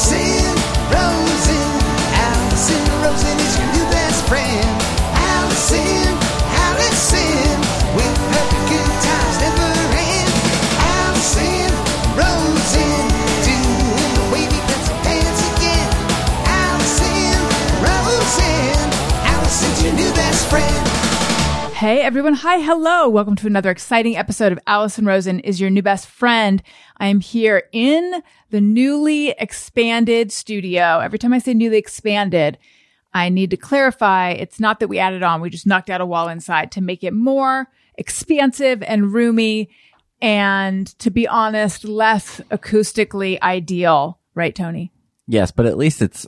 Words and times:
Alison 0.00 0.39
Hey 21.80 22.02
everyone. 22.02 22.34
Hi. 22.34 22.58
Hello. 22.58 23.08
Welcome 23.08 23.36
to 23.36 23.46
another 23.46 23.70
exciting 23.70 24.14
episode 24.14 24.52
of 24.52 24.58
Alison 24.66 25.06
Rosen 25.06 25.40
is 25.40 25.62
your 25.62 25.70
new 25.70 25.80
best 25.80 26.06
friend. 26.06 26.62
I 26.98 27.06
am 27.06 27.20
here 27.20 27.62
in 27.72 28.22
the 28.50 28.60
newly 28.60 29.30
expanded 29.30 30.30
studio. 30.30 30.98
Every 30.98 31.18
time 31.18 31.32
I 31.32 31.38
say 31.38 31.54
newly 31.54 31.78
expanded, 31.78 32.58
I 33.14 33.30
need 33.30 33.48
to 33.52 33.56
clarify 33.56 34.32
it's 34.32 34.60
not 34.60 34.78
that 34.80 34.88
we 34.88 34.98
added 34.98 35.22
on. 35.22 35.40
We 35.40 35.48
just 35.48 35.66
knocked 35.66 35.88
out 35.88 36.02
a 36.02 36.06
wall 36.06 36.28
inside 36.28 36.70
to 36.72 36.82
make 36.82 37.02
it 37.02 37.14
more 37.14 37.66
expansive 37.94 38.82
and 38.82 39.10
roomy 39.14 39.70
and 40.20 40.86
to 40.98 41.10
be 41.10 41.26
honest, 41.26 41.86
less 41.86 42.42
acoustically 42.50 43.40
ideal. 43.40 44.18
Right, 44.34 44.54
Tony? 44.54 44.92
Yes, 45.26 45.50
but 45.50 45.64
at 45.64 45.78
least 45.78 46.02
it's 46.02 46.26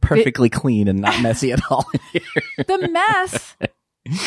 perfectly 0.00 0.50
clean 0.50 0.86
and 0.86 1.00
not 1.00 1.20
messy 1.20 1.50
at 1.50 1.60
all. 1.68 1.84
The 2.58 2.88
mess, 2.92 3.56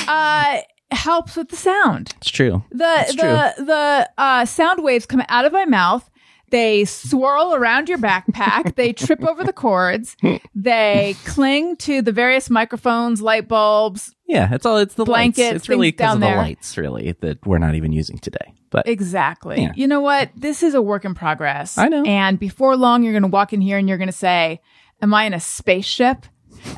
uh, 0.08 0.58
helps 0.92 1.36
with 1.36 1.50
the 1.50 1.56
sound. 1.56 2.14
it's 2.20 2.32
true. 2.32 2.64
the 2.72 3.00
It's 3.02 3.16
the 3.16 3.54
the 3.64 4.10
uh, 4.18 4.46
sound 4.46 4.84
waves 4.84 5.06
come 5.06 5.24
out 5.30 5.46
of 5.46 5.54
my 5.54 5.66
mouth. 5.66 6.10
They 6.52 6.86
swirl 6.86 7.56
around 7.56 7.90
your 7.90 7.98
backpack. 7.98 8.76
they 8.76 8.94
trip 8.94 9.24
over 9.24 9.44
the 9.44 9.52
cords. 9.52 10.16
They 10.54 11.16
cling 11.26 11.76
to 11.78 12.02
the 12.04 12.12
various 12.12 12.50
microphones, 12.50 13.22
light 13.22 13.48
bulbs. 13.48 14.16
Yeah, 14.28 14.54
it's 14.54 14.66
all. 14.66 14.78
It's 14.78 14.94
the 14.94 15.06
Blankets, 15.06 15.40
lights. 15.40 15.56
It's 15.56 15.70
really 15.70 15.92
because 15.92 16.16
of 16.16 16.20
the 16.22 16.28
there. 16.28 16.38
lights, 16.38 16.78
really, 16.78 17.12
that 17.22 17.46
we're 17.46 17.58
not 17.58 17.76
even 17.76 17.92
using 17.92 18.20
today. 18.20 18.54
But 18.70 18.88
Exactly. 18.88 19.62
Yeah. 19.64 19.72
You 19.76 19.88
know 19.88 20.02
what? 20.02 20.30
This 20.36 20.64
is 20.64 20.76
a 20.76 20.82
work 20.82 21.04
in 21.04 21.16
progress. 21.16 21.78
I 21.78 21.88
know. 21.88 22.04
And 22.06 22.40
before 22.40 22.76
long, 22.78 23.04
you're 23.04 23.14
going 23.14 23.24
to 23.24 23.28
walk 23.28 23.52
in 23.52 23.62
here 23.62 23.78
and 23.78 23.90
you're 23.90 23.98
going 23.98 24.08
to 24.08 24.14
say, 24.14 24.62
"Am 25.02 25.14
I 25.14 25.26
in 25.26 25.34
a 25.34 25.40
spaceship?" 25.40 26.26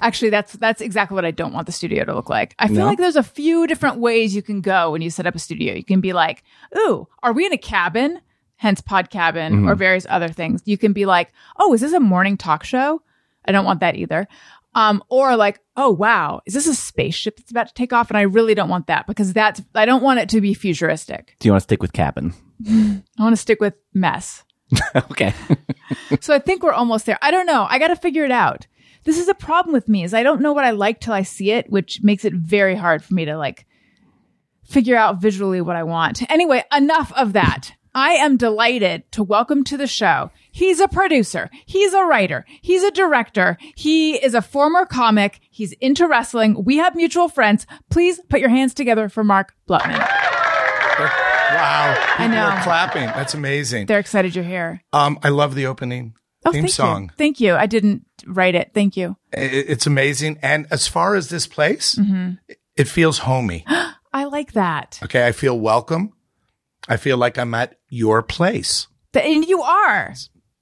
Actually, 0.01 0.29
that's 0.29 0.53
that's 0.53 0.81
exactly 0.81 1.15
what 1.15 1.25
I 1.25 1.31
don't 1.31 1.53
want 1.53 1.65
the 1.65 1.71
studio 1.71 2.05
to 2.05 2.13
look 2.15 2.29
like. 2.29 2.55
I 2.59 2.67
feel 2.67 2.77
No? 2.77 2.85
like 2.87 2.97
there's 2.97 3.15
a 3.15 3.23
few 3.23 3.67
different 3.67 3.97
ways 3.97 4.35
you 4.35 4.41
can 4.41 4.61
go 4.61 4.91
when 4.91 5.01
you 5.01 5.09
set 5.09 5.25
up 5.27 5.35
a 5.35 5.39
studio. 5.39 5.73
You 5.73 5.83
can 5.83 6.01
be 6.01 6.13
like, 6.13 6.43
"Ooh, 6.77 7.07
are 7.23 7.33
we 7.33 7.45
in 7.45 7.53
a 7.53 7.57
cabin?" 7.57 8.19
Hence 8.57 8.81
pod 8.81 9.09
cabin 9.09 9.53
Mm-hmm. 9.53 9.69
or 9.69 9.75
various 9.75 10.05
other 10.09 10.29
things. 10.29 10.61
You 10.65 10.77
can 10.77 10.93
be 10.93 11.05
like, 11.05 11.31
"Oh, 11.57 11.73
is 11.73 11.81
this 11.81 11.93
a 11.93 11.99
morning 11.99 12.37
talk 12.37 12.63
show?" 12.63 13.01
I 13.45 13.51
don't 13.51 13.65
want 13.65 13.79
that 13.81 13.95
either. 13.95 14.27
Um, 14.75 15.03
or 15.09 15.35
like, 15.35 15.59
"Oh, 15.75 15.91
wow, 15.91 16.41
is 16.45 16.53
this 16.53 16.67
a 16.67 16.75
spaceship 16.75 17.37
that's 17.37 17.51
about 17.51 17.67
to 17.67 17.73
take 17.73 17.93
off?" 17.93 18.09
And 18.09 18.17
I 18.17 18.21
really 18.23 18.53
don't 18.55 18.69
want 18.69 18.87
that 18.87 19.07
because 19.07 19.31
that's 19.33 19.61
I 19.75 19.85
don't 19.85 20.03
want 20.03 20.19
it 20.19 20.29
to 20.29 20.41
be 20.41 20.53
futuristic. 20.53 21.35
do 21.39 21.47
you 21.47 21.51
want 21.53 21.61
to 21.61 21.63
stick 21.63 21.81
with 21.81 21.93
cabin? 21.93 22.33
I 22.69 23.01
want 23.23 23.33
to 23.33 23.37
stick 23.41 23.61
with 23.61 23.75
mess. 23.93 24.43
okay. 24.95 25.33
So 26.19 26.33
I 26.33 26.39
think 26.39 26.63
we're 26.63 26.73
almost 26.73 27.05
there. 27.05 27.17
I 27.21 27.31
don't 27.31 27.45
know. 27.45 27.65
I 27.69 27.79
got 27.79 27.87
to 27.87 27.95
figure 27.95 28.25
it 28.25 28.31
out. 28.31 28.67
This 29.07 29.19
is 29.19 29.29
a 29.29 29.33
problem 29.33 29.71
with 29.71 29.87
me 29.87 30.03
is 30.03 30.13
I 30.13 30.21
don't 30.21 30.41
know 30.41 30.51
what 30.51 30.65
I 30.65 30.71
like 30.71 30.99
till 30.99 31.13
I 31.13 31.21
see 31.21 31.51
it, 31.51 31.69
which 31.69 32.03
makes 32.03 32.25
it 32.25 32.33
very 32.33 32.75
hard 32.75 33.01
for 33.01 33.13
me 33.13 33.23
to 33.23 33.37
like 33.37 33.65
figure 34.65 34.97
out 34.97 35.21
visually 35.21 35.61
what 35.61 35.77
I 35.77 35.83
want. 35.83 36.29
Anyway, 36.29 36.65
enough 36.75 37.13
of 37.13 37.31
that. 37.31 37.71
I 37.95 38.15
am 38.15 38.35
delighted 38.35 39.09
to 39.13 39.23
welcome 39.23 39.63
to 39.63 39.77
the 39.77 39.87
show. 39.87 40.29
He's 40.51 40.81
a 40.81 40.89
producer. 40.89 41.49
He's 41.65 41.93
a 41.93 42.03
writer. 42.03 42.43
He's 42.61 42.83
a 42.83 42.91
director. 42.91 43.57
He 43.77 44.15
is 44.15 44.33
a 44.33 44.41
former 44.41 44.85
comic. 44.85 45.39
He's 45.51 45.71
into 45.79 46.05
wrestling. 46.05 46.65
We 46.65 46.75
have 46.75 46.93
mutual 46.93 47.29
friends. 47.29 47.65
Please 47.89 48.19
put 48.27 48.41
your 48.41 48.49
hands 48.49 48.73
together 48.73 49.07
for 49.07 49.23
Mark 49.23 49.53
Blutman. 49.69 49.99
Wow. 50.99 52.15
People 52.17 52.35
know. 52.35 52.43
are 52.43 52.61
clapping. 52.61 53.05
That's 53.05 53.33
amazing. 53.33 53.85
They're 53.85 53.99
excited 53.99 54.35
you're 54.35 54.43
here. 54.43 54.81
Um, 54.91 55.17
I 55.23 55.29
love 55.29 55.55
the 55.55 55.67
opening 55.67 56.13
Oh, 56.45 56.51
theme 56.51 56.63
thank 56.63 56.73
song. 56.73 57.03
you. 57.03 57.09
Thank 57.17 57.39
you. 57.39 57.55
I 57.55 57.65
didn't 57.65 58.05
write 58.25 58.55
it. 58.55 58.71
Thank 58.73 58.95
you. 58.95 59.17
It's 59.33 59.85
amazing. 59.87 60.39
And 60.41 60.67
as 60.71 60.87
far 60.87 61.15
as 61.15 61.29
this 61.29 61.47
place, 61.47 61.95
Mm-hmm. 61.95 62.33
it 62.75 62.87
feels 62.87 63.19
homey. 63.19 63.65
I 64.13 64.23
like 64.25 64.53
that. 64.53 64.99
Okay. 65.03 65.27
I 65.27 65.31
feel 65.31 65.59
welcome. 65.59 66.13
I 66.87 66.97
feel 66.97 67.17
like 67.17 67.37
I'm 67.37 67.53
at 67.53 67.75
your 67.89 68.23
place. 68.23 68.87
And 69.13 69.45
you 69.45 69.61
are. 69.61 70.13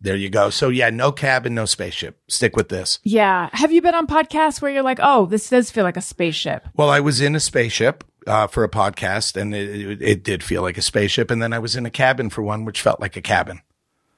There 0.01 0.15
you 0.15 0.29
go. 0.29 0.49
So 0.49 0.69
yeah, 0.69 0.89
no 0.89 1.11
cabin, 1.11 1.53
no 1.55 1.65
spaceship. 1.65 2.19
Stick 2.29 2.55
with 2.55 2.69
this. 2.69 2.99
Yeah. 3.03 3.49
Have 3.53 3.71
you 3.71 3.81
been 3.81 3.95
on 3.95 4.07
podcasts 4.07 4.61
where 4.61 4.71
you're 4.71 4.83
like, 4.83 4.99
oh, 5.01 5.25
this 5.25 5.49
does 5.49 5.71
feel 5.71 5.83
like 5.83 5.97
a 5.97 6.01
spaceship? 6.01 6.67
Well, 6.75 6.89
I 6.89 6.99
was 6.99 7.21
in 7.21 7.35
a 7.35 7.39
spaceship 7.39 8.03
uh, 8.27 8.47
for 8.47 8.63
a 8.63 8.69
podcast, 8.69 9.39
and 9.39 9.53
it, 9.55 9.69
it, 9.69 10.01
it 10.01 10.23
did 10.23 10.43
feel 10.43 10.61
like 10.61 10.77
a 10.77 10.81
spaceship. 10.81 11.29
And 11.31 11.41
then 11.41 11.53
I 11.53 11.59
was 11.59 11.75
in 11.75 11.85
a 11.85 11.89
cabin 11.91 12.29
for 12.29 12.41
one, 12.43 12.65
which 12.65 12.81
felt 12.81 12.99
like 12.99 13.15
a 13.15 13.21
cabin. 13.21 13.61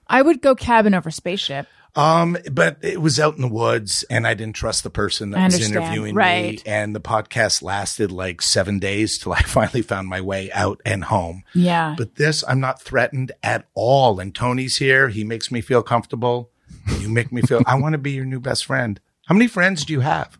I 0.09 0.21
would 0.21 0.41
go 0.41 0.55
cabin 0.55 0.93
over 0.93 1.11
spaceship. 1.11 1.67
Um, 1.95 2.37
but 2.51 2.77
it 2.83 3.01
was 3.01 3.19
out 3.19 3.35
in 3.35 3.41
the 3.41 3.47
woods, 3.47 4.05
and 4.09 4.27
I 4.27 4.35
didn't 4.35 4.55
trust 4.55 4.83
the 4.83 4.91
person 4.91 5.31
that 5.31 5.45
was 5.45 5.67
interviewing 5.67 6.13
Right. 6.13 6.63
me. 6.63 6.71
And 6.71 6.95
the 6.95 6.99
podcast 6.99 7.63
lasted 7.63 8.11
like 8.11 8.43
seven 8.43 8.77
days 8.77 9.17
till 9.17 9.33
I 9.33 9.41
finally 9.45 9.81
found 9.81 10.07
my 10.07 10.21
way 10.21 10.51
out 10.51 10.79
and 10.85 11.05
home. 11.05 11.43
Yeah. 11.55 11.95
But 11.97 12.15
this, 12.15 12.43
I'm 12.47 12.59
not 12.59 12.79
threatened 12.81 13.31
at 13.41 13.67
all. 13.73 14.19
And 14.19 14.35
Tony's 14.35 14.77
here; 14.77 15.09
he 15.09 15.23
makes 15.23 15.51
me 15.51 15.59
feel 15.59 15.81
comfortable. 15.81 16.51
You 16.99 17.09
make 17.09 17.31
me 17.31 17.41
feel. 17.41 17.63
I 17.65 17.75
want 17.79 17.93
to 17.93 17.97
be 17.99 18.11
your 18.11 18.25
new 18.25 18.39
best 18.39 18.65
friend. 18.65 18.99
How 19.25 19.33
many 19.33 19.47
friends 19.47 19.83
do 19.83 19.93
you 19.93 20.01
have? 20.01 20.37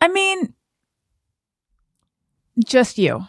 I 0.00 0.08
mean, 0.08 0.54
just 2.64 2.96
you. 2.98 3.26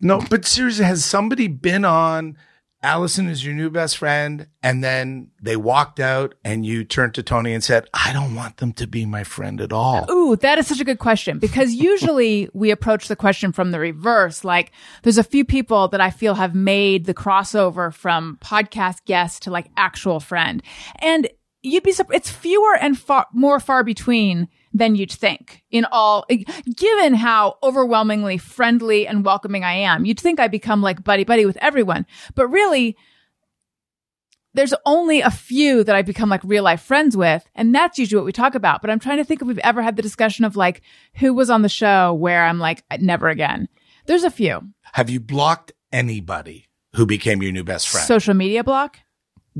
No, 0.00 0.20
but 0.28 0.44
seriously, 0.44 0.84
has 0.84 1.04
somebody 1.04 1.48
been 1.48 1.84
on? 1.84 2.36
Alison 2.82 3.28
is 3.28 3.44
your 3.44 3.54
new 3.54 3.70
best 3.70 3.98
friend, 3.98 4.46
and 4.62 4.84
then 4.84 5.30
they 5.42 5.56
walked 5.56 5.98
out, 5.98 6.36
and 6.44 6.64
you 6.64 6.84
turned 6.84 7.14
to 7.14 7.24
Tony 7.24 7.52
and 7.52 7.64
said, 7.64 7.88
"I 7.92 8.12
don't 8.12 8.36
want 8.36 8.58
them 8.58 8.72
to 8.74 8.86
be 8.86 9.04
my 9.04 9.24
friend 9.24 9.60
at 9.60 9.72
all." 9.72 10.06
Ooh, 10.10 10.36
that 10.36 10.58
is 10.58 10.68
such 10.68 10.80
a 10.80 10.84
good 10.84 11.00
question 11.00 11.40
because 11.40 11.72
usually 11.72 12.48
we 12.54 12.70
approach 12.70 13.08
the 13.08 13.16
question 13.16 13.50
from 13.50 13.72
the 13.72 13.80
reverse. 13.80 14.44
Like 14.44 14.70
there's 15.02 15.18
a 15.18 15.24
few 15.24 15.44
people 15.44 15.88
that 15.88 16.00
I 16.00 16.10
feel 16.10 16.34
have 16.34 16.54
made 16.54 17.06
the 17.06 17.14
crossover 17.14 17.92
from 17.92 18.38
podcast 18.40 19.04
guest 19.06 19.42
to 19.42 19.50
like 19.50 19.70
actual 19.76 20.20
friend. 20.20 20.62
And 20.96 21.28
you'd 21.62 21.82
be. 21.82 21.94
It's 22.12 22.30
fewer 22.30 22.76
and 22.76 22.96
far 22.96 23.26
more 23.32 23.58
far 23.58 23.82
between 23.82 24.48
than 24.72 24.94
you'd 24.96 25.12
think 25.12 25.62
in 25.70 25.84
all, 25.86 26.26
given 26.76 27.14
how 27.14 27.56
overwhelmingly 27.62 28.38
friendly 28.38 29.06
and 29.06 29.24
welcoming 29.24 29.64
I 29.64 29.74
am. 29.74 30.04
You'd 30.04 30.20
think 30.20 30.40
I 30.40 30.48
become 30.48 30.82
like 30.82 31.02
buddy 31.02 31.24
buddy 31.24 31.46
with 31.46 31.56
everyone, 31.58 32.06
but 32.34 32.48
really 32.48 32.96
there's 34.54 34.74
only 34.86 35.20
a 35.20 35.30
few 35.30 35.84
that 35.84 35.94
I've 35.94 36.06
become 36.06 36.28
like 36.28 36.42
real 36.42 36.64
life 36.64 36.80
friends 36.80 37.16
with. 37.16 37.48
And 37.54 37.74
that's 37.74 37.98
usually 37.98 38.18
what 38.18 38.26
we 38.26 38.32
talk 38.32 38.54
about. 38.54 38.80
But 38.80 38.90
I'm 38.90 38.98
trying 38.98 39.18
to 39.18 39.24
think 39.24 39.40
if 39.40 39.46
we've 39.46 39.58
ever 39.58 39.82
had 39.82 39.96
the 39.96 40.02
discussion 40.02 40.44
of 40.44 40.56
like 40.56 40.82
who 41.14 41.32
was 41.34 41.50
on 41.50 41.62
the 41.62 41.68
show 41.68 42.14
where 42.14 42.44
I'm 42.44 42.58
like, 42.58 42.82
never 42.98 43.28
again. 43.28 43.68
There's 44.06 44.24
a 44.24 44.30
few. 44.30 44.70
Have 44.94 45.10
you 45.10 45.20
blocked 45.20 45.72
anybody 45.92 46.68
who 46.94 47.06
became 47.06 47.42
your 47.42 47.52
new 47.52 47.62
best 47.62 47.88
friend? 47.88 48.06
Social 48.06 48.34
media 48.34 48.64
block 48.64 48.98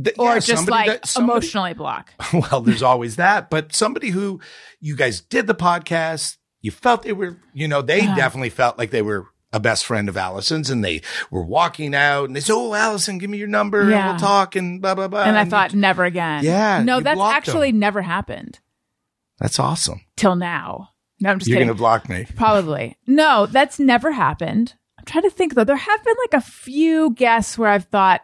Th- 0.03 0.16
or 0.19 0.34
yeah, 0.34 0.38
just 0.41 0.69
like 0.69 0.86
that- 0.86 1.06
somebody- 1.06 1.36
emotionally 1.38 1.75
block. 1.75 2.12
Well, 2.32 2.60
there's 2.60 2.82
always 2.82 3.16
that, 3.16 3.50
but 3.50 3.75
somebody 3.75 4.10
who 4.10 4.41
you 4.81 4.94
guys 4.97 5.20
did 5.20 5.47
the 5.47 5.54
podcast, 5.54 6.36
you 6.60 6.70
felt 6.70 7.03
they 7.03 7.12
were, 7.12 7.38
you 7.54 7.66
know, 7.69 7.82
they 7.82 8.00
definitely 8.00 8.50
felt 8.50 8.78
like 8.78 8.91
they 8.91 9.03
were 9.03 9.26
a 9.53 9.58
best 9.58 9.87
friend 9.87 10.08
of 10.10 10.16
Alison's 10.16 10.69
and 10.69 10.84
they 10.84 11.00
were 11.31 11.42
walking 11.42 11.94
out 11.94 12.25
and 12.26 12.37
they 12.37 12.41
said, 12.41 12.53
Oh, 12.54 12.75
Alison, 12.75 13.16
give 13.19 13.31
me 13.31 13.38
your 13.38 13.48
number 13.48 13.81
and 13.81 13.91
we'll 13.91 14.19
talk 14.19 14.56
and 14.56 14.82
blah, 14.82 14.94
blah, 14.94 15.08
blah. 15.08 15.22
And 15.22 15.38
I 15.38 15.44
you- 15.44 15.50
thought 15.50 15.72
never 15.75 16.04
again. 16.04 16.44
Yeah, 16.44 16.82
No, 16.84 17.00
that's 17.00 17.19
actually 17.20 17.72
never 17.72 18.02
happened 18.02 18.61
that's 19.38 19.58
awesome. 19.58 20.02
till 20.17 20.37
now. 20.37 20.90
No, 21.20 21.31
I'm 21.31 21.38
just 21.38 21.49
You're 21.49 21.56
kidding. 21.56 21.69
going 21.69 21.76
to 21.76 21.81
block 21.81 22.08
me. 22.08 22.26
Probably. 22.37 22.96
No, 23.06 23.46
that's 23.46 23.78
never 23.78 24.12
happened. 24.12 24.75
I'm 24.99 25.05
trying 25.05 25.25
to 25.25 25.31
think 25.31 25.55
though. 25.55 25.64
There 25.64 25.76
have 25.76 26.05
been 26.05 26.14
like 26.31 26.34
a 26.40 26.44
few 26.44 27.12
guests 27.14 27.56
where 27.56 27.70
I've 27.70 27.84
thought 27.87 28.20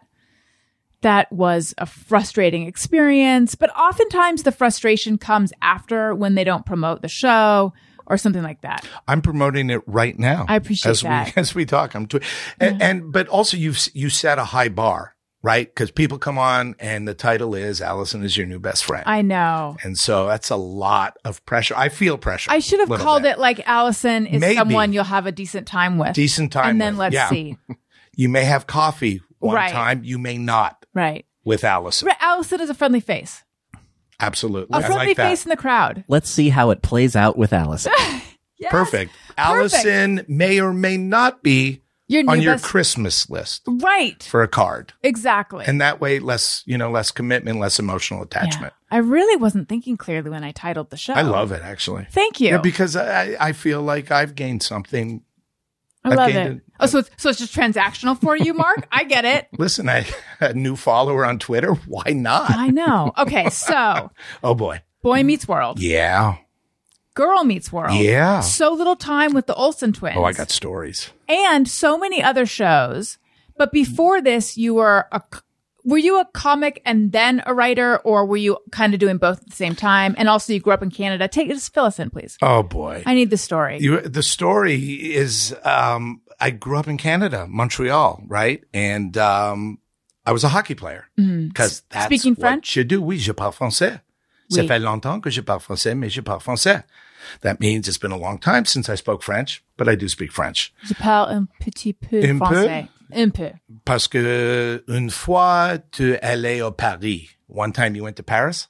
that 1.04 1.32
was 1.32 1.72
a 1.78 1.86
frustrating 1.86 2.66
experience, 2.66 3.54
but 3.54 3.70
oftentimes 3.76 4.42
the 4.42 4.52
frustration 4.52 5.16
comes 5.16 5.52
after 5.62 6.14
when 6.14 6.34
they 6.34 6.44
don't 6.44 6.66
promote 6.66 7.00
the 7.00 7.08
show 7.08 7.72
or 8.06 8.18
something 8.18 8.42
like 8.42 8.60
that. 8.60 8.86
I'm 9.08 9.22
promoting 9.22 9.70
it 9.70 9.80
right 9.86 10.18
now. 10.18 10.44
I 10.48 10.56
appreciate 10.56 10.90
as 10.90 11.00
that. 11.02 11.28
We, 11.28 11.32
as 11.40 11.54
we 11.54 11.64
talk, 11.64 11.94
I'm, 11.94 12.06
tw- 12.06 12.22
and, 12.60 12.82
and, 12.82 13.12
but 13.12 13.28
also 13.28 13.56
you've, 13.56 13.78
you 13.94 14.10
set 14.10 14.38
a 14.38 14.44
high 14.44 14.68
bar, 14.68 15.14
right? 15.42 15.74
Cause 15.74 15.90
people 15.90 16.18
come 16.18 16.36
on 16.36 16.74
and 16.78 17.08
the 17.08 17.14
title 17.14 17.54
is 17.54 17.80
Alison 17.80 18.22
is 18.22 18.36
your 18.36 18.46
new 18.46 18.58
best 18.58 18.84
friend. 18.84 19.04
I 19.06 19.22
know. 19.22 19.76
and 19.82 19.96
so 19.96 20.26
that's 20.26 20.50
a 20.50 20.56
lot 20.56 21.16
of 21.24 21.44
pressure. 21.46 21.74
I 21.76 21.88
feel 21.88 22.18
pressure. 22.18 22.50
I 22.50 22.58
should 22.58 22.80
have 22.80 22.90
called 23.00 23.22
bit. 23.22 23.32
it 23.32 23.38
like 23.38 23.66
Alison 23.66 24.26
is 24.26 24.40
Maybe. 24.40 24.56
someone 24.56 24.92
you'll 24.92 25.04
have 25.04 25.26
a 25.26 25.32
decent 25.32 25.66
time 25.66 25.96
with. 25.96 26.12
Decent 26.14 26.52
time 26.52 26.70
And 26.70 26.80
then 26.80 26.94
with, 26.94 27.00
let's 27.00 27.14
yeah. 27.14 27.28
see. 27.30 27.56
You 28.16 28.28
may 28.28 28.44
have 28.44 28.68
coffee 28.68 29.22
one 29.40 29.56
Right. 29.56 29.72
time. 29.72 30.04
You 30.04 30.18
may 30.20 30.38
not. 30.38 30.83
Right. 30.94 31.26
with 31.44 31.64
Alison. 31.64 32.06
Right, 32.06 32.17
Alison 32.20 32.61
is 32.61 32.70
a 32.70 32.75
friendly 32.75 33.00
face. 33.00 33.43
Absolutely. 34.20 34.79
A 34.79 34.81
friendly 34.81 35.08
like 35.08 35.17
that. 35.17 35.29
face 35.29 35.44
in 35.44 35.50
the 35.50 35.56
crowd. 35.56 36.05
Let's 36.08 36.31
see 36.31 36.49
how 36.49 36.70
it 36.70 36.82
plays 36.82 37.17
out 37.17 37.37
with 37.37 37.52
Alison. 37.52 37.93
Yes. 38.56 38.70
Perfect. 38.70 39.11
Alison 39.37 40.25
may 40.29 40.61
or 40.61 40.73
may 40.73 40.96
not 40.96 41.43
be 41.43 41.82
Your 42.06 42.23
on 42.31 42.41
your 42.41 42.55
best- 42.55 42.64
Christmas 42.64 43.29
list 43.29 43.62
Right. 43.67 44.23
for 44.23 44.43
a 44.43 44.49
card. 44.49 44.93
Exactly. 45.02 45.64
And 45.67 45.81
that 45.81 46.00
way 46.00 46.19
less, 46.20 46.62
you 46.64 46.79
know, 46.79 46.91
less 46.91 47.11
commitment, 47.11 47.58
less 47.58 47.79
emotional 47.81 48.20
Yeah. 48.20 48.25
attachment. 48.26 48.73
I 48.93 48.99
really 48.99 49.37
wasn't 49.37 49.69
thinking 49.69 49.96
clearly 49.96 50.31
when 50.31 50.44
I 50.44 50.52
titled 50.52 50.91
the 50.91 50.96
show. 50.96 51.12
I 51.14 51.23
love 51.23 51.50
it 51.52 51.62
actually. 51.62 52.06
Thank 52.12 52.41
you. 52.41 52.50
Yeah, 52.50 52.58
because 52.58 52.94
I, 52.96 53.37
I 53.41 53.52
feel 53.52 53.82
like 53.82 54.11
I've 54.12 54.35
gained 54.37 54.62
something. 54.62 55.23
I 56.04 56.14
love 56.14 56.30
it. 56.30 56.36
it. 56.36 56.60
Oh, 56.80 56.86
so 56.86 56.98
it's, 56.98 57.10
so 57.16 57.30
it's 57.30 57.38
just 57.38 57.54
transactional 57.54 58.20
for 58.20 58.36
you, 58.36 58.52
Mark? 58.54 58.86
I 58.92 59.04
get 59.04 59.24
it. 59.24 59.48
Listen, 59.58 59.88
I 59.88 60.06
a 60.40 60.52
new 60.52 60.76
follower 60.76 61.24
on 61.24 61.38
Twitter. 61.38 61.72
Why 61.72 62.10
not? 62.12 62.50
I 62.50 62.68
know. 62.68 63.12
Okay, 63.16 63.48
so 63.50 64.10
Oh 64.42 64.54
boy. 64.54 64.82
Boy 65.02 65.22
Meets 65.22 65.46
World, 65.48 65.80
Yeah. 65.80 66.36
Girl 67.14 67.44
Meets 67.44 67.70
World. 67.72 67.94
Yeah. 67.96 68.40
So 68.40 68.72
little 68.72 68.96
time 68.96 69.32
with 69.34 69.46
the 69.46 69.54
Olsen 69.54 69.92
twins. 69.92 70.16
Oh, 70.18 70.24
I 70.24 70.32
got 70.32 70.50
stories. 70.50 71.10
and 71.28 71.68
so 71.68 71.96
many 71.96 72.22
other 72.22 72.44
shows. 72.46 73.18
But 73.56 73.70
before 73.70 74.20
this, 74.20 74.56
you 74.56 74.74
were 74.74 75.06
a 75.12 75.22
were 75.84 75.98
you 75.98 76.19
a 76.20 76.25
comic 76.32 76.81
and 76.84 77.12
then 77.12 77.42
a 77.46 77.54
writer, 77.54 77.98
or 77.98 78.25
were 78.26 78.36
you 78.38 78.56
kind 78.72 78.94
of 78.94 79.00
doing 79.00 79.19
both 79.19 79.38
at 79.42 79.50
the 79.50 79.56
same 79.56 79.75
time? 79.75 80.14
And 80.19 80.28
also, 80.28 80.52
you 80.52 80.60
grew 80.60 80.72
up 80.72 80.82
in 80.82 80.90
Canada. 80.90 81.28
Take 81.28 81.48
just 81.48 81.72
fill 81.75 81.84
us 81.84 81.98
in, 81.98 82.10
please. 82.10 82.36
Oh 82.42 82.62
boy. 82.62 83.02
I 83.06 83.14
need 83.14 83.31
the 83.31 83.36
story. 83.36 83.78
You, 83.81 84.00
the 84.00 84.22
story 84.22 84.76
is 85.14 85.54
um, 85.64 86.20
I 86.40 86.50
grew 86.50 86.78
up 86.78 86.88
in 86.88 86.96
Canada, 86.96 87.46
Montreal, 87.48 88.22
right? 88.26 88.62
And 88.72 89.16
um, 89.19 89.78
I 90.26 90.32
was 90.32 90.42
a 90.44 90.48
hockey 90.48 90.75
player 90.75 91.06
because 91.16 91.82
that's 91.90 92.06
Speaking 92.06 92.32
what 92.34 92.40
French? 92.40 92.72
je 92.72 92.82
do. 92.84 93.00
Oui, 93.02 93.19
je 93.19 93.32
parle 93.32 93.52
français. 93.52 94.00
Ça 94.50 94.60
Oui. 94.60 94.66
fait 94.69 94.78
longtemps 94.78 95.20
que 95.20 95.31
je 95.31 95.40
parle 95.42 95.60
français, 95.60 95.94
mais 95.96 96.10
je 96.10 96.20
parle 96.20 96.40
français. 96.40 96.84
That 97.40 97.58
means 97.58 97.88
it's 97.88 97.96
been 97.98 98.12
a 98.12 98.19
long 98.19 98.38
time 98.38 98.66
since 98.66 98.90
I 98.90 98.96
spoke 98.96 99.22
French, 99.22 99.62
but 99.78 99.88
I 99.88 99.94
do 99.96 100.08
speak 100.08 100.31
French. 100.31 100.72
Je 100.82 100.92
parle 100.94 101.31
un 101.31 101.48
petit 101.58 101.94
peu 101.94 102.22
Un 102.22 102.38
peu? 102.38 102.69
Un 103.14 103.31
peu. 103.31 103.52
Parce 103.84 104.08
que 104.08 104.82
une 104.88 105.11
fois 105.11 105.78
tu 105.93 106.16
allais 106.22 106.61
au 106.62 106.70
Paris. 106.72 107.28
One 107.49 107.72
time 107.72 107.94
you 107.94 108.02
went 108.05 108.16
to 108.16 108.22
Paris? 108.22 108.66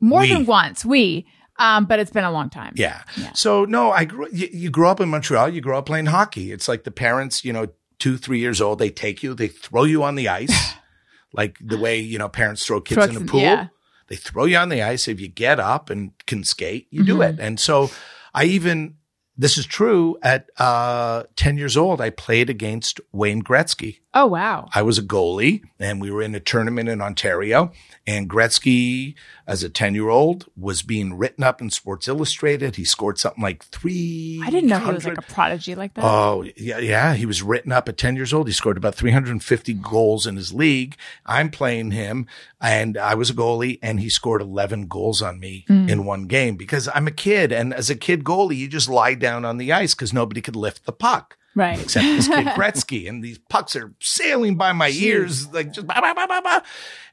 More 0.00 0.20
Oui. 0.20 0.28
than 0.32 0.46
once, 0.46 0.84
we. 0.84 1.26
Um, 1.58 1.86
but 1.86 1.98
it's 1.98 2.10
been 2.10 2.24
a 2.24 2.30
long 2.30 2.50
time. 2.50 2.72
Yeah. 2.76 3.02
So 3.34 3.64
no, 3.64 3.90
I 3.90 4.04
grew. 4.04 4.26
You, 4.30 4.48
you 4.52 4.70
grow 4.70 4.90
up 4.90 5.00
in 5.00 5.08
Montreal. 5.08 5.48
You 5.48 5.62
grow 5.62 5.78
up 5.78 5.86
playing 5.86 6.06
hockey. 6.06 6.52
It's 6.52 6.68
like 6.68 6.84
the 6.84 6.90
parents, 6.90 7.44
you 7.46 7.52
know, 7.52 7.68
two, 7.98 8.18
three 8.18 8.38
years 8.40 8.60
old, 8.60 8.78
they 8.78 8.90
take 8.90 9.22
you, 9.22 9.32
they 9.34 9.48
throw 9.48 9.84
you 9.84 10.02
on 10.02 10.16
the 10.16 10.28
ice, 10.28 10.74
like 11.32 11.56
the 11.64 11.78
way 11.78 11.98
you 11.98 12.18
know 12.18 12.28
parents 12.28 12.66
throw 12.66 12.80
kids 12.82 13.02
Throw 13.06 13.16
in 13.16 13.22
a 13.22 13.24
pool. 13.26 13.40
yeah. 13.40 13.68
They 14.08 14.16
throw 14.16 14.44
you 14.44 14.58
on 14.58 14.68
the 14.68 14.82
ice. 14.82 15.08
If 15.08 15.18
you 15.18 15.28
get 15.28 15.58
up 15.58 15.88
and 15.90 16.12
can 16.26 16.44
skate, 16.44 16.88
you 16.90 17.02
do 17.04 17.14
Mm-hmm. 17.16 17.40
it. 17.40 17.40
And 17.40 17.58
so 17.58 17.90
I 18.34 18.44
even 18.44 18.95
this 19.38 19.58
is 19.58 19.66
true 19.66 20.18
at 20.22 20.50
uh, 20.58 21.24
ten 21.36 21.56
years 21.56 21.76
old. 21.76 22.00
I 22.00 22.10
played 22.10 22.50
against 22.50 23.00
Wayne 23.12 23.42
Gretzky. 23.42 23.98
Oh 24.14 24.26
wow. 24.26 24.68
I 24.74 24.82
was 24.82 24.98
a 24.98 25.02
goalie 25.02 25.62
and 25.78 26.00
we 26.00 26.10
were 26.10 26.22
in 26.22 26.34
a 26.34 26.40
tournament 26.40 26.88
in 26.88 27.02
Ontario 27.02 27.72
and 28.06 28.30
Gretzky 28.30 29.14
as 29.46 29.62
a 29.62 29.68
10 29.68 29.94
year 29.94 30.08
old 30.08 30.46
was 30.56 30.82
being 30.82 31.16
written 31.16 31.44
up 31.44 31.60
in 31.60 31.70
Sports 31.70 32.08
Illustrated. 32.08 32.76
He 32.76 32.84
scored 32.84 33.18
something 33.18 33.42
like 33.42 33.64
three. 33.66 34.40
I 34.44 34.50
didn't 34.50 34.68
know 34.68 34.78
he 34.80 34.90
was 34.92 35.04
like 35.06 35.18
a 35.18 35.22
prodigy 35.22 35.74
like 35.74 35.94
that. 35.94 36.04
Oh 36.04 36.44
yeah, 36.56 36.78
yeah. 36.78 37.14
He 37.14 37.26
was 37.26 37.42
written 37.42 37.70
up 37.72 37.88
at 37.88 37.96
10 37.96 38.16
years 38.16 38.32
old. 38.32 38.48
He 38.48 38.52
scored 38.52 38.76
about 38.76 38.94
350 38.96 39.74
goals 39.74 40.26
in 40.26 40.36
his 40.36 40.52
league. 40.52 40.96
I'm 41.24 41.50
playing 41.50 41.92
him 41.92 42.26
and 42.60 42.96
I 42.98 43.14
was 43.14 43.30
a 43.30 43.34
goalie 43.34 43.78
and 43.82 44.00
he 44.00 44.08
scored 44.08 44.42
11 44.42 44.88
goals 44.88 45.22
on 45.22 45.38
me 45.38 45.64
Mm. 45.68 45.88
in 45.90 46.04
one 46.04 46.26
game 46.26 46.56
because 46.56 46.88
I'm 46.94 47.06
a 47.06 47.12
kid. 47.12 47.52
And 47.52 47.72
as 47.72 47.88
a 47.90 47.96
kid 47.96 48.24
goalie, 48.24 48.56
you 48.56 48.68
just 48.68 48.88
lie 48.88 49.14
down 49.14 49.44
on 49.44 49.58
the 49.58 49.72
ice 49.72 49.94
because 49.94 50.12
nobody 50.12 50.40
could 50.40 50.56
lift 50.56 50.84
the 50.86 50.92
puck 50.92 51.36
right. 51.56 51.80
except 51.80 52.04
this 52.04 52.28
kid 52.28 52.46
Gretzky, 52.54 53.08
and 53.08 53.24
these 53.24 53.38
pucks 53.48 53.74
are 53.74 53.92
sailing 54.00 54.56
by 54.56 54.72
my 54.72 54.90
ears, 54.90 55.52
like 55.52 55.72
just 55.72 55.86
bah, 55.86 56.00
bah, 56.00 56.14
bah, 56.14 56.26
bah, 56.28 56.40
bah. 56.44 56.60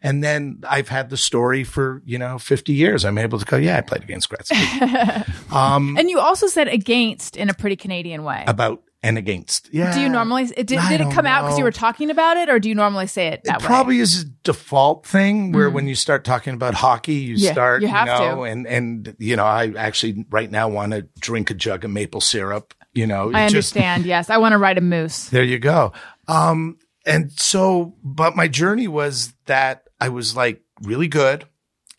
And 0.03 0.23
then 0.23 0.61
I've 0.69 0.89
had 0.89 1.09
the 1.09 1.17
story 1.17 1.63
for 1.63 2.03
you 2.05 2.19
know 2.19 2.37
fifty 2.37 2.73
years. 2.73 3.03
I'm 3.05 3.17
able 3.17 3.39
to 3.39 3.45
go, 3.45 3.57
yeah, 3.57 3.77
I 3.77 3.81
played 3.81 4.03
against 4.03 4.29
Gretzky 4.29 5.51
um, 5.51 5.97
and 5.97 6.09
you 6.09 6.19
also 6.19 6.45
said 6.45 6.67
against 6.67 7.35
in 7.35 7.49
a 7.49 7.53
pretty 7.55 7.77
Canadian 7.77 8.23
way. 8.23 8.43
about 8.45 8.83
and 9.03 9.17
against. 9.17 9.69
Yeah, 9.73 9.93
do 9.93 9.99
you 9.99 10.09
normally 10.09 10.43
it, 10.55 10.65
did, 10.65 10.79
did 10.87 11.01
it 11.01 11.11
come 11.11 11.25
out 11.25 11.43
because 11.43 11.57
you 11.57 11.65
were 11.65 11.71
talking 11.71 12.09
about 12.09 12.37
it, 12.37 12.49
or 12.49 12.57
do 12.57 12.69
you 12.69 12.75
normally 12.75 13.07
say 13.07 13.27
it 13.27 13.43
that 13.43 13.55
It 13.55 13.61
way? 13.61 13.67
probably 13.67 13.99
is 13.99 14.21
a 14.21 14.25
default 14.43 15.05
thing 15.05 15.51
where 15.51 15.67
hmm. 15.67 15.75
when 15.75 15.87
you 15.87 15.95
start 15.95 16.23
talking 16.23 16.53
about 16.53 16.73
hockey, 16.73 17.15
you 17.15 17.35
Yeah, 17.35 17.51
start, 17.51 17.81
you 17.81 17.89
you, 17.89 17.93
have 17.93 18.07
know, 18.07 18.35
to. 18.37 18.41
and 18.43 18.65
and 18.65 19.15
you 19.19 19.35
know, 19.35 19.43
I 19.43 19.73
actually 19.77 20.25
right 20.29 20.49
now 20.49 20.69
want 20.69 20.93
to 20.93 21.01
drink 21.19 21.51
a 21.51 21.53
jug 21.53 21.83
of 21.83 21.91
maple 21.91 22.21
syrup. 22.21 22.73
You 22.93 23.07
know, 23.07 23.31
I 23.33 23.45
It 23.45 23.49
just- 23.49 23.75
understand. 23.75 24.05
yes, 24.05 24.29
I 24.29 24.37
want 24.37 24.53
to 24.53 24.57
ride 24.57 24.77
a 24.77 24.81
moose. 24.81 25.29
There 25.31 25.43
you 25.43 25.59
go. 25.59 25.93
Um, 26.27 26.77
and 27.05 27.31
so, 27.33 27.95
but 28.03 28.35
my 28.35 28.47
journey 28.47 28.87
was 28.87 29.33
that 29.45 29.83
I 29.99 30.09
was 30.09 30.35
like 30.35 30.61
really 30.81 31.07
good. 31.07 31.45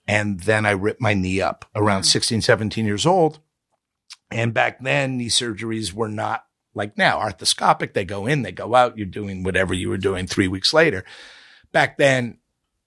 And 0.06 0.40
then 0.40 0.66
I 0.66 0.72
ripped 0.72 1.00
my 1.00 1.14
knee 1.14 1.40
up 1.40 1.64
around 1.74 2.02
16, 2.04 2.42
17 2.42 2.84
years 2.84 3.06
old. 3.06 3.40
And 4.30 4.52
back 4.52 4.82
then, 4.82 5.16
knee 5.16 5.28
surgeries 5.28 5.92
were 5.94 6.08
not 6.08 6.44
like 6.74 6.98
now 6.98 7.18
arthroscopic. 7.18 7.94
They 7.94 8.04
go 8.04 8.26
in, 8.26 8.42
they 8.42 8.52
go 8.52 8.74
out. 8.74 8.98
You're 8.98 9.06
doing 9.06 9.42
whatever 9.44 9.72
you 9.72 9.88
were 9.88 9.96
doing 9.96 10.26
three 10.26 10.48
weeks 10.48 10.74
later. 10.74 11.04
Back 11.72 11.96
then, 11.96 12.38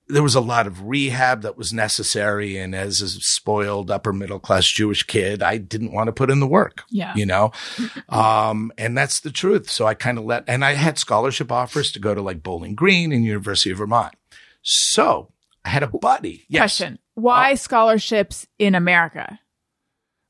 there 0.09 0.23
was 0.23 0.35
a 0.35 0.41
lot 0.41 0.67
of 0.67 0.83
rehab 0.87 1.41
that 1.41 1.57
was 1.57 1.73
necessary. 1.73 2.57
And 2.57 2.73
as 2.73 3.01
a 3.01 3.09
spoiled 3.09 3.91
upper 3.91 4.13
middle 4.13 4.39
class 4.39 4.65
Jewish 4.67 5.03
kid, 5.03 5.43
I 5.43 5.57
didn't 5.57 5.91
want 5.91 6.07
to 6.07 6.13
put 6.13 6.29
in 6.31 6.39
the 6.39 6.47
work 6.47 6.83
Yeah. 6.89 7.13
you 7.15 7.25
know 7.25 7.51
um 8.09 8.71
and 8.77 8.97
that's 8.97 9.19
the 9.19 9.31
truth 9.31 9.69
so 9.69 9.85
i 9.85 9.93
kind 9.93 10.17
of 10.17 10.23
let 10.23 10.43
and 10.47 10.63
i 10.63 10.73
had 10.73 10.97
scholarship 10.97 11.51
offers 11.51 11.91
to 11.91 11.99
go 11.99 12.15
to 12.15 12.21
like 12.21 12.41
bowling 12.41 12.73
green 12.75 13.11
and 13.11 13.25
university 13.25 13.71
of 13.71 13.77
vermont 13.79 14.13
so 14.61 15.31
i 15.65 15.69
had 15.69 15.83
a 15.83 15.87
buddy 15.87 16.45
yes 16.47 16.59
Question: 16.61 16.99
Why 17.15 17.55
scholarships 17.55 18.47
in 18.57 18.75
America? 18.75 19.39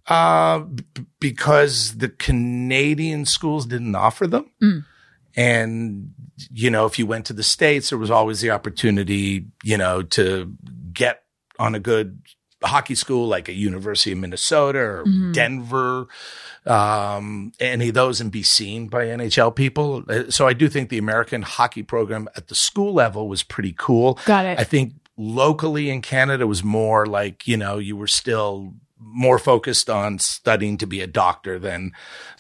uh 0.07 0.59
b- 0.59 0.83
because 1.19 1.97
the 1.97 2.09
canadian 2.09 3.25
schools 3.25 3.65
didn't 3.65 3.95
offer 3.95 4.25
them 4.27 4.49
Mm. 4.61 4.85
and 5.35 6.13
you 6.51 6.69
know 6.69 6.85
if 6.85 6.99
you 6.99 7.05
went 7.07 7.25
to 7.25 7.33
the 7.33 7.43
states 7.43 7.89
there 7.89 7.97
was 7.99 8.11
always 8.11 8.41
the 8.41 8.51
opportunity 8.51 9.45
you 9.63 9.77
know 9.77 10.01
to 10.03 10.53
get 10.93 11.23
on 11.59 11.73
a 11.75 11.79
good 11.79 12.21
hockey 12.63 12.95
school 12.95 13.27
like 13.27 13.47
a 13.49 13.53
university 13.53 14.11
of 14.11 14.17
minnesota 14.17 14.79
or 14.79 15.03
Mhm. 15.05 15.33
denver 15.33 16.07
um, 16.65 17.51
any 17.59 17.89
of 17.89 17.93
those 17.93 18.19
and 18.21 18.31
be 18.31 18.43
seen 18.43 18.87
by 18.87 19.05
nhl 19.05 19.55
people 19.55 20.03
Uh, 20.09 20.29
so 20.29 20.47
i 20.47 20.53
do 20.53 20.67
think 20.69 20.89
the 20.89 20.97
american 20.97 21.41
hockey 21.41 21.83
program 21.83 22.27
at 22.35 22.47
the 22.47 22.55
school 22.55 22.93
level 22.93 23.27
was 23.27 23.43
pretty 23.43 23.73
cool 23.77 24.19
Got 24.25 24.45
it. 24.45 24.59
I 24.59 24.63
think 24.63 24.93
locally 25.19 25.89
in 25.89 26.01
Canada 26.01 26.45
was 26.45 26.63
more 26.63 27.07
like, 27.07 27.47
you 27.47 27.57
know, 27.57 27.79
you 27.79 27.97
were 27.97 28.05
still 28.07 28.73
more 28.99 29.39
focused 29.39 29.89
on 29.89 30.19
studying 30.19 30.77
to 30.77 30.87
be 30.87 31.01
a 31.01 31.07
doctor 31.07 31.59
than 31.59 31.91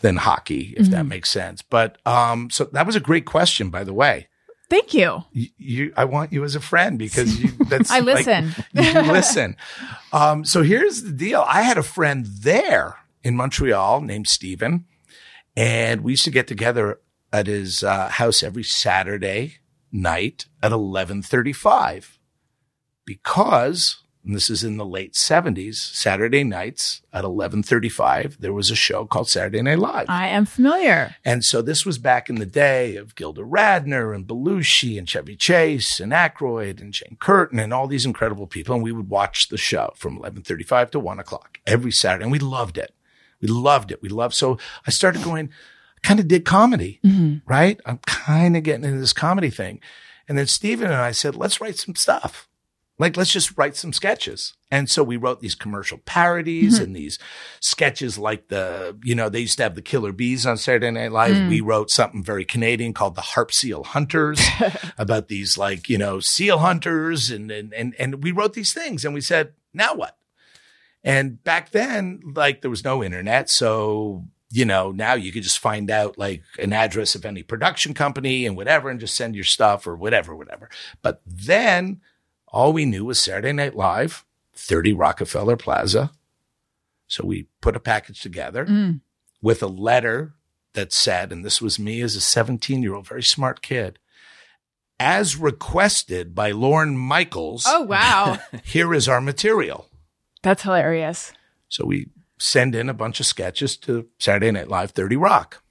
than 0.01 0.17
hockey, 0.17 0.73
if 0.77 0.87
that 0.89 0.99
Mm-hmm. 1.01 1.09
makes 1.09 1.29
sense. 1.31 1.61
But 1.61 1.97
um 2.05 2.49
so 2.49 2.65
that 2.65 2.85
was 2.85 2.95
a 2.95 2.99
great 2.99 3.25
question, 3.25 3.69
by 3.69 3.83
the 3.83 3.93
way. 3.93 4.27
Thank 4.69 4.93
you. 4.93 5.23
You, 5.31 5.47
you 5.57 5.93
I 5.95 6.03
want 6.05 6.33
you 6.33 6.43
as 6.43 6.55
a 6.55 6.59
friend 6.59 6.99
because 6.99 7.39
you 7.39 7.51
that's 7.69 7.89
I 7.91 7.99
like- 7.99 8.25
listen. 8.27 8.51
you 8.73 9.01
listen. 9.13 9.55
Um 10.11 10.43
so 10.45 10.61
here's 10.63 11.03
the 11.03 11.11
deal. 11.13 11.43
I 11.47 11.61
had 11.61 11.77
a 11.77 11.83
friend 11.83 12.25
there 12.41 12.95
in 13.23 13.35
Montreal 13.35 14.01
named 14.01 14.27
Stephen, 14.27 14.85
and 15.55 16.01
we 16.01 16.13
used 16.13 16.25
to 16.25 16.31
get 16.31 16.47
together 16.47 16.99
at 17.33 17.47
his 17.47 17.83
uh, 17.83 18.07
house 18.09 18.41
every 18.43 18.63
Saturday 18.63 19.57
night 19.91 20.45
at 20.63 20.71
11:35 20.71 22.17
because 23.05 24.03
and 24.27 24.35
this 24.35 24.49
is 24.49 24.63
in 24.63 24.77
the 24.77 24.85
late 24.85 25.13
70s 25.13 25.75
Saturday 25.75 26.43
nights 26.43 27.01
at 27.11 27.23
11:35 27.23 28.37
there 28.39 28.53
was 28.53 28.69
a 28.69 28.75
show 28.75 29.05
called 29.05 29.29
Saturday 29.29 29.61
Night 29.61 29.79
Live 29.79 30.09
I 30.09 30.27
am 30.27 30.45
familiar. 30.45 31.15
and 31.25 31.43
so 31.43 31.61
this 31.61 31.85
was 31.85 31.97
back 31.97 32.29
in 32.29 32.35
the 32.35 32.45
day 32.45 32.95
of 32.95 33.15
Gilda 33.15 33.41
Radner 33.41 34.13
and 34.13 34.27
Belushi 34.27 34.97
and 34.97 35.07
Chevy 35.07 35.35
Chase 35.35 35.99
and 35.99 36.11
Aykroyd 36.11 36.81
and 36.81 36.93
Jane 36.93 37.17
Curtin 37.19 37.59
and 37.59 37.73
all 37.73 37.87
these 37.87 38.05
incredible 38.05 38.47
people. 38.47 38.75
And 38.75 38.83
we 38.83 38.91
would 38.91 39.09
watch 39.09 39.49
the 39.49 39.57
show 39.57 39.93
from 39.95 40.13
1135 40.13 40.91
to 40.91 40.99
one 40.99 41.19
o'clock 41.19 41.59
every 41.65 41.91
Saturday. 41.91 42.23
And 42.23 42.31
we 42.31 42.39
loved 42.39 42.77
it. 42.77 42.93
We 43.41 43.47
loved 43.47 43.91
it. 43.91 44.01
We 44.01 44.09
loved. 44.09 44.35
So 44.35 44.57
I 44.85 44.91
started 44.91 45.23
going, 45.23 45.49
I 45.97 46.07
kind 46.07 46.19
of 46.19 46.27
did 46.27 46.45
comedy, 46.45 46.99
mm-hmm. 47.05 47.49
right? 47.49 47.79
I'm 47.85 47.99
kind 47.99 48.57
of 48.57 48.63
getting 48.63 48.85
into 48.85 48.99
this 48.99 49.13
comedy 49.13 49.49
thing. 49.49 49.79
And 50.27 50.37
then 50.37 50.47
Steven 50.47 50.87
and 50.87 50.95
I 50.95 51.11
said, 51.11 51.35
let's 51.35 51.61
write 51.61 51.77
some 51.77 51.95
stuff. 51.95 52.46
Like, 52.99 53.15
let's 53.15 53.31
just 53.31 53.55
write 53.57 53.75
some 53.75 53.93
sketches. 53.93 54.53
And 54.71 54.89
so 54.89 55.03
we 55.03 55.17
wrote 55.17 55.39
these 55.39 55.53
commercial 55.53 55.99
parodies 55.99 56.75
mm-hmm. 56.75 56.83
and 56.83 56.95
these 56.95 57.19
sketches 57.61 58.17
like 58.17 58.47
the, 58.47 58.97
you 59.03 59.13
know, 59.13 59.29
they 59.29 59.41
used 59.41 59.57
to 59.57 59.63
have 59.63 59.75
the 59.75 59.83
killer 59.83 60.11
bees 60.11 60.47
on 60.47 60.57
Saturday 60.57 60.89
Night 60.89 61.11
Live. 61.11 61.35
Mm. 61.35 61.49
We 61.49 61.61
wrote 61.61 61.91
something 61.91 62.23
very 62.23 62.43
Canadian 62.43 62.93
called 62.93 63.15
the 63.15 63.21
Harp 63.21 63.51
Seal 63.51 63.83
Hunters 63.83 64.41
about 64.97 65.27
these 65.27 65.57
like, 65.59 65.89
you 65.89 65.97
know, 65.97 66.19
seal 66.19 66.57
hunters. 66.57 67.29
And, 67.29 67.51
and, 67.51 67.71
and, 67.73 67.93
and 67.99 68.23
we 68.23 68.31
wrote 68.31 68.53
these 68.53 68.73
things 68.73 69.05
and 69.05 69.13
we 69.13 69.21
said, 69.21 69.53
now 69.73 69.93
what? 69.93 70.17
And 71.03 71.41
back 71.43 71.69
then, 71.69 72.21
like 72.35 72.61
there 72.61 72.71
was 72.71 72.83
no 72.83 73.03
internet. 73.03 73.49
So, 73.49 74.25
you 74.49 74.65
know, 74.65 74.91
now 74.91 75.13
you 75.13 75.31
could 75.31 75.43
just 75.43 75.59
find 75.59 75.91
out 75.91 76.17
like 76.17 76.41
an 76.57 76.73
address 76.73 77.13
of 77.13 77.25
any 77.25 77.43
production 77.43 77.93
company 77.93 78.45
and 78.47 78.57
whatever 78.57 78.89
and 78.89 78.99
just 78.99 79.15
send 79.15 79.35
your 79.35 79.43
stuff 79.43 79.85
or 79.85 79.95
whatever, 79.95 80.35
whatever. 80.35 80.69
But 81.03 81.21
then 81.25 82.01
all 82.57 82.73
we 82.73 82.85
knew 82.85 83.05
was 83.05 83.19
Saturday 83.21 83.53
Night 83.53 83.75
Live, 83.75 84.25
30 84.55 84.91
Rockefeller 84.93 85.55
Plaza. 85.55 86.11
So 87.07 87.23
we 87.23 87.47
put 87.61 87.75
a 87.75 87.79
package 87.79 88.19
together 88.19 88.65
Mm. 88.65 89.01
with 89.43 89.61
a 89.61 89.67
letter 89.67 90.33
that 90.73 90.91
said, 90.91 91.31
and 91.31 91.45
this 91.45 91.61
was 91.61 91.77
me 91.77 92.01
as 92.01 92.15
a 92.15 92.21
17 92.21 92.81
year 92.81 92.95
old, 92.95 93.07
very 93.07 93.21
smart 93.21 93.61
kid, 93.61 93.99
as 94.99 95.35
requested 95.35 96.33
by 96.33 96.49
Lorne 96.49 96.97
Michaels, 96.97 97.63
Oh, 97.67 97.83
wow. 97.83 98.39
here 98.63 98.91
is 98.91 99.07
our 99.07 99.21
material. 99.21 99.87
That's 100.41 100.63
hilarious. 100.63 101.33
So 101.69 101.85
we 101.85 102.09
send 102.39 102.73
in 102.73 102.89
a 102.89 102.93
bunch 102.93 103.19
of 103.19 103.27
sketches 103.27 103.77
to 103.77 104.07
Saturday 104.17 104.49
Night 104.51 104.67
Live 104.67 104.91
30 104.91 105.15
Rock. 105.15 105.61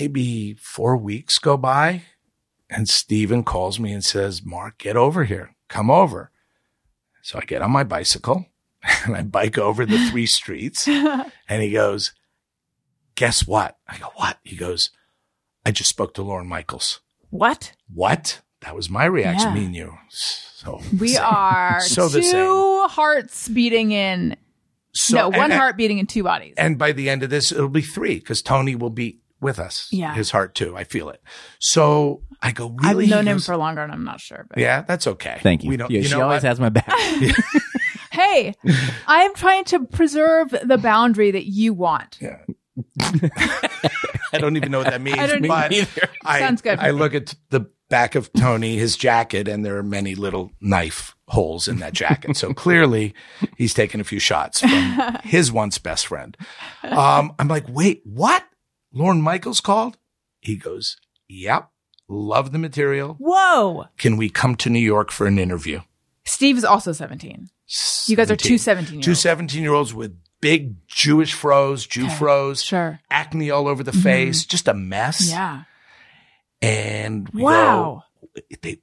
Maybe 0.00 0.54
four 0.54 0.96
weeks 0.96 1.38
go 1.40 1.56
by, 1.56 2.02
and 2.70 2.88
Steven 2.88 3.44
calls 3.44 3.78
me 3.78 3.92
and 3.92 4.04
says, 4.04 4.44
Mark, 4.44 4.78
get 4.78 4.96
over 4.96 5.24
here. 5.24 5.54
Come 5.68 5.90
over. 5.90 6.30
So 7.22 7.38
I 7.38 7.44
get 7.44 7.62
on 7.62 7.70
my 7.70 7.84
bicycle 7.84 8.46
and 9.04 9.16
I 9.16 9.22
bike 9.22 9.58
over 9.58 9.84
the 9.86 9.98
three 10.10 10.26
streets. 10.26 10.86
And 10.88 11.30
he 11.62 11.70
goes, 11.70 12.12
Guess 13.14 13.46
what? 13.46 13.76
I 13.88 13.98
go, 13.98 14.10
What? 14.16 14.38
He 14.44 14.56
goes, 14.56 14.90
I 15.64 15.72
just 15.72 15.90
spoke 15.90 16.14
to 16.14 16.22
Lorne 16.22 16.46
Michaels. 16.46 17.00
What? 17.30 17.72
What? 17.92 18.40
That 18.60 18.74
was 18.76 18.88
my 18.90 19.04
reaction. 19.04 19.48
Yeah. 19.50 19.54
Me 19.54 19.64
and 19.66 19.74
you. 19.76 19.94
So 20.08 20.80
We 20.98 21.08
same. 21.08 21.24
are 21.24 21.80
So 21.80 22.08
two 22.08 22.86
hearts 22.88 23.48
beating 23.48 23.92
in. 23.92 24.36
So- 24.94 25.16
no, 25.16 25.28
one 25.28 25.50
and- 25.50 25.54
heart 25.54 25.76
beating 25.76 25.98
in 25.98 26.06
two 26.06 26.22
bodies. 26.22 26.54
And 26.56 26.78
by 26.78 26.92
the 26.92 27.10
end 27.10 27.22
of 27.22 27.30
this, 27.30 27.52
it'll 27.52 27.68
be 27.68 27.82
three 27.82 28.14
because 28.18 28.42
Tony 28.42 28.74
will 28.74 28.90
be 28.90 29.18
with 29.40 29.58
us. 29.58 29.88
Yeah. 29.92 30.14
His 30.14 30.30
heart 30.30 30.54
too. 30.54 30.76
I 30.76 30.84
feel 30.84 31.08
it. 31.10 31.20
So 31.58 32.22
I 32.42 32.52
go, 32.52 32.76
I've 32.82 32.96
known 32.96 33.24
He 33.26 33.30
him 33.32 33.38
for 33.40 33.56
longer, 33.56 33.82
and 33.82 33.92
I'm 33.92 34.04
not 34.04 34.20
sure. 34.20 34.46
But 34.48 34.58
Yeah, 34.58 34.82
that's 34.82 35.06
okay. 35.06 35.38
Thank 35.42 35.64
you. 35.64 35.70
We 35.70 35.76
don't, 35.76 35.90
yeah, 35.90 35.98
you 36.00 36.04
she 36.08 36.14
know 36.14 36.22
always 36.22 36.42
what? 36.42 36.48
has 36.48 36.60
my 36.60 36.68
back. 36.68 36.86
hey, 38.12 38.54
I 39.06 39.22
am 39.22 39.34
trying 39.34 39.64
to 39.66 39.84
preserve 39.86 40.54
the 40.62 40.78
boundary 40.78 41.30
that 41.30 41.46
you 41.46 41.74
want. 41.74 42.18
Yeah. 42.20 42.38
I 44.32 44.38
don't 44.38 44.56
even 44.56 44.70
know 44.70 44.78
what 44.78 44.90
that 44.90 45.00
means. 45.02 45.18
I 45.18 45.26
don't 45.26 45.46
but 45.46 45.72
either. 45.72 46.08
I, 46.24 46.38
Sounds 46.40 46.62
good. 46.62 46.78
I 46.78 46.90
look 46.90 47.14
at 47.14 47.34
the 47.50 47.70
back 47.88 48.14
of 48.14 48.32
Tony, 48.32 48.76
his 48.76 48.96
jacket, 48.96 49.48
and 49.48 49.64
there 49.64 49.76
are 49.76 49.82
many 49.82 50.14
little 50.14 50.50
knife 50.60 51.14
holes 51.28 51.68
in 51.68 51.78
that 51.78 51.92
jacket. 51.92 52.36
So 52.36 52.52
clearly 52.52 53.14
he's 53.56 53.74
taken 53.74 54.00
a 54.00 54.04
few 54.04 54.18
shots 54.18 54.60
from 54.60 55.18
his 55.24 55.52
once 55.52 55.78
best 55.78 56.06
friend. 56.06 56.36
Um, 56.82 57.34
I'm 57.38 57.48
like, 57.48 57.64
wait, 57.68 58.02
what? 58.04 58.44
Lorne 58.92 59.22
Michaels 59.22 59.60
called? 59.60 59.98
He 60.40 60.56
goes, 60.56 60.96
yep. 61.28 61.70
Love 62.08 62.52
the 62.52 62.58
material. 62.58 63.16
Whoa. 63.18 63.86
Can 63.98 64.16
we 64.16 64.28
come 64.28 64.54
to 64.56 64.70
New 64.70 64.80
York 64.80 65.10
for 65.10 65.26
an 65.26 65.38
interview? 65.38 65.80
Steve 66.24 66.56
is 66.56 66.64
also 66.64 66.92
17. 66.92 67.48
You 68.06 68.16
guys 68.16 68.30
are 68.30 68.36
two 68.36 68.58
17 68.58 69.00
Two 69.00 69.10
year 69.10 69.12
olds. 69.12 69.20
17 69.20 69.62
year 69.62 69.72
olds 69.72 69.94
with 69.94 70.16
big 70.40 70.86
Jewish 70.86 71.34
froze, 71.34 71.86
Jew 71.86 72.08
froze, 72.08 72.62
Sure. 72.62 73.00
acne 73.10 73.50
all 73.50 73.66
over 73.66 73.82
the 73.82 73.90
mm-hmm. 73.90 74.02
face, 74.02 74.44
just 74.44 74.68
a 74.68 74.74
mess. 74.74 75.28
Yeah. 75.30 75.62
And 76.62 77.28
we 77.30 77.42
Wow. 77.42 78.04
go, 78.22 78.40
they, 78.62 78.78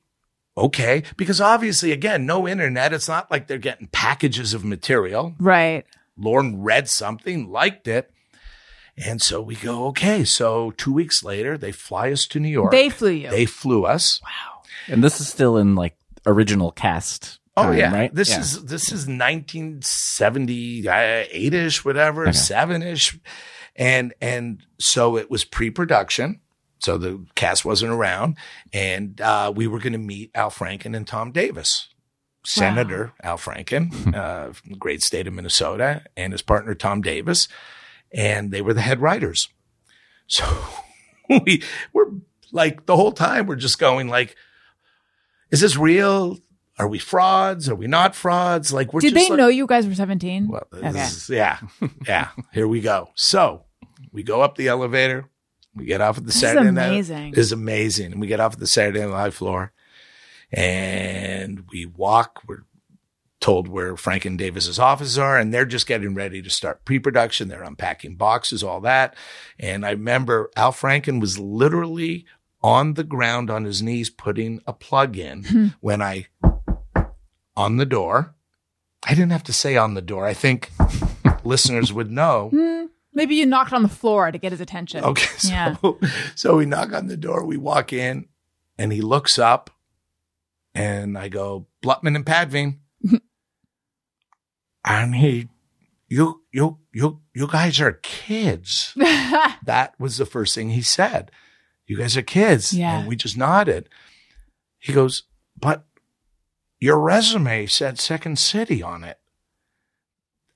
okay. 0.57 1.03
Because 1.15 1.39
obviously, 1.39 1.91
again, 1.91 2.25
no 2.25 2.47
internet. 2.47 2.93
It's 2.93 3.07
not 3.07 3.31
like 3.31 3.47
they're 3.47 3.57
getting 3.57 3.87
packages 3.87 4.53
of 4.53 4.65
material. 4.65 5.35
Right. 5.39 5.85
Lorne 6.17 6.61
read 6.61 6.89
something, 6.89 7.49
liked 7.49 7.87
it. 7.87 8.11
And 8.97 9.21
so 9.21 9.41
we 9.41 9.55
go, 9.55 9.87
okay. 9.87 10.23
So 10.23 10.71
two 10.71 10.93
weeks 10.93 11.23
later, 11.23 11.57
they 11.57 11.71
fly 11.71 12.11
us 12.11 12.25
to 12.27 12.39
New 12.39 12.49
York. 12.49 12.71
They 12.71 12.89
flew 12.89 13.09
you. 13.09 13.29
They 13.29 13.45
flew 13.45 13.85
us. 13.85 14.21
Wow. 14.23 14.61
And 14.87 15.03
this 15.03 15.19
is 15.19 15.27
still 15.27 15.57
in 15.57 15.75
like 15.75 15.97
original 16.25 16.71
cast. 16.71 17.39
Oh 17.55 17.65
time, 17.65 17.77
yeah, 17.77 17.93
right? 17.93 18.13
this 18.13 18.29
Yeah. 18.29 18.39
is 18.39 18.65
this 18.65 18.91
is 18.91 19.07
1978 19.07 21.53
ish, 21.53 21.85
whatever, 21.85 22.33
seven 22.33 22.81
ish, 22.81 23.17
and 23.75 24.13
and 24.21 24.63
so 24.79 25.17
it 25.17 25.29
was 25.29 25.45
pre-production, 25.45 26.39
so 26.79 26.97
the 26.97 27.23
cast 27.35 27.63
wasn't 27.63 27.91
around, 27.91 28.37
and 28.71 29.21
uh, 29.21 29.53
we 29.55 29.67
were 29.67 29.77
going 29.79 29.93
to 29.93 29.99
meet 29.99 30.31
Al 30.33 30.49
Franken 30.49 30.95
and 30.97 31.05
Tom 31.07 31.31
Davis, 31.31 31.89
Senator 32.43 33.13
Al 33.21 33.37
Franken, 33.37 34.15
uh, 34.15 34.51
from 34.53 34.71
the 34.71 34.77
great 34.77 35.03
state 35.03 35.27
of 35.27 35.33
Minnesota, 35.33 36.01
and 36.17 36.33
his 36.33 36.41
partner 36.41 36.73
Tom 36.73 37.01
Davis, 37.01 37.47
and 38.13 38.51
they 38.51 38.61
were 38.61 38.73
the 38.73 38.81
head 38.81 39.01
writers. 39.01 39.49
So 40.27 40.45
we 41.45 41.63
were 41.91 42.11
like 42.51 42.85
the 42.85 42.95
whole 42.95 43.11
time 43.11 43.47
we're 43.47 43.55
just 43.55 43.79
going 43.79 44.07
like, 44.07 44.35
is 45.51 45.61
this 45.61 45.75
real? 45.77 46.39
Are 46.79 46.87
we 46.87 46.97
frauds? 46.97 47.69
Are 47.69 47.75
we 47.75 47.85
not 47.87 48.15
frauds? 48.15 48.73
Like 48.73 48.93
we're 48.93 49.01
Did 49.01 49.13
they 49.13 49.29
like- 49.29 49.37
know 49.37 49.47
you 49.47 49.67
guys 49.67 49.87
were 49.87 49.93
17? 49.93 50.47
Well, 50.47 50.67
Okay. 50.73 50.89
is- 51.01 51.29
yeah, 51.29 51.59
yeah. 52.07 52.29
Here 52.51 52.67
we 52.67 52.81
go. 52.81 53.09
So 53.15 53.65
we 54.11 54.23
go 54.23 54.41
up 54.41 54.55
the 54.55 54.67
elevator. 54.69 55.29
We 55.75 55.85
get 55.85 56.01
off 56.01 56.17
at 56.17 56.23
the 56.23 56.27
This 56.27 56.35
is 56.35 56.41
Saturday 56.41 56.71
night. 56.71 56.87
amazing. 56.87 57.33
Is 57.35 57.51
amazing. 57.51 58.11
And 58.13 58.21
we 58.21 58.27
get 58.27 58.39
off 58.39 58.53
at 58.53 58.59
the 58.59 58.67
Saturday 58.67 58.99
Night 59.01 59.07
Live 59.11 59.33
floor, 59.35 59.71
and 60.51 61.63
we 61.71 61.85
walk. 61.85 62.41
We're 62.47 62.63
told 63.43 63.67
where 63.67 63.93
Franken 63.95 64.37
Davis's 64.37 64.79
offices 64.79 65.19
are, 65.19 65.37
and 65.37 65.53
they're 65.53 65.65
just 65.65 65.85
getting 65.85 66.15
ready 66.15 66.41
to 66.41 66.49
start 66.49 66.85
pre-production. 66.85 67.49
They're 67.49 67.61
unpacking 67.61 68.15
boxes, 68.15 68.63
all 68.63 68.79
that. 68.81 69.15
And 69.59 69.85
I 69.85 69.91
remember 69.91 70.49
Al 70.55 70.71
Franken 70.71 71.19
was 71.19 71.37
literally 71.37 72.25
on 72.61 72.93
the 72.93 73.03
ground 73.03 73.51
on 73.51 73.65
his 73.65 73.83
knees 73.83 74.09
putting 74.09 74.61
a 74.65 74.71
plug 74.71 75.17
in 75.17 75.43
hmm. 75.43 75.67
when 75.81 76.01
I 76.01 76.27
on 77.57 77.75
the 77.75 77.85
door. 77.85 78.33
I 79.05 79.09
didn't 79.09 79.33
have 79.33 79.43
to 79.43 79.53
say 79.53 79.75
on 79.75 79.93
the 79.93 80.01
door. 80.01 80.25
I 80.25 80.33
think 80.33 80.71
listeners 81.43 81.91
would 81.91 82.09
know. 82.09 82.49
Hmm. 82.49 82.85
Maybe 83.13 83.35
you 83.35 83.45
knocked 83.45 83.73
on 83.73 83.83
the 83.83 83.89
floor 83.89 84.31
to 84.31 84.37
get 84.37 84.53
his 84.53 84.61
attention. 84.61 85.03
Okay. 85.03 85.27
So, 85.37 85.49
Yeah. 85.49 85.75
so 86.35 86.55
we 86.55 86.65
knock 86.65 86.93
on 86.93 87.07
the 87.07 87.17
door, 87.17 87.45
we 87.45 87.57
walk 87.57 87.91
in, 87.91 88.29
and 88.77 88.93
he 88.93 89.01
looks 89.01 89.37
up, 89.37 89.69
and 90.73 91.17
I 91.17 91.27
go, 91.27 91.67
Blutman 91.83 92.15
and 92.15 92.25
Padveen. 92.25 92.77
And 94.85 95.15
he, 95.15 95.49
you, 96.07 96.41
you, 96.51 96.79
you, 96.93 97.21
you 97.33 97.47
guys 97.47 97.79
are 97.79 97.93
kids. 98.03 98.93
that 98.97 99.93
was 99.99 100.17
the 100.17 100.25
first 100.25 100.55
thing 100.55 100.69
he 100.69 100.81
said. 100.81 101.31
You 101.87 101.97
guys 101.97 102.17
are 102.17 102.21
kids. 102.21 102.73
Yeah. 102.73 102.99
And 102.99 103.07
we 103.07 103.15
just 103.15 103.37
nodded. 103.37 103.89
He 104.79 104.93
goes, 104.93 105.23
but 105.59 105.85
your 106.79 106.99
resume 106.99 107.65
said 107.65 107.99
Second 107.99 108.37
City 108.37 108.83
on 108.83 109.03
it. 109.05 109.17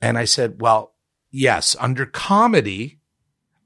And 0.01 0.17
I 0.17 0.25
said, 0.25 0.61
well, 0.61 0.93
yes, 1.31 1.75
under 1.79 2.05
comedy, 2.05 2.99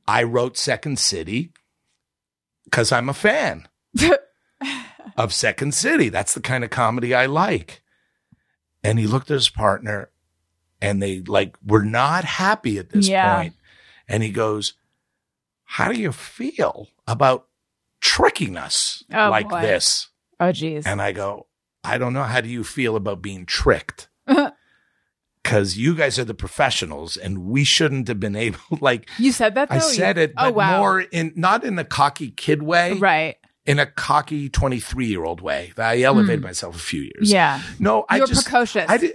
I 0.07 0.23
wrote 0.23 0.57
Second 0.57 0.99
City 0.99 1.51
because 2.65 2.91
I'm 2.91 3.09
a 3.09 3.13
fan 3.13 3.67
of 5.17 5.33
Second 5.33 5.73
City. 5.73 6.09
That's 6.09 6.33
the 6.33 6.41
kind 6.41 6.63
of 6.63 6.69
comedy 6.69 7.15
I 7.15 7.25
like. 7.25 7.81
And 8.83 8.99
he 8.99 9.07
looked 9.07 9.31
at 9.31 9.35
his 9.35 9.49
partner 9.49 10.10
and 10.81 11.01
they 11.01 11.21
like 11.21 11.55
were 11.65 11.83
not 11.85 12.23
happy 12.23 12.77
at 12.79 12.89
this 12.89 13.07
Yeah. 13.07 13.35
point. 13.37 13.53
And 14.07 14.23
he 14.23 14.29
goes, 14.31 14.73
How 15.63 15.91
do 15.91 15.99
you 15.99 16.11
feel 16.11 16.87
about 17.07 17.47
tricking 18.01 18.57
us 18.57 19.03
Oh, 19.13 19.29
like 19.29 19.49
boy. 19.49 19.61
this? 19.61 20.09
oh, 20.39 20.51
geez. 20.51 20.85
And 20.85 21.01
I 21.01 21.11
go, 21.11 21.47
I 21.83 21.97
don't 21.97 22.13
know. 22.13 22.23
How 22.23 22.41
do 22.41 22.49
you 22.49 22.63
feel 22.63 22.95
about 22.95 23.21
being 23.21 23.45
tricked? 23.45 24.07
Because 25.43 25.75
you 25.75 25.95
guys 25.95 26.19
are 26.19 26.23
the 26.23 26.35
professionals 26.35 27.17
and 27.17 27.39
we 27.45 27.63
shouldn't 27.63 28.07
have 28.07 28.19
been 28.19 28.35
able, 28.35 28.59
like, 28.79 29.09
you 29.17 29.31
said 29.31 29.55
that 29.55 29.69
though? 29.69 29.75
I 29.75 29.79
said 29.79 30.17
it, 30.19 30.31
oh, 30.37 30.43
but 30.45 30.47
oh, 30.49 30.51
wow. 30.51 30.77
more 30.79 31.01
in, 31.01 31.33
not 31.35 31.63
in 31.63 31.79
a 31.79 31.83
cocky 31.83 32.29
kid 32.29 32.61
way, 32.61 32.93
Right. 32.93 33.37
In 33.65 33.77
a 33.79 33.85
cocky 33.85 34.49
23 34.49 35.05
year 35.05 35.23
old 35.23 35.41
way. 35.41 35.71
I 35.77 36.01
elevated 36.01 36.41
myself 36.41 36.75
a 36.75 36.79
few 36.79 37.01
years. 37.01 37.31
Yeah. 37.31 37.61
No, 37.79 38.05
I 38.09 38.15
You 38.15 38.21
were 38.21 38.27
just, 38.27 38.43
precocious. 38.45 38.85
I, 38.89 38.97
did, 38.97 39.13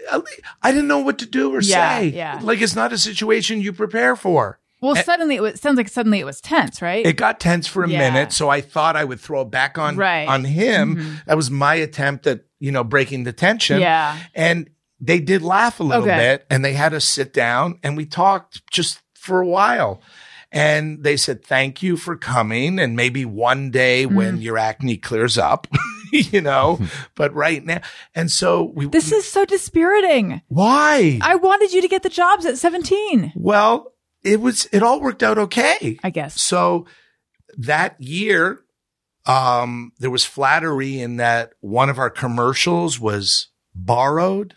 I 0.62 0.71
didn't 0.71 0.87
know 0.88 1.00
what 1.00 1.19
to 1.19 1.26
do 1.26 1.53
or 1.55 1.61
Yeah, 1.61 1.99
say. 1.99 2.09
yeah. 2.09 2.38
Like, 2.43 2.61
it's 2.62 2.76
not 2.76 2.93
a 2.93 2.99
situation 2.99 3.61
you 3.61 3.73
prepare 3.73 4.15
for. 4.15 4.61
Well, 4.81 4.95
suddenly 4.95 5.37
it 5.37 5.41
was 5.43 5.61
sounds 5.61 5.79
like 5.79 5.88
suddenly 5.88 6.21
it 6.21 6.26
was 6.26 6.41
tense, 6.41 6.81
right? 6.83 7.05
It 7.05 7.17
got 7.17 7.41
tense 7.41 7.67
for 7.67 7.83
a 7.83 7.88
Yeah. 7.88 7.99
minute, 8.11 8.33
so 8.33 8.49
I 8.50 8.61
thought 8.61 8.95
I 8.95 9.05
would 9.05 9.19
throw 9.19 9.41
it 9.41 9.50
back 9.50 9.79
on 9.79 9.97
Right. 9.97 10.29
on 10.29 10.45
him. 10.45 10.97
Mhm. 10.97 11.25
That 11.25 11.37
was 11.37 11.50
my 11.50 11.75
attempt 11.76 12.26
at 12.26 12.43
you 12.61 12.71
know 12.71 12.85
breaking 12.85 13.25
the 13.25 13.33
tension. 13.33 13.81
yeah. 13.81 14.17
and 14.35 14.69
they 15.00 15.19
did 15.19 15.43
laugh 15.43 15.81
a 15.81 15.83
little 15.83 16.05
Okay. 16.05 16.17
bit, 16.17 16.47
and 16.50 16.65
they 16.65 16.73
had 16.75 16.95
us 16.95 17.07
sit 17.09 17.33
down 17.35 17.79
and 17.83 17.97
we 17.97 18.07
talked 18.07 18.62
just 18.71 19.00
for 19.15 19.41
a 19.41 19.47
while. 19.47 20.00
And 20.57 21.03
they 21.05 21.17
said, 21.17 21.45
"Thank 21.45 21.83
you 21.83 21.97
for 21.97 22.17
coming, 22.17 22.79
and 22.79 22.97
maybe 22.97 23.25
one 23.25 23.71
day 23.71 24.05
Mm-hmm. 24.07 24.15
when 24.17 24.41
your 24.43 24.57
acne 24.59 24.97
clears 24.97 25.37
up, 25.39 25.67
you 26.13 26.41
know." 26.41 26.81
but 27.15 27.35
right 27.35 27.65
now, 27.65 27.81
and 28.15 28.31
so 28.31 28.73
we. 28.75 28.87
This 28.87 29.13
is 29.13 29.31
so 29.31 29.45
dispiriting. 29.45 30.41
why? 30.49 31.19
I 31.23 31.35
wanted 31.37 31.73
you 31.73 31.83
to 31.83 31.89
get 31.89 32.03
the 32.03 32.09
jobs 32.09 32.47
at 32.47 32.59
17. 32.59 33.33
well, 33.37 33.93
it 34.25 34.41
was. 34.41 34.67
It 34.73 34.83
all 34.83 35.01
worked 35.01 35.23
out 35.23 35.39
okay. 35.39 35.99
I 36.03 36.11
guess. 36.11 36.41
So 36.41 36.87
that 37.59 38.01
year, 38.01 38.61
um, 39.27 39.93
there 39.99 40.11
was 40.11 40.25
flattery 40.25 41.01
in 41.01 41.17
that 41.17 41.53
one 41.61 41.91
of 41.91 41.99
our 41.99 42.11
commercials 42.11 42.99
was 43.01 43.49
borrowed. 43.75 44.55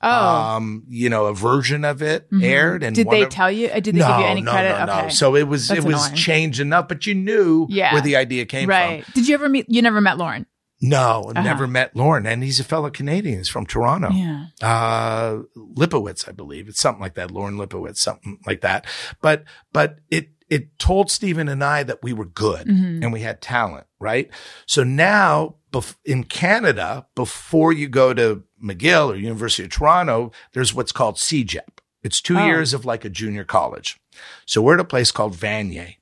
Oh. 0.00 0.08
Um, 0.08 0.84
you 0.88 1.08
know, 1.10 1.26
a 1.26 1.34
version 1.34 1.84
of 1.84 2.02
it 2.02 2.30
Mhm. 2.30 2.44
aired, 2.44 2.82
and 2.84 2.94
did 2.94 3.10
they 3.10 3.22
of- 3.22 3.30
tell 3.30 3.50
you? 3.50 3.68
uh, 3.68 3.80
Did 3.80 3.96
they 3.96 3.98
no, 3.98 4.06
give 4.08 4.18
you 4.20 4.26
any 4.26 4.42
no, 4.42 4.52
credit? 4.52 4.78
No, 4.78 4.84
no, 4.86 4.98
okay. 5.00 5.08
So 5.10 5.34
it 5.34 5.48
was 5.48 5.66
That's 5.68 5.80
it 5.80 5.84
was 5.84 6.04
annoying. 6.06 6.14
changed 6.16 6.60
enough, 6.60 6.86
but 6.86 7.04
you 7.06 7.14
knew 7.16 7.66
Yeah. 7.68 7.92
where 7.92 8.02
the 8.02 8.14
idea 8.16 8.44
came 8.46 8.66
from. 8.66 8.70
right. 8.70 9.04
from. 9.04 9.12
Did 9.14 9.26
you 9.28 9.34
ever 9.34 9.48
meet? 9.48 9.66
You 9.68 9.82
never 9.82 10.00
met 10.00 10.16
Lorne. 10.16 10.46
No, 10.80 11.32
Uh-huh. 11.34 11.42
never 11.42 11.66
met 11.66 11.96
Lorne, 11.96 12.24
and 12.26 12.44
he's 12.44 12.60
a 12.60 12.64
fellow 12.64 12.88
Canadian. 12.90 13.38
He's 13.38 13.48
from 13.48 13.66
Toronto. 13.66 14.10
Yeah. 14.12 14.44
uh 14.62 15.38
Lipowitz, 15.76 16.28
I 16.28 16.32
believe. 16.32 16.68
It's 16.68 16.80
something 16.80 17.02
like 17.02 17.14
that. 17.14 17.32
Lorne 17.32 17.56
Lipowitz, 17.56 17.96
something 17.98 18.38
like 18.46 18.60
that. 18.60 18.86
But 19.20 19.42
but 19.72 19.96
it 20.10 20.28
it 20.50 20.78
told 20.78 21.10
Stephen 21.10 21.48
and 21.48 21.62
I 21.62 21.82
that 21.82 22.02
we 22.02 22.12
were 22.12 22.24
good 22.24 22.66
Mhm. 22.66 23.02
and 23.02 23.12
we 23.12 23.20
had 23.20 23.40
talent, 23.42 23.86
right? 24.00 24.30
So 24.66 24.82
now 24.84 25.56
bef- 25.72 25.96
in 26.04 26.24
Canada, 26.24 27.06
before 27.14 27.72
you 27.72 27.88
go 27.88 28.14
to 28.14 28.42
McGill 28.62 29.10
or 29.12 29.16
University 29.16 29.64
of 29.64 29.70
Toronto, 29.70 30.32
there's 30.54 30.72
what's 30.74 30.92
called 30.92 31.16
CEGEP. 31.16 31.80
It's 32.02 32.20
two 32.22 32.38
Oh. 32.38 32.46
years 32.46 32.72
of 32.72 32.84
like 32.86 33.04
a 33.04 33.10
junior 33.10 33.44
college. 33.44 33.98
So 34.46 34.62
we're 34.62 34.74
at 34.74 34.80
a 34.80 34.84
place 34.84 35.10
called 35.12 35.36
Vanier. 35.36 35.96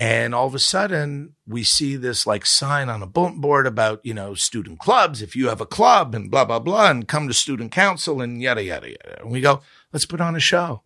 And 0.00 0.34
all 0.34 0.46
of 0.46 0.54
a 0.54 0.58
sudden, 0.60 1.34
we 1.46 1.62
see 1.64 1.96
this 1.96 2.26
like 2.26 2.46
sign 2.46 2.88
on 2.88 3.02
a 3.02 3.06
bulletin 3.06 3.40
board 3.40 3.66
about, 3.66 4.00
you 4.04 4.14
know, 4.14 4.34
student 4.34 4.78
clubs. 4.80 5.22
If 5.22 5.34
you 5.36 5.48
have 5.48 5.60
a 5.60 5.66
club 5.66 6.14
and 6.14 6.30
blah, 6.30 6.44
blah, 6.44 6.58
blah, 6.58 6.90
and 6.90 7.06
come 7.08 7.26
to 7.28 7.34
student 7.34 7.70
council 7.72 8.20
and 8.20 8.40
yada, 8.40 8.62
yada, 8.62 8.88
yada. 8.90 9.20
And 9.22 9.30
we 9.30 9.40
go, 9.40 9.60
let's 9.92 10.06
put 10.06 10.20
on 10.20 10.34
a 10.36 10.40
show. 10.40 10.82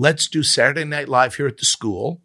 Let's 0.00 0.28
do 0.28 0.42
Saturday 0.42 0.84
Night 0.84 1.10
Live 1.10 1.34
here 1.34 1.46
at 1.46 1.58
the 1.58 1.66
school, 1.66 2.22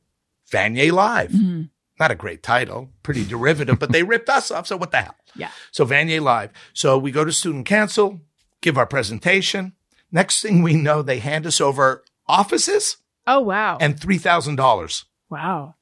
Vanier 0.49 0.93
Live. 0.93 1.31
Mhm. 1.31 1.69
Not 1.99 2.09
a 2.11 2.15
great 2.15 2.41
title, 2.41 2.89
pretty 3.03 3.25
derivative, 3.25 3.79
but 3.79 3.91
they 3.91 4.01
ripped 4.11 4.29
us 4.29 4.49
off. 4.49 4.65
So 4.67 4.77
what 4.77 4.91
the 4.91 5.01
hell? 5.01 5.15
Yeah. 5.35 5.49
So 5.71 5.85
Vanier 5.85 6.21
Live. 6.21 6.51
So 6.73 6.97
we 6.97 7.11
go 7.11 7.25
to 7.25 7.33
student 7.33 7.65
council, 7.65 8.21
give 8.61 8.77
our 8.77 8.85
presentation. 8.85 9.73
Next 10.09 10.41
thing 10.41 10.61
we 10.61 10.73
know, 10.73 11.01
they 11.01 11.19
hand 11.19 11.45
us 11.45 11.59
over 11.59 12.05
offices 12.27 12.95
Oh 13.27 13.41
wow. 13.41 13.77
and 13.81 13.99
$3,000. 13.99 15.03
wow. 15.29 15.75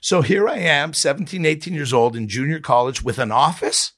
So 0.00 0.22
here 0.22 0.46
I 0.48 0.58
am, 0.58 0.92
17, 0.94 1.44
18 1.44 1.74
years 1.74 1.92
old 1.92 2.14
in 2.14 2.28
junior 2.28 2.60
college 2.60 3.02
with 3.02 3.18
an 3.18 3.32
office. 3.32 3.90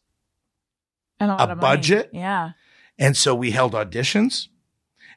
And 1.21 1.31
a, 1.31 1.37
money. 1.49 1.61
budget? 1.61 2.09
Yeah. 2.15 2.53
And 2.99 3.15
so 3.15 3.35
we 3.35 3.51
held 3.51 3.75
auditions 3.75 4.49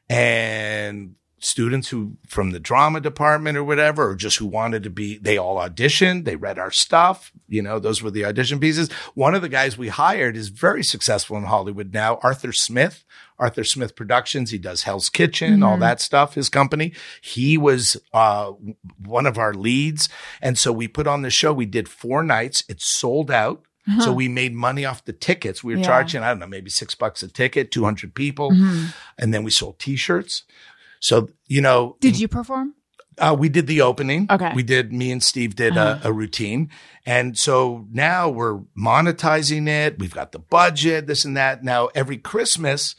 and 0.08 1.14
students 1.40 1.88
who 1.88 2.16
from 2.28 2.50
the 2.50 2.60
drama 2.60 3.00
department 3.00 3.56
or 3.56 3.64
whatever, 3.64 4.10
or 4.10 4.14
just 4.14 4.36
who 4.36 4.46
wanted 4.46 4.82
to 4.84 4.90
be, 4.90 5.16
they 5.18 5.36
all 5.38 5.56
auditioned. 5.56 6.24
They 6.24 6.36
read 6.36 6.58
our 6.58 6.70
stuff. 6.70 7.32
You 7.48 7.62
know, 7.62 7.78
those 7.78 8.02
were 8.02 8.10
the 8.10 8.24
audition 8.26 8.60
pieces. 8.60 8.90
One 9.14 9.34
of 9.34 9.42
the 9.42 9.48
guys 9.48 9.76
we 9.78 9.88
hired 9.88 10.36
is 10.36 10.48
very 10.50 10.84
successful 10.84 11.36
in 11.36 11.44
Hollywood 11.44 11.92
now, 11.92 12.18
Arthur 12.22 12.52
Smith. 12.52 13.04
Arthur 13.38 13.64
Smith 13.64 13.96
Productions. 13.96 14.50
He 14.50 14.58
does 14.58 14.82
Hell's 14.82 15.08
Kitchen, 15.08 15.62
all 15.62 15.78
Mhm. 15.78 15.80
that 15.80 16.00
stuff, 16.02 16.34
his 16.34 16.50
company. 16.50 16.92
He 17.22 17.56
was 17.56 17.96
uh, 18.12 18.52
one 19.02 19.24
of 19.24 19.38
our 19.38 19.54
leads. 19.54 20.10
And 20.42 20.58
so 20.58 20.72
we 20.72 20.88
put 20.88 21.06
on 21.06 21.22
the 21.22 21.30
show. 21.30 21.50
We 21.54 21.64
did 21.64 21.88
four 21.88 22.22
nights. 22.22 22.62
It 22.68 22.82
sold 22.82 23.30
out. 23.30 23.62
So 24.00 24.10
Huh. 24.10 24.12
we 24.12 24.28
made 24.28 24.54
money 24.54 24.84
off 24.84 25.04
the 25.06 25.14
tickets. 25.14 25.64
We 25.64 25.72
were 25.72 25.80
Yeah. 25.80 25.86
charging, 25.86 26.22
I 26.22 26.28
don't 26.28 26.38
know, 26.38 26.46
maybe 26.46 26.68
six 26.70 26.94
bucks 26.94 27.22
a 27.22 27.28
ticket, 27.28 27.72
200 27.72 28.14
people. 28.14 28.50
Mhm. 28.52 28.92
And 29.18 29.32
then 29.32 29.42
we 29.42 29.50
sold 29.50 29.78
t-shirts. 29.78 30.44
So, 31.00 31.28
you 31.46 31.60
know, 31.60 31.96
Did 32.00 32.18
you 32.20 32.28
perform? 32.28 32.74
uh, 33.18 33.34
we 33.38 33.48
did 33.48 33.66
the 33.66 33.80
opening. 33.82 34.26
Okay. 34.30 34.52
We 34.54 34.62
did, 34.62 34.92
me 34.92 35.10
and 35.10 35.22
Steve 35.22 35.54
did 35.56 35.76
Uh-huh. 35.76 35.98
a, 36.04 36.08
a 36.08 36.12
routine. 36.12 36.70
And 37.04 37.36
so 37.36 37.86
now 37.90 38.28
we're 38.28 38.60
monetizing 38.78 39.68
it. 39.68 39.98
We've 39.98 40.14
got 40.14 40.32
the 40.32 40.38
budget, 40.38 41.06
this 41.06 41.24
and 41.24 41.36
that. 41.36 41.62
Now 41.64 41.88
every 41.94 42.16
Christmas, 42.18 42.94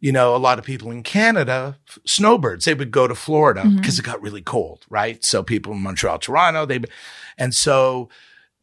you 0.00 0.12
know, 0.12 0.36
a 0.36 0.38
lot 0.38 0.58
of 0.58 0.64
people 0.64 0.90
in 0.90 1.02
Canada, 1.02 1.78
snowbirds, 2.04 2.66
they 2.66 2.74
would 2.74 2.90
go 2.90 3.08
to 3.08 3.14
Florida 3.14 3.68
because 3.76 3.98
it 3.98 4.04
got 4.04 4.20
really 4.20 4.42
cold, 4.42 4.84
right? 4.90 5.18
So 5.24 5.42
people 5.42 5.72
in 5.72 5.80
Montreal, 5.82 6.18
Toronto, 6.18 6.66
they, 6.66 6.80
and 7.38 7.54
so 7.54 8.10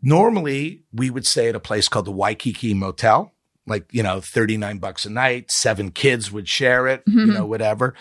normally 0.02 0.84
we 0.94 1.10
would 1.10 1.26
stay 1.26 1.50
at 1.50 1.56
a 1.56 1.60
place 1.60 1.88
called 1.88 2.06
the 2.06 2.12
Waikiki 2.12 2.74
Motel, 2.74 3.34
like, 3.68 3.86
you 3.92 4.04
know, 4.04 4.20
39 4.22 4.78
bucks 4.80 5.06
a 5.06 5.10
night, 5.10 5.52
seven 5.52 5.92
kids 5.92 6.32
would 6.32 6.48
share 6.48 6.88
it, 6.88 7.04
you 7.08 7.14
Mhm. 7.28 7.34
know, 7.34 7.46
whatever. 7.46 7.94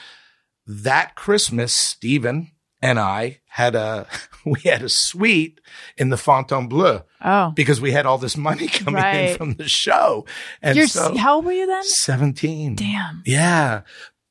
That 0.73 1.17
Christmas, 1.17 1.75
Stephen 1.75 2.53
and 2.81 2.99
I 3.01 3.41
had 3.49 3.75
a, 3.75 4.07
we 4.47 4.61
had 4.61 4.83
a 4.83 4.89
suite 4.89 5.61
in 5.97 6.11
the 6.11 6.17
Fontainebleau 6.17 7.03
Oh. 7.23 7.53
because 7.57 7.81
we 7.81 7.91
had 7.91 8.07
all 8.07 8.19
this 8.19 8.37
money 8.37 8.69
coming 8.69 9.03
in 9.05 9.37
from 9.37 9.55
the 9.55 9.69
show. 9.69 10.27
And 10.63 10.77
You're 10.77 10.87
so, 10.87 11.17
how 11.17 11.37
old 11.37 11.45
were 11.45 11.53
you 11.53 11.67
then? 11.67 11.83
17. 11.83 12.77
Damn. 12.77 13.23
Yeah. 13.27 13.83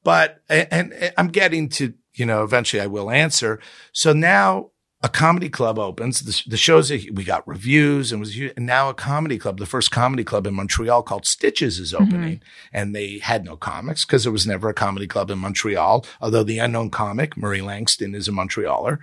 But, 0.04 0.42
and, 0.50 0.94
and 0.94 1.14
I'm 1.18 1.28
getting 1.28 1.68
to, 1.70 1.94
you 2.16 2.26
know, 2.26 2.44
eventually 2.44 2.82
I 2.82 2.88
will 2.88 3.12
answer. 3.12 3.60
So 3.92 4.14
now 4.14 4.72
a 5.02 5.08
comedy 5.10 5.48
club 5.50 5.80
opens. 5.80 6.20
The, 6.22 6.50
the 6.50 6.58
shows, 6.58 6.90
that 6.90 7.12
we 7.14 7.24
got 7.24 7.48
reviews 7.48 8.12
and 8.12 8.20
was, 8.20 8.38
and 8.38 8.66
now 8.66 8.90
a 8.90 8.94
comedy 8.94 9.38
club, 9.38 9.58
the 9.58 9.66
first 9.66 9.92
comedy 9.92 10.24
club 10.24 10.46
in 10.46 10.54
Montreal 10.54 11.04
called 11.04 11.26
Stitches 11.26 11.80
is 11.80 11.94
opening. 11.94 12.42
And 12.74 12.94
they 12.96 13.20
had 13.20 13.46
no 13.46 13.56
comics 13.56 14.04
because 14.06 14.24
there 14.24 14.32
was 14.32 14.46
never 14.46 14.68
a 14.70 14.74
comedy 14.74 15.08
club 15.08 15.32
in 15.32 15.40
Montreal, 15.40 16.06
although 16.20 16.44
the 16.44 16.60
unknown 16.60 16.90
comic, 16.90 17.38
Murray 17.38 17.62
Langston, 17.62 18.14
is 18.14 18.28
a 18.28 18.32
Montrealer. 18.32 19.00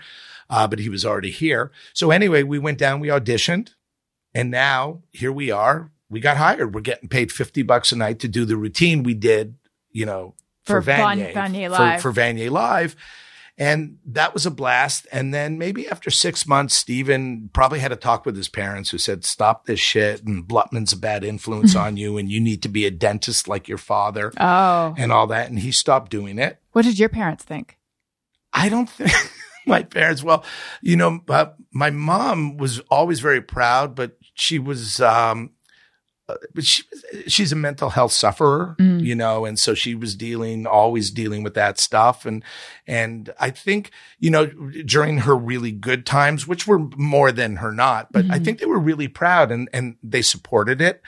Uh, 0.51 0.69
but 0.69 0.79
he 0.79 0.89
was 0.89 1.05
already 1.05 1.31
here. 1.31 1.73
So 1.93 2.11
anyway, 2.11 2.43
we 2.43 2.59
went 2.59 2.79
down, 2.79 3.01
we 3.01 3.09
auditioned, 3.09 3.71
and 4.35 4.51
now 4.51 5.01
here 5.13 5.33
we 5.33 5.51
are. 5.51 5.91
We 6.09 6.21
got 6.21 6.37
hired. 6.37 6.73
We're 6.75 6.83
getting 6.83 7.09
paid 7.09 7.33
50 7.33 7.63
bucks 7.63 7.91
a 7.91 7.97
night 7.97 8.21
to 8.21 8.29
do 8.29 8.45
the 8.45 8.57
routine 8.57 9.03
we 9.03 9.15
did, 9.15 9.57
you 9.91 10.07
know, 10.07 10.35
for, 10.63 10.75
For 10.75 10.81
Van- 10.83 11.19
Vanier, 11.19 11.33
Vanier 11.33 11.71
for- 11.71 12.13
For, 12.13 12.13
Vanier 12.13 12.51
Live. 12.51 12.95
And 13.59 13.97
that 14.05 14.35
was 14.35 14.45
a 14.45 14.51
blast. 14.51 15.07
And 15.11 15.33
then 15.33 15.57
maybe 15.57 15.89
after 15.89 16.11
six 16.11 16.47
months, 16.47 16.75
Steven 16.75 17.49
probably 17.55 17.79
had 17.79 17.91
a 17.91 17.97
talk 17.97 18.27
with 18.27 18.37
his 18.37 18.51
parents 18.51 18.91
who 18.91 18.99
said, 18.99 19.25
stop 19.25 19.65
this 19.65 19.81
shit. 19.81 20.23
And 20.25 20.47
Blutman's 20.47 20.93
a 20.93 20.97
bad 20.99 21.25
influence 21.25 21.75
on 21.85 21.97
you. 21.97 22.19
And 22.19 22.31
you 22.31 22.39
need 22.39 22.63
to 22.65 22.69
be 22.69 22.85
a 22.85 22.91
dentist 22.91 23.49
like 23.49 23.67
your 23.67 23.79
father 23.79 24.31
Oh. 24.39 24.95
and 24.99 25.11
all 25.11 25.27
that. 25.29 25.49
And 25.49 25.59
he 25.59 25.73
stopped 25.73 26.11
doing 26.11 26.39
it. 26.39 26.61
What 26.73 26.85
did 26.85 26.99
your 26.99 27.09
parents 27.09 27.45
think? 27.45 27.79
I 28.53 28.69
don't 28.69 28.91
think 28.91 29.11
my 29.67 29.83
parents, 29.85 30.23
well, 30.23 30.45
you 30.83 30.97
know, 30.97 31.21
uh, 31.29 31.47
my 31.73 31.89
mom 31.91 32.59
was 32.59 32.81
always 32.91 33.21
very 33.21 33.41
proud, 33.41 33.95
but 33.95 34.19
she 34.35 34.59
was, 34.59 35.01
um, 35.01 35.53
but 36.27 36.65
she, 36.65 36.83
she's 37.29 37.53
a 37.53 37.57
mental 37.57 37.91
health 37.91 38.13
sufferer, 38.13 38.75
Mm. 38.81 39.01
you 39.05 39.15
know, 39.15 39.45
and 39.45 39.59
so 39.59 39.75
she 39.75 39.95
was 39.95 40.17
dealing, 40.17 40.67
always 40.67 41.11
dealing 41.11 41.43
with 41.45 41.55
that 41.55 41.79
stuff. 41.79 42.27
And, 42.27 42.43
and 42.87 43.33
I 43.39 43.51
think, 43.51 43.91
you 44.19 44.31
know, 44.31 44.47
during 44.47 45.19
her 45.19 45.37
really 45.37 45.71
good 45.73 46.05
times, 46.05 46.47
which 46.47 46.67
were 46.67 46.81
more 46.97 47.31
than 47.31 47.57
her 47.57 47.71
not, 47.73 48.11
but 48.13 48.25
I 48.31 48.39
Mhm. 48.39 48.45
think 48.45 48.59
they 48.59 48.67
were 48.67 48.79
really 48.81 49.09
proud 49.09 49.53
and, 49.53 49.69
and 49.73 49.97
they 50.03 50.23
supported 50.23 50.81
it. 50.81 51.01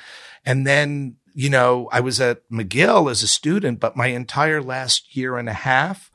And 0.45 0.67
then, 0.67 1.17
you 1.35 1.51
know, 1.51 1.89
I 1.93 2.01
was 2.01 2.21
at 2.21 2.49
McGill 2.49 3.11
as 3.11 3.23
a 3.23 3.29
student, 3.29 3.81
but 3.81 3.97
my 3.97 4.07
entire 4.09 4.63
last 4.63 5.17
year 5.17 5.37
and 5.37 5.49
a 5.49 5.53
half, 5.53 6.11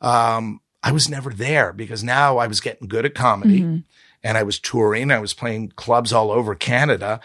um, 0.00 0.60
I 0.82 0.92
was 0.92 1.08
never 1.08 1.30
there 1.30 1.72
because 1.72 2.02
now 2.04 2.38
I 2.38 2.46
was 2.46 2.60
getting 2.60 2.88
good 2.88 3.04
at 3.04 3.14
comedy 3.14 3.60
Mhm. 3.62 3.84
and 4.22 4.36
I 4.38 4.42
was 4.42 4.58
touring. 4.58 5.10
I 5.10 5.18
was 5.18 5.34
playing 5.34 5.72
clubs 5.76 6.12
all 6.12 6.30
over 6.30 6.54
Canada. 6.54 7.20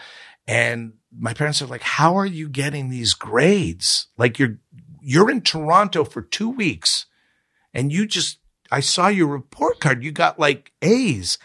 And 0.46 0.94
my 1.16 1.34
parents 1.34 1.62
are 1.62 1.66
like, 1.66 1.82
how 1.82 2.16
are 2.16 2.26
you 2.26 2.48
getting 2.48 2.90
these 2.90 3.14
grades? 3.14 4.08
Like 4.16 4.38
you're, 4.38 4.58
you're 5.02 5.30
in 5.30 5.40
Toronto 5.40 6.04
for 6.04 6.22
two 6.22 6.48
weeks 6.48 7.06
and 7.72 7.92
you 7.92 8.06
just, 8.06 8.38
I 8.70 8.80
saw 8.80 9.08
your 9.08 9.26
report 9.26 9.80
card. 9.80 10.02
You 10.02 10.12
got 10.12 10.38
like 10.38 10.72
A's. 10.82 11.38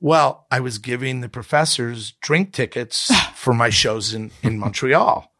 Well, 0.00 0.46
I 0.50 0.60
was 0.60 0.78
giving 0.78 1.20
the 1.20 1.28
professors 1.28 2.12
drink 2.20 2.52
tickets 2.52 3.14
for 3.34 3.52
my 3.52 3.70
shows 3.70 4.14
in, 4.14 4.30
in 4.42 4.58
Montreal 4.58 5.30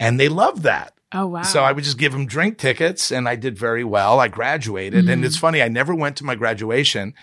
and 0.00 0.18
they 0.18 0.28
loved 0.28 0.62
that. 0.62 0.94
Oh 1.12 1.26
wow. 1.26 1.42
So 1.42 1.62
I 1.62 1.72
would 1.72 1.84
just 1.84 1.98
give 1.98 2.12
them 2.12 2.26
drink 2.26 2.58
tickets 2.58 3.10
and 3.10 3.28
I 3.28 3.36
did 3.36 3.58
very 3.58 3.84
well. 3.84 4.20
I 4.20 4.28
graduated. 4.28 5.08
And 5.08 5.24
it's 5.24 5.38
mm. 5.38 5.40
funny, 5.40 5.62
I 5.62 5.68
never 5.68 5.94
went 5.94 6.16
to 6.18 6.24
my 6.24 6.34
graduation. 6.34 7.14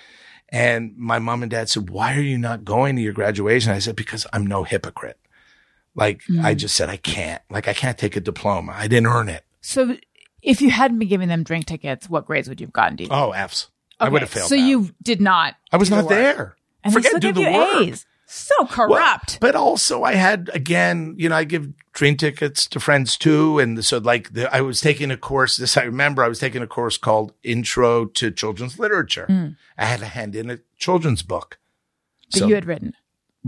And 0.49 0.95
my 0.97 1.19
mom 1.19 1.43
and 1.43 1.51
dad 1.51 1.69
said, 1.69 1.89
Why 1.89 2.15
are 2.15 2.21
you 2.21 2.37
not 2.37 2.65
going 2.65 2.95
to 2.95 3.01
your 3.01 3.13
graduation? 3.13 3.71
I 3.71 3.79
said, 3.79 3.95
Because 3.95 4.25
I'm 4.33 4.45
no 4.45 4.63
hypocrite. 4.63 5.19
Like 5.95 6.21
I 6.41 6.53
just 6.53 6.75
said, 6.75 6.89
I 6.89 6.97
can't. 6.97 7.41
Like 7.49 7.67
I 7.67 7.73
can't 7.73 7.97
take 7.97 8.15
a 8.15 8.19
diploma. 8.21 8.73
I 8.75 8.87
didn't 8.87 9.07
earn 9.07 9.29
it. 9.29 9.43
So 9.61 9.97
if 10.41 10.61
you 10.61 10.69
hadn't 10.69 10.99
been 10.99 11.07
giving 11.07 11.29
them 11.29 11.43
drink 11.43 11.65
tickets, 11.65 12.09
what 12.09 12.25
grades 12.25 12.49
would 12.49 12.59
you 12.59 12.67
have 12.67 12.73
gotten? 12.73 12.97
Do 12.97 13.03
you 13.03 13.09
think? 13.09 13.19
Oh, 13.19 13.31
F's. 13.31 13.69
I 13.99 14.09
would 14.09 14.21
have 14.21 14.29
failed. 14.29 14.49
So 14.49 14.55
you 14.55 14.91
did 15.01 15.21
not. 15.21 15.55
I 15.71 15.77
was 15.77 15.89
the 15.89 15.95
not 15.95 16.05
work. 16.05 16.09
there. 16.13 16.55
And 16.83 16.93
Forget 16.93 17.13
they 17.13 17.19
still 17.19 17.19
do 17.19 17.27
give 17.27 17.35
the 17.35 17.51
you 17.51 17.57
work. 17.57 17.81
A's. 17.87 18.05
So 18.27 18.55
Well, 18.59 18.67
corrupt. 18.67 19.39
but 19.39 19.55
also 19.55 20.03
I 20.03 20.15
had 20.15 20.49
again, 20.53 21.13
you 21.17 21.29
know, 21.29 21.35
I 21.35 21.43
give 21.43 21.71
train 21.93 22.17
tickets 22.17 22.67
to 22.69 22.79
friends 22.79 23.17
too, 23.17 23.59
and 23.59 23.85
so 23.85 23.99
like 23.99 24.33
the, 24.33 24.53
I 24.53 24.61
was 24.61 24.81
taking 24.81 25.11
a 25.11 25.17
course. 25.17 25.57
This 25.57 25.77
I 25.77 25.83
remember. 25.83 26.23
I 26.23 26.27
was 26.27 26.39
taking 26.39 26.63
a 26.63 26.67
course 26.67 26.97
called 26.97 27.33
Intro 27.43 28.05
to 28.05 28.31
Children's 28.31 28.79
Literature. 28.79 29.27
Mm. 29.29 29.55
I 29.77 29.85
had 29.85 29.99
to 29.99 30.07
hand 30.07 30.35
in 30.35 30.49
a 30.49 30.57
children's 30.77 31.21
book. 31.21 31.59
that 32.31 32.39
So 32.39 32.47
you 32.47 32.55
had 32.55 32.65
written. 32.65 32.93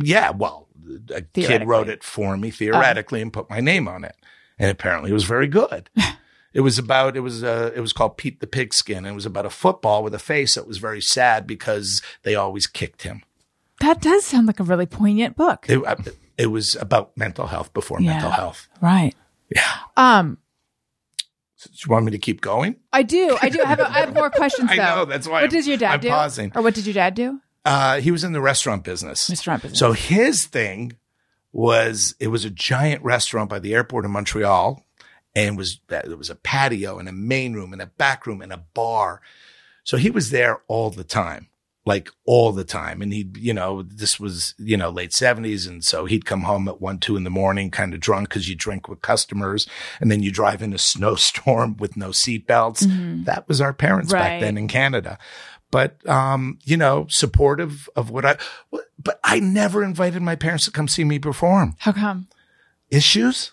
Yeah, 0.01 0.31
well, 0.31 0.67
a 1.13 1.21
kid 1.21 1.67
wrote 1.67 1.89
it 1.89 2.03
for 2.03 2.37
me 2.37 2.51
theoretically 2.51 3.21
and 3.21 3.31
put 3.33 3.49
my 3.49 3.59
name 3.59 3.87
on 3.87 4.03
it, 4.03 4.15
and 4.57 4.69
apparently 4.71 5.09
it 5.11 5.13
was 5.13 5.25
very 5.25 5.47
good. 5.47 5.89
It 6.53 6.61
was 6.61 6.79
about 6.79 7.15
it 7.15 7.19
was 7.19 7.43
uh, 7.43 7.71
it 7.75 7.81
was 7.81 7.93
called 7.93 8.17
Pete 8.17 8.39
the 8.39 8.47
Pigskin. 8.47 8.99
And 8.99 9.07
it 9.07 9.11
was 9.13 9.27
about 9.27 9.45
a 9.45 9.49
football 9.51 10.01
with 10.01 10.15
a 10.15 10.19
face 10.19 10.55
that 10.55 10.65
was 10.65 10.79
very 10.79 11.01
sad 11.01 11.45
because 11.45 12.01
they 12.23 12.33
always 12.33 12.65
kicked 12.65 13.03
him. 13.03 13.21
That 13.81 14.01
does 14.01 14.25
sound 14.25 14.47
like 14.47 14.59
a 14.59 14.63
really 14.63 14.87
poignant 14.87 15.35
book. 15.35 15.67
It, 15.69 15.85
uh, 15.85 15.97
it 16.35 16.47
was 16.47 16.75
about 16.77 17.15
mental 17.15 17.45
health 17.45 17.73
before 17.73 18.01
Yeah. 18.01 18.13
mental 18.13 18.31
health. 18.31 18.67
right. 18.81 19.13
Yeah. 19.53 19.61
Um, 19.97 20.39
Do 21.63 21.69
you 21.85 21.91
want 21.91 22.05
me 22.05 22.11
to 22.11 22.17
keep 22.17 22.41
going? 22.41 22.77
I 22.91 23.03
do. 23.03 23.37
I 23.39 23.49
do. 23.49 23.61
I 23.61 23.67
have, 23.67 23.79
a, 23.79 23.87
I 23.89 23.99
have 23.99 24.13
more 24.15 24.29
questions. 24.41 24.71
I 24.71 24.77
though. 24.77 24.83
know, 24.95 25.05
that's 25.05 25.27
why 25.27 25.33
What 25.33 25.41
I'm- 25.41 25.49
does 25.51 25.67
your 25.67 25.77
dad 25.77 25.93
I'm 25.95 25.99
do? 25.99 26.09
pausing. 26.09 26.51
Or 26.55 26.63
what 26.63 26.73
did 26.73 26.87
your 26.87 26.93
dad 26.95 27.13
do? 27.13 27.39
Uh, 27.67 27.99
he 27.99 28.11
was 28.11 28.23
in 28.23 28.31
the 28.31 28.41
restaurant 28.41 28.83
business. 28.83 29.29
Restaurant 29.29 29.61
business. 29.61 29.79
So 29.79 29.91
his 29.91 30.45
thing 30.45 30.93
was 31.51 32.15
it 32.19 32.27
was 32.27 32.45
a 32.45 32.49
giant 32.49 33.03
restaurant 33.03 33.49
by 33.49 33.59
the 33.59 33.73
airport 33.73 34.05
in 34.05 34.11
Montreal, 34.11 34.85
and 35.35 35.57
was 35.57 35.79
there 35.87 36.03
was 36.17 36.29
a 36.29 36.35
patio 36.35 36.97
and 36.97 37.09
a 37.09 37.11
main 37.11 37.53
room 37.53 37.73
and 37.73 37.81
a 37.81 37.87
back 37.87 38.25
room 38.25 38.41
and 38.41 38.53
a 38.53 38.63
bar. 38.73 39.21
So 39.83 39.97
he 39.97 40.09
was 40.09 40.29
there 40.31 40.61
all 40.67 40.89
the 40.89 41.03
time, 41.03 41.47
like 41.85 42.09
all 42.25 42.51
the 42.51 42.65
time. 42.65 43.01
And 43.01 43.13
he, 43.13 43.29
you 43.37 43.53
know, 43.53 43.81
this 43.83 44.19
was 44.19 44.53
you 44.57 44.77
know 44.77 44.89
late 44.89 45.13
seventies, 45.13 45.65
and 45.65 45.83
so 45.83 46.05
he'd 46.05 46.25
come 46.25 46.41
home 46.43 46.67
at 46.67 46.79
one, 46.81 46.99
two 46.99 47.15
in 47.17 47.23
the 47.23 47.29
morning, 47.29 47.71
kind 47.71 47.93
of 47.93 47.99
drunk 47.99 48.29
because 48.29 48.47
you 48.49 48.55
drink 48.55 48.87
with 48.87 49.01
customers, 49.01 49.67
and 49.99 50.11
then 50.11 50.21
you 50.23 50.31
drive 50.31 50.61
in 50.61 50.73
a 50.73 50.77
snowstorm 50.91 51.75
with 51.77 51.97
no 51.97 52.09
seatbelts. 52.09 53.25
That 53.25 53.47
was 53.47 53.61
our 53.61 53.73
parents 53.73 54.13
Right. 54.13 54.19
back 54.19 54.41
then 54.41 54.57
in 54.57 54.67
Canada 54.67 55.17
but 55.71 56.07
um, 56.09 56.59
you 56.63 56.77
know, 56.77 57.05
supportive 57.09 57.89
of 57.95 58.09
what 58.09 58.25
I. 58.25 58.37
But 58.99 59.19
I 59.23 59.39
never 59.39 59.83
invited 59.83 60.21
my 60.21 60.35
parents 60.35 60.65
to 60.65 60.71
come 60.71 60.87
see 60.87 61.03
me 61.03 61.19
perform. 61.19 61.75
How 61.79 61.91
come? 61.91 62.27
Issues? 62.89 63.51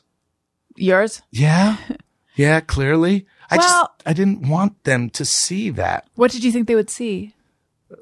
Yours? 0.76 1.22
Yeah, 1.30 1.76
yeah. 2.36 2.60
Clearly, 2.60 3.26
I 3.50 3.56
Well- 3.56 3.66
just 3.68 3.90
I 4.06 4.12
didn't 4.12 4.48
want 4.48 4.82
them 4.84 5.10
to 5.10 5.24
see 5.24 5.70
that 5.70 6.06
What 6.14 6.30
did 6.30 6.42
you 6.44 6.50
think 6.52 6.66
they 6.68 6.74
would 6.74 6.90
see? 6.90 7.34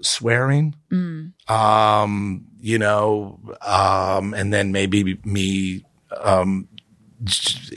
swearing. 0.00 0.74
Um, 1.48 2.46
you 2.60 2.78
know, 2.78 3.40
um, 3.60 4.32
and 4.34 4.52
then 4.52 4.72
maybe 4.72 5.18
me 5.24 5.84
um 6.20 6.68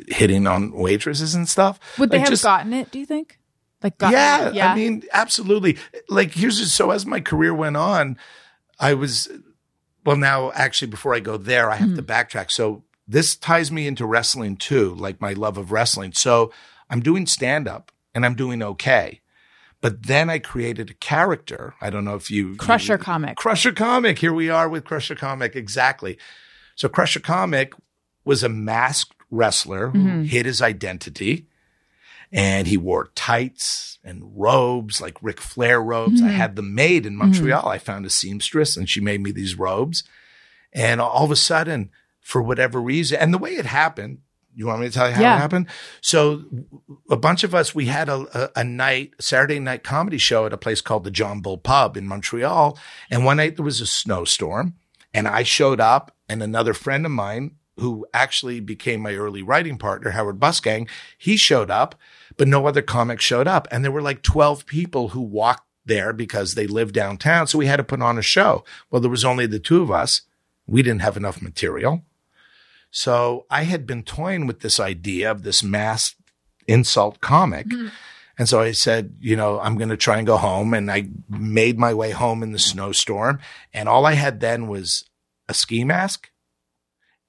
hitting 0.07 0.47
on 0.47 0.71
waitresses 0.71 1.35
and 1.35 1.47
stuff. 1.47 1.79
Would 1.99 2.09
they 2.11 2.17
Like, 2.17 2.25
have 2.27 2.31
just- 2.31 2.43
gotten 2.43 2.73
it? 2.73 2.91
Do 2.91 2.99
you 2.99 3.05
think? 3.05 3.39
Like, 3.83 3.93
yeah, 4.01 4.49
yeah. 4.51 4.71
I 4.71 4.75
mean, 4.75 5.03
absolutely. 5.13 5.77
Like, 6.09 6.31
here's 6.31 6.57
just, 6.59 6.75
so 6.75 6.91
as 6.91 7.05
my 7.05 7.19
career 7.19 7.53
went 7.53 7.77
on, 7.77 8.17
I 8.79 8.93
was, 8.95 9.29
well, 10.05 10.15
now 10.17 10.51
actually, 10.53 10.89
before 10.89 11.13
I 11.13 11.19
go 11.19 11.37
there, 11.37 11.69
I 11.69 11.75
have 11.75 11.89
Hmm. 11.89 11.95
to 11.95 12.03
backtrack. 12.03 12.49
So 12.51 12.83
this 13.07 13.35
ties 13.35 13.71
me 13.71 13.85
into 13.85 14.05
wrestling 14.05 14.57
too, 14.57 14.95
like 14.95 15.21
my 15.21 15.33
love 15.33 15.57
of 15.57 15.71
wrestling. 15.71 16.13
So 16.13 16.51
I'm 16.89 17.01
doing 17.01 17.27
stand 17.27 17.67
up 17.67 17.91
and 18.15 18.25
I'm 18.25 18.35
doing 18.35 18.63
okay. 18.63 19.21
But 19.81 20.03
then 20.07 20.29
I 20.31 20.39
created 20.39 20.89
a 20.89 20.93
character. 20.95 21.75
I 21.79 21.91
don't 21.91 22.05
know 22.05 22.15
if 22.15 22.31
you 22.31 22.55
Crusher 22.55 22.93
you- 22.93 22.97
comic. 22.97 23.35
Crusher 23.37 23.71
Comic. 23.73 24.17
Here 24.17 24.33
we 24.33 24.49
are 24.49 24.67
with 24.67 24.83
Crusher 24.85 25.13
Comic. 25.15 25.55
Exactly. 25.55 26.17
So 26.75 26.89
Crusher 26.89 27.19
Comic 27.19 27.73
was 28.23 28.41
a 28.41 28.49
masked 28.49 29.13
wrestler 29.29 29.89
who 29.89 29.99
Mm-hmm. 29.99 30.23
hid 30.23 30.45
his 30.47 30.61
identity 30.61 31.47
and 32.35 32.67
he 32.67 32.75
wore 32.75 33.11
tights 33.15 33.97
and 34.03 34.21
robes 34.35 34.99
like 34.99 35.17
Ric 35.23 35.39
Flair 35.39 35.81
robes. 35.81 36.19
Mm-hmm. 36.19 36.29
I 36.29 36.33
had 36.33 36.57
them 36.57 36.75
made 36.75 37.05
in 37.05 37.15
Montreal. 37.15 37.65
I 37.67 37.77
found 37.77 38.05
a 38.05 38.09
seamstress 38.09 38.75
and 38.75 38.89
she 38.89 38.99
made 38.99 39.21
me 39.21 39.31
these 39.31 39.57
robes. 39.57 40.03
And 40.73 40.99
all 40.99 41.23
of 41.23 41.31
a 41.31 41.37
sudden, 41.37 41.91
for 42.19 42.41
whatever 42.41 42.81
reason, 42.81 43.19
and 43.19 43.33
the 43.33 43.37
way 43.37 43.51
it 43.55 43.65
happened, 43.65 44.17
you 44.53 44.67
want 44.67 44.81
me 44.81 44.87
to 44.87 44.93
tell 44.93 45.07
you 45.07 45.15
how 45.15 45.21
Yeah. 45.21 45.35
it 45.35 45.39
happened? 45.39 45.67
So 46.01 46.43
a 47.09 47.15
bunch 47.15 47.45
of 47.45 47.55
us, 47.55 47.73
we 47.73 47.85
had 47.85 48.09
a, 48.09 48.25
a, 48.37 48.59
a 48.59 48.63
night, 48.65 49.13
Saturday 49.21 49.59
night 49.59 49.83
comedy 49.83 50.17
show 50.17 50.45
at 50.45 50.51
a 50.53 50.57
place 50.57 50.81
called 50.81 51.05
the 51.05 51.11
John 51.11 51.39
Bull 51.39 51.57
Pub 51.57 51.95
in 51.95 52.05
Montreal. 52.05 52.77
And 53.09 53.23
one 53.23 53.37
night 53.37 53.55
there 53.55 53.65
was 53.65 53.79
a 53.79 53.87
snowstorm 53.87 54.73
and 55.13 55.25
I 55.25 55.43
showed 55.43 55.79
up 55.79 56.13
and 56.27 56.43
another 56.43 56.73
friend 56.73 57.05
of 57.05 57.13
mine 57.13 57.51
who 57.77 58.05
actually 58.13 58.59
became 58.61 59.01
my 59.01 59.13
early 59.15 59.41
writing 59.41 59.77
partner, 59.77 60.11
Howard 60.11 60.39
Busgang, 60.39 60.89
he 61.17 61.35
showed 61.35 61.69
up, 61.69 61.95
but 62.37 62.47
no 62.47 62.67
other 62.67 62.81
comic 62.81 63.21
showed 63.21 63.47
up. 63.47 63.67
And 63.71 63.83
there 63.83 63.91
were 63.91 64.01
like 64.01 64.21
12 64.21 64.65
people 64.65 65.09
who 65.09 65.21
walked 65.21 65.67
there 65.85 66.13
because 66.13 66.55
they 66.55 66.67
lived 66.67 66.93
downtown. 66.93 67.47
So 67.47 67.57
we 67.57 67.67
had 67.67 67.77
to 67.77 67.83
put 67.83 68.01
on 68.01 68.17
a 68.17 68.23
show. 68.23 68.63
Well, 68.89 69.01
there 69.01 69.11
was 69.11 69.25
only 69.25 69.45
the 69.45 69.59
two 69.59 69.81
of 69.81 69.91
us. 69.91 70.21
We 70.67 70.81
didn't 70.81 71.01
have 71.01 71.17
enough 71.17 71.41
material. 71.41 72.03
So 72.89 73.45
I 73.49 73.63
had 73.63 73.85
been 73.85 74.03
toying 74.03 74.47
with 74.47 74.61
this 74.61 74.79
idea 74.79 75.29
of 75.29 75.43
this 75.43 75.63
mass 75.63 76.15
insult 76.67 77.21
comic. 77.21 77.67
Mm-hmm. 77.67 77.87
And 78.37 78.49
so 78.49 78.59
I 78.59 78.71
said, 78.71 79.15
you 79.19 79.35
know, 79.35 79.59
I'm 79.59 79.77
going 79.77 79.89
to 79.89 79.97
try 79.97 80.17
and 80.17 80.27
go 80.27 80.37
home. 80.37 80.73
And 80.73 80.91
I 80.91 81.09
made 81.29 81.77
my 81.77 81.93
way 81.93 82.11
home 82.11 82.43
in 82.43 82.51
the 82.51 82.59
snowstorm. 82.59 83.39
And 83.73 83.87
all 83.87 84.05
I 84.05 84.13
had 84.13 84.39
then 84.39 84.67
was 84.67 85.05
a 85.47 85.53
ski 85.53 85.83
mask 85.83 86.31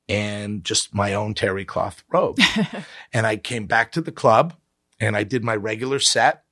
and 0.09 0.65
just 0.65 0.95
my 0.95 1.15
own 1.15 1.35
terry 1.35 1.65
cloth 1.65 2.03
robe. 2.11 2.39
and 3.13 3.27
I 3.27 3.37
came 3.37 3.67
back 3.67 3.93
to 3.93 4.01
the 4.01 4.13
club 4.13 4.55
and 5.01 5.17
I 5.17 5.23
did 5.23 5.45
my 5.45 5.57
regular 5.57 5.99
set. 5.99 6.43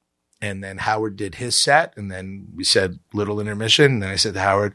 And 0.41 0.63
then 0.63 0.79
Howard 0.79 1.17
did 1.17 1.37
his 1.37 1.63
set. 1.63 1.97
And 1.97 2.11
then 2.11 2.49
we 2.55 2.65
said 2.65 2.99
little 3.15 3.41
intermission. 3.41 3.93
And 3.93 4.03
then 4.03 4.11
I 4.11 4.17
said 4.17 4.35
to 4.35 4.41
Howard, 4.41 4.75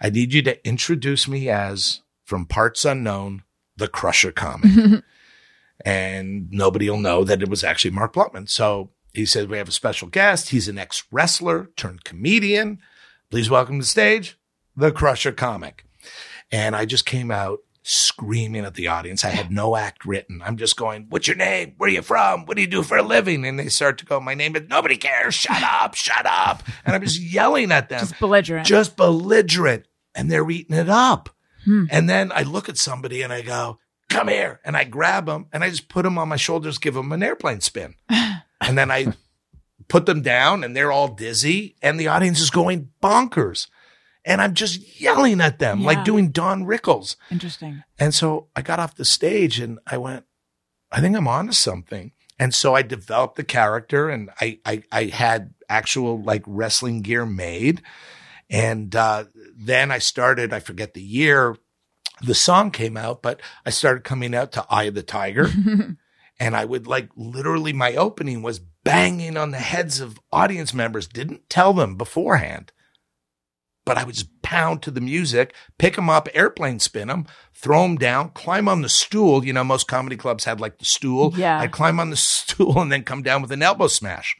I 0.00 0.08
need 0.08 0.32
you 0.32 0.40
to 0.42 0.66
introduce 0.66 1.28
me 1.28 1.50
as 1.50 2.00
from 2.24 2.46
parts 2.46 2.84
unknown, 2.84 3.42
the 3.76 3.88
Crusher 3.88 4.32
comic. 4.32 5.02
and 5.84 6.50
nobody 6.50 6.88
will 6.88 6.98
know 6.98 7.24
that 7.24 7.42
it 7.42 7.50
was 7.50 7.64
actually 7.64 7.90
Mark 7.90 8.14
Blutman. 8.14 8.48
So 8.48 8.90
he 9.12 9.26
said, 9.26 9.50
we 9.50 9.58
have 9.58 9.68
a 9.68 9.72
special 9.72 10.08
guest. 10.08 10.50
He's 10.50 10.68
an 10.68 10.78
ex 10.78 11.04
wrestler 11.10 11.70
turned 11.76 12.04
comedian. 12.04 12.78
Please 13.30 13.50
welcome 13.50 13.78
to 13.78 13.82
the 13.82 13.86
stage, 13.86 14.38
the 14.76 14.92
Crusher 14.92 15.32
comic. 15.32 15.84
And 16.50 16.74
I 16.74 16.84
just 16.84 17.04
came 17.04 17.30
out 17.30 17.60
screaming 17.82 18.64
at 18.64 18.74
the 18.74 18.88
audience. 18.88 19.24
I 19.24 19.30
had 19.30 19.50
no 19.50 19.76
act 19.76 20.04
written. 20.04 20.42
I'm 20.44 20.56
just 20.56 20.76
going, 20.76 21.06
what's 21.08 21.26
your 21.26 21.36
name? 21.36 21.74
Where 21.78 21.88
are 21.88 21.92
you 21.92 22.02
from? 22.02 22.44
What 22.46 22.56
do 22.56 22.60
you 22.62 22.68
do 22.68 22.82
for 22.82 22.96
a 22.98 23.02
living? 23.02 23.44
And 23.46 23.58
they 23.58 23.68
start 23.68 23.98
to 23.98 24.04
go, 24.04 24.20
my 24.20 24.34
name 24.34 24.54
is 24.56 24.68
nobody 24.68 24.96
cares. 24.96 25.34
Shut 25.34 25.62
up, 25.62 25.94
shut 25.94 26.26
up. 26.26 26.62
And 26.84 26.94
I'm 26.94 27.02
just 27.02 27.20
yelling 27.20 27.72
at 27.72 27.88
them 27.88 28.00
Just 28.00 28.18
belligerent. 28.20 28.66
just 28.66 28.96
belligerent 28.96 29.86
and 30.14 30.30
they're 30.30 30.48
eating 30.50 30.76
it 30.76 30.88
up. 30.88 31.30
Hmm. 31.64 31.84
And 31.90 32.08
then 32.08 32.32
I 32.32 32.42
look 32.42 32.68
at 32.68 32.76
somebody 32.76 33.22
and 33.22 33.32
I 33.32 33.42
go, 33.42 33.78
come 34.08 34.28
here. 34.28 34.60
And 34.64 34.76
I 34.76 34.84
grab 34.84 35.26
them 35.26 35.46
and 35.52 35.64
I 35.64 35.70
just 35.70 35.88
put 35.88 36.02
them 36.02 36.18
on 36.18 36.28
my 36.28 36.36
shoulders, 36.36 36.78
give 36.78 36.94
them 36.94 37.12
an 37.12 37.22
airplane 37.22 37.60
spin. 37.60 37.94
and 38.10 38.76
then 38.76 38.90
I 38.90 39.14
put 39.88 40.06
them 40.06 40.20
down 40.22 40.64
and 40.64 40.76
they're 40.76 40.92
all 40.92 41.08
dizzy 41.08 41.76
and 41.82 41.98
the 41.98 42.08
audience 42.08 42.40
is 42.40 42.50
going 42.50 42.90
bonkers. 43.02 43.68
And 44.24 44.40
I'm 44.42 44.54
just 44.54 45.00
yelling 45.00 45.40
at 45.40 45.58
them 45.58 45.80
Yeah. 45.80 45.86
like 45.86 46.04
doing 46.04 46.30
Don 46.30 46.64
Rickles. 46.64 47.16
Interesting. 47.30 47.82
And 47.98 48.14
so 48.14 48.48
I 48.54 48.62
got 48.62 48.78
off 48.78 48.94
the 48.96 49.04
stage 49.04 49.58
and 49.58 49.78
I 49.86 49.96
went, 49.98 50.24
I 50.92 51.00
think 51.00 51.16
I'm 51.16 51.28
onto 51.28 51.52
something. 51.52 52.12
And 52.38 52.54
so 52.54 52.74
I 52.74 52.82
developed 52.82 53.36
the 53.36 53.44
character 53.44 54.08
and 54.10 54.30
I, 54.40 54.58
I, 54.64 54.82
I 54.92 55.04
had 55.04 55.54
actual 55.68 56.22
like 56.22 56.42
wrestling 56.46 57.02
gear 57.02 57.24
made. 57.26 57.82
And, 58.48 58.94
uh, 58.96 59.24
then 59.56 59.90
I 59.90 59.98
started, 59.98 60.52
I 60.52 60.60
forget 60.60 60.94
the 60.94 61.02
year 61.02 61.56
the 62.22 62.34
song 62.34 62.70
came 62.70 62.96
out, 62.98 63.22
but 63.22 63.40
I 63.64 63.70
started 63.70 64.04
coming 64.04 64.34
out 64.34 64.52
to 64.52 64.66
Eye 64.68 64.84
of 64.84 64.94
the 64.94 65.02
Tiger. 65.02 65.48
and 66.40 66.56
I 66.56 66.64
would 66.64 66.86
like 66.86 67.08
literally 67.16 67.72
my 67.72 67.94
opening 67.94 68.42
was 68.42 68.58
banging 68.58 69.36
on 69.36 69.50
the 69.52 69.58
heads 69.58 70.00
of 70.00 70.18
audience 70.32 70.74
members, 70.74 71.06
didn't 71.06 71.48
tell 71.48 71.72
them 71.72 71.96
beforehand, 71.96 72.72
but 73.84 73.96
I 73.98 74.04
would 74.04 74.14
just 74.14 74.42
pound 74.42 74.82
to 74.82 74.90
the 74.90 75.00
music, 75.00 75.54
pick 75.78 75.96
them 75.96 76.10
up, 76.10 76.28
airplane 76.34 76.78
spin 76.80 77.08
them, 77.08 77.26
throw 77.54 77.82
them 77.82 77.96
down, 77.96 78.30
climb 78.30 78.68
on 78.68 78.82
the 78.82 78.88
stool. 78.88 79.44
You 79.44 79.52
know, 79.52 79.64
most 79.64 79.88
comedy 79.88 80.16
clubs 80.16 80.44
had 80.44 80.60
like 80.60 80.78
the 80.78 80.84
stool. 80.84 81.32
Yeah. 81.36 81.58
I'd 81.60 81.72
climb 81.72 81.98
on 82.00 82.10
the 82.10 82.16
stool 82.16 82.80
and 82.80 82.90
then 82.92 83.02
come 83.04 83.22
down 83.22 83.42
with 83.42 83.52
an 83.52 83.62
elbow 83.62 83.86
smash. 83.88 84.36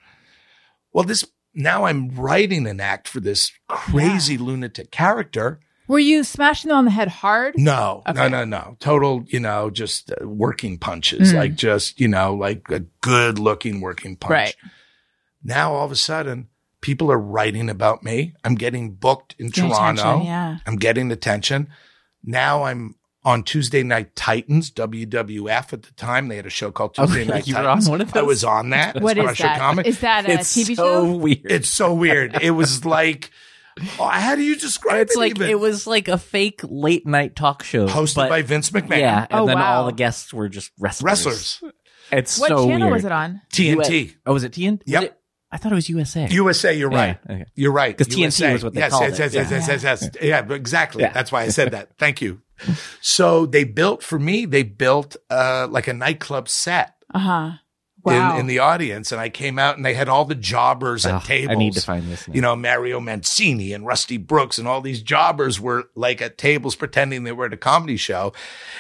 Well, 0.93 1.05
this 1.05 1.25
now 1.55 1.85
I'm 1.85 2.11
writing 2.11 2.67
an 2.67 2.81
act 2.81 3.09
for 3.09 3.21
this 3.21 3.51
crazy 3.69 4.37
lunatic 4.39 4.91
character. 4.91 5.61
Were 5.89 5.99
you 5.99 6.23
smashing 6.23 6.69
them 6.69 6.79
on 6.79 6.85
the 6.85 6.93
head 6.93 7.09
hard? 7.09 7.55
No, 7.59 8.03
no, 8.07 8.13
Okay. 8.13 8.29
no, 8.29 8.45
no. 8.45 8.77
Total, 8.79 9.25
you 9.27 9.41
know, 9.41 9.71
just 9.71 10.13
uh, 10.13 10.29
working 10.29 10.77
Mm. 10.77 10.81
punches, 10.81 11.35
like 11.35 11.57
just, 11.57 11.99
you 12.01 12.07
know, 12.07 12.35
like 12.35 12.71
a 12.71 12.81
good 13.01 13.41
looking 13.41 13.81
working 13.81 14.15
punch. 14.15 14.31
Right. 14.31 14.55
Now 15.43 15.73
all 15.73 15.85
of 15.87 15.91
a 15.91 15.97
sudden, 15.97 16.47
people 16.81 17.11
are 17.13 17.19
writing 17.19 17.69
about 17.69 18.03
me. 18.03 18.35
I'm 18.45 18.55
getting 18.55 18.93
booked 18.93 19.35
in 19.39 19.49
Getting 19.51 19.71
Toronto. 19.71 20.01
attention, 20.03 20.27
yeah. 20.27 20.59
I'm 20.67 20.77
getting 20.77 21.11
attention. 21.13 21.69
Now 22.25 22.65
I'm 22.65 22.95
on 23.25 23.43
Tuesday 23.43 23.83
Night 23.83 24.17
Titans, 24.17 24.71
WWF 24.71 25.73
at 25.73 25.83
the 25.83 25.93
time. 25.93 26.29
They 26.29 26.37
had 26.37 26.47
a 26.47 26.51
show 26.51 26.71
called 26.71 26.95
Tuesday 26.95 27.23
Okay, 27.23 27.31
Night 27.31 27.47
you 27.47 27.55
were 27.55 27.63
Titans. 27.63 27.87
on 27.87 27.91
one 27.91 28.01
of 28.01 28.09
I 28.09 28.21
those? 28.21 28.27
was 28.27 28.45
on 28.45 28.71
that. 28.71 28.99
What 29.03 29.19
is 29.19 29.25
Crusher 29.25 29.43
that? 29.45 29.59
Comic. 29.59 29.87
Is 29.87 30.01
that 30.01 30.27
a 30.29 30.33
it's 30.33 30.57
TV 30.57 30.75
so 30.77 31.05
show? 31.07 31.17
weird. 31.17 31.41
it's 31.45 31.71
so 31.71 31.93
weird. 31.95 32.39
It 32.43 32.53
was 32.53 32.85
like, 32.99 33.31
oh, 33.99 34.09
how 34.09 34.35
do 34.37 34.43
you 34.43 34.57
describe 34.57 35.03
It's 35.09 35.17
it? 35.17 35.19
like 35.19 35.31
even? 35.37 35.51
it 35.51 35.61
was 35.61 35.87
like 35.87 36.09
a 36.09 36.17
fake 36.19 36.61
late 36.65 37.07
night 37.07 37.37
talk 37.37 37.63
show 37.63 37.87
hosted 37.89 38.17
but- 38.17 38.29
by 38.31 38.43
Vince 38.43 38.71
McMahon. 38.71 38.99
Yeah, 39.01 39.27
and 39.31 39.41
Oh, 39.41 39.47
then 39.47 39.59
wow. 39.59 39.81
all 39.81 39.87
the 39.87 39.93
guests 39.93 40.33
were 40.33 40.49
just 40.49 40.73
wrestlers. 40.79 41.05
Wrestlers. 41.05 41.63
It's 42.13 42.39
What 42.41 42.49
so 42.49 42.67
channel 42.67 42.89
weird. 42.89 42.93
was 42.93 43.05
it 43.05 43.13
on? 43.13 43.41
TNT. 43.53 44.15
Oh, 44.27 44.33
was 44.33 44.43
it 44.45 44.53
TNT? 44.53 44.79
Was 44.85 44.93
Yep. 44.93 45.03
it- 45.05 45.20
I 45.53 45.57
thought 45.57 45.73
it 45.73 45.75
was 45.75 45.89
USA. 45.89 46.29
USA, 46.31 46.73
you're 46.75 46.91
right. 46.91 47.19
Yeah, 47.29 47.35
okay. 47.35 47.45
You're 47.57 47.73
right. 47.73 47.97
Because 47.97 48.17
USA. 48.17 48.53
was 48.53 48.63
what 48.65 48.73
they 48.75 48.81
yes, 48.81 48.91
called 48.93 49.03
yes, 49.03 49.19
it. 49.19 49.23
yes, 49.23 49.35
yes, 49.35 49.51
Yeah. 49.51 49.57
yes, 49.59 49.83
yes, 49.83 50.03
yes. 50.03 50.23
Yeah, 50.23 50.53
exactly. 50.55 51.03
Yeah. 51.03 51.13
That's 51.13 51.33
why 51.33 51.43
I 51.43 51.49
said 51.49 51.73
that. 51.73 51.91
Thank 51.99 52.23
you. 52.23 52.41
So 53.01 53.47
they 53.47 53.65
built 53.65 54.03
for 54.03 54.19
me. 54.19 54.45
They 54.45 54.63
built 54.63 55.17
uh, 55.29 55.67
like 55.71 55.89
a 55.89 55.93
nightclub 55.95 56.49
set 56.49 56.95
Uh 57.13 57.19
huh. 57.19 57.51
Wow. 58.03 58.35
in, 58.35 58.41
in 58.41 58.47
the 58.47 58.59
audience, 58.61 59.13
and 59.13 59.21
I 59.21 59.29
came 59.29 59.59
out 59.59 59.77
and 59.77 59.85
they 59.85 59.95
had 59.95 60.09
all 60.09 60.25
the 60.25 60.35
jobbers 60.35 61.05
at 61.05 61.15
Ugh, 61.17 61.25
tables. 61.25 61.51
I 61.51 61.59
need 61.59 61.73
to 61.75 61.81
find 61.81 62.11
this. 62.11 62.27
Now. 62.27 62.35
you 62.35 62.41
know, 62.41 62.57
Mario 62.57 63.01
Mancini 63.01 63.73
and 63.73 63.87
Rusty 63.87 64.17
Brooks 64.17 64.59
and 64.59 64.67
all 64.67 64.81
these 64.81 65.03
jobbers 65.03 65.61
were 65.61 65.91
like 65.95 66.23
at 66.23 66.39
tables 66.39 66.75
pretending 66.77 67.25
they 67.25 67.33
were 67.33 67.47
at 67.47 67.53
a 67.53 67.59
comedy 67.59 67.97
show. 67.97 68.33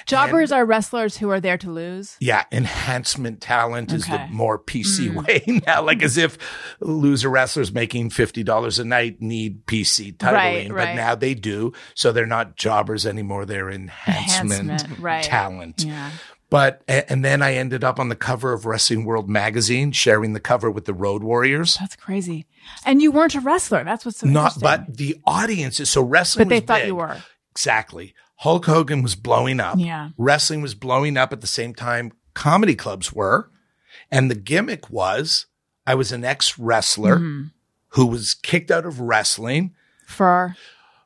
Jobbers 0.06 0.52
are 0.52 0.64
wrestlers 0.64 1.18
who 1.18 1.30
are 1.30 1.40
there 1.40 1.58
to 1.58 1.70
lose. 1.70 2.16
Yeah, 2.20 2.44
enhancement 2.50 3.40
talent 3.40 3.92
is 3.92 4.06
the 4.06 4.26
more 4.30 4.58
PC 4.58 5.10
mm. 5.10 5.26
way 5.26 5.62
now, 5.66 5.82
like 5.82 6.02
as 6.02 6.16
if 6.16 6.38
loser 6.80 7.28
wrestlers 7.28 7.72
making 7.72 8.10
$50 8.10 8.78
a 8.78 8.84
night 8.84 9.20
need 9.20 9.66
PC 9.66 10.16
titling, 10.16 10.32
Right, 10.32 10.68
but 10.68 10.74
right. 10.74 10.96
now 10.96 11.14
they 11.14 11.34
do. 11.34 11.72
So 11.94 12.12
they're 12.12 12.26
not 12.26 12.56
jobbers 12.56 13.06
anymore. 13.06 13.44
They're 13.44 13.70
enhancement, 13.70 14.60
Enhancement, 14.60 14.98
right. 15.00 15.24
talent. 15.24 15.84
Yeah. 15.84 16.10
But, 16.50 16.82
and 16.88 17.24
then 17.24 17.42
I 17.42 17.54
ended 17.54 17.84
up 17.84 18.00
on 18.00 18.08
the 18.08 18.16
cover 18.16 18.52
of 18.52 18.66
Wrestling 18.66 19.04
World 19.04 19.28
magazine, 19.30 19.92
sharing 19.92 20.32
the 20.32 20.40
cover 20.40 20.68
with 20.70 20.84
the 20.84 20.92
Road 20.94 21.22
Warriors. 21.22 21.76
That's 21.78 21.94
crazy. 21.94 22.46
And 22.84 23.00
you 23.00 23.12
weren't 23.12 23.36
a 23.36 23.40
wrestler. 23.40 23.84
That's 23.84 24.04
what's 24.04 24.18
so 24.18 24.26
Not, 24.26 24.58
but 24.60 24.96
the 24.96 25.16
audiences, 25.24 25.88
so 25.90 26.02
wrestling 26.02 26.48
but 26.48 26.50
they 26.50 26.58
thought 26.60 26.80
big. 26.80 26.88
you 26.88 26.96
were. 26.96 27.16
Exactly. 27.52 28.14
Hulk 28.38 28.66
Hogan 28.66 29.02
was 29.02 29.14
blowing 29.14 29.60
up. 29.60 29.76
Yeah. 29.78 30.10
Wrestling 30.18 30.60
was 30.60 30.74
blowing 30.74 31.16
up 31.16 31.32
at 31.32 31.40
the 31.40 31.46
same 31.46 31.72
time 31.74 32.12
comedy 32.34 32.74
clubs 32.74 33.12
were. 33.12 33.48
And 34.10 34.30
the 34.30 34.34
gimmick 34.34 34.90
was 34.90 35.46
I 35.86 35.94
was 35.94 36.10
an 36.10 36.24
ex 36.24 36.58
wrestler 36.58 37.16
Mm-hmm. 37.18 37.42
who 37.90 38.06
was 38.06 38.34
kicked 38.34 38.70
out 38.70 38.86
of 38.86 38.98
wrestling. 39.00 39.74
For 40.06 40.56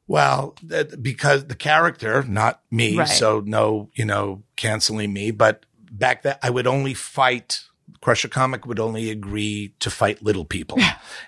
Well, 0.07 0.55
that, 0.65 1.03
because 1.03 1.47
the 1.47 1.55
character, 1.55 2.23
not 2.25 2.61
me. 2.71 2.97
Right. 2.99 3.09
So 3.09 3.41
no, 3.41 3.91
you 3.95 4.05
know, 4.05 4.43
canceling 4.57 5.13
me. 5.13 5.31
But 5.31 5.65
back 5.91 6.23
then 6.23 6.37
I 6.43 6.51
would 6.51 6.67
only 6.67 6.95
fight. 6.95 7.61
Crusher 8.01 8.29
Comic 8.29 8.67
would 8.67 8.79
only 8.81 9.11
agree 9.11 9.75
to 9.81 9.91
fight 9.91 10.23
little 10.23 10.45
people. 10.45 10.79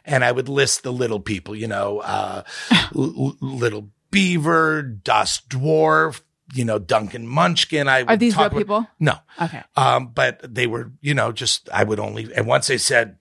and 0.04 0.22
I 0.24 0.32
would 0.32 0.48
list 0.48 0.82
the 0.82 0.92
little 0.92 1.20
people, 1.20 1.54
you 1.56 1.66
know, 1.66 2.00
uh, 2.00 2.42
l- 2.94 3.36
little 3.40 3.88
beaver, 4.10 4.82
dust 4.82 5.48
dwarf, 5.48 6.20
you 6.54 6.64
know, 6.64 6.78
Duncan 6.78 7.26
Munchkin. 7.26 7.88
I 7.88 8.02
are 8.02 8.16
these 8.16 8.36
real 8.36 8.50
people? 8.50 8.86
No. 9.00 9.16
Okay. 9.40 9.62
Um, 9.76 10.08
but 10.08 10.40
they 10.54 10.66
were, 10.66 10.92
you 11.00 11.14
know, 11.14 11.32
just, 11.32 11.68
I 11.72 11.84
would 11.84 11.98
only, 11.98 12.30
and 12.34 12.46
once 12.46 12.66
they 12.66 12.78
said, 12.78 13.16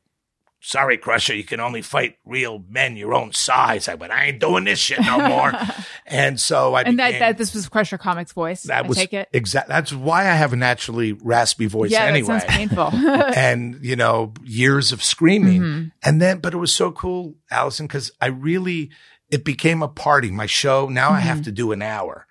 sorry, 0.67 0.97
Crusher, 0.97 1.35
you 1.35 1.43
can 1.43 1.59
only 1.59 1.81
fight 1.83 2.17
real 2.25 2.63
men 2.67 2.97
your 2.97 3.13
own 3.13 3.31
size. 3.33 3.87
I 3.87 3.93
went, 3.93 4.11
I 4.11 4.25
ain't 4.25 4.39
doing 4.39 4.63
this 4.63 4.79
shit 4.79 4.99
no 4.99 5.19
more. 5.27 5.53
and 6.07 6.39
so 6.39 6.73
I 6.73 6.81
And 6.81 6.97
that, 6.99 7.07
became- 7.09 7.19
that 7.19 7.37
this 7.37 7.53
was 7.53 7.69
Crusher 7.69 7.97
Comics 7.99 8.31
voice. 8.33 8.63
that 8.63 8.85
I 8.85 8.87
was 8.87 8.97
take 8.97 9.13
it. 9.13 9.29
exact. 9.31 9.67
That's 9.67 9.93
why 9.93 10.21
I 10.21 10.33
have 10.33 10.53
a 10.53 10.55
naturally 10.55 11.13
raspy 11.13 11.67
voice 11.67 11.91
yeah, 11.91 12.05
anyway. 12.05 12.27
that 12.39 12.41
sounds 12.41 12.55
painful. 12.57 12.89
and 13.35 13.77
you 13.85 13.95
know, 13.95 14.33
years 14.43 14.91
of 14.91 15.03
screaming, 15.03 15.61
Mhm. 15.61 15.91
and 16.03 16.21
then, 16.21 16.39
but 16.39 16.53
it 16.53 16.57
was 16.57 16.73
so 16.73 16.91
cool, 16.91 17.35
Alison, 17.51 17.85
because 17.87 18.11
I 18.19 18.27
really, 18.27 18.89
it 19.29 19.43
became 19.45 19.83
a 19.83 19.87
party. 19.87 20.31
My 20.31 20.45
show 20.47 20.87
now 20.89 21.09
I 21.11 21.19
Mm-hmm. 21.19 21.27
have 21.27 21.41
to 21.43 21.51
do 21.51 21.71
an 21.73 21.81
hour, 21.83 22.25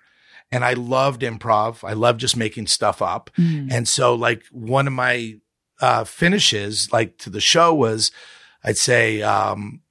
and 0.51 0.65
I 0.65 0.73
loved 0.73 1.21
improv. 1.21 1.87
I 1.87 1.93
love 1.93 2.17
just 2.17 2.35
making 2.35 2.67
stuff 2.67 3.01
up, 3.01 3.29
Mhm. 3.39 3.71
and 3.71 3.87
so 3.87 4.13
like 4.13 4.43
one 4.51 4.87
of 4.87 4.93
my 4.93 5.35
uh, 5.81 6.03
finishes, 6.03 6.91
like 6.91 7.17
to 7.19 7.29
the 7.29 7.41
show, 7.41 7.73
was 7.73 8.11
I'd 8.63 8.77
say 8.77 9.21
um, 9.21 9.81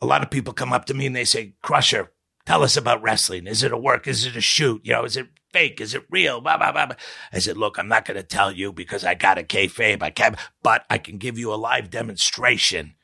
a 0.00 0.06
lot 0.06 0.22
of 0.22 0.30
people 0.30 0.52
come 0.52 0.72
up 0.72 0.84
to 0.86 0.94
me 0.94 1.06
and 1.06 1.16
they 1.16 1.24
say, 1.24 1.54
"Crusher, 1.62 2.12
tell 2.44 2.62
us 2.62 2.76
about 2.76 3.02
wrestling. 3.02 3.46
Is 3.46 3.62
it 3.62 3.72
a 3.72 3.76
work? 3.76 4.06
Is 4.06 4.26
it 4.26 4.36
a 4.36 4.40
shoot? 4.40 4.80
You 4.84 4.94
know, 4.94 5.04
is 5.04 5.16
it 5.16 5.28
fake? 5.52 5.80
Is 5.80 5.94
it 5.94 6.06
real?" 6.10 6.40
Blah 6.40 6.58
blah 6.58 6.72
blah. 6.72 6.86
blah. 6.86 6.96
I 7.32 7.38
said, 7.38 7.56
"Look, 7.56 7.78
I'm 7.78 7.88
not 7.88 8.04
going 8.04 8.16
to 8.16 8.22
tell 8.22 8.52
you 8.52 8.72
because 8.72 9.04
I 9.04 9.14
got 9.14 9.38
a 9.38 9.42
kayfabe. 9.42 10.02
I 10.02 10.10
can't, 10.10 10.36
but 10.62 10.84
I 10.90 10.98
can 10.98 11.18
give 11.18 11.38
you 11.38 11.52
a 11.52 11.56
live 11.56 11.90
demonstration 11.90 12.94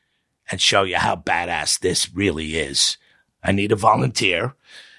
and 0.51 0.61
show 0.61 0.83
you 0.83 0.97
how 0.97 1.15
badass 1.15 1.79
this 1.79 2.13
really 2.13 2.57
is. 2.57 2.97
I 3.43 3.51
need 3.51 3.71
a 3.71 3.77
volunteer." 3.77 4.55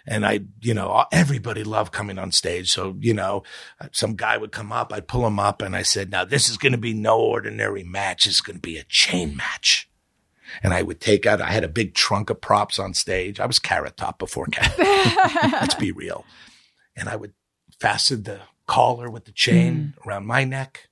And 0.06 0.26
I, 0.26 0.40
you 0.60 0.74
know, 0.74 1.04
everybody 1.12 1.64
loved 1.64 1.92
coming 1.92 2.18
on 2.18 2.32
stage. 2.32 2.70
So, 2.70 2.96
you 3.00 3.14
know, 3.14 3.42
some 3.92 4.14
guy 4.14 4.36
would 4.36 4.52
come 4.52 4.72
up, 4.72 4.92
I'd 4.92 5.08
pull 5.08 5.26
him 5.26 5.38
up, 5.38 5.62
and 5.62 5.76
I 5.76 5.82
said, 5.82 6.10
now 6.10 6.24
this 6.24 6.48
is 6.48 6.56
going 6.56 6.72
to 6.72 6.78
be 6.78 6.94
no 6.94 7.20
ordinary 7.20 7.84
match. 7.84 8.26
It's 8.26 8.40
going 8.40 8.56
to 8.56 8.62
be 8.62 8.78
a 8.78 8.84
chain 8.88 9.36
match. 9.36 9.88
And 10.62 10.74
I 10.74 10.82
would 10.82 11.00
take 11.00 11.26
out, 11.26 11.40
I 11.40 11.50
had 11.50 11.64
a 11.64 11.68
big 11.68 11.94
trunk 11.94 12.28
of 12.30 12.40
props 12.40 12.78
on 12.78 12.94
stage. 12.94 13.38
I 13.38 13.46
was 13.46 13.58
carrot 13.58 13.96
top 13.96 14.18
before 14.18 14.46
carrot. 14.46 14.78
Let's 15.52 15.74
be 15.74 15.92
real. 15.92 16.24
And 16.96 17.08
I 17.08 17.16
would 17.16 17.34
fasten 17.78 18.24
the 18.24 18.40
collar 18.66 19.08
with 19.08 19.24
the 19.24 19.32
chain 19.32 19.94
mm. 19.96 20.06
around 20.06 20.26
my 20.26 20.44
neck. 20.44 20.89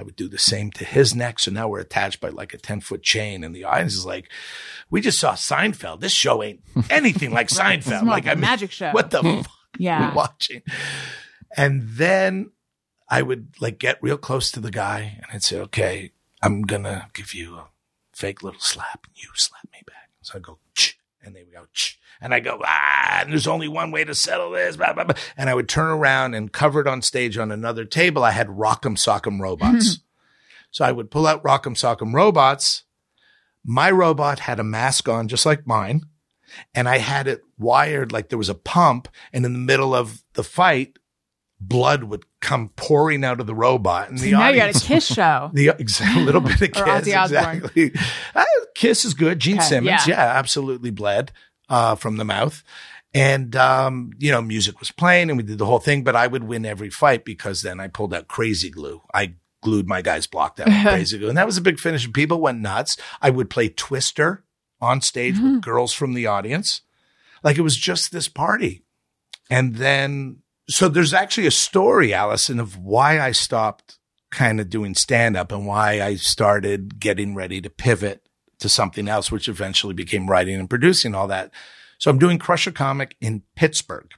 I 0.00 0.02
would 0.02 0.16
do 0.16 0.28
the 0.28 0.38
same 0.38 0.70
to 0.72 0.84
his 0.84 1.14
neck. 1.14 1.38
So 1.38 1.50
now 1.50 1.68
we're 1.68 1.80
attached 1.80 2.22
by 2.22 2.30
like 2.30 2.54
a 2.54 2.58
10 2.58 2.80
foot 2.80 3.02
chain. 3.02 3.44
And 3.44 3.54
the 3.54 3.64
audience 3.64 3.94
is 3.94 4.06
like, 4.06 4.30
we 4.88 5.02
just 5.02 5.20
saw 5.20 5.34
Seinfeld. 5.34 6.00
This 6.00 6.14
show 6.14 6.42
ain't 6.42 6.60
anything 6.90 7.32
like 7.32 7.48
Seinfeld. 7.48 8.06
like 8.06 8.24
a 8.24 8.30
mean, 8.30 8.40
magic 8.40 8.70
show. 8.70 8.92
What 8.92 9.10
the 9.10 9.22
fuck 9.22 9.46
yeah. 9.78 10.14
watching. 10.14 10.62
And 11.54 11.82
then 11.82 12.52
I 13.10 13.20
would 13.20 13.48
like 13.60 13.78
get 13.78 14.02
real 14.02 14.16
close 14.16 14.50
to 14.52 14.60
the 14.60 14.70
guy 14.70 15.18
and 15.18 15.26
I'd 15.34 15.42
say, 15.42 15.60
okay, 15.60 16.12
I'm 16.40 16.62
going 16.62 16.84
to 16.84 17.08
give 17.12 17.34
you 17.34 17.56
a 17.56 17.68
fake 18.14 18.42
little 18.42 18.60
slap 18.60 19.06
and 19.06 19.22
you 19.22 19.28
slap 19.34 19.68
me 19.70 19.82
back. 19.86 20.08
So 20.22 20.38
I 20.38 20.40
go, 20.40 20.56
Ch, 20.74 20.98
and 21.22 21.36
they 21.36 21.42
would 21.42 21.52
go, 21.52 21.66
Ch, 21.74 21.99
and 22.20 22.34
I 22.34 22.40
go, 22.40 22.60
ah, 22.64 23.20
and 23.22 23.32
there's 23.32 23.46
only 23.46 23.68
one 23.68 23.90
way 23.90 24.04
to 24.04 24.14
settle 24.14 24.50
this. 24.50 24.76
Blah, 24.76 24.92
blah, 24.92 25.04
blah. 25.04 25.16
And 25.36 25.48
I 25.50 25.54
would 25.54 25.68
turn 25.68 25.90
around 25.90 26.34
and 26.34 26.52
covered 26.52 26.86
on 26.88 27.02
stage 27.02 27.38
on 27.38 27.50
another 27.50 27.84
table, 27.84 28.22
I 28.24 28.30
had 28.32 28.48
Rock'em 28.48 28.96
Sock'em 28.96 29.40
robots. 29.40 30.00
so 30.70 30.84
I 30.84 30.92
would 30.92 31.10
pull 31.10 31.26
out 31.26 31.42
Rock'em 31.42 31.74
Sock'em 31.76 32.12
robots. 32.14 32.84
My 33.64 33.90
robot 33.90 34.40
had 34.40 34.58
a 34.60 34.64
mask 34.64 35.08
on 35.08 35.28
just 35.28 35.44
like 35.46 35.66
mine 35.66 36.02
and 36.74 36.88
I 36.88 36.98
had 36.98 37.26
it 37.28 37.42
wired 37.58 38.12
like 38.12 38.28
there 38.28 38.38
was 38.38 38.48
a 38.48 38.54
pump, 38.54 39.06
and 39.32 39.44
in 39.46 39.52
the 39.52 39.58
middle 39.58 39.94
of 39.94 40.24
the 40.32 40.42
fight, 40.42 40.98
blood 41.60 42.04
would 42.04 42.24
come 42.40 42.70
pouring 42.74 43.22
out 43.24 43.38
of 43.40 43.46
the 43.46 43.54
robot, 43.54 44.08
and 44.10 44.18
the 44.18 44.32
now 44.32 44.48
you 44.48 44.56
got 44.56 44.74
a 44.74 44.80
kiss 44.80 45.06
show. 45.14 45.50
The 45.52 45.68
exact 45.78 46.16
little 46.16 46.40
bit 46.40 46.60
of 46.60 46.72
kiss, 46.72 46.82
Or 46.82 46.86
Ozzy 46.86 47.16
Osbourne. 47.16 47.56
exactly. 47.58 47.92
Uh, 48.34 48.44
kiss 48.74 49.04
is 49.04 49.14
good. 49.14 49.38
Gene 49.38 49.58
Okay, 49.58 49.64
Simmons, 49.66 50.06
yeah. 50.08 50.16
yeah. 50.24 50.38
absolutely 50.38 50.90
bled 50.90 51.30
uh, 51.70 51.94
from 51.94 52.18
the 52.18 52.24
mouth, 52.26 52.62
and 53.14 53.56
um, 53.56 54.10
you 54.18 54.30
know, 54.30 54.42
music 54.42 54.78
was 54.80 54.90
playing, 54.90 55.30
and 55.30 55.36
we 55.38 55.42
did 55.44 55.56
the 55.58 55.66
whole 55.66 55.78
thing. 55.78 56.04
But 56.04 56.16
I 56.16 56.26
would 56.26 56.44
win 56.44 56.66
every 56.66 56.90
fight 56.90 57.24
because 57.24 57.62
then 57.62 57.80
I 57.80 57.88
pulled 57.88 58.12
out 58.12 58.28
crazy 58.28 58.68
glue. 58.70 59.00
I 59.14 59.34
glued 59.62 59.86
my 59.88 60.02
guy's 60.02 60.26
block 60.26 60.56
down 60.56 60.68
with 60.68 60.82
crazy 60.86 61.18
glue, 61.18 61.28
and 61.30 61.38
that 61.38 61.46
was 61.46 61.56
a 61.56 61.62
big 61.62 61.78
finish. 61.78 62.04
And 62.04 62.12
people 62.12 62.40
went 62.40 62.60
nuts. 62.60 62.96
I 63.22 63.30
would 63.30 63.48
play 63.48 63.68
Twister 63.70 64.44
on 64.80 65.00
stage 65.00 65.36
Mm-hmm. 65.36 65.54
with 65.54 65.62
girls 65.62 65.92
from 65.92 66.14
the 66.14 66.26
audience, 66.26 66.82
like 67.42 67.56
it 67.58 67.62
was 67.62 67.76
just 67.76 68.12
this 68.12 68.28
party. 68.28 68.82
And 69.50 69.76
then, 69.76 70.38
so 70.68 70.88
there's 70.88 71.12
actually 71.12 71.46
a 71.48 71.50
story, 71.50 72.14
Alison, 72.14 72.60
of 72.60 72.78
why 72.78 73.20
I 73.20 73.32
stopped 73.32 73.98
kind 74.30 74.60
of 74.60 74.70
doing 74.70 74.94
stand 74.94 75.36
up 75.36 75.50
and 75.52 75.66
why 75.66 76.00
I 76.00 76.14
started 76.14 77.00
getting 77.00 77.34
ready 77.34 77.60
to 77.60 77.68
pivot 77.68 78.22
to 78.60 78.68
something 78.68 79.08
else, 79.08 79.30
which 79.32 79.48
eventually 79.48 79.94
became 79.94 80.28
writing 80.30 80.54
and 80.58 80.68
producing 80.70 81.14
all 81.14 81.26
that. 81.28 81.50
So 81.98 82.10
I'm 82.10 82.18
doing 82.18 82.38
Crusher 82.38 82.70
Comic 82.72 83.16
in 83.20 83.42
Pittsburgh 83.56 84.10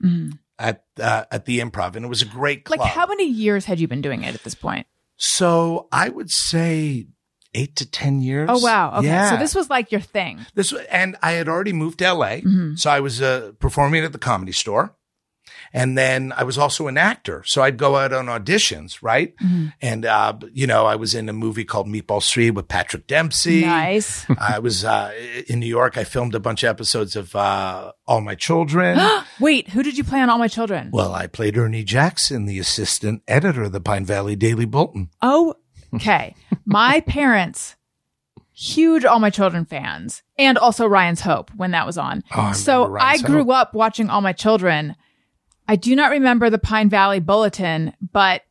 at 0.59 0.85
uh, 1.00 1.24
at 1.31 1.46
the 1.46 1.59
Improv, 1.61 1.96
and 1.96 2.05
it 2.05 2.09
was 2.09 2.22
a 2.22 2.26
great 2.26 2.64
club. 2.64 2.78
Like, 2.81 2.90
how 2.90 3.07
many 3.07 3.26
years 3.28 3.64
had 3.64 3.81
you 3.81 3.88
been 3.88 4.02
doing 4.02 4.22
it 4.22 4.35
at 4.35 4.44
this 4.44 4.55
point? 4.55 4.87
so 5.16 5.88
I 5.92 6.09
would 6.09 6.31
say 6.31 7.07
eight 7.55 7.76
to 7.76 7.88
ten 7.90 8.20
years. 8.22 8.48
Oh, 8.52 8.59
wow. 8.59 8.98
Okay. 8.98 9.07
Yeah. 9.09 9.31
So 9.31 9.37
this 9.37 9.55
was 9.55 9.68
like 9.70 9.92
your 9.92 10.00
thing. 10.00 10.40
This 10.55 10.72
was, 10.72 10.83
and 10.90 11.16
I 11.22 11.33
had 11.33 11.48
already 11.48 11.72
moved 11.72 11.98
to 12.00 12.12
LA, 12.12 12.26
Mm-hmm. 12.40 12.74
so 12.76 12.90
I 12.90 13.00
was 13.00 13.20
uh, 13.22 13.52
performing 13.61 14.05
at 14.05 14.12
the 14.12 14.18
Comedy 14.18 14.52
Store, 14.52 14.94
and 15.72 15.96
then 15.96 16.32
I 16.37 16.44
was 16.44 16.58
also 16.58 16.87
an 16.87 16.98
actor. 16.98 17.42
So 17.46 17.62
I'd 17.62 17.76
go 17.76 17.96
out 17.96 18.12
on 18.12 18.26
auditions, 18.26 18.98
right? 19.02 19.37
Mm-hmm. 19.37 19.66
And 19.80 20.04
uh, 20.06 20.35
you 20.52 20.66
know, 20.66 20.87
I 20.87 20.96
was 20.96 21.14
in 21.14 21.28
a 21.28 21.32
movie 21.32 21.64
called 21.64 21.87
Meatballs 21.87 22.30
3 22.30 22.50
with 22.50 22.68
Patrick 22.68 23.06
Dempsey. 23.06 23.62
Nice. 23.62 24.26
I 24.38 24.58
was 24.58 24.85
uh, 24.85 25.12
in 25.48 25.61
New 25.61 25.66
York. 25.66 25.96
I 25.96 26.04
filmed 26.04 26.35
a 26.35 26.40
bunch 26.40 26.62
of 26.62 26.68
episodes 26.68 27.16
of 27.16 27.35
uh, 27.35 27.92
All 28.06 28.20
My 28.20 28.35
Children. 28.35 28.98
Wait, 29.40 29.70
who 29.70 29.82
did 29.82 29.96
you 29.96 30.04
play 30.04 30.20
on 30.20 30.28
All 30.30 30.38
My 30.38 30.48
Children? 30.48 30.90
well, 30.92 31.14
I 31.14 31.26
played 31.26 31.56
Ernie 31.56 31.85
Jackson, 31.85 32.46
the 32.46 32.58
assistant 32.58 33.22
editor 33.26 33.62
of 33.64 33.72
the 33.72 33.80
Pine 33.80 34.04
Valley 34.04 34.37
Daily 34.37 34.64
Bulletin. 34.66 35.11
Oh, 35.22 35.54
okay. 35.94 36.35
My 36.64 37.00
parents, 37.06 37.76
huge 38.52 39.04
All 39.04 39.18
My 39.18 39.30
Children 39.30 39.64
fans, 39.64 40.22
and 40.38 40.58
also 40.58 40.87
Ryan's 40.87 41.22
Hope 41.22 41.50
when 41.56 41.70
that 41.72 41.87
was 41.87 41.96
on. 41.98 42.22
Oh, 42.37 42.52
so 42.52 42.96
I 42.96 43.18
grew 43.18 43.44
Hope. 43.44 43.54
up 43.54 43.74
watching 43.74 44.11
All 44.11 44.20
My 44.20 44.32
Children. 44.32 44.96
I 45.68 45.77
do 45.77 45.94
not 45.96 46.11
remember 46.11 46.51
the 46.51 46.59
Pine 46.59 46.88
Valley 46.88 47.20
Bulletin, 47.20 47.94
but 48.12 48.42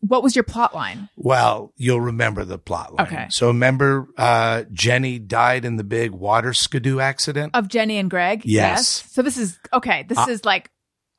what 0.00 0.22
was 0.22 0.34
your 0.34 0.42
plot 0.42 0.74
line? 0.74 1.08
Well, 1.16 1.72
you'll 1.76 2.00
remember 2.00 2.44
the 2.44 2.58
plot 2.58 2.94
line. 2.94 3.06
Okay. 3.06 3.26
So 3.30 3.48
remember, 3.48 4.08
uh, 4.16 4.64
Jenny 4.72 5.18
died 5.18 5.64
in 5.64 5.76
the 5.76 5.84
big 5.84 6.10
water 6.10 6.52
skidoo 6.52 6.98
accident. 7.00 7.54
Of 7.54 7.68
Jenny 7.68 7.98
and 7.98 8.10
Greg? 8.10 8.42
Yes. 8.44 9.04
So 9.12 9.22
this 9.22 9.36
is 9.36 9.58
okay. 9.72 10.04
This 10.08 10.18
is 10.28 10.44
like 10.44 10.70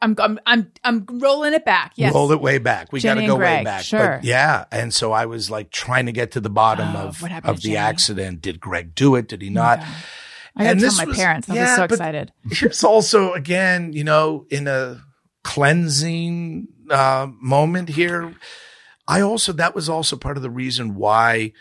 I'm 0.02 0.16
I'm 0.20 0.38
I'm 0.46 0.72
I'm 0.84 1.06
rolling 1.10 1.54
it 1.54 1.64
back. 1.64 1.94
Yes. 1.96 2.14
Roll 2.14 2.32
it 2.34 2.42
way 2.42 2.58
back. 2.58 2.92
We 2.92 3.00
got 3.00 3.14
to 3.16 3.26
go 3.26 3.36
way 3.38 3.64
back. 3.64 3.84
sure. 3.86 4.18
But 4.18 4.26
yeah. 4.26 4.66
And 4.70 4.94
so 4.94 5.14
I 5.14 5.28
was 5.28 5.50
like 5.50 5.70
trying 5.72 6.08
to 6.08 6.12
get 6.12 6.32
to 6.32 6.42
the 6.42 6.50
bottom 6.50 6.94
Oh, 6.94 7.08
of, 7.08 7.24
of 7.24 7.58
the 7.62 7.62
Jenny? 7.62 7.78
accident. 7.78 8.42
Did 8.42 8.60
Greg 8.60 8.96
do 8.96 9.16
it? 9.16 9.30
Did 9.30 9.42
he 9.42 9.50
not? 9.50 9.80
I 10.58 10.66
gotta 10.66 10.80
tell 10.82 10.96
my 10.98 11.06
was- 11.06 11.18
parents. 11.18 11.50
I 11.50 11.54
was 11.62 11.76
so 11.78 11.84
excited. 11.86 12.34
Here's 12.52 12.84
also, 12.84 13.32
again, 13.32 13.94
you 13.94 14.04
know, 14.04 14.46
in 14.50 14.68
a 14.68 15.02
cleansing 15.44 16.68
uh, 16.90 17.28
moment 17.42 17.90
here. 17.90 18.36
I 19.08 19.22
also, 19.22 19.52
that 19.54 19.76
was 19.76 19.90
also 19.90 20.16
part 20.16 20.38
of 20.38 20.44
the 20.44 20.50
reason 20.50 20.96
why 20.96 21.54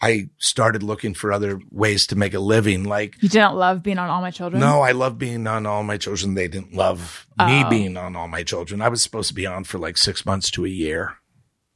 I 0.00 0.30
started 0.38 0.82
looking 0.82 1.12
for 1.14 1.32
other 1.32 1.60
ways 1.70 2.06
to 2.08 2.16
make 2.16 2.34
a 2.34 2.38
living. 2.40 2.84
Like, 2.84 3.16
You 3.20 3.28
didn't 3.28 3.54
love 3.54 3.82
being 3.82 3.98
on 3.98 4.08
All 4.08 4.20
My 4.20 4.30
Children? 4.30 4.60
no, 4.60 4.80
I 4.80 4.92
love 4.92 5.18
being 5.18 5.46
on 5.46 5.66
All 5.66 5.82
My 5.82 5.96
Children. 5.96 6.34
They 6.34 6.48
didn't 6.48 6.74
love 6.74 7.26
me 7.38 7.64
Oh. 7.64 7.68
being 7.70 7.96
on 7.96 8.14
All 8.16 8.28
My 8.28 8.42
Children. 8.42 8.80
I 8.80 8.88
was 8.88 9.02
supposed 9.02 9.28
to 9.28 9.34
be 9.34 9.46
on 9.46 9.64
for 9.64 9.78
like 9.78 9.96
six 9.96 10.24
months 10.24 10.50
to 10.52 10.64
a 10.64 10.68
year. 10.68 11.16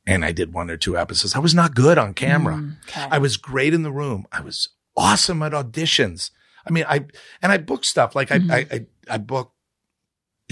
And 0.06 0.24
I 0.24 0.32
did 0.32 0.52
one 0.52 0.68
or 0.70 0.76
two 0.76 0.96
episodes. 0.98 1.34
I 1.36 1.38
was 1.40 1.54
not 1.54 1.74
good 1.76 1.96
on 1.96 2.12
camera. 2.14 2.54
Mm, 2.56 2.76
okay. 2.88 3.06
I 3.10 3.18
was 3.18 3.36
great 3.36 3.72
in 3.72 3.82
the 3.84 3.92
room. 3.92 4.26
I 4.32 4.40
was 4.40 4.68
awesome 4.96 5.42
at 5.42 5.52
auditions. 5.52 6.30
I 6.66 6.70
mean, 6.72 6.84
I, 6.88 7.04
and 7.40 7.52
I 7.52 7.58
booked 7.58 7.86
stuff 7.86 8.16
like 8.16 8.32
I, 8.32 8.38
Mm-hmm. 8.38 8.50
I, 8.50 8.66
I, 8.72 8.86
I 9.14 9.18
booked 9.18 9.54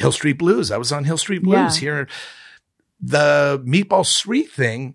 Hill 0.01 0.13
Street 0.13 0.39
Blues. 0.39 0.71
I 0.71 0.77
was 0.79 0.91
on 0.93 1.05
Hill 1.05 1.19
Street 1.19 1.43
Blues 1.43 1.77
Yeah. 1.77 1.81
here. 1.81 2.09
The 3.01 3.63
Meatball 3.65 4.05
Street 4.05 4.51
thing. 4.51 4.95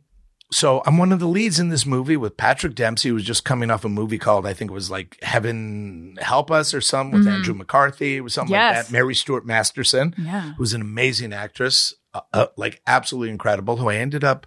So 0.52 0.84
I'm 0.86 0.98
one 1.00 1.12
of 1.12 1.20
the 1.20 1.28
leads 1.28 1.60
in 1.60 1.70
this 1.70 1.86
movie 1.88 2.15
with 2.18 2.38
Patrick 2.38 2.76
Dempsey, 2.76 3.10
who 3.10 3.15
was 3.15 3.24
just 3.24 3.44
coming 3.44 3.72
off 3.72 3.84
a 3.84 3.89
movie 3.89 4.20
called, 4.20 4.46
I 4.46 4.54
think 4.54 4.70
it 4.70 4.74
was 4.76 4.91
like 4.91 5.18
Heaven 5.24 6.18
Help 6.22 6.52
Us 6.52 6.74
or 6.74 6.82
something 6.82 7.18
with 7.20 7.28
Andrew 7.28 7.56
McCarthy. 7.56 8.15
It 8.18 8.22
was 8.22 8.34
something. 8.36 8.54
Yes. 8.54 8.76
like 8.78 8.86
that. 8.86 8.91
Mary 8.91 9.15
Stuart 9.15 9.46
Masterson 9.46 10.13
Yeah. 10.18 10.54
who's 10.58 10.74
an 10.74 10.82
amazing 10.82 11.34
actress, 11.34 11.96
uh, 12.13 12.22
uh, 12.32 12.46
like 12.58 12.80
absolutely 12.86 13.32
incredible, 13.32 13.78
who 13.78 13.89
I 13.89 13.96
ended 13.96 14.24
up 14.24 14.46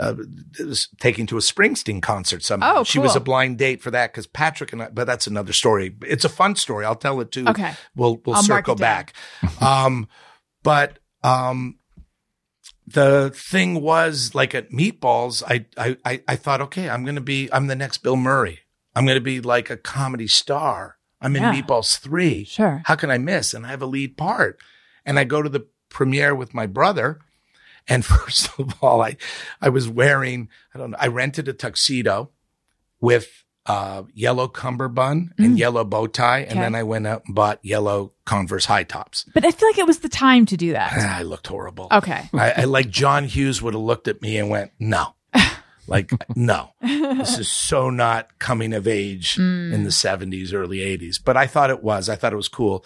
uh, 0.00 0.14
was 0.58 0.88
taking 0.98 1.26
to 1.26 1.36
a 1.36 1.40
Springsteen 1.40 2.00
concert 2.02 2.42
somehow. 2.42 2.76
Oh, 2.78 2.84
She 2.84 2.98
was 2.98 3.14
a 3.16 3.20
blind 3.20 3.58
date 3.58 3.82
for 3.82 3.90
that 3.90 4.12
because 4.12 4.26
Patrick 4.26 4.72
and 4.72 4.82
I, 4.82 4.88
but 4.88 5.06
that's 5.06 5.26
another 5.26 5.52
story. 5.52 5.94
It's 6.02 6.24
a 6.24 6.28
fun 6.28 6.56
story. 6.56 6.84
I'll 6.84 6.96
tell 6.96 7.20
it 7.20 7.30
too. 7.30 7.46
Okay. 7.46 7.72
We'll, 7.94 8.20
we'll 8.24 8.36
I'll 8.36 8.42
circle 8.42 8.74
back. 8.74 9.12
um, 9.60 10.08
but, 10.62 10.98
um, 11.22 11.76
the 12.86 13.30
thing 13.34 13.80
was 13.82 14.34
like 14.34 14.54
at 14.54 14.70
meatballs, 14.70 15.42
I, 15.46 15.66
I, 15.76 15.96
I, 16.04 16.22
I 16.26 16.36
thought, 16.36 16.60
okay, 16.62 16.88
I'm 16.90 17.04
going 17.04 17.14
to 17.14 17.20
be, 17.20 17.48
I'm 17.52 17.68
the 17.68 17.76
next 17.76 17.98
Bill 17.98 18.16
Murray. 18.16 18.60
I'm 18.96 19.04
going 19.04 19.16
to 19.16 19.20
be 19.20 19.40
like 19.40 19.70
a 19.70 19.76
comedy 19.76 20.26
star. 20.26 20.96
I'm 21.20 21.36
in 21.36 21.42
Yeah. 21.42 21.54
Meatballs 21.54 21.98
3. 22.00 22.44
Sure. 22.44 22.82
How 22.86 22.96
can 22.96 23.10
I 23.10 23.18
miss? 23.18 23.54
And 23.54 23.64
I 23.64 23.68
have 23.70 23.82
a 23.82 23.86
lead 23.86 24.16
part. 24.16 24.58
And 25.04 25.18
I 25.18 25.24
go 25.24 25.40
to 25.42 25.48
the 25.48 25.66
premiere 25.88 26.34
with 26.34 26.52
my 26.54 26.66
brother. 26.66 27.20
And 27.90 28.04
first 28.06 28.48
of 28.58 28.72
all, 28.82 29.02
I, 29.02 29.16
I 29.60 29.68
was 29.68 29.88
wearing, 29.88 30.48
I 30.74 30.78
don't 30.78 30.92
know, 30.92 30.96
I 31.00 31.08
rented 31.08 31.48
a 31.48 31.52
tuxedo 31.52 32.30
with 33.00 33.44
uh, 33.66 34.04
yellow 34.14 34.48
cummerbund 34.48 35.32
and 35.38 35.58
yellow 35.58 35.84
bow 35.84 36.06
tie. 36.06 36.38
And 36.40 36.48
Mm. 36.48 36.52
Okay. 36.52 36.60
then 36.60 36.74
I 36.74 36.82
went 36.82 37.06
out 37.06 37.22
and 37.26 37.34
bought 37.34 37.58
yellow 37.62 38.12
Converse 38.24 38.64
high 38.64 38.84
tops. 38.84 39.26
But 39.34 39.44
I 39.44 39.50
feel 39.50 39.68
like 39.68 39.78
it 39.78 39.86
was 39.86 39.98
the 39.98 40.08
time 40.08 40.46
to 40.46 40.56
do 40.56 40.72
that. 40.72 40.92
I 40.92 41.22
looked 41.22 41.46
horrible. 41.48 41.88
Okay. 41.92 42.28
I, 42.32 42.52
I 42.58 42.64
like 42.64 42.88
John 42.90 43.24
Hughes 43.26 43.60
would 43.60 43.74
have 43.74 43.82
looked 43.82 44.08
at 44.08 44.22
me 44.22 44.38
and 44.38 44.48
went, 44.48 44.70
no. 44.78 45.14
Like, 45.86 46.12
no, 46.36 46.70
this 46.80 47.36
is 47.36 47.50
so 47.50 47.90
not 47.90 48.38
coming 48.38 48.72
of 48.72 48.86
age 48.86 49.36
in 49.38 49.82
the 49.82 49.90
70s, 49.90 50.54
early 50.54 50.78
80s. 50.78 51.16
But 51.24 51.36
I 51.36 51.48
thought 51.48 51.70
it 51.70 51.82
was. 51.82 52.08
I 52.08 52.14
thought 52.14 52.32
it 52.32 52.36
was 52.36 52.46
cool. 52.48 52.84